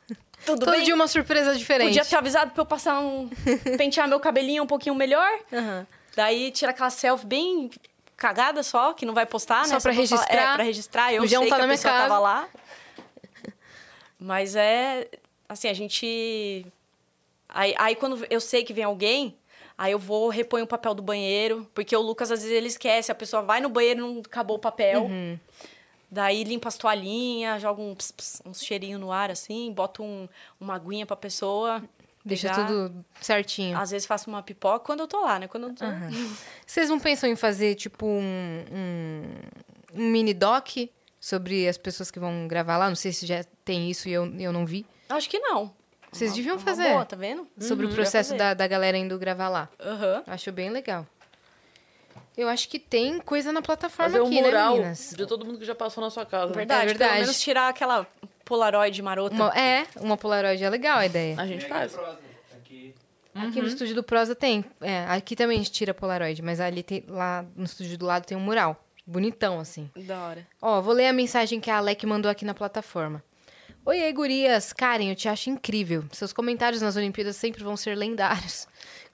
Tudo 0.44 0.64
Todo 0.64 0.72
bem? 0.72 0.84
dia 0.84 0.94
uma 0.94 1.08
surpresa 1.08 1.54
diferente. 1.56 1.88
Podia 1.88 2.04
ter 2.04 2.16
avisado 2.16 2.52
pra 2.52 2.62
eu 2.62 2.66
passar 2.66 3.00
um. 3.00 3.28
pentear 3.76 4.08
meu 4.08 4.20
cabelinho 4.20 4.62
um 4.62 4.66
pouquinho 4.66 4.94
melhor. 4.94 5.28
Uhum. 5.50 5.86
Daí 6.16 6.50
tira 6.50 6.70
aquela 6.70 6.90
selfie 6.90 7.26
bem 7.26 7.70
cagada 8.16 8.62
só, 8.62 8.92
que 8.92 9.04
não 9.04 9.14
vai 9.14 9.26
postar, 9.26 9.64
só 9.64 9.74
né? 9.74 9.80
Pra 9.80 9.92
só 9.92 10.00
registrar. 10.00 10.26
Falar, 10.26 10.52
é, 10.52 10.54
pra 10.54 10.64
registrar. 10.64 11.12
Eu 11.12 11.28
sei 11.28 11.48
tá 11.48 11.56
que 11.56 11.62
a 11.62 11.68
pessoa 11.68 11.92
casa. 11.92 12.08
tava 12.08 12.18
lá. 12.18 12.48
Mas 14.18 14.54
é. 14.56 15.08
Assim, 15.48 15.68
a 15.68 15.74
gente. 15.74 16.66
Aí, 17.48 17.74
aí 17.78 17.94
quando 17.94 18.26
eu 18.30 18.40
sei 18.40 18.64
que 18.64 18.72
vem 18.72 18.84
alguém, 18.84 19.36
Aí 19.76 19.90
eu 19.90 19.98
vou, 19.98 20.28
reponho 20.28 20.64
o 20.64 20.68
papel 20.68 20.94
do 20.94 21.02
banheiro, 21.02 21.68
porque 21.74 21.96
o 21.96 22.00
Lucas 22.00 22.30
às 22.30 22.42
vezes 22.42 22.56
ele 22.56 22.68
esquece, 22.68 23.10
a 23.10 23.14
pessoa 23.14 23.42
vai 23.42 23.60
no 23.60 23.68
banheiro 23.68 24.00
e 24.00 24.02
não 24.02 24.20
acabou 24.20 24.56
o 24.56 24.60
papel. 24.60 25.02
Uhum. 25.02 25.38
Daí 26.14 26.44
limpa 26.44 26.68
as 26.68 26.76
toalhinhas, 26.76 27.60
joga 27.60 27.82
um, 27.82 27.92
ps, 27.92 28.12
ps, 28.12 28.42
um 28.46 28.54
cheirinho 28.54 29.00
no 29.00 29.10
ar, 29.10 29.32
assim, 29.32 29.72
bota 29.72 30.00
um, 30.00 30.28
uma 30.60 30.76
aguinha 30.76 31.04
pra 31.04 31.16
pessoa. 31.16 31.82
Deixa 32.24 32.48
pegar. 32.50 32.68
tudo 32.68 33.04
certinho. 33.20 33.76
Às 33.76 33.90
vezes 33.90 34.06
faço 34.06 34.30
uma 34.30 34.40
pipoca 34.40 34.78
quando 34.78 35.00
eu 35.00 35.08
tô 35.08 35.20
lá, 35.20 35.40
né? 35.40 35.48
Quando 35.48 35.70
eu 35.70 35.74
tô... 35.74 35.84
Uhum. 35.84 36.36
Vocês 36.64 36.88
não 36.88 37.00
pensam 37.00 37.28
em 37.28 37.34
fazer, 37.34 37.74
tipo, 37.74 38.06
um, 38.06 38.64
um, 38.72 40.00
um, 40.00 40.08
mini 40.08 40.32
doc 40.32 40.68
sobre 41.18 41.66
as 41.66 41.76
pessoas 41.76 42.12
que 42.12 42.20
vão 42.20 42.46
gravar 42.46 42.76
lá? 42.76 42.88
Não 42.88 42.94
sei 42.94 43.12
se 43.12 43.26
já 43.26 43.44
tem 43.64 43.90
isso 43.90 44.08
e 44.08 44.12
eu, 44.12 44.32
eu 44.38 44.52
não 44.52 44.64
vi. 44.64 44.86
Acho 45.08 45.28
que 45.28 45.40
não. 45.40 45.74
Vocês 46.12 46.30
uma, 46.30 46.36
deviam 46.36 46.58
fazer. 46.60 46.90
Boa, 46.90 47.04
tá 47.04 47.16
vendo? 47.16 47.44
Sobre 47.58 47.86
uhum, 47.86 47.92
o 47.92 47.94
processo 47.94 48.36
da, 48.36 48.54
da 48.54 48.68
galera 48.68 48.96
indo 48.96 49.18
gravar 49.18 49.48
lá. 49.48 49.68
Uhum. 49.80 50.22
Acho 50.28 50.52
bem 50.52 50.70
legal. 50.70 51.04
Eu 52.36 52.48
acho 52.48 52.68
que 52.68 52.78
tem 52.78 53.20
coisa 53.20 53.52
na 53.52 53.62
plataforma 53.62 54.10
Fazer 54.10 54.24
aqui, 54.24 54.34
um 54.36 54.42
né, 54.42 54.48
mural 54.48 54.74
meninas? 54.74 55.14
de 55.16 55.26
todo 55.26 55.44
mundo 55.44 55.58
que 55.58 55.64
já 55.64 55.74
passou 55.74 56.02
na 56.02 56.10
sua 56.10 56.26
casa. 56.26 56.52
Verdade, 56.52 56.82
é 56.82 56.86
verdade. 56.86 57.10
Pelo 57.12 57.22
menos 57.22 57.40
tirar 57.40 57.68
aquela 57.68 58.06
Polaroid 58.44 59.00
marota. 59.02 59.34
Uma, 59.34 59.58
é, 59.58 59.86
uma 59.96 60.16
Polaroid 60.16 60.62
é 60.62 60.68
legal 60.68 60.98
a 60.98 61.06
ideia. 61.06 61.36
A 61.38 61.46
gente 61.46 61.66
faz. 61.66 61.96
Aqui, 62.56 62.94
aqui 63.34 63.62
no 63.62 63.68
estúdio 63.68 63.94
do 63.94 64.02
Prosa 64.02 64.34
tem. 64.34 64.64
É, 64.80 65.04
aqui 65.08 65.36
também 65.36 65.56
a 65.56 65.58
gente 65.58 65.72
tira 65.72 65.94
Polaroid, 65.94 66.42
mas 66.42 66.58
ali 66.60 66.82
tem, 66.82 67.04
lá 67.08 67.44
no 67.54 67.64
estúdio 67.64 67.96
do 67.96 68.06
lado 68.06 68.26
tem 68.26 68.36
um 68.36 68.40
mural. 68.40 68.80
Bonitão, 69.06 69.60
assim. 69.60 69.90
Da 69.94 70.18
hora. 70.26 70.46
Ó, 70.60 70.80
vou 70.80 70.94
ler 70.94 71.08
a 71.08 71.12
mensagem 71.12 71.60
que 71.60 71.70
a 71.70 71.76
Alec 71.76 72.04
mandou 72.06 72.30
aqui 72.30 72.44
na 72.44 72.54
plataforma. 72.54 73.22
Oi, 73.84 74.02
aí, 74.02 74.12
gurias. 74.14 74.72
Karen, 74.72 75.10
eu 75.10 75.14
te 75.14 75.28
acho 75.28 75.50
incrível. 75.50 76.04
Seus 76.10 76.32
comentários 76.32 76.80
nas 76.80 76.96
Olimpíadas 76.96 77.36
sempre 77.36 77.62
vão 77.62 77.76
ser 77.76 77.94
lendários. 77.94 78.66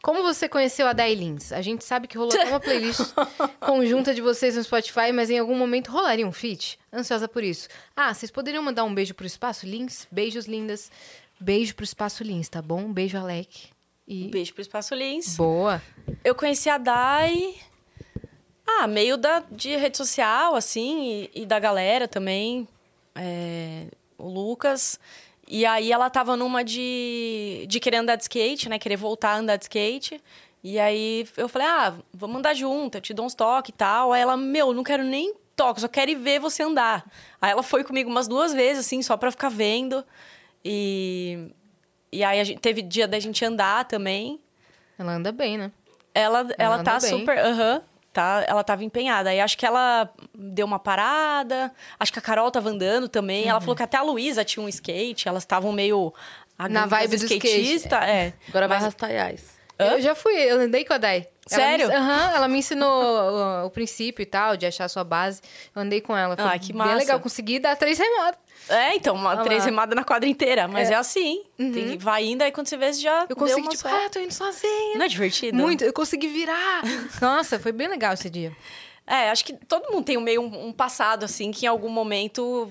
Como 0.03 0.23
você 0.23 0.49
conheceu 0.49 0.87
a 0.87 0.93
Dailins? 0.93 1.53
A 1.53 1.61
gente 1.61 1.85
sabe 1.85 2.09
que 2.09 2.17
rolou 2.17 2.35
uma 2.47 2.59
playlist 2.59 3.01
conjunta 3.61 4.15
de 4.15 4.23
vocês 4.23 4.57
no 4.57 4.65
Spotify, 4.65 5.13
mas 5.13 5.29
em 5.29 5.39
algum 5.39 5.55
momento 5.55 5.91
rolaria 5.91 6.27
um 6.27 6.33
feat? 6.33 6.79
Ansiosa 6.93 7.29
por 7.29 7.45
isso. 7.45 7.69
Ah, 7.95 8.13
vocês 8.15 8.31
poderiam 8.31 8.63
mandar 8.63 8.85
um 8.85 8.95
beijo 8.95 9.15
pro 9.15 9.27
Espaço 9.27 9.67
Lins? 9.67 10.07
Beijos, 10.11 10.47
lindas. 10.47 10.91
Beijo 11.39 11.75
pro 11.75 11.85
Espaço 11.85 12.25
Lins, 12.25 12.49
tá 12.49 12.63
bom? 12.63 12.91
beijo, 12.93 13.19
Alec. 13.19 13.69
E... 14.09 14.27
Um 14.27 14.31
beijo 14.31 14.55
pro 14.55 14.63
Espaço 14.63 14.95
Lins. 14.95 15.37
Boa. 15.37 15.83
Eu 16.25 16.35
conheci 16.35 16.71
a 16.71 16.79
Dai... 16.79 17.55
Ah, 18.67 18.87
meio 18.87 19.17
da, 19.17 19.41
de 19.51 19.77
rede 19.77 19.97
social, 19.97 20.55
assim, 20.55 21.29
e, 21.35 21.43
e 21.43 21.47
da 21.47 21.59
galera 21.59 22.07
também. 22.07 22.69
É, 23.17 23.87
o 24.17 24.29
Lucas. 24.29 24.99
E 25.53 25.67
aí 25.67 25.91
ela 25.91 26.09
tava 26.09 26.37
numa 26.37 26.63
de, 26.63 27.65
de 27.69 27.81
querer 27.81 27.97
andar 27.97 28.15
de 28.15 28.23
skate, 28.23 28.69
né? 28.69 28.79
Querer 28.79 28.95
voltar 28.95 29.31
a 29.31 29.39
andar 29.39 29.57
de 29.57 29.65
skate. 29.65 30.23
E 30.63 30.79
aí 30.79 31.27
eu 31.37 31.49
falei, 31.49 31.67
ah, 31.67 31.95
vamos 32.15 32.37
andar 32.37 32.55
junto, 32.55 32.99
eu 32.99 33.01
te 33.01 33.13
dou 33.13 33.27
uns 33.27 33.35
toques 33.35 33.71
e 33.71 33.73
tal. 33.73 34.13
Aí 34.13 34.23
ela, 34.23 34.37
meu, 34.37 34.73
não 34.73 34.85
quero 34.85 35.03
nem 35.03 35.35
toque, 35.57 35.81
só 35.81 35.89
quero 35.89 36.09
ir 36.09 36.15
ver 36.15 36.39
você 36.39 36.63
andar. 36.63 37.05
Aí 37.43 37.51
ela 37.51 37.65
foi 37.65 37.83
comigo 37.83 38.09
umas 38.09 38.29
duas 38.29 38.55
vezes, 38.55 38.87
assim, 38.87 39.03
só 39.03 39.17
pra 39.17 39.33
ficar 39.33 39.49
vendo. 39.49 40.05
E, 40.65 41.51
e 42.13 42.23
aí 42.23 42.45
gente, 42.45 42.61
teve 42.61 42.81
dia 42.81 43.09
da 43.09 43.19
gente 43.19 43.45
andar 43.45 43.87
também. 43.87 44.39
Ela 44.97 45.15
anda 45.15 45.33
bem, 45.33 45.59
né? 45.59 45.73
Ela, 46.15 46.41
ela, 46.41 46.55
ela 46.59 46.83
tá 46.85 47.01
bem. 47.01 47.11
super. 47.11 47.37
Aham. 47.39 47.83
Tá, 48.13 48.45
ela 48.47 48.63
tava 48.63 48.85
empenhada. 48.85 49.31
Aí 49.31 49.41
acho 49.41 49.57
que 49.57 49.67
ela 49.67 50.11
deu 50.35 50.67
uma 50.67 50.79
parada. 50.79 51.73
Acho 51.99 52.13
que 52.13 52.19
a 52.19 52.23
Carol 52.23 52.51
tava 52.51 52.69
andando 52.69 53.09
também. 53.09 53.45
Uhum. 53.45 53.51
Ela 53.51 53.61
falou 53.61 53.77
que 53.77 53.83
até 53.83 53.97
a 53.97 54.03
Luísa 54.03 54.45
tinha 54.45 54.65
um 54.65 54.69
skate. 54.69 55.29
Elas 55.29 55.43
estavam 55.43 55.73
meio. 55.73 56.13
Na 56.69 56.85
vibe 56.85 57.17
do 57.17 57.25
skatista. 57.25 57.97
É. 57.97 58.35
Agora 58.49 58.69
vai 58.69 58.77
arrastar 58.77 59.11
Eu 59.79 60.01
já 60.03 60.15
fui, 60.15 60.35
eu 60.35 60.61
andei 60.61 60.85
com 60.85 60.93
a 60.93 60.99
Dai. 60.99 61.27
Sério? 61.55 61.91
Aham, 61.91 62.27
uhum, 62.27 62.37
ela 62.37 62.49
me 62.49 62.59
ensinou 62.59 63.03
o, 63.03 63.67
o, 63.67 63.71
princípio 63.71 64.23
e 64.23 64.27
tal, 64.27 64.57
de 64.57 64.67
achar 64.67 64.85
a 64.85 64.89
sua 64.89 65.03
base. 65.03 65.41
Eu 65.75 65.83
andei 65.83 66.01
com 66.01 66.17
ela. 66.17 66.37
Foi 66.37 66.45
ah, 66.45 66.59
que 66.59 66.73
massa. 66.73 66.91
bem 66.91 66.99
legal. 66.99 67.19
Consegui 67.21 67.59
dar 67.59 67.77
três 67.77 67.99
remadas. 67.99 68.39
É, 68.69 68.95
então, 68.95 69.17
uma, 69.17 69.37
três 69.39 69.65
remadas 69.65 69.97
na 69.97 70.05
quadra 70.05 70.29
inteira. 70.29 70.69
Mas 70.69 70.91
é, 70.91 70.95
é 70.95 70.97
assim. 70.97 71.43
Uhum. 71.59 71.73
Tem, 71.73 71.99
vai 71.99 72.25
indo, 72.25 72.43
aí 72.43 72.53
quando 72.53 72.69
você 72.69 72.77
vê, 72.77 72.93
você 72.93 73.01
já. 73.01 73.27
Eu 73.29 73.35
consegui, 73.35 73.69
tipo, 73.69 73.89
ah, 73.89 74.09
tô 74.11 74.21
indo 74.21 74.33
sozinha. 74.33 74.97
Não 74.97 75.05
é 75.05 75.09
divertido? 75.09 75.57
Muito, 75.57 75.85
eu 75.85 75.93
consegui 75.93 76.29
virar. 76.29 76.83
Nossa, 77.21 77.59
foi 77.59 77.73
bem 77.73 77.89
legal 77.89 78.15
esse 78.15 78.31
dia. 78.31 78.57
É, 79.07 79.31
acho 79.31 79.45
que 79.45 79.53
todo 79.53 79.93
mundo 79.93 80.05
tem 80.05 80.21
meio 80.21 80.41
um, 80.41 80.69
um 80.69 80.73
passado, 80.73 81.25
assim, 81.25 81.51
que 81.51 81.67
em 81.67 81.69
algum 81.69 81.89
momento 81.89 82.71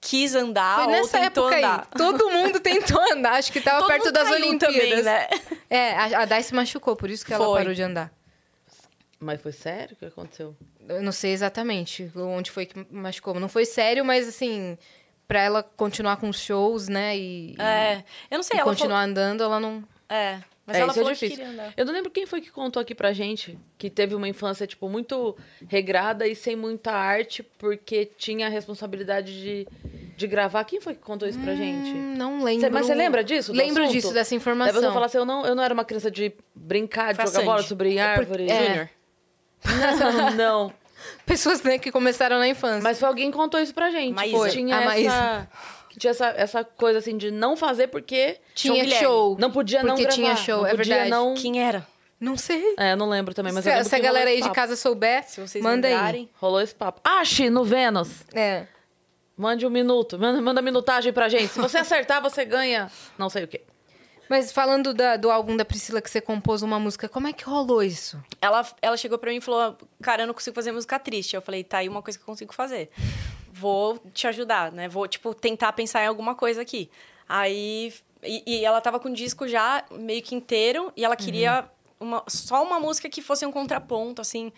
quis 0.00 0.34
andar 0.34 0.84
Foi 0.84 0.86
nessa 0.86 1.18
ou 1.18 1.24
tentou 1.24 1.44
época 1.48 1.58
andar. 1.58 1.88
Aí. 1.90 1.98
Todo 1.98 2.30
mundo 2.30 2.60
tentou 2.60 3.00
andar. 3.12 3.32
Acho 3.34 3.52
que 3.52 3.60
tava 3.60 3.86
perto 3.86 4.12
das 4.12 4.30
Olimpíadas. 4.30 4.74
Também, 4.74 5.02
né? 5.02 5.28
É, 5.68 5.92
a, 5.92 6.22
a 6.22 6.24
Dai 6.24 6.42
se 6.42 6.54
machucou, 6.54 6.96
por 6.96 7.10
isso 7.10 7.24
que 7.24 7.32
ela 7.32 7.52
parou 7.52 7.74
de 7.74 7.82
andar. 7.82 8.12
Mas 9.18 9.40
foi 9.40 9.52
sério 9.52 9.94
o 9.94 9.96
que 9.96 10.04
aconteceu? 10.04 10.54
Eu 10.88 11.02
não 11.02 11.12
sei 11.12 11.32
exatamente 11.32 12.10
onde 12.14 12.50
foi 12.50 12.66
que 12.66 12.86
machucou. 12.90 13.34
Não 13.40 13.48
foi 13.48 13.64
sério, 13.64 14.04
mas 14.04 14.28
assim, 14.28 14.76
para 15.26 15.40
ela 15.40 15.62
continuar 15.62 16.18
com 16.18 16.28
os 16.28 16.38
shows, 16.38 16.88
né? 16.88 17.16
E, 17.16 17.56
é, 17.58 18.04
eu 18.30 18.36
não 18.36 18.42
sei, 18.42 18.58
ela 18.58 18.64
continuar 18.64 19.00
falou... 19.00 19.10
andando, 19.10 19.42
ela 19.42 19.58
não. 19.58 19.82
É. 20.08 20.38
Mas 20.66 20.76
é, 20.76 20.80
ela 20.80 20.92
falou 20.92 21.10
é 21.10 21.12
difícil. 21.12 21.44
Eu 21.76 21.86
não 21.86 21.92
lembro 21.92 22.10
quem 22.10 22.26
foi 22.26 22.40
que 22.40 22.50
contou 22.50 22.80
aqui 22.80 22.92
pra 22.92 23.12
gente 23.12 23.56
que 23.78 23.88
teve 23.88 24.16
uma 24.16 24.28
infância, 24.28 24.66
tipo, 24.66 24.88
muito 24.88 25.36
regrada 25.68 26.26
e 26.26 26.34
sem 26.34 26.56
muita 26.56 26.90
arte, 26.90 27.42
porque 27.42 28.04
tinha 28.04 28.46
a 28.46 28.50
responsabilidade 28.50 29.40
de, 29.40 29.68
de 30.16 30.26
gravar. 30.26 30.64
Quem 30.64 30.80
foi 30.80 30.94
que 30.94 31.00
contou 31.00 31.28
isso 31.28 31.38
pra 31.38 31.52
hum, 31.52 31.56
gente? 31.56 31.94
Não 31.94 32.42
lembro. 32.42 32.62
Cê, 32.62 32.70
mas 32.70 32.86
você 32.86 32.94
lembra 32.94 33.22
disso? 33.22 33.52
Lembro 33.52 33.86
disso, 33.86 34.12
dessa 34.12 34.34
informação. 34.34 34.80
Deve 34.80 34.92
falar 34.92 35.06
assim: 35.06 35.18
eu 35.18 35.24
não, 35.24 35.46
eu 35.46 35.54
não 35.54 35.62
era 35.62 35.72
uma 35.72 35.84
criança 35.84 36.10
de 36.10 36.32
brincar, 36.52 37.14
de 37.14 37.24
jogar 37.24 37.44
bola, 37.44 37.62
subir 37.62 38.00
árvore. 38.00 38.50
É. 38.50 38.66
Júnior. 38.66 38.90
Não, 39.64 40.30
não. 40.34 40.72
Pessoas 41.24 41.62
né, 41.62 41.78
que 41.78 41.92
começaram 41.92 42.38
na 42.38 42.48
infância. 42.48 42.82
Mas 42.82 42.98
foi 42.98 43.08
alguém 43.08 43.30
que 43.30 43.36
contou 43.36 43.60
isso 43.60 43.72
pra 43.72 43.90
gente. 43.90 44.14
Mas. 44.14 44.52
Tinha 44.52 44.78
a 44.78 45.00
essa... 45.00 45.48
Tinha 45.98 46.10
essa, 46.10 46.26
essa 46.28 46.64
coisa 46.64 46.98
assim 46.98 47.16
de 47.16 47.30
não 47.30 47.56
fazer 47.56 47.88
porque 47.88 48.38
tinha 48.54 48.86
show. 48.98 49.36
Não 49.38 49.50
podia 49.50 49.80
porque 49.80 49.90
não 49.90 49.96
gravar. 49.96 50.14
tinha 50.14 50.36
show, 50.36 50.62
não 50.62 50.66
é 50.66 50.74
verdade. 50.74 51.10
Não... 51.10 51.34
Quem 51.34 51.62
era? 51.62 51.86
Não 52.18 52.36
sei. 52.36 52.74
É, 52.78 52.96
não 52.96 53.08
lembro 53.08 53.34
também, 53.34 53.52
mas 53.52 53.64
se, 53.64 53.84
se 53.84 53.94
a 53.94 53.98
galera 53.98 54.30
aí 54.30 54.40
de 54.40 54.50
casa 54.50 54.74
souber, 54.74 55.24
se 55.28 55.40
vocês 55.40 55.62
manda 55.62 55.86
lembrarem. 55.86 56.22
aí. 56.22 56.28
Rolou 56.40 56.60
esse 56.60 56.74
papo. 56.74 57.00
Ache 57.04 57.50
no 57.50 57.62
Vênus. 57.62 58.24
É. 58.34 58.66
Mande 59.36 59.66
um 59.66 59.70
minuto. 59.70 60.18
Manda, 60.18 60.40
manda 60.40 60.62
minutagem 60.62 61.12
pra 61.12 61.28
gente. 61.28 61.48
Se 61.48 61.60
você 61.60 61.78
acertar, 61.78 62.22
você 62.22 62.44
ganha 62.44 62.90
não 63.18 63.28
sei 63.28 63.44
o 63.44 63.48
quê. 63.48 63.62
Mas 64.28 64.50
falando 64.50 64.92
da, 64.92 65.16
do 65.16 65.30
álbum 65.30 65.56
da 65.56 65.64
Priscila 65.64 66.00
que 66.00 66.10
você 66.10 66.20
compôs 66.20 66.62
uma 66.62 66.80
música, 66.80 67.08
como 67.08 67.28
é 67.28 67.32
que 67.32 67.44
rolou 67.44 67.82
isso? 67.82 68.20
Ela, 68.40 68.66
ela 68.82 68.96
chegou 68.96 69.18
pra 69.18 69.30
mim 69.30 69.36
e 69.36 69.40
falou: 69.40 69.76
Cara, 70.02 70.22
eu 70.22 70.26
não 70.26 70.34
consigo 70.34 70.54
fazer 70.54 70.72
música 70.72 70.98
triste. 70.98 71.36
Eu 71.36 71.42
falei: 71.42 71.62
Tá 71.62 71.78
aí 71.78 71.88
uma 71.88 72.02
coisa 72.02 72.18
que 72.18 72.22
eu 72.22 72.26
consigo 72.26 72.52
fazer. 72.52 72.90
Vou 73.58 73.98
te 74.12 74.26
ajudar, 74.26 74.70
né? 74.72 74.88
Vou, 74.88 75.08
tipo, 75.08 75.34
tentar 75.34 75.72
pensar 75.72 76.04
em 76.04 76.06
alguma 76.06 76.34
coisa 76.34 76.62
aqui. 76.62 76.90
Aí. 77.28 77.92
E, 78.22 78.42
e 78.46 78.64
ela 78.64 78.80
tava 78.80 78.98
com 78.98 79.08
o 79.08 79.14
disco 79.14 79.46
já 79.46 79.84
meio 79.90 80.22
que 80.22 80.34
inteiro 80.34 80.92
e 80.96 81.04
ela 81.04 81.14
queria 81.14 81.68
uhum. 82.00 82.08
uma, 82.08 82.24
só 82.26 82.62
uma 82.62 82.80
música 82.80 83.08
que 83.08 83.22
fosse 83.22 83.46
um 83.46 83.52
contraponto, 83.52 84.20
assim, 84.20 84.52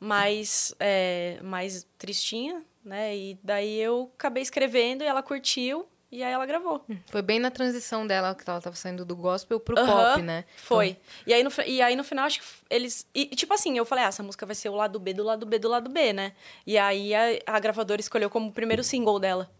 mais, 0.00 0.74
é, 0.80 1.38
mais 1.42 1.86
tristinha, 1.98 2.64
né? 2.84 3.14
E 3.16 3.38
daí 3.42 3.80
eu 3.80 4.10
acabei 4.16 4.42
escrevendo 4.42 5.02
e 5.02 5.06
ela 5.06 5.22
curtiu. 5.22 5.86
E 6.14 6.22
aí 6.22 6.32
ela 6.32 6.46
gravou. 6.46 6.80
Hum, 6.88 6.96
foi 7.06 7.22
bem 7.22 7.40
na 7.40 7.50
transição 7.50 8.06
dela, 8.06 8.36
que 8.36 8.48
ela 8.48 8.60
tava 8.60 8.76
saindo 8.76 9.04
do 9.04 9.16
gospel 9.16 9.58
pro 9.58 9.74
pop, 9.74 10.22
né? 10.22 10.44
Foi. 10.56 10.90
Então... 10.90 11.02
E, 11.26 11.34
aí 11.34 11.42
no, 11.42 11.50
e 11.66 11.82
aí 11.82 11.96
no 11.96 12.04
final, 12.04 12.24
acho 12.24 12.38
que 12.38 12.46
eles. 12.70 13.04
E, 13.12 13.26
tipo 13.34 13.52
assim, 13.52 13.76
eu 13.76 13.84
falei, 13.84 14.04
ah, 14.04 14.06
essa 14.06 14.22
música 14.22 14.46
vai 14.46 14.54
ser 14.54 14.68
o 14.68 14.76
lado 14.76 15.00
B 15.00 15.12
do 15.12 15.24
lado 15.24 15.44
B 15.44 15.58
do 15.58 15.68
lado 15.68 15.90
B, 15.90 16.12
né? 16.12 16.32
E 16.64 16.78
aí 16.78 17.12
a, 17.12 17.22
a 17.48 17.58
gravadora 17.58 18.00
escolheu 18.00 18.30
como 18.30 18.52
primeiro 18.52 18.84
single 18.84 19.18
dela. 19.18 19.50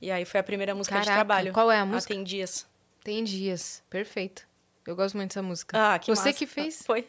E 0.00 0.10
aí 0.10 0.24
foi 0.24 0.40
a 0.40 0.42
primeira 0.42 0.74
música 0.74 0.94
Caraca, 0.94 1.10
de 1.10 1.14
trabalho. 1.14 1.52
Qual 1.52 1.70
é 1.70 1.78
a 1.78 1.84
música? 1.84 2.14
Ah, 2.14 2.16
tem 2.16 2.24
dias. 2.24 2.66
Tem 3.04 3.22
dias. 3.22 3.82
Perfeito. 3.90 4.48
Eu 4.86 4.96
gosto 4.96 5.18
muito 5.18 5.28
dessa 5.28 5.42
música. 5.42 5.76
Ah, 5.78 5.98
que 5.98 6.06
Você 6.06 6.30
massa. 6.30 6.38
que 6.38 6.46
fez? 6.46 6.82
Foi. 6.82 7.06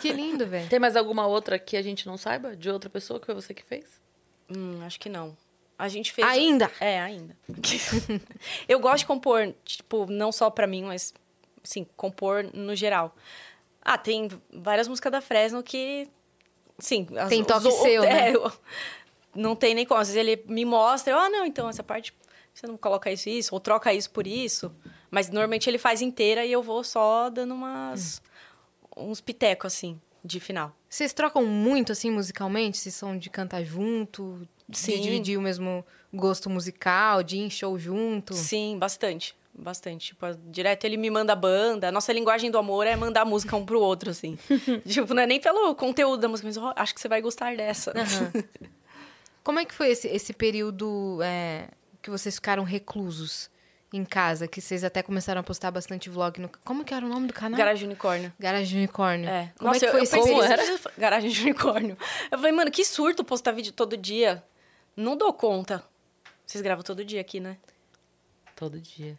que 0.00 0.12
lindo, 0.12 0.46
velho. 0.46 0.68
Tem 0.68 0.78
mais 0.78 0.94
alguma 0.94 1.26
outra 1.26 1.58
que 1.58 1.76
a 1.76 1.82
gente 1.82 2.06
não 2.06 2.16
saiba? 2.16 2.54
De 2.54 2.70
outra 2.70 2.88
pessoa 2.88 3.18
que 3.18 3.26
foi 3.26 3.34
você 3.34 3.52
que 3.52 3.64
fez? 3.64 3.86
Hum, 4.48 4.80
acho 4.84 5.00
que 5.00 5.08
não. 5.08 5.36
A 5.80 5.88
gente 5.88 6.12
fez. 6.12 6.28
Ainda? 6.28 6.70
É, 6.78 7.00
ainda. 7.00 7.34
eu 8.68 8.78
gosto 8.78 8.98
de 8.98 9.06
compor, 9.06 9.54
tipo, 9.64 10.04
não 10.04 10.30
só 10.30 10.50
pra 10.50 10.66
mim, 10.66 10.84
mas, 10.84 11.14
assim, 11.64 11.86
compor 11.96 12.44
no 12.52 12.76
geral. 12.76 13.16
Ah, 13.80 13.96
tem 13.96 14.28
várias 14.52 14.86
músicas 14.86 15.10
da 15.10 15.22
Fresno 15.22 15.62
que. 15.62 16.06
Sim. 16.78 17.06
Tem 17.30 17.42
toque 17.42 17.68
os, 17.68 17.74
seu, 17.76 18.04
é, 18.04 18.12
né? 18.12 18.32
Eu, 18.36 18.52
não 19.34 19.56
tem 19.56 19.74
nem 19.74 19.86
como. 19.86 19.98
Às 19.98 20.08
vezes 20.08 20.20
ele 20.20 20.44
me 20.46 20.66
mostra, 20.66 21.14
eu, 21.14 21.18
ah, 21.18 21.30
não, 21.30 21.46
então 21.46 21.66
essa 21.66 21.82
parte 21.82 22.14
você 22.52 22.66
não 22.66 22.76
coloca 22.76 23.10
isso 23.10 23.30
isso, 23.30 23.54
ou 23.54 23.58
troca 23.58 23.94
isso 23.94 24.10
por 24.10 24.26
isso. 24.26 24.70
Mas 25.10 25.30
normalmente 25.30 25.70
ele 25.70 25.78
faz 25.78 26.02
inteira 26.02 26.44
e 26.44 26.52
eu 26.52 26.62
vou 26.62 26.84
só 26.84 27.30
dando 27.30 27.54
umas. 27.54 28.20
Hum. 28.94 29.08
uns 29.08 29.22
pitecos, 29.22 29.72
assim, 29.72 29.98
de 30.22 30.38
final. 30.40 30.76
Vocês 30.90 31.12
trocam 31.12 31.46
muito, 31.46 31.92
assim, 31.92 32.10
musicalmente? 32.10 32.76
Vocês 32.76 32.96
são 32.96 33.16
de 33.16 33.30
cantar 33.30 33.62
junto? 33.62 34.44
Sim. 34.72 34.96
De 34.96 35.02
dividir 35.02 35.38
o 35.38 35.40
mesmo 35.40 35.86
gosto 36.12 36.50
musical, 36.50 37.22
de 37.22 37.36
ir 37.36 37.42
em 37.42 37.50
show 37.50 37.78
junto? 37.78 38.34
Sim, 38.34 38.76
bastante. 38.76 39.36
Bastante. 39.54 40.08
Tipo, 40.08 40.26
direto 40.50 40.84
ele 40.84 40.96
me 40.96 41.08
manda 41.08 41.36
banda. 41.36 41.88
A 41.88 41.92
nossa 41.92 42.12
linguagem 42.12 42.50
do 42.50 42.58
amor 42.58 42.88
é 42.88 42.96
mandar 42.96 43.24
música 43.24 43.54
um 43.54 43.64
pro 43.64 43.80
outro, 43.80 44.10
assim. 44.10 44.36
tipo, 44.84 45.14
não 45.14 45.22
é 45.22 45.26
nem 45.26 45.40
pelo 45.40 45.76
conteúdo 45.76 46.20
da 46.20 46.28
música, 46.28 46.48
mas 46.48 46.56
oh, 46.56 46.72
acho 46.74 46.92
que 46.92 47.00
você 47.00 47.08
vai 47.08 47.22
gostar 47.22 47.56
dessa. 47.56 47.92
Uhum. 47.92 48.42
Como 49.44 49.60
é 49.60 49.64
que 49.64 49.72
foi 49.72 49.90
esse, 49.90 50.08
esse 50.08 50.32
período 50.32 51.20
é, 51.22 51.68
que 52.02 52.10
vocês 52.10 52.34
ficaram 52.34 52.64
reclusos? 52.64 53.48
Em 53.92 54.04
casa, 54.04 54.46
que 54.46 54.60
vocês 54.60 54.84
até 54.84 55.02
começaram 55.02 55.40
a 55.40 55.44
postar 55.44 55.70
bastante 55.70 56.08
vlog 56.08 56.40
no. 56.40 56.50
Como 56.64 56.84
que 56.84 56.94
era 56.94 57.04
o 57.04 57.08
nome 57.08 57.26
do 57.26 57.34
canal? 57.34 57.58
Garagem 57.58 57.86
Unicórnio. 57.86 58.32
Garagem 58.38 58.78
Unicórnio. 58.78 59.28
É. 59.28 59.52
Como 59.58 59.72
Nossa, 59.72 59.86
é 59.86 59.90
que 59.90 60.06
foi 60.06 60.20
eu, 60.20 60.26
eu 60.26 60.42
era? 60.42 60.62
Garagem 60.96 61.42
Unicórnio. 61.42 61.98
Eu 62.30 62.38
falei, 62.38 62.52
mano, 62.52 62.70
que 62.70 62.84
surto 62.84 63.24
postar 63.24 63.52
vídeo 63.52 63.72
todo 63.72 63.96
dia. 63.96 64.42
Não 64.96 65.16
dou 65.16 65.32
conta. 65.32 65.82
Vocês 66.46 66.62
gravam 66.62 66.84
todo 66.84 67.04
dia 67.04 67.20
aqui, 67.20 67.40
né? 67.40 67.56
Todo 68.54 68.78
dia. 68.80 69.18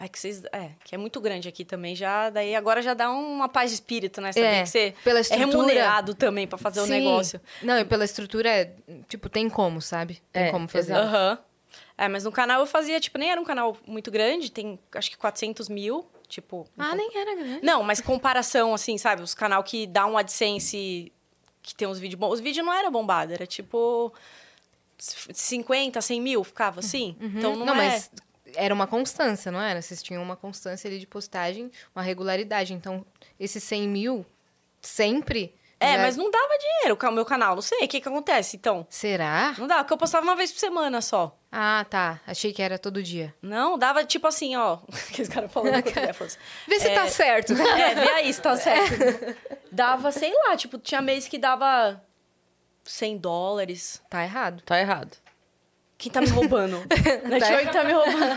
É 0.00 0.06
que 0.06 0.18
vocês. 0.18 0.44
É, 0.52 0.70
que 0.84 0.94
é 0.94 0.98
muito 0.98 1.20
grande 1.20 1.48
aqui 1.48 1.64
também. 1.64 1.96
Já, 1.96 2.30
daí 2.30 2.54
agora 2.54 2.80
já 2.80 2.94
dá 2.94 3.10
uma 3.10 3.48
paz 3.48 3.70
de 3.70 3.74
espírito, 3.74 4.20
né? 4.20 4.32
Saber 4.32 4.46
é, 4.46 4.62
que 4.62 4.68
você 4.68 4.94
pela 5.02 5.20
estrutura... 5.20 5.48
é 5.48 5.50
remunerado 5.50 6.14
também 6.14 6.46
para 6.46 6.56
fazer 6.56 6.80
Sim. 6.82 6.86
o 6.86 6.90
negócio. 6.90 7.40
Não, 7.62 7.76
e 7.78 7.84
pela 7.84 8.04
estrutura, 8.04 8.48
é, 8.48 8.72
tipo, 9.08 9.28
tem 9.28 9.48
como, 9.48 9.82
sabe? 9.82 10.22
Tem 10.32 10.44
é, 10.44 10.50
como 10.50 10.68
fazer. 10.68 10.94
Aham. 10.94 11.30
Uhum. 11.32 11.47
É, 11.96 12.08
mas 12.08 12.24
no 12.24 12.32
canal 12.32 12.60
eu 12.60 12.66
fazia, 12.66 13.00
tipo, 13.00 13.18
nem 13.18 13.30
era 13.30 13.40
um 13.40 13.44
canal 13.44 13.76
muito 13.86 14.10
grande, 14.10 14.50
tem 14.50 14.78
acho 14.94 15.10
que 15.10 15.16
400 15.16 15.68
mil. 15.68 16.06
Tipo. 16.28 16.66
Ah, 16.76 16.92
um 16.92 16.94
nem 16.94 17.10
era 17.16 17.34
grande. 17.34 17.64
Não, 17.64 17.82
mas 17.82 18.00
comparação, 18.00 18.74
assim, 18.74 18.98
sabe? 18.98 19.22
Os 19.22 19.34
canal 19.34 19.62
que 19.64 19.86
dá 19.86 20.06
um 20.06 20.18
AdSense 20.18 21.10
que 21.62 21.74
tem 21.74 21.88
uns 21.88 21.98
vídeos 21.98 22.18
bons. 22.18 22.34
Os 22.34 22.40
vídeos 22.40 22.64
não 22.64 22.72
era 22.72 22.90
bombado, 22.90 23.32
era 23.32 23.46
tipo 23.46 24.12
50, 24.98 26.00
100 26.00 26.20
mil, 26.20 26.44
ficava 26.44 26.80
assim. 26.80 27.16
Uhum. 27.20 27.32
Então 27.36 27.56
não, 27.56 27.66
não 27.66 27.74
é... 27.74 27.90
mas 27.90 28.10
era 28.54 28.74
uma 28.74 28.86
constância, 28.86 29.52
não 29.52 29.60
era? 29.60 29.80
Vocês 29.80 30.02
tinham 30.02 30.22
uma 30.22 30.36
constância 30.36 30.88
ali 30.88 30.98
de 30.98 31.06
postagem, 31.06 31.70
uma 31.94 32.02
regularidade. 32.02 32.72
Então, 32.72 33.04
esses 33.38 33.62
100 33.62 33.88
mil, 33.88 34.26
sempre... 34.80 35.54
É, 35.80 35.92
já... 35.92 36.02
mas 36.02 36.16
não 36.16 36.28
dava 36.28 36.58
dinheiro 36.58 36.98
o 37.00 37.12
meu 37.12 37.24
canal. 37.24 37.54
Não 37.54 37.62
sei, 37.62 37.84
o 37.84 37.88
que 37.88 38.00
que 38.00 38.08
acontece, 38.08 38.56
então? 38.56 38.86
Será? 38.90 39.54
Não 39.58 39.66
dá, 39.66 39.76
porque 39.76 39.92
eu 39.92 39.98
postava 39.98 40.26
uma 40.26 40.34
vez 40.34 40.50
por 40.50 40.58
semana 40.58 41.00
só. 41.00 41.37
Ah, 41.50 41.84
tá. 41.88 42.20
Achei 42.26 42.52
que 42.52 42.60
era 42.60 42.78
todo 42.78 43.02
dia. 43.02 43.34
Não, 43.40 43.78
dava 43.78 44.04
tipo 44.04 44.26
assim, 44.26 44.54
ó. 44.56 44.78
Que 45.12 45.22
esse 45.22 45.30
cara 45.30 45.48
falando 45.48 45.82
com 45.82 45.88
o 45.88 46.28
Vê 46.68 46.78
se 46.78 46.84
tá 46.84 46.90
é, 46.90 46.94
tá 46.94 47.08
certo. 47.08 47.52
É, 47.56 47.94
vê 47.94 48.10
aí 48.12 48.32
se 48.32 48.40
tá 48.40 48.54
certo. 48.56 49.36
Dava, 49.72 50.12
sei 50.12 50.32
lá, 50.32 50.56
tipo, 50.56 50.78
tinha 50.78 51.00
mês 51.00 51.26
que 51.26 51.38
dava 51.38 52.02
100 52.84 53.18
dólares. 53.18 54.02
Tá 54.10 54.22
errado. 54.22 54.62
Tá 54.62 54.78
errado. 54.78 55.16
Quem 55.96 56.12
tá 56.12 56.20
me 56.20 56.28
roubando? 56.28 56.78
Network 57.28 57.66
tá, 57.66 57.72
tá 57.72 57.84
me 57.84 57.92
roubando. 57.92 58.36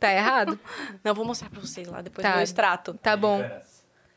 Tá 0.00 0.12
errado? 0.12 0.58
Não, 1.04 1.14
vou 1.14 1.24
mostrar 1.24 1.48
pra 1.48 1.60
vocês 1.60 1.86
lá 1.86 2.02
depois 2.02 2.26
tá. 2.26 2.36
do 2.36 2.40
extrato. 2.42 2.94
Tá 2.94 3.16
bom. 3.16 3.42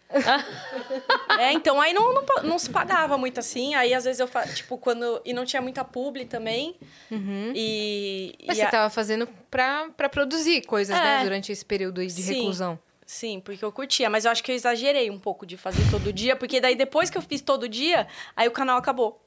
é, 1.40 1.52
então 1.52 1.82
aí 1.82 1.94
não, 1.94 2.14
não, 2.14 2.24
não, 2.44 2.60
se 2.60 2.70
pagava 2.70 3.18
muito 3.18 3.40
assim. 3.40 3.76
Aí 3.76 3.94
às 3.94 4.06
vezes 4.06 4.20
eu 4.20 4.30
tipo, 4.54 4.78
quando. 4.78 5.22
E 5.26 5.34
não 5.34 5.46
tinha 5.46 5.62
muita 5.62 5.84
publi 5.84 6.26
também. 6.26 6.76
Uhum. 7.12 7.52
E. 7.54 8.34
Mas 8.48 8.58
e 8.58 8.62
você 8.62 8.68
a... 8.68 8.72
tava 8.72 8.90
fazendo 8.90 9.28
pra, 9.52 9.90
pra 9.98 10.08
produzir 10.08 10.62
coisas, 10.62 10.96
né, 10.96 11.02
é. 11.02 11.18
né? 11.18 11.24
Durante 11.24 11.52
esse 11.52 11.66
período 11.66 12.06
de 12.06 12.10
Sim. 12.12 12.34
reclusão. 12.34 12.80
Sim, 13.06 13.40
porque 13.40 13.64
eu 13.64 13.72
curtia, 13.72 14.10
mas 14.10 14.26
eu 14.26 14.32
acho 14.32 14.44
que 14.44 14.52
eu 14.52 14.56
exagerei 14.56 15.10
um 15.10 15.18
pouco 15.18 15.46
de 15.46 15.56
fazer 15.56 15.82
todo 15.90 16.12
dia, 16.12 16.36
porque 16.36 16.60
daí 16.60 16.76
depois 16.76 17.10
que 17.10 17.18
eu 17.18 17.22
fiz 17.22 17.40
todo 17.40 17.68
dia, 17.70 18.06
aí 18.36 18.50
o 18.50 18.52
canal 18.52 18.78
acabou. 18.78 19.22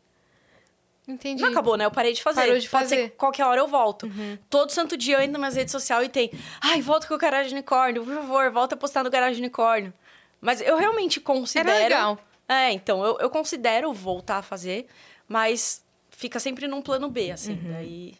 Entendi. 1.09 1.43
Não 1.43 1.51
acabou, 1.51 1.77
né? 1.77 1.85
Eu 1.87 1.91
parei 1.91 2.13
de 2.13 2.23
fazer. 2.23 2.41
Parou 2.43 2.59
de 2.59 2.69
Pode 2.69 2.85
fazer. 2.85 2.97
ser 2.97 3.11
que 3.11 3.17
qualquer 3.17 3.45
hora 3.45 3.61
eu 3.61 3.67
volto. 3.67 4.05
Uhum. 4.05 4.39
Todo 4.49 4.71
santo 4.71 4.97
dia 4.97 5.17
eu 5.17 5.21
entro 5.21 5.33
nas 5.33 5.41
minhas 5.41 5.57
redes 5.57 5.73
sociais 5.73 6.07
e 6.07 6.09
tem. 6.09 6.31
Ai, 6.61 6.81
volta 6.81 7.07
com 7.07 7.15
o 7.15 7.19
Garagem 7.19 7.53
Unicórnio, 7.53 8.05
por 8.05 8.15
favor, 8.15 8.51
volta 8.51 8.75
a 8.75 8.79
postar 8.79 9.03
no 9.03 9.11
Garagem 9.11 9.41
Unicórnio. 9.41 9.93
Mas 10.41 10.61
eu 10.61 10.77
realmente 10.77 11.21
considero. 11.21 11.69
Era 11.71 11.79
legal. 11.79 12.19
É, 12.49 12.73
então, 12.73 13.05
eu, 13.05 13.19
eu 13.21 13.31
considero 13.31 13.93
voltar 13.93 14.39
a 14.39 14.43
fazer, 14.43 14.87
mas 15.29 15.85
fica 16.11 16.41
sempre 16.41 16.67
num 16.67 16.83
plano 16.83 17.09
B, 17.09 17.31
assim. 17.31 17.53
Uhum. 17.53 17.73
Daí. 17.73 18.15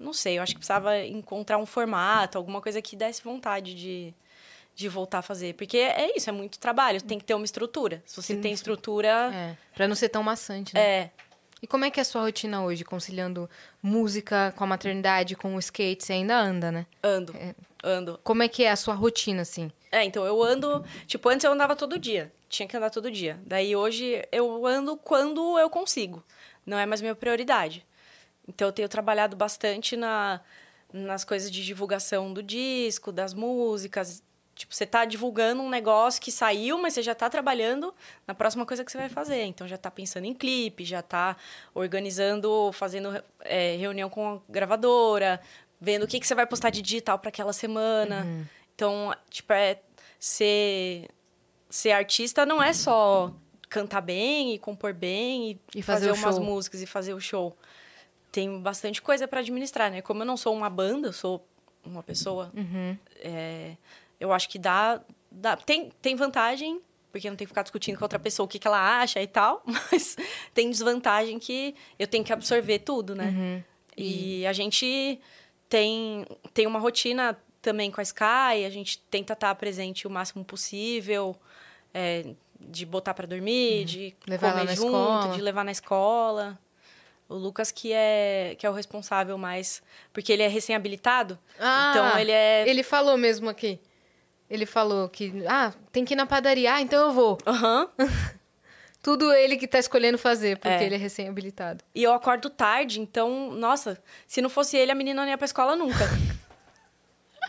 Não 0.00 0.12
sei, 0.12 0.38
eu 0.38 0.42
acho 0.42 0.52
que 0.52 0.58
precisava 0.58 0.96
encontrar 0.98 1.58
um 1.58 1.66
formato, 1.66 2.38
alguma 2.38 2.60
coisa 2.60 2.80
que 2.80 2.94
desse 2.94 3.22
vontade 3.22 3.74
de, 3.74 4.14
de 4.74 4.88
voltar 4.88 5.18
a 5.18 5.22
fazer. 5.22 5.54
Porque 5.54 5.76
é 5.76 6.16
isso, 6.16 6.30
é 6.30 6.32
muito 6.32 6.58
trabalho, 6.58 7.02
tem 7.02 7.18
que 7.18 7.24
ter 7.24 7.34
uma 7.34 7.44
estrutura. 7.44 8.02
Se 8.06 8.14
você 8.14 8.34
Sim. 8.34 8.40
tem 8.40 8.52
estrutura. 8.52 9.30
É, 9.34 9.56
pra 9.74 9.88
não 9.88 9.96
ser 9.96 10.08
tão 10.08 10.22
maçante, 10.22 10.74
né? 10.74 10.80
É. 10.80 11.10
E 11.60 11.66
como 11.66 11.84
é 11.84 11.90
que 11.90 11.98
é 11.98 12.02
a 12.02 12.04
sua 12.04 12.22
rotina 12.22 12.62
hoje, 12.62 12.84
conciliando 12.84 13.50
música 13.82 14.52
com 14.56 14.62
a 14.62 14.66
maternidade, 14.66 15.34
com 15.34 15.56
o 15.56 15.58
skate? 15.58 16.04
Você 16.04 16.12
ainda 16.12 16.38
anda, 16.38 16.70
né? 16.70 16.86
Ando, 17.02 17.36
é. 17.36 17.54
ando. 17.82 18.20
Como 18.22 18.42
é 18.44 18.48
que 18.48 18.62
é 18.62 18.70
a 18.70 18.76
sua 18.76 18.94
rotina, 18.94 19.42
assim? 19.42 19.70
É, 19.90 20.04
então 20.04 20.24
eu 20.24 20.42
ando. 20.42 20.84
Tipo, 21.06 21.28
antes 21.28 21.44
eu 21.44 21.52
andava 21.52 21.74
todo 21.74 21.98
dia. 21.98 22.32
Tinha 22.48 22.68
que 22.68 22.76
andar 22.76 22.90
todo 22.90 23.10
dia. 23.10 23.38
Daí 23.44 23.74
hoje 23.74 24.22
eu 24.32 24.66
ando 24.66 24.96
quando 24.96 25.58
eu 25.58 25.68
consigo. 25.68 26.24
Não 26.64 26.78
é 26.78 26.86
mais 26.86 27.00
minha 27.00 27.14
prioridade. 27.14 27.86
Então 28.46 28.68
eu 28.68 28.72
tenho 28.72 28.88
trabalhado 28.88 29.36
bastante 29.36 29.96
na, 29.96 30.40
nas 30.92 31.24
coisas 31.24 31.50
de 31.50 31.64
divulgação 31.64 32.32
do 32.32 32.42
disco, 32.42 33.12
das 33.12 33.34
músicas. 33.34 34.22
Tipo, 34.54 34.74
você 34.74 34.84
tá 34.84 35.04
divulgando 35.04 35.62
um 35.62 35.70
negócio 35.70 36.20
que 36.20 36.32
saiu, 36.32 36.78
mas 36.78 36.94
você 36.94 37.02
já 37.02 37.14
tá 37.14 37.30
trabalhando 37.30 37.94
na 38.26 38.34
próxima 38.34 38.66
coisa 38.66 38.84
que 38.84 38.90
você 38.90 38.98
vai 38.98 39.08
fazer. 39.08 39.44
Então 39.44 39.68
já 39.68 39.78
tá 39.78 39.90
pensando 39.90 40.24
em 40.24 40.34
clipe, 40.34 40.84
já 40.84 41.00
tá 41.00 41.36
organizando, 41.74 42.72
fazendo 42.72 43.22
é, 43.40 43.76
reunião 43.76 44.10
com 44.10 44.34
a 44.34 44.40
gravadora, 44.48 45.40
vendo 45.80 46.04
o 46.04 46.08
que, 46.08 46.18
que 46.18 46.26
você 46.26 46.34
vai 46.34 46.46
postar 46.46 46.70
de 46.70 46.82
digital 46.82 47.18
para 47.18 47.28
aquela 47.28 47.52
semana. 47.52 48.24
Uhum. 48.24 48.44
Então, 48.78 49.12
tipo, 49.28 49.52
é 49.52 49.80
ser, 50.20 51.08
ser 51.68 51.90
artista 51.90 52.46
não 52.46 52.62
é 52.62 52.72
só 52.72 53.34
cantar 53.68 54.00
bem 54.00 54.54
e 54.54 54.58
compor 54.58 54.94
bem 54.94 55.50
e, 55.50 55.78
e 55.80 55.82
fazer, 55.82 56.10
fazer 56.10 56.22
umas 56.22 56.36
show. 56.36 56.44
músicas 56.44 56.80
e 56.80 56.86
fazer 56.86 57.12
o 57.12 57.20
show. 57.20 57.56
Tem 58.30 58.60
bastante 58.60 59.02
coisa 59.02 59.26
para 59.26 59.40
administrar, 59.40 59.90
né? 59.90 60.00
Como 60.00 60.22
eu 60.22 60.26
não 60.26 60.36
sou 60.36 60.54
uma 60.54 60.70
banda, 60.70 61.08
eu 61.08 61.12
sou 61.12 61.44
uma 61.84 62.04
pessoa. 62.04 62.52
Uhum. 62.54 62.96
É, 63.16 63.76
eu 64.20 64.32
acho 64.32 64.48
que 64.48 64.60
dá, 64.60 65.00
dá. 65.28 65.56
Tem, 65.56 65.90
tem 66.00 66.14
vantagem, 66.14 66.80
porque 67.10 67.28
não 67.28 67.36
tem 67.36 67.48
que 67.48 67.50
ficar 67.50 67.62
discutindo 67.62 67.98
com 67.98 68.04
outra 68.04 68.20
pessoa 68.20 68.44
o 68.44 68.48
que, 68.48 68.60
que 68.60 68.68
ela 68.68 69.00
acha 69.00 69.20
e 69.20 69.26
tal, 69.26 69.60
mas 69.66 70.16
tem 70.54 70.70
desvantagem 70.70 71.40
que 71.40 71.74
eu 71.98 72.06
tenho 72.06 72.22
que 72.22 72.32
absorver 72.32 72.78
tudo, 72.78 73.16
né? 73.16 73.26
Uhum. 73.26 73.64
E 73.96 74.46
a 74.46 74.52
gente 74.52 75.18
tem, 75.68 76.24
tem 76.54 76.64
uma 76.64 76.78
rotina 76.78 77.36
também 77.68 77.90
com 77.90 78.00
a 78.00 78.02
Sky, 78.02 78.64
a 78.64 78.70
gente 78.70 78.98
tenta 79.10 79.34
estar 79.34 79.54
presente 79.54 80.06
o 80.06 80.10
máximo 80.10 80.42
possível, 80.42 81.36
é, 81.92 82.24
de 82.58 82.86
botar 82.86 83.12
para 83.12 83.26
dormir, 83.26 83.80
uhum. 83.80 83.84
de 83.84 84.16
levar 84.26 84.52
comer 84.52 84.74
junto, 84.74 84.86
escola. 84.86 85.34
de 85.34 85.42
levar 85.42 85.64
na 85.66 85.70
escola. 85.70 86.58
O 87.28 87.34
Lucas 87.34 87.70
que 87.70 87.92
é 87.92 88.56
que 88.58 88.66
é 88.66 88.70
o 88.70 88.72
responsável 88.72 89.36
mais, 89.36 89.82
porque 90.14 90.32
ele 90.32 90.42
é 90.42 90.48
recém-habilitado. 90.48 91.38
Ah, 91.60 91.90
então 91.90 92.18
ele 92.18 92.32
é 92.32 92.66
Ele 92.66 92.82
falou 92.82 93.18
mesmo 93.18 93.50
aqui. 93.50 93.78
Ele 94.48 94.64
falou 94.64 95.06
que 95.10 95.44
ah, 95.46 95.74
tem 95.92 96.06
que 96.06 96.14
ir 96.14 96.16
na 96.16 96.24
padaria, 96.24 96.72
ah, 96.72 96.80
então 96.80 97.08
eu 97.08 97.12
vou. 97.12 97.36
Aham. 97.46 97.86
Uhum. 97.98 98.08
Tudo 99.02 99.30
ele 99.30 99.58
que 99.58 99.68
tá 99.68 99.78
escolhendo 99.78 100.16
fazer, 100.16 100.56
porque 100.56 100.82
é. 100.82 100.86
ele 100.86 100.94
é 100.94 100.98
recém-habilitado. 100.98 101.84
E 101.94 102.02
eu 102.02 102.14
acordo 102.14 102.48
tarde, 102.48 102.98
então, 102.98 103.52
nossa, 103.52 104.02
se 104.26 104.40
não 104.40 104.48
fosse 104.48 104.76
ele, 104.76 104.90
a 104.90 104.94
menina 104.94 105.20
não 105.20 105.28
ia 105.28 105.36
pra 105.36 105.44
escola 105.44 105.76
nunca. 105.76 106.04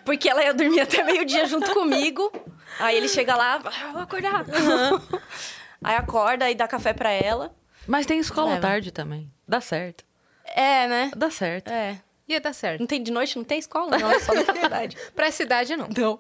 Porque 0.06 0.30
ela 0.30 0.44
ia 0.44 0.54
dormir 0.54 0.82
até 0.82 1.04
meio-dia 1.04 1.46
junto 1.46 1.72
comigo. 1.74 2.32
Aí 2.80 2.96
ele 2.96 3.08
chega 3.08 3.36
lá, 3.36 3.60
ah, 3.64 3.92
vou 3.92 4.02
acordar. 4.02 4.46
Uhum. 4.48 5.20
Aí 5.84 5.96
acorda 5.96 6.50
e 6.50 6.56
dá 6.56 6.68
café 6.68 6.94
para 6.94 7.12
ela. 7.12 7.56
Mas 7.88 8.06
tem 8.06 8.20
escola 8.20 8.56
à 8.56 8.60
tarde 8.60 8.92
também. 8.92 9.32
Dá 9.48 9.62
certo. 9.62 10.04
É, 10.46 10.88
né? 10.88 11.12
Dá 11.16 11.30
certo. 11.30 11.70
É. 11.70 12.00
Ia 12.28 12.40
dar 12.40 12.54
certo. 12.54 12.80
Não 12.80 12.86
tem 12.86 13.02
de 13.02 13.12
noite, 13.12 13.36
não 13.36 13.44
tem 13.44 13.58
escola, 13.58 13.98
não, 13.98 14.12
é 14.12 14.20
só 14.20 14.36
na 14.36 14.44
faculdade. 14.44 14.96
pra 15.16 15.26
essa 15.26 15.42
idade, 15.42 15.76
não. 15.76 15.88
Não. 15.88 16.20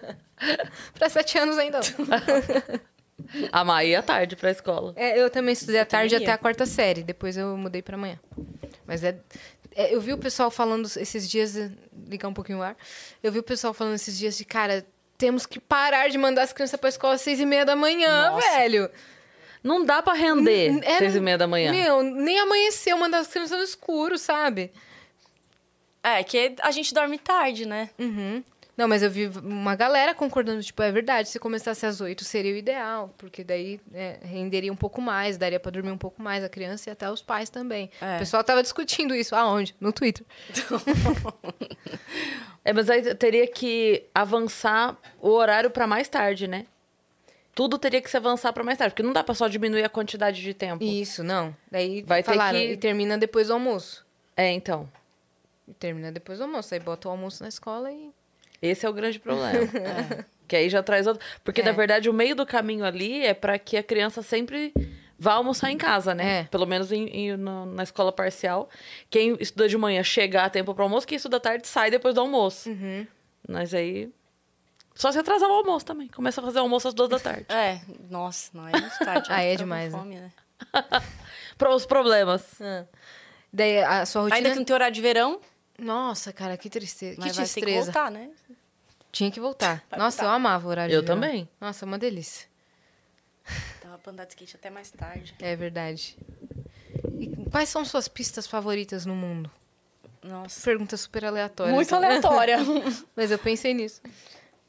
pra 0.94 1.10
sete 1.10 1.36
anos 1.36 1.58
ainda 1.58 1.80
não. 1.80 2.80
A 3.52 3.62
Maia 3.62 3.88
ia 3.88 4.02
tarde 4.02 4.36
pra 4.36 4.50
escola. 4.50 4.94
É, 4.96 5.20
eu 5.20 5.28
também 5.28 5.52
estudei 5.52 5.80
à 5.80 5.84
tarde 5.84 6.16
até 6.16 6.32
a 6.32 6.38
quarta 6.38 6.64
série. 6.64 7.02
Depois 7.02 7.36
eu 7.36 7.56
mudei 7.58 7.82
pra 7.82 7.96
manhã. 7.96 8.18
Mas 8.86 9.04
é, 9.04 9.18
Eu 9.76 10.00
vi 10.00 10.12
o 10.12 10.18
pessoal 10.18 10.50
falando 10.50 10.86
esses 10.96 11.28
dias... 11.28 11.54
Ligar 12.08 12.28
um 12.28 12.34
pouquinho 12.34 12.58
o 12.58 12.62
ar. 12.62 12.76
Eu 13.22 13.32
vi 13.32 13.38
o 13.38 13.42
pessoal 13.42 13.74
falando 13.74 13.94
esses 13.94 14.16
dias 14.18 14.36
de... 14.36 14.44
Cara, 14.44 14.86
temos 15.16 15.46
que 15.46 15.60
parar 15.60 16.08
de 16.08 16.18
mandar 16.18 16.42
as 16.42 16.52
crianças 16.52 16.78
pra 16.78 16.88
escola 16.88 17.14
às 17.14 17.20
seis 17.20 17.40
e 17.40 17.46
meia 17.46 17.64
da 17.64 17.76
manhã, 17.76 18.30
Nossa. 18.30 18.50
velho. 18.50 18.90
Não 19.62 19.84
dá 19.84 20.02
para 20.02 20.12
render 20.12 20.78
é, 20.84 20.98
seis 20.98 21.16
e 21.16 21.20
meia 21.20 21.38
da 21.38 21.46
manhã. 21.46 21.72
Meu, 21.72 22.02
nem 22.02 22.38
amanheceu 22.38 22.98
mandar 22.98 23.20
as 23.20 23.28
crianças 23.28 23.56
no 23.56 23.64
escuro, 23.64 24.18
sabe? 24.18 24.70
É, 26.02 26.22
que 26.22 26.54
a 26.60 26.70
gente 26.70 26.92
dorme 26.92 27.16
tarde, 27.18 27.64
né? 27.64 27.88
Uhum. 27.98 28.44
Não, 28.76 28.88
mas 28.88 29.02
eu 29.02 29.10
vi 29.10 29.28
uma 29.28 29.76
galera 29.76 30.14
concordando, 30.14 30.60
tipo, 30.62 30.82
é 30.82 30.90
verdade, 30.90 31.28
se 31.28 31.38
começasse 31.38 31.86
às 31.86 32.00
oito 32.00 32.24
seria 32.24 32.52
o 32.52 32.56
ideal, 32.56 33.14
porque 33.16 33.44
daí 33.44 33.80
é, 33.92 34.18
renderia 34.22 34.72
um 34.72 34.76
pouco 34.76 35.00
mais, 35.00 35.36
daria 35.36 35.60
para 35.60 35.70
dormir 35.70 35.92
um 35.92 35.98
pouco 35.98 36.20
mais 36.20 36.42
a 36.42 36.48
criança 36.48 36.90
e 36.90 36.92
até 36.92 37.08
os 37.08 37.22
pais 37.22 37.48
também. 37.48 37.88
É. 38.00 38.16
O 38.16 38.18
pessoal 38.18 38.42
tava 38.42 38.62
discutindo 38.62 39.14
isso. 39.14 39.34
Aonde? 39.36 39.76
No 39.80 39.92
Twitter. 39.92 40.26
é, 42.64 42.72
mas 42.72 42.90
aí 42.90 43.14
teria 43.14 43.46
que 43.46 44.06
avançar 44.12 44.96
o 45.20 45.30
horário 45.30 45.70
para 45.70 45.86
mais 45.86 46.08
tarde, 46.08 46.48
né? 46.48 46.66
Tudo 47.54 47.78
teria 47.78 48.02
que 48.02 48.10
se 48.10 48.16
avançar 48.16 48.52
para 48.52 48.64
mais 48.64 48.76
tarde, 48.76 48.92
porque 48.92 49.04
não 49.04 49.12
dá 49.12 49.22
para 49.22 49.34
só 49.34 49.46
diminuir 49.46 49.84
a 49.84 49.88
quantidade 49.88 50.42
de 50.42 50.52
tempo. 50.52 50.82
Isso, 50.82 51.22
não. 51.22 51.56
Daí 51.70 52.02
vai 52.02 52.24
falaram, 52.24 52.58
ter 52.58 52.66
que... 52.66 52.72
e 52.72 52.76
termina 52.76 53.16
depois 53.16 53.46
do 53.46 53.52
almoço. 53.52 54.04
É, 54.36 54.50
então. 54.50 54.90
E 55.68 55.72
termina 55.72 56.10
depois 56.10 56.38
do 56.38 56.44
almoço. 56.44 56.74
Aí 56.74 56.80
bota 56.80 57.06
o 57.06 57.12
almoço 57.12 57.44
na 57.44 57.48
escola 57.48 57.92
e 57.92 58.10
esse 58.68 58.86
é 58.86 58.88
o 58.88 58.92
grande 58.92 59.18
problema. 59.18 59.68
é. 59.78 60.24
Que 60.46 60.56
aí 60.56 60.68
já 60.68 60.82
traz 60.82 61.06
outro. 61.06 61.24
Porque, 61.42 61.60
é. 61.60 61.64
na 61.64 61.72
verdade, 61.72 62.08
o 62.08 62.12
meio 62.12 62.34
do 62.34 62.46
caminho 62.46 62.84
ali 62.84 63.24
é 63.24 63.34
para 63.34 63.58
que 63.58 63.76
a 63.76 63.82
criança 63.82 64.22
sempre 64.22 64.72
vá 65.18 65.34
almoçar 65.34 65.70
em 65.70 65.78
casa, 65.78 66.14
né? 66.14 66.40
É. 66.40 66.44
Pelo 66.44 66.66
menos 66.66 66.92
em, 66.92 67.06
em, 67.08 67.36
na, 67.36 67.66
na, 67.66 67.82
escola 67.82 68.12
parcial. 68.12 68.68
Quem 69.08 69.36
estuda 69.40 69.68
de 69.68 69.76
manhã 69.76 70.02
chega 70.02 70.42
a 70.42 70.50
tempo 70.50 70.74
para 70.74 70.84
almoço, 70.84 71.06
quem 71.06 71.16
estuda 71.16 71.40
tarde 71.40 71.66
sai 71.66 71.90
depois 71.90 72.14
do 72.14 72.20
almoço. 72.20 72.68
Uhum. 72.68 73.06
Mas 73.48 73.72
aí. 73.72 74.10
Só 74.94 75.10
se 75.10 75.18
atrasar 75.18 75.48
o 75.48 75.52
almoço 75.52 75.84
também. 75.84 76.06
Começa 76.08 76.40
a 76.40 76.44
fazer 76.44 76.60
almoço 76.60 76.86
às 76.86 76.94
duas 76.94 77.08
da 77.08 77.18
tarde. 77.18 77.46
É, 77.48 77.80
nossa, 78.08 78.50
não 78.54 78.68
é 78.68 78.70
muito 78.70 78.98
tarde. 78.98 79.28
ah, 79.32 79.42
é 79.42 79.56
demais. 79.56 79.92
Né? 79.92 79.98
Fome, 79.98 80.14
né? 80.16 80.32
para 81.58 81.74
os 81.74 81.84
problemas. 81.84 82.60
Ah. 82.60 82.84
Daí 83.52 83.82
a 83.82 84.06
sua 84.06 84.22
rotina. 84.22 84.36
Ainda 84.36 84.50
que 84.50 84.56
não 84.56 84.64
tem 84.64 84.74
horário 84.74 84.94
de 84.94 85.00
verão. 85.00 85.40
Nossa, 85.78 86.32
cara, 86.32 86.56
que 86.56 86.70
tristeza. 86.70 87.16
Mas 87.18 87.32
que 87.32 87.36
vai 87.36 87.44
tristeza. 87.44 87.66
Ter 87.66 87.72
que 87.72 87.84
voltar, 87.84 88.10
né? 88.10 88.30
Tinha 89.10 89.30
que 89.30 89.40
voltar. 89.40 89.84
Vai 89.90 89.98
Nossa, 89.98 90.18
voltar. 90.18 90.32
eu 90.32 90.36
amava 90.36 90.66
o 90.66 90.70
horário. 90.70 90.92
Eu 90.92 91.04
também. 91.04 91.48
Nossa, 91.60 91.84
uma 91.84 91.98
delícia. 91.98 92.48
Tava 93.80 93.98
pra 93.98 94.12
andar 94.12 94.24
de 94.24 94.30
skate 94.30 94.56
até 94.56 94.70
mais 94.70 94.90
tarde. 94.90 95.34
É 95.38 95.54
verdade. 95.54 96.16
E 97.18 97.48
quais 97.50 97.68
são 97.68 97.84
suas 97.84 98.08
pistas 98.08 98.46
favoritas 98.46 99.04
no 99.06 99.14
mundo? 99.14 99.50
Nossa. 100.22 100.64
Pergunta 100.64 100.96
super 100.96 101.24
aleatória. 101.24 101.72
Muito 101.72 101.94
aleatória. 101.94 102.58
Mas 103.14 103.30
eu 103.30 103.38
pensei 103.38 103.74
nisso. 103.74 104.00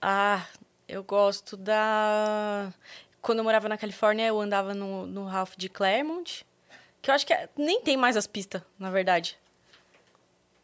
Ah, 0.02 0.45
eu 0.88 1.03
gosto 1.03 1.56
da. 1.56 2.72
Quando 3.22 3.40
eu 3.40 3.44
morava 3.44 3.69
na 3.69 3.77
Califórnia, 3.77 4.27
eu 4.27 4.40
andava 4.40 4.73
no, 4.73 5.07
no 5.07 5.26
Ralph 5.26 5.53
de 5.56 5.69
Claremont. 5.69 6.45
Que 7.02 7.10
eu 7.10 7.15
acho 7.15 7.26
que 7.26 7.34
é... 7.34 7.49
nem 7.57 7.82
tem 7.82 7.95
mais 7.95 8.18
as 8.18 8.27
pistas, 8.27 8.61
na 8.77 8.90
verdade. 8.90 9.38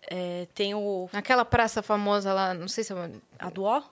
É, 0.07 0.47
tem 0.53 0.73
o... 0.73 1.09
Aquela 1.13 1.45
praça 1.45 1.81
famosa 1.81 2.33
lá, 2.33 2.53
não 2.53 2.67
sei 2.67 2.83
se 2.83 2.93
é... 2.93 3.11
A 3.39 3.49
do 3.49 3.63
O? 3.63 3.83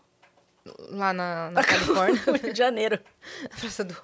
Lá 0.89 1.13
na, 1.13 1.51
na 1.51 1.63
Califórnia. 1.63 2.21
Rio 2.41 2.53
de 2.53 2.57
Janeiro. 2.57 2.99
A 3.45 3.49
praça 3.59 3.83
do... 3.83 3.95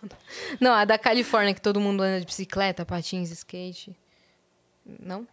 Não, 0.59 0.73
a 0.73 0.85
da 0.85 0.97
Califórnia, 0.97 1.53
que 1.53 1.61
todo 1.61 1.79
mundo 1.79 2.01
anda 2.01 2.19
de 2.19 2.25
bicicleta, 2.25 2.85
patins, 2.85 3.29
skate. 3.31 3.95
Não? 4.85 5.27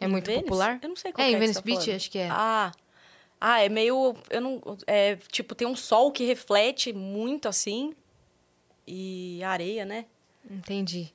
É 0.00 0.06
muito 0.06 0.26
Venice? 0.26 0.44
popular? 0.44 0.78
Eu 0.82 0.88
não 0.88 0.96
sei 0.96 1.12
qual 1.12 1.24
é, 1.24 1.28
é 1.28 1.30
em 1.30 1.34
que 1.34 1.40
Venice 1.40 1.60
tá 1.60 1.64
Beach, 1.64 1.80
falando. 1.80 1.96
acho 1.96 2.10
que 2.10 2.18
é. 2.18 2.28
Ah. 2.30 2.72
Ah, 3.40 3.60
é 3.60 3.68
meio. 3.68 4.14
Eu 4.30 4.40
não. 4.40 4.62
É, 4.86 5.16
tipo, 5.16 5.54
tem 5.54 5.66
um 5.66 5.76
sol 5.76 6.10
que 6.12 6.24
reflete 6.24 6.92
muito 6.92 7.48
assim. 7.48 7.94
E 8.86 9.42
areia, 9.44 9.84
né? 9.84 10.06
Entendi. 10.50 11.12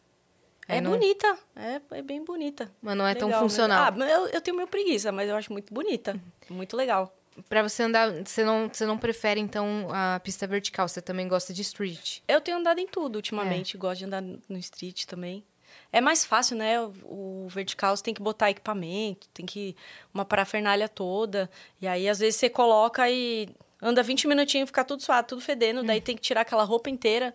É, 0.68 0.78
É, 0.78 0.82
não- 0.82 0.92
bonita. 0.92 1.38
É, 1.56 1.82
é 1.92 2.02
bem 2.02 2.24
bonita. 2.24 2.70
Mas 2.82 2.96
não 2.98 3.08
é 3.08 3.16
tão 3.16 3.28
Legal, 3.30 3.42
mas- 3.44 3.52
funcional. 3.52 3.94
Ah, 3.94 4.10
eu, 4.10 4.28
eu 4.28 4.42
tenho 4.42 4.58
meio 4.58 4.68
preguiça, 4.68 5.12
mas 5.12 5.30
eu 5.30 5.36
acho 5.36 5.52
muito 5.52 5.74
bonita. 5.74 6.20
Muito 6.50 6.76
legal. 6.76 7.14
Pra 7.48 7.62
você 7.62 7.84
andar, 7.84 8.12
você 8.26 8.44
não, 8.44 8.68
você 8.68 8.86
não 8.86 8.98
prefere, 8.98 9.40
então, 9.40 9.88
a 9.92 10.20
pista 10.20 10.48
vertical, 10.48 10.88
você 10.88 11.02
também 11.02 11.28
gosta 11.28 11.54
de 11.54 11.62
street. 11.62 12.20
Eu 12.28 12.42
tenho 12.42 12.58
andado 12.58 12.80
em 12.80 12.88
tudo 12.88 13.16
ultimamente. 13.18 13.78
Gosto 13.78 14.00
de 14.00 14.06
andar 14.06 14.22
no 14.22 14.58
street 14.58 15.06
também. 15.06 15.44
É 15.92 16.02
mais 16.02 16.26
fácil, 16.26 16.58
né? 16.58 16.82
O, 16.82 17.46
o 17.46 17.48
vertical 17.50 17.96
você 17.96 18.04
tem 18.04 18.14
que 18.14 18.22
botar 18.22 18.50
equipamento, 18.50 19.28
tem 19.34 19.46
que. 19.46 19.76
Uma 20.14 20.26
parafernália 20.26 20.90
toda. 20.90 21.50
E 21.80 21.88
aí, 21.88 22.10
às 22.10 22.18
vezes, 22.20 22.36
você 22.38 22.50
coloca 22.50 23.08
e 23.10 23.48
anda 23.82 24.02
20 24.02 24.28
minutinhos, 24.28 24.68
fica 24.68 24.84
tudo 24.84 25.04
suado, 25.04 25.28
tudo 25.28 25.42
fedendo. 25.42 25.84
Daí 25.84 26.02
tem 26.02 26.16
que 26.16 26.22
tirar 26.22 26.42
aquela 26.42 26.64
roupa 26.64 26.90
inteira. 26.90 27.34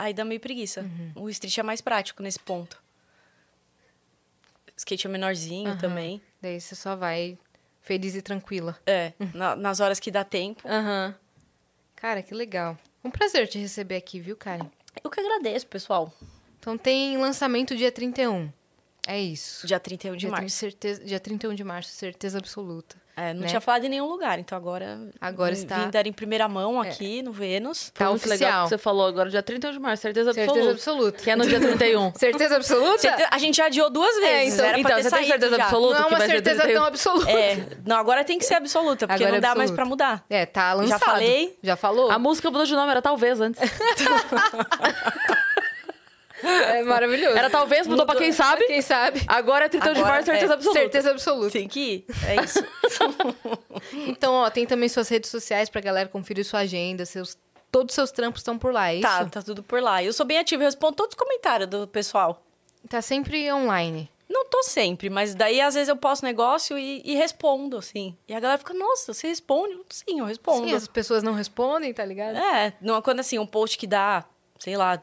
Aí 0.00 0.14
dá 0.14 0.24
meio 0.24 0.40
preguiça. 0.40 0.84
O 1.14 1.28
street 1.28 1.58
é 1.58 1.62
mais 1.62 1.80
prático 1.82 2.22
nesse 2.22 2.38
ponto. 2.38 2.82
Skate 4.76 5.06
é 5.06 5.10
menorzinho 5.10 5.68
Aham. 5.70 5.78
também. 5.78 6.22
Daí 6.40 6.58
você 6.60 6.74
só 6.74 6.96
vai 6.96 7.36
feliz 7.82 8.14
e 8.14 8.22
tranquila. 8.22 8.78
É, 8.86 9.12
na- 9.34 9.54
nas 9.56 9.78
horas 9.80 10.00
que 10.00 10.10
dá 10.10 10.24
tempo. 10.24 10.66
Aham. 10.66 11.14
Cara, 11.96 12.22
que 12.22 12.32
legal. 12.34 12.78
Um 13.04 13.10
prazer 13.10 13.46
te 13.46 13.58
receber 13.58 13.96
aqui, 13.96 14.18
viu, 14.20 14.36
Karen? 14.36 14.70
Eu 15.04 15.10
que 15.10 15.20
agradeço, 15.20 15.66
pessoal. 15.66 16.10
Então 16.58 16.78
tem 16.78 17.18
lançamento 17.18 17.76
dia 17.76 17.92
31. 17.92 18.50
É 19.06 19.18
isso. 19.18 19.66
Dia 19.66 19.80
31 19.80 20.12
de 20.12 20.18
dia, 20.20 20.30
março. 20.30 20.46
30, 20.46 20.52
certeza, 20.54 21.04
dia 21.04 21.18
31 21.20 21.54
de 21.54 21.64
março, 21.64 21.90
certeza 21.92 22.38
absoluta. 22.38 22.96
É, 23.16 23.34
não 23.34 23.42
né? 23.42 23.48
tinha 23.48 23.60
falado 23.60 23.84
em 23.84 23.88
nenhum 23.90 24.06
lugar, 24.06 24.38
então 24.38 24.56
agora. 24.56 24.98
Agora 25.20 25.52
está- 25.52 25.76
É. 25.76 25.84
Vim 25.84 25.90
dar 25.90 26.06
em 26.06 26.12
primeira 26.12 26.48
mão 26.48 26.80
aqui 26.80 27.20
no 27.22 27.32
Vênus. 27.32 27.90
Tá 27.90 28.04
Foi 28.06 28.12
muito 28.14 28.22
legal 28.28 28.48
oficial. 28.48 28.62
que 28.64 28.68
você 28.70 28.78
falou 28.78 29.06
agora, 29.06 29.28
dia 29.28 29.42
31 29.42 29.72
de 29.72 29.78
março, 29.78 30.00
certeza 30.02 30.30
absoluta. 30.30 30.52
Certeza 30.54 30.70
absoluta. 30.72 31.22
Que 31.22 31.30
é 31.30 31.36
no 31.36 31.46
dia 31.46 31.60
31. 31.60 32.12
Certeza 32.16 32.56
absoluta? 32.56 32.98
Certe- 32.98 33.26
A 33.30 33.36
gente 33.38 33.56
já 33.56 33.66
adiou 33.66 33.90
duas 33.90 34.14
vezes. 34.20 34.54
então- 34.54 34.64
era 34.64 34.78
então, 34.78 34.96
ter 34.96 35.02
você 35.02 35.10
tem 35.10 35.26
certeza 35.26 35.56
já. 35.56 35.64
absoluta? 35.64 35.94
Não 35.98 36.00
é 36.00 36.08
que 36.08 36.14
uma 36.14 36.26
certeza 36.26 36.60
31. 36.62 36.74
tão 36.78 36.84
absoluta. 36.86 37.30
É, 37.30 37.66
não, 37.84 37.96
agora 37.96 38.24
tem 38.24 38.38
que 38.38 38.44
ser 38.46 38.54
absoluta, 38.54 39.06
porque 39.06 39.22
Agora 39.22 39.30
não 39.32 39.38
é 39.38 39.40
dá 39.40 39.54
mais 39.54 39.70
pra 39.70 39.84
mudar. 39.84 40.24
É, 40.30 40.46
tá 40.46 40.72
lançado. 40.72 40.98
Já 41.00 41.04
falei? 41.04 41.58
Já 41.62 41.76
falou? 41.76 42.10
A 42.10 42.18
música 42.18 42.50
mudou 42.50 42.64
de 42.64 42.74
nome, 42.74 42.90
era 42.90 43.02
talvez 43.02 43.38
antes. 43.40 43.60
É 46.50 46.82
maravilhoso. 46.82 47.36
Era 47.36 47.50
talvez, 47.50 47.86
mudou 47.86 48.06
pra 48.06 48.16
quem 48.16 48.32
sabe. 48.32 48.64
Quem 48.66 48.82
sabe? 48.82 49.22
Agora 49.26 49.66
é 49.66 49.68
31 49.68 49.92
de 49.92 49.98
Agora 50.00 50.14
março, 50.14 50.26
certeza 50.26 50.52
é. 50.52 50.54
absoluta. 50.54 50.80
Certeza 50.80 51.10
absoluta. 51.10 51.50
Tem 51.52 51.68
que 51.68 51.80
ir. 51.80 52.04
É 52.26 52.42
isso. 52.44 52.64
Então, 54.06 54.34
ó, 54.34 54.50
tem 54.50 54.66
também 54.66 54.88
suas 54.88 55.08
redes 55.08 55.30
sociais 55.30 55.68
pra 55.68 55.80
galera 55.80 56.08
conferir 56.08 56.44
sua 56.44 56.60
agenda, 56.60 57.04
seus 57.06 57.36
todos 57.70 57.92
os 57.92 57.94
seus 57.94 58.10
trampos 58.10 58.40
estão 58.40 58.58
por 58.58 58.72
lá, 58.72 58.90
é 58.90 58.96
isso? 58.96 59.02
tá, 59.02 59.24
tá 59.26 59.42
tudo 59.42 59.62
por 59.62 59.80
lá. 59.80 60.02
Eu 60.02 60.12
sou 60.12 60.26
bem 60.26 60.38
ativa, 60.38 60.62
eu 60.62 60.66
respondo 60.66 60.96
todos 60.96 61.14
os 61.14 61.18
comentários 61.18 61.68
do 61.68 61.86
pessoal. 61.86 62.44
Tá 62.88 63.00
sempre 63.00 63.50
online. 63.52 64.10
Não 64.28 64.44
tô 64.44 64.62
sempre, 64.62 65.10
mas 65.10 65.34
daí 65.34 65.60
às 65.60 65.74
vezes 65.74 65.88
eu 65.88 65.96
posto 65.96 66.24
negócio 66.24 66.78
e, 66.78 67.02
e 67.04 67.14
respondo, 67.16 67.76
assim. 67.76 68.16
E 68.28 68.34
a 68.34 68.38
galera 68.38 68.58
fica, 68.58 68.72
nossa, 68.72 69.12
você 69.12 69.26
responde? 69.26 69.76
Sim, 69.88 70.20
eu 70.20 70.24
respondo. 70.24 70.68
Sim, 70.68 70.74
as 70.74 70.86
pessoas 70.86 71.22
não 71.22 71.32
respondem, 71.32 71.92
tá 71.92 72.04
ligado? 72.04 72.36
É, 72.36 72.72
não, 72.80 73.02
quando 73.02 73.20
assim, 73.20 73.38
um 73.40 73.46
post 73.46 73.76
que 73.76 73.88
dá, 73.88 74.24
sei 74.60 74.76
lá, 74.76 75.02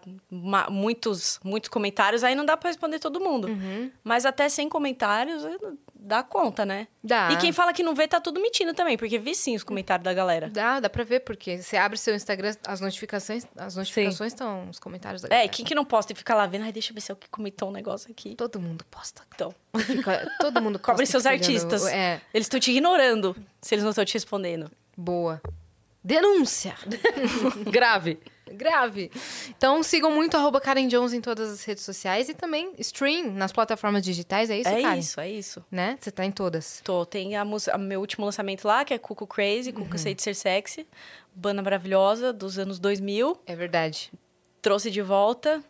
muitos, 0.70 1.40
muitos 1.44 1.68
comentários, 1.70 2.24
aí 2.24 2.36
não 2.36 2.46
dá 2.46 2.56
pra 2.56 2.70
responder 2.70 3.00
todo 3.00 3.20
mundo. 3.20 3.48
Uhum. 3.48 3.92
Mas 4.04 4.26
até 4.26 4.48
sem 4.50 4.70
comentários, 4.70 5.44
eh, 5.44 5.58
dá 5.96 6.22
conta, 6.24 6.64
né? 6.66 6.88
Dá. 7.04 7.32
E 7.32 7.38
quem 7.38 7.52
fala 7.52 7.74
que 7.74 7.82
não 7.84 7.96
vê, 7.96 8.08
tá 8.08 8.22
tudo 8.22 8.40
mentindo 8.40 8.74
também, 8.74 8.98
porque 8.98 9.18
vi 9.18 9.34
sim 9.34 9.56
os 9.56 9.64
comentários 9.64 10.04
da 10.04 10.14
galera. 10.14 10.50
Dá, 10.50 10.80
dá 10.80 10.90
pra 10.90 11.04
ver, 11.04 11.22
porque 11.22 11.58
você 11.62 11.76
abre 11.76 11.98
seu 11.98 12.16
Instagram, 12.16 12.54
as 12.66 12.80
notificações, 12.80 13.46
as 13.58 13.76
notificações 13.76 14.32
estão 14.34 14.70
os 14.70 14.78
comentários 14.80 15.22
da 15.24 15.28
É, 15.28 15.30
galera. 15.32 15.46
e 15.48 15.50
quem 15.50 15.66
que 15.66 15.74
não 15.76 15.84
posta 15.84 16.14
e 16.14 16.16
fica 16.16 16.36
lá 16.36 16.46
vendo, 16.46 16.64
ai, 16.66 16.72
deixa 16.72 16.92
eu 16.92 16.94
ver 16.94 17.02
se 17.02 17.12
eu 17.12 17.16
que 17.16 17.28
comentou 17.30 17.70
um 17.70 17.72
negócio 17.72 18.12
aqui. 18.12 18.36
Todo 18.36 18.60
mundo 18.60 18.86
posta. 18.92 19.24
Então, 19.34 19.54
Fica- 19.76 20.32
todo 20.40 20.62
mundo 20.62 20.78
posta 20.80 20.92
cobre 20.92 21.06
seus 21.08 21.26
artistas. 21.26 21.86
É, 21.88 22.22
Eles 22.34 22.46
estão 22.46 22.60
te 22.60 22.70
ignorando 22.72 23.36
se 23.62 23.74
eles 23.74 23.84
não 23.84 23.90
estão 23.90 24.06
te 24.06 24.14
respondendo. 24.14 24.70
boa. 24.96 25.42
Denúncia. 26.08 26.74
Grave. 27.70 28.18
Grave. 28.50 29.12
Então 29.58 29.84
sigam 29.84 30.10
muito 30.10 30.38
arroba 30.38 30.62
Karen 30.62 30.88
Jones 30.88 31.12
em 31.12 31.20
todas 31.20 31.52
as 31.52 31.66
redes 31.66 31.84
sociais 31.84 32.30
e 32.30 32.34
também 32.34 32.72
stream 32.80 33.30
nas 33.34 33.52
plataformas 33.52 34.02
digitais, 34.02 34.50
é 34.50 34.58
isso, 34.58 34.70
é 34.70 34.82
Karen? 34.82 34.98
isso, 34.98 35.20
é 35.20 35.30
isso. 35.30 35.66
Né? 35.70 35.98
Você 36.00 36.10
tá 36.10 36.24
em 36.24 36.32
todas. 36.32 36.80
Tô, 36.82 37.06
tem 37.06 37.36
a, 37.36 37.42
a 37.74 37.78
meu 37.78 38.00
último 38.00 38.26
lançamento 38.26 38.66
lá, 38.66 38.86
que 38.86 38.94
é 38.94 38.98
Cuco 38.98 39.28
Crazy, 39.28 39.72
Uhum. 39.72 39.84
Cuco 39.84 39.98
Sei 39.98 40.16
de 40.16 40.24
Ser 40.24 40.34
Sexy. 40.34 40.88
Banda 41.36 41.62
maravilhosa 41.62 42.32
dos 42.32 42.58
anos 42.58 42.80
2000. 42.80 43.38
É 43.46 43.54
verdade. 43.54 44.10
Trouxe 44.62 44.90
de 44.90 45.02
volta 45.02 45.62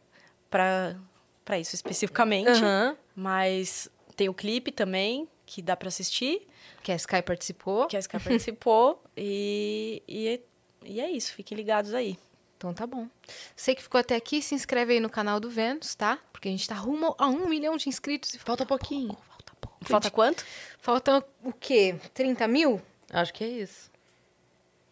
pra, 0.51 0.95
pra 1.43 1.57
isso 1.57 1.73
especificamente. 1.73 2.49
Aham. 2.51 2.95
Mas 3.15 3.89
tem 4.15 4.29
o 4.29 4.33
clipe 4.35 4.71
também, 4.71 5.27
que 5.47 5.63
dá 5.63 5.75
pra 5.75 5.87
assistir, 5.87 6.45
Que 6.87 6.93
a 6.93 6.95
Sky 6.95 7.21
participou. 7.21 7.85
que 7.87 7.97
a 7.97 8.01
SK 8.01 8.11
participou. 8.23 9.03
e, 9.17 10.01
e, 10.07 10.27
é, 10.29 10.39
e 10.85 11.01
é 11.01 11.11
isso, 11.11 11.33
fiquem 11.33 11.57
ligados 11.57 11.93
aí. 11.93 12.17
Então 12.55 12.73
tá 12.73 12.87
bom. 12.87 13.09
Você 13.53 13.75
que 13.75 13.83
ficou 13.83 13.99
até 13.99 14.15
aqui, 14.15 14.41
se 14.41 14.55
inscreve 14.55 14.93
aí 14.93 15.01
no 15.01 15.09
canal 15.09 15.37
do 15.37 15.49
Vênus, 15.49 15.95
tá? 15.95 16.17
Porque 16.31 16.47
a 16.47 16.51
gente 16.51 16.65
tá 16.65 16.75
rumo 16.75 17.13
a 17.17 17.27
um 17.27 17.49
milhão 17.49 17.75
de 17.75 17.89
inscritos. 17.89 18.33
e 18.35 18.39
Falta 18.39 18.65
pouquinho. 18.65 19.09
pouco, 19.09 19.25
Falta 19.27 19.53
pouco. 19.59 19.85
Falta 19.85 20.09
quanto? 20.09 20.45
Falta 20.79 21.25
o 21.43 21.51
quê? 21.51 21.97
30 22.13 22.47
mil? 22.47 22.81
Acho 23.11 23.33
que 23.33 23.43
é 23.43 23.49
isso. 23.49 23.91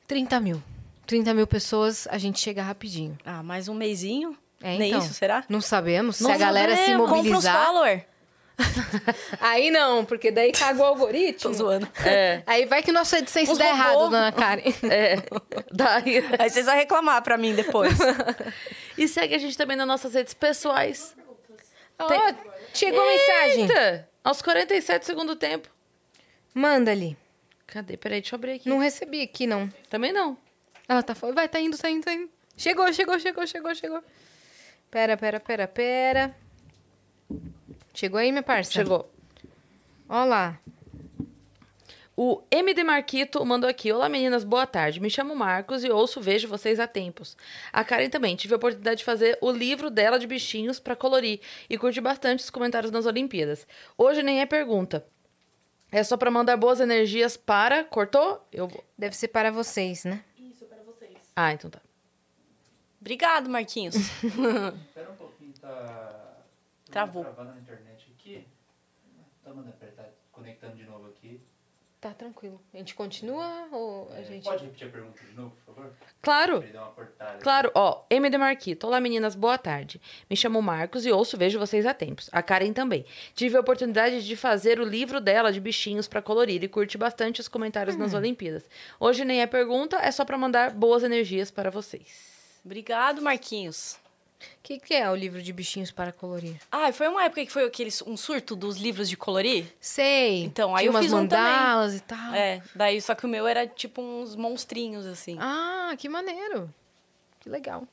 30 0.06 0.38
mil. 0.42 0.62
30 1.08 1.34
mil 1.34 1.48
pessoas, 1.48 2.08
a 2.12 2.18
gente 2.18 2.42
chega 2.42 2.62
rapidinho. 2.62 3.18
Ah, 3.24 3.42
mais 3.42 3.70
um 3.70 3.74
mêsinho? 3.74 4.38
É, 4.62 4.78
Nem 4.78 4.90
então. 4.90 5.00
isso, 5.00 5.14
será? 5.14 5.46
Não 5.48 5.62
sabemos. 5.62 6.20
Não 6.20 6.30
se 6.30 6.36
a 6.36 6.38
galera 6.38 6.76
se 6.76 6.82
sabemos. 6.82 7.10
Compra 7.10 7.24
mobilizar. 7.24 7.66
follower. 7.66 8.06
Aí 9.40 9.69
não, 9.69 10.06
porque 10.06 10.32
daí 10.32 10.52
cagou 10.52 10.86
o 10.86 10.90
algoritmo. 10.90 11.52
Tô 11.52 11.53
zoando. 11.53 11.88
É, 12.06 12.41
Aí 12.48 12.65
vai 12.65 12.82
que 12.82 12.91
nossa 12.91 13.19
edição 13.19 13.44
Uns 13.44 13.57
der 13.57 13.72
robô. 13.72 13.77
errado, 13.77 14.10
dona 14.10 14.32
Karen. 14.32 14.64
é. 14.90 15.15
Daí... 15.72 16.23
Aí 16.40 16.49
vocês 16.49 16.65
vão 16.65 16.76
reclamar 16.76 17.22
pra 17.22 17.38
mim 17.38 17.53
depois. 17.53 17.98
E 18.98 19.07
segue 19.07 19.36
a 19.36 19.38
gente 19.38 19.57
também 19.57 19.76
nas 19.76 19.88
nossas 19.88 20.14
redes 20.14 20.34
pessoais. 20.34 21.15
Ó, 21.99 22.07
chegou 22.73 23.02
a 23.02 23.07
mensagem. 23.07 23.61
Eita! 23.64 24.10
Aos 24.23 24.41
47 24.41 25.06
segundo 25.06 25.36
tempo. 25.36 25.69
Manda 26.53 26.91
ali. 26.91 27.18
Cadê? 27.68 27.98
Peraí, 27.98 28.22
deixa 28.22 28.36
eu 28.36 28.38
abrir 28.38 28.53
aqui. 28.53 28.69
Não 28.69 28.77
recebi 28.77 29.22
aqui, 29.22 29.45
não. 29.45 29.69
Também 29.90 30.14
não. 30.14 30.38
Ela 30.88 31.03
tá 31.03 31.14
falando. 31.14 31.36
Vai, 31.36 31.49
tá 31.49 31.60
indo, 31.60 31.77
tá 31.77 31.90
indo, 31.90 32.03
tá 32.03 32.14
indo. 32.14 32.30
Chegou, 32.57 32.91
chegou, 32.94 33.19
chegou, 33.19 33.45
chegou, 33.45 33.76
chegou. 33.76 34.03
Pera, 34.90 35.18
pera, 35.18 35.40
pera, 35.40 35.68
pera. 35.68 36.36
Chegou 37.96 38.20
aí, 38.20 38.30
minha 38.30 38.44
parça? 38.44 38.74
Chegou. 38.74 39.10
Ó 40.10 40.26
lá. 40.26 40.60
O 42.18 42.42
MD 42.52 42.84
Marquito 42.84 43.44
mandou 43.46 43.70
aqui. 43.70 43.90
Olá, 43.90 44.10
meninas, 44.10 44.44
boa 44.44 44.68
tarde. 44.68 45.00
Me 45.00 45.10
chamo 45.10 45.34
Marcos 45.34 45.82
e 45.82 45.90
ouço, 45.90 46.20
vejo 46.20 46.46
vocês 46.46 46.78
há 46.78 46.88
tempos. 46.88 47.38
A 47.72 47.86
Karen 47.86 48.10
também. 48.10 48.36
Tive 48.36 48.54
a 48.54 48.58
oportunidade 48.58 48.98
de 48.98 49.06
fazer 49.06 49.38
o 49.40 49.50
livro 49.50 49.90
dela 49.90 50.20
de 50.20 50.28
bichinhos 50.28 50.78
pra 50.78 50.94
colorir 50.94 51.40
e 51.70 51.78
curti 51.78 52.02
bastante 52.02 52.44
os 52.44 52.50
comentários 52.50 52.92
nas 52.92 53.06
Olimpíadas. 53.06 53.66
Hoje 53.98 54.22
nem 54.22 54.42
é 54.42 54.46
pergunta. 54.46 55.06
É 55.90 56.04
só 56.04 56.18
pra 56.18 56.30
mandar 56.30 56.58
boas 56.58 56.82
energias 56.82 57.38
para. 57.38 57.86
Cortou? 57.86 58.46
Eu. 58.52 58.70
Deve 58.98 59.16
ser 59.16 59.30
para 59.30 59.52
vocês, 59.52 60.04
né? 60.04 60.22
Ah, 61.34 61.54
então 61.54 61.70
tá. 61.70 61.80
Obrigado, 63.00 63.50
Marquinhos. 63.50 63.96
Espera 64.90 65.12
um 65.12 65.16
pouquinho, 65.16 65.54
tá. 65.62 66.05
Travou. 66.96 67.26
Travando 67.26 67.52
na 67.52 67.60
internet 67.60 68.10
aqui. 68.18 68.48
Tá 69.44 69.52
apertar, 69.52 70.10
conectando 70.32 70.78
de 70.78 70.86
novo 70.86 71.08
aqui. 71.08 71.42
Tá 72.00 72.14
tranquilo. 72.14 72.62
A 72.74 72.78
gente 72.78 72.96
continua 72.96 73.68
ou 73.70 74.10
a 74.14 74.20
É, 74.20 74.24
gente. 74.24 74.46
Pode 74.46 74.64
repetir 74.64 74.88
a 74.88 74.92
pergunta 74.92 75.22
de 75.22 75.34
novo, 75.34 75.54
por 75.66 75.76
favor? 75.76 75.94
Claro. 76.22 76.64
Claro, 77.42 77.70
ó, 77.76 78.06
MD 78.10 78.38
Marquito. 78.38 78.88
Olá, 78.88 79.02
meninas, 79.02 79.36
boa 79.36 79.58
tarde. 79.58 80.00
Me 80.30 80.38
chamo 80.38 80.62
Marcos 80.62 81.06
e 81.06 81.12
ouço, 81.12 81.38
vejo 81.38 81.60
vocês 81.60 81.86
há 81.86 81.94
tempos. 81.94 82.30
A 82.32 82.42
Karen 82.42 82.72
também. 82.72 83.06
Tive 83.34 83.58
a 83.58 83.60
oportunidade 83.60 84.26
de 84.26 84.36
fazer 84.38 84.80
o 84.80 84.86
livro 84.86 85.20
dela 85.20 85.52
de 85.52 85.60
bichinhos 85.60 86.08
pra 86.08 86.22
colorir 86.22 86.64
e 86.64 86.68
curti 86.70 86.98
bastante 86.98 87.42
os 87.42 87.50
comentários 87.50 87.98
nas 87.98 88.14
Olimpíadas. 88.14 88.70
Hoje 89.02 89.26
nem 89.26 89.42
é 89.42 89.48
pergunta, 89.48 89.98
é 89.98 90.12
só 90.12 90.24
pra 90.24 90.38
mandar 90.38 90.72
boas 90.72 91.04
energias 91.04 91.52
para 91.52 91.70
vocês. 91.70 92.62
Obrigado, 92.64 93.22
Marquinhos. 93.22 94.00
O 94.60 94.64
que, 94.64 94.80
que 94.80 94.94
é 94.94 95.10
o 95.10 95.16
livro 95.16 95.42
de 95.42 95.54
bichinhos 95.54 95.92
para 95.92 96.12
colorir? 96.12 96.56
Ah, 96.72 96.92
foi 96.92 97.08
uma 97.08 97.24
época 97.24 97.46
que 97.46 97.52
foi 97.52 97.66
aquele, 97.66 97.92
um 98.08 98.18
surto 98.18 98.56
dos 98.56 98.78
livros 98.78 99.08
de 99.08 99.16
colorir. 99.16 99.66
Sei. 99.80 100.44
Então, 100.44 100.76
aí 100.76 100.84
Tinha 100.84 100.90
eu 100.90 100.92
umas 100.92 101.04
fiz 101.04 101.14
um 101.14 101.18
mandalas 101.18 101.96
e 101.96 102.00
tal. 102.00 102.34
É, 102.34 102.62
daí 102.74 103.00
só 103.02 103.14
que 103.14 103.26
o 103.26 103.30
meu 103.30 103.46
era 103.46 103.68
tipo 103.68 104.02
uns 104.02 104.36
monstrinhos, 104.36 105.06
assim. 105.06 105.38
Ah, 105.40 105.94
que 105.98 106.10
maneiro. 106.10 106.74
Que 107.40 107.50
legal. 107.50 107.88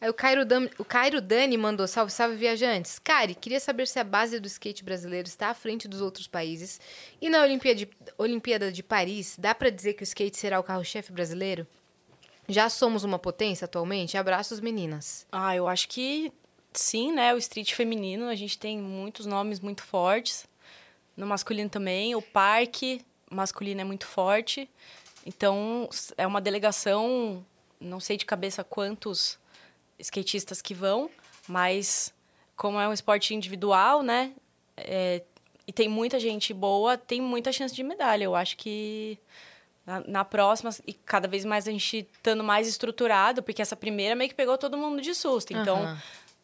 Aí 0.00 0.10
o 0.10 0.14
Cairo, 0.14 0.44
Dan, 0.44 0.68
o 0.78 0.84
Cairo 0.84 1.22
Dani 1.22 1.56
mandou 1.56 1.86
salve, 1.88 2.12
salve 2.12 2.36
viajantes. 2.36 2.98
Cari, 2.98 3.34
queria 3.34 3.58
saber 3.58 3.86
se 3.86 3.98
a 3.98 4.04
base 4.04 4.38
do 4.38 4.46
skate 4.46 4.84
brasileiro 4.84 5.26
está 5.26 5.48
à 5.48 5.54
frente 5.54 5.88
dos 5.88 6.02
outros 6.02 6.26
países. 6.26 6.78
E 7.20 7.30
na 7.30 7.42
Olimpíada 7.42 7.78
de, 7.78 7.88
Olimpíada 8.18 8.70
de 8.70 8.82
Paris, 8.82 9.36
dá 9.38 9.54
para 9.54 9.70
dizer 9.70 9.94
que 9.94 10.02
o 10.02 10.04
skate 10.04 10.36
será 10.36 10.60
o 10.60 10.62
carro-chefe 10.62 11.12
brasileiro? 11.12 11.66
Já 12.48 12.68
somos 12.68 13.04
uma 13.04 13.18
potência 13.18 13.64
atualmente? 13.64 14.16
Abraços, 14.16 14.60
meninas. 14.60 15.26
Ah, 15.32 15.54
eu 15.56 15.66
acho 15.66 15.88
que 15.88 16.32
sim, 16.72 17.12
né? 17.12 17.34
O 17.34 17.38
street 17.38 17.74
feminino, 17.74 18.26
a 18.26 18.34
gente 18.34 18.58
tem 18.58 18.78
muitos 18.78 19.26
nomes 19.26 19.60
muito 19.60 19.82
fortes. 19.82 20.46
No 21.16 21.26
masculino 21.26 21.68
também, 21.70 22.14
o 22.14 22.22
parque 22.22 23.04
masculino 23.30 23.80
é 23.80 23.84
muito 23.84 24.06
forte. 24.06 24.68
Então, 25.24 25.88
é 26.16 26.26
uma 26.26 26.40
delegação, 26.40 27.44
não 27.80 27.98
sei 27.98 28.16
de 28.16 28.24
cabeça 28.24 28.62
quantos 28.62 29.38
skatistas 29.98 30.62
que 30.62 30.74
vão, 30.74 31.10
mas 31.48 32.14
como 32.54 32.80
é 32.80 32.88
um 32.88 32.92
esporte 32.92 33.34
individual, 33.34 34.02
né? 34.02 34.32
É, 34.76 35.22
e 35.66 35.72
tem 35.72 35.88
muita 35.88 36.20
gente 36.20 36.54
boa, 36.54 36.96
tem 36.96 37.20
muita 37.20 37.50
chance 37.50 37.74
de 37.74 37.82
medalha. 37.82 38.24
Eu 38.24 38.36
acho 38.36 38.56
que 38.56 39.18
na, 39.86 40.00
na, 40.06 40.24
próxima, 40.24 40.70
e 40.86 40.92
cada 40.92 41.28
vez 41.28 41.44
mais 41.44 41.68
a 41.68 41.70
gente 41.70 42.08
estando 42.12 42.42
mais 42.42 42.66
estruturado, 42.66 43.42
porque 43.42 43.62
essa 43.62 43.76
primeira 43.76 44.16
meio 44.16 44.28
que 44.28 44.34
pegou 44.34 44.58
todo 44.58 44.76
mundo 44.76 45.00
de 45.00 45.14
susto. 45.14 45.52
Então, 45.52 45.84
uhum. 45.84 45.96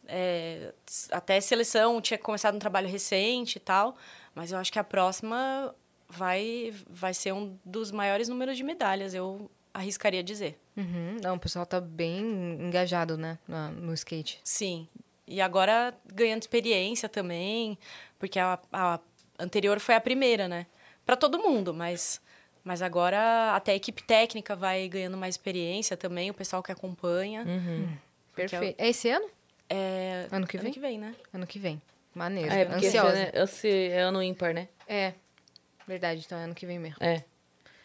é, 0.07 0.73
até 1.11 1.39
seleção 1.41 1.99
tinha 2.01 2.17
começado 2.17 2.55
um 2.55 2.59
trabalho 2.59 2.87
recente 2.87 3.57
e 3.57 3.59
tal, 3.59 3.95
mas 4.33 4.51
eu 4.51 4.57
acho 4.57 4.71
que 4.71 4.79
a 4.79 4.83
próxima 4.83 5.75
vai, 6.07 6.73
vai 6.89 7.13
ser 7.13 7.33
um 7.33 7.57
dos 7.65 7.91
maiores 7.91 8.29
números 8.29 8.55
de 8.55 8.63
medalhas. 8.63 9.13
Eu 9.13 9.51
arriscaria 9.73 10.23
dizer. 10.23 10.59
Uhum. 10.77 11.17
Não, 11.21 11.35
o 11.35 11.39
pessoal 11.39 11.65
tá 11.65 11.81
bem 11.81 12.19
engajado, 12.59 13.17
né, 13.17 13.37
no 13.75 13.93
skate. 13.93 14.39
Sim. 14.43 14.87
E 15.27 15.41
agora 15.41 15.93
ganhando 16.05 16.41
experiência 16.41 17.09
também, 17.09 17.77
porque 18.19 18.39
a, 18.39 18.59
a 18.71 18.99
anterior 19.39 19.79
foi 19.79 19.95
a 19.95 20.01
primeira, 20.01 20.47
né? 20.47 20.67
Para 21.05 21.15
todo 21.15 21.39
mundo, 21.39 21.73
mas 21.73 22.21
mas 22.63 22.81
agora 22.81 23.53
até 23.55 23.73
a 23.73 23.75
equipe 23.75 24.03
técnica 24.03 24.55
vai 24.55 24.87
ganhando 24.87 25.17
mais 25.17 25.35
experiência 25.35 25.97
também, 25.97 26.29
o 26.29 26.33
pessoal 26.33 26.63
que 26.63 26.71
acompanha. 26.71 27.43
Uhum. 27.43 27.89
Perfeito. 28.35 28.79
É, 28.79 28.85
é 28.85 28.89
esse 28.89 29.09
ano? 29.09 29.29
É... 29.69 30.27
Ano 30.31 30.47
que 30.47 30.57
vem? 30.57 30.65
Ano 30.65 30.73
que 30.73 30.79
vem, 30.79 30.99
né? 30.99 31.15
Ano 31.33 31.47
que 31.47 31.59
vem. 31.59 31.81
Maneiro. 32.15 32.51
É, 32.51 32.65
porque 32.65 32.87
Ansiosa. 32.87 33.31
Esse, 33.33 33.69
é 33.69 34.01
ano 34.01 34.21
ímpar, 34.21 34.53
né? 34.53 34.67
É. 34.87 35.13
Verdade, 35.87 36.23
então 36.25 36.37
é 36.37 36.43
ano 36.43 36.55
que 36.55 36.65
vem 36.65 36.79
mesmo. 36.79 36.97
É. 36.99 37.23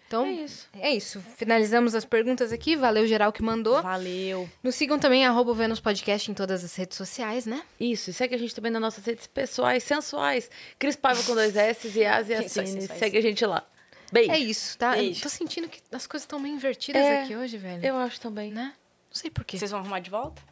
Então, 0.06 0.24
é 0.24 0.32
isso. 0.32 0.68
É 0.72 0.90
isso. 0.90 1.20
Finalizamos 1.36 1.94
as 1.94 2.05
perguntas 2.05 2.50
aqui. 2.50 2.74
Valeu, 2.74 3.06
geral, 3.06 3.30
que 3.30 3.42
mandou. 3.42 3.82
Valeu. 3.82 4.48
Nos 4.62 4.74
sigam 4.74 4.98
também, 4.98 5.26
arroba 5.26 5.52
Vênus 5.52 5.80
Podcast 5.80 6.30
em 6.30 6.34
todas 6.34 6.64
as 6.64 6.74
redes 6.74 6.96
sociais, 6.96 7.44
né? 7.44 7.62
Isso. 7.78 8.09
E 8.09 8.12
segue 8.14 8.34
a 8.34 8.38
gente 8.38 8.55
também 8.55 8.72
nas 8.72 8.80
nossas 8.80 9.05
redes 9.05 9.26
pessoais, 9.26 9.82
sensuais. 9.82 10.50
Cris 10.78 10.96
Paiva 10.96 11.22
com 11.24 11.34
dois 11.34 11.56
S 11.56 11.86
e 11.94 12.06
As 12.06 12.28
e 12.30 12.32
assim. 12.34 12.80
Segue 12.80 13.18
a 13.18 13.20
gente 13.20 13.44
lá. 13.44 13.66
Beijo. 14.12 14.30
É 14.30 14.39
isso, 14.39 14.78
tá? 14.78 14.93
Beijo. 14.93 15.22
Tô 15.22 15.28
sentindo 15.28 15.68
que 15.68 15.80
as 15.93 16.06
coisas 16.06 16.24
estão 16.24 16.39
meio 16.39 16.55
invertidas 16.55 17.02
é, 17.02 17.22
aqui 17.22 17.36
hoje, 17.36 17.59
velho. 17.59 17.85
Eu 17.85 17.97
acho 17.97 18.20
também. 18.20 18.52
Né? 18.52 18.72
Não 19.10 19.14
sei 19.14 19.30
por 19.30 19.44
quê. 19.44 19.59
Vocês 19.59 19.70
vão 19.70 19.80
arrumar 19.80 20.01
de 20.01 20.10
volta? 20.10 20.43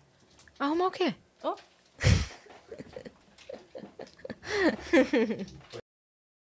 Arrumar 0.58 0.86
o 0.86 0.90
quê? 0.90 1.14
Oh. 1.42 1.54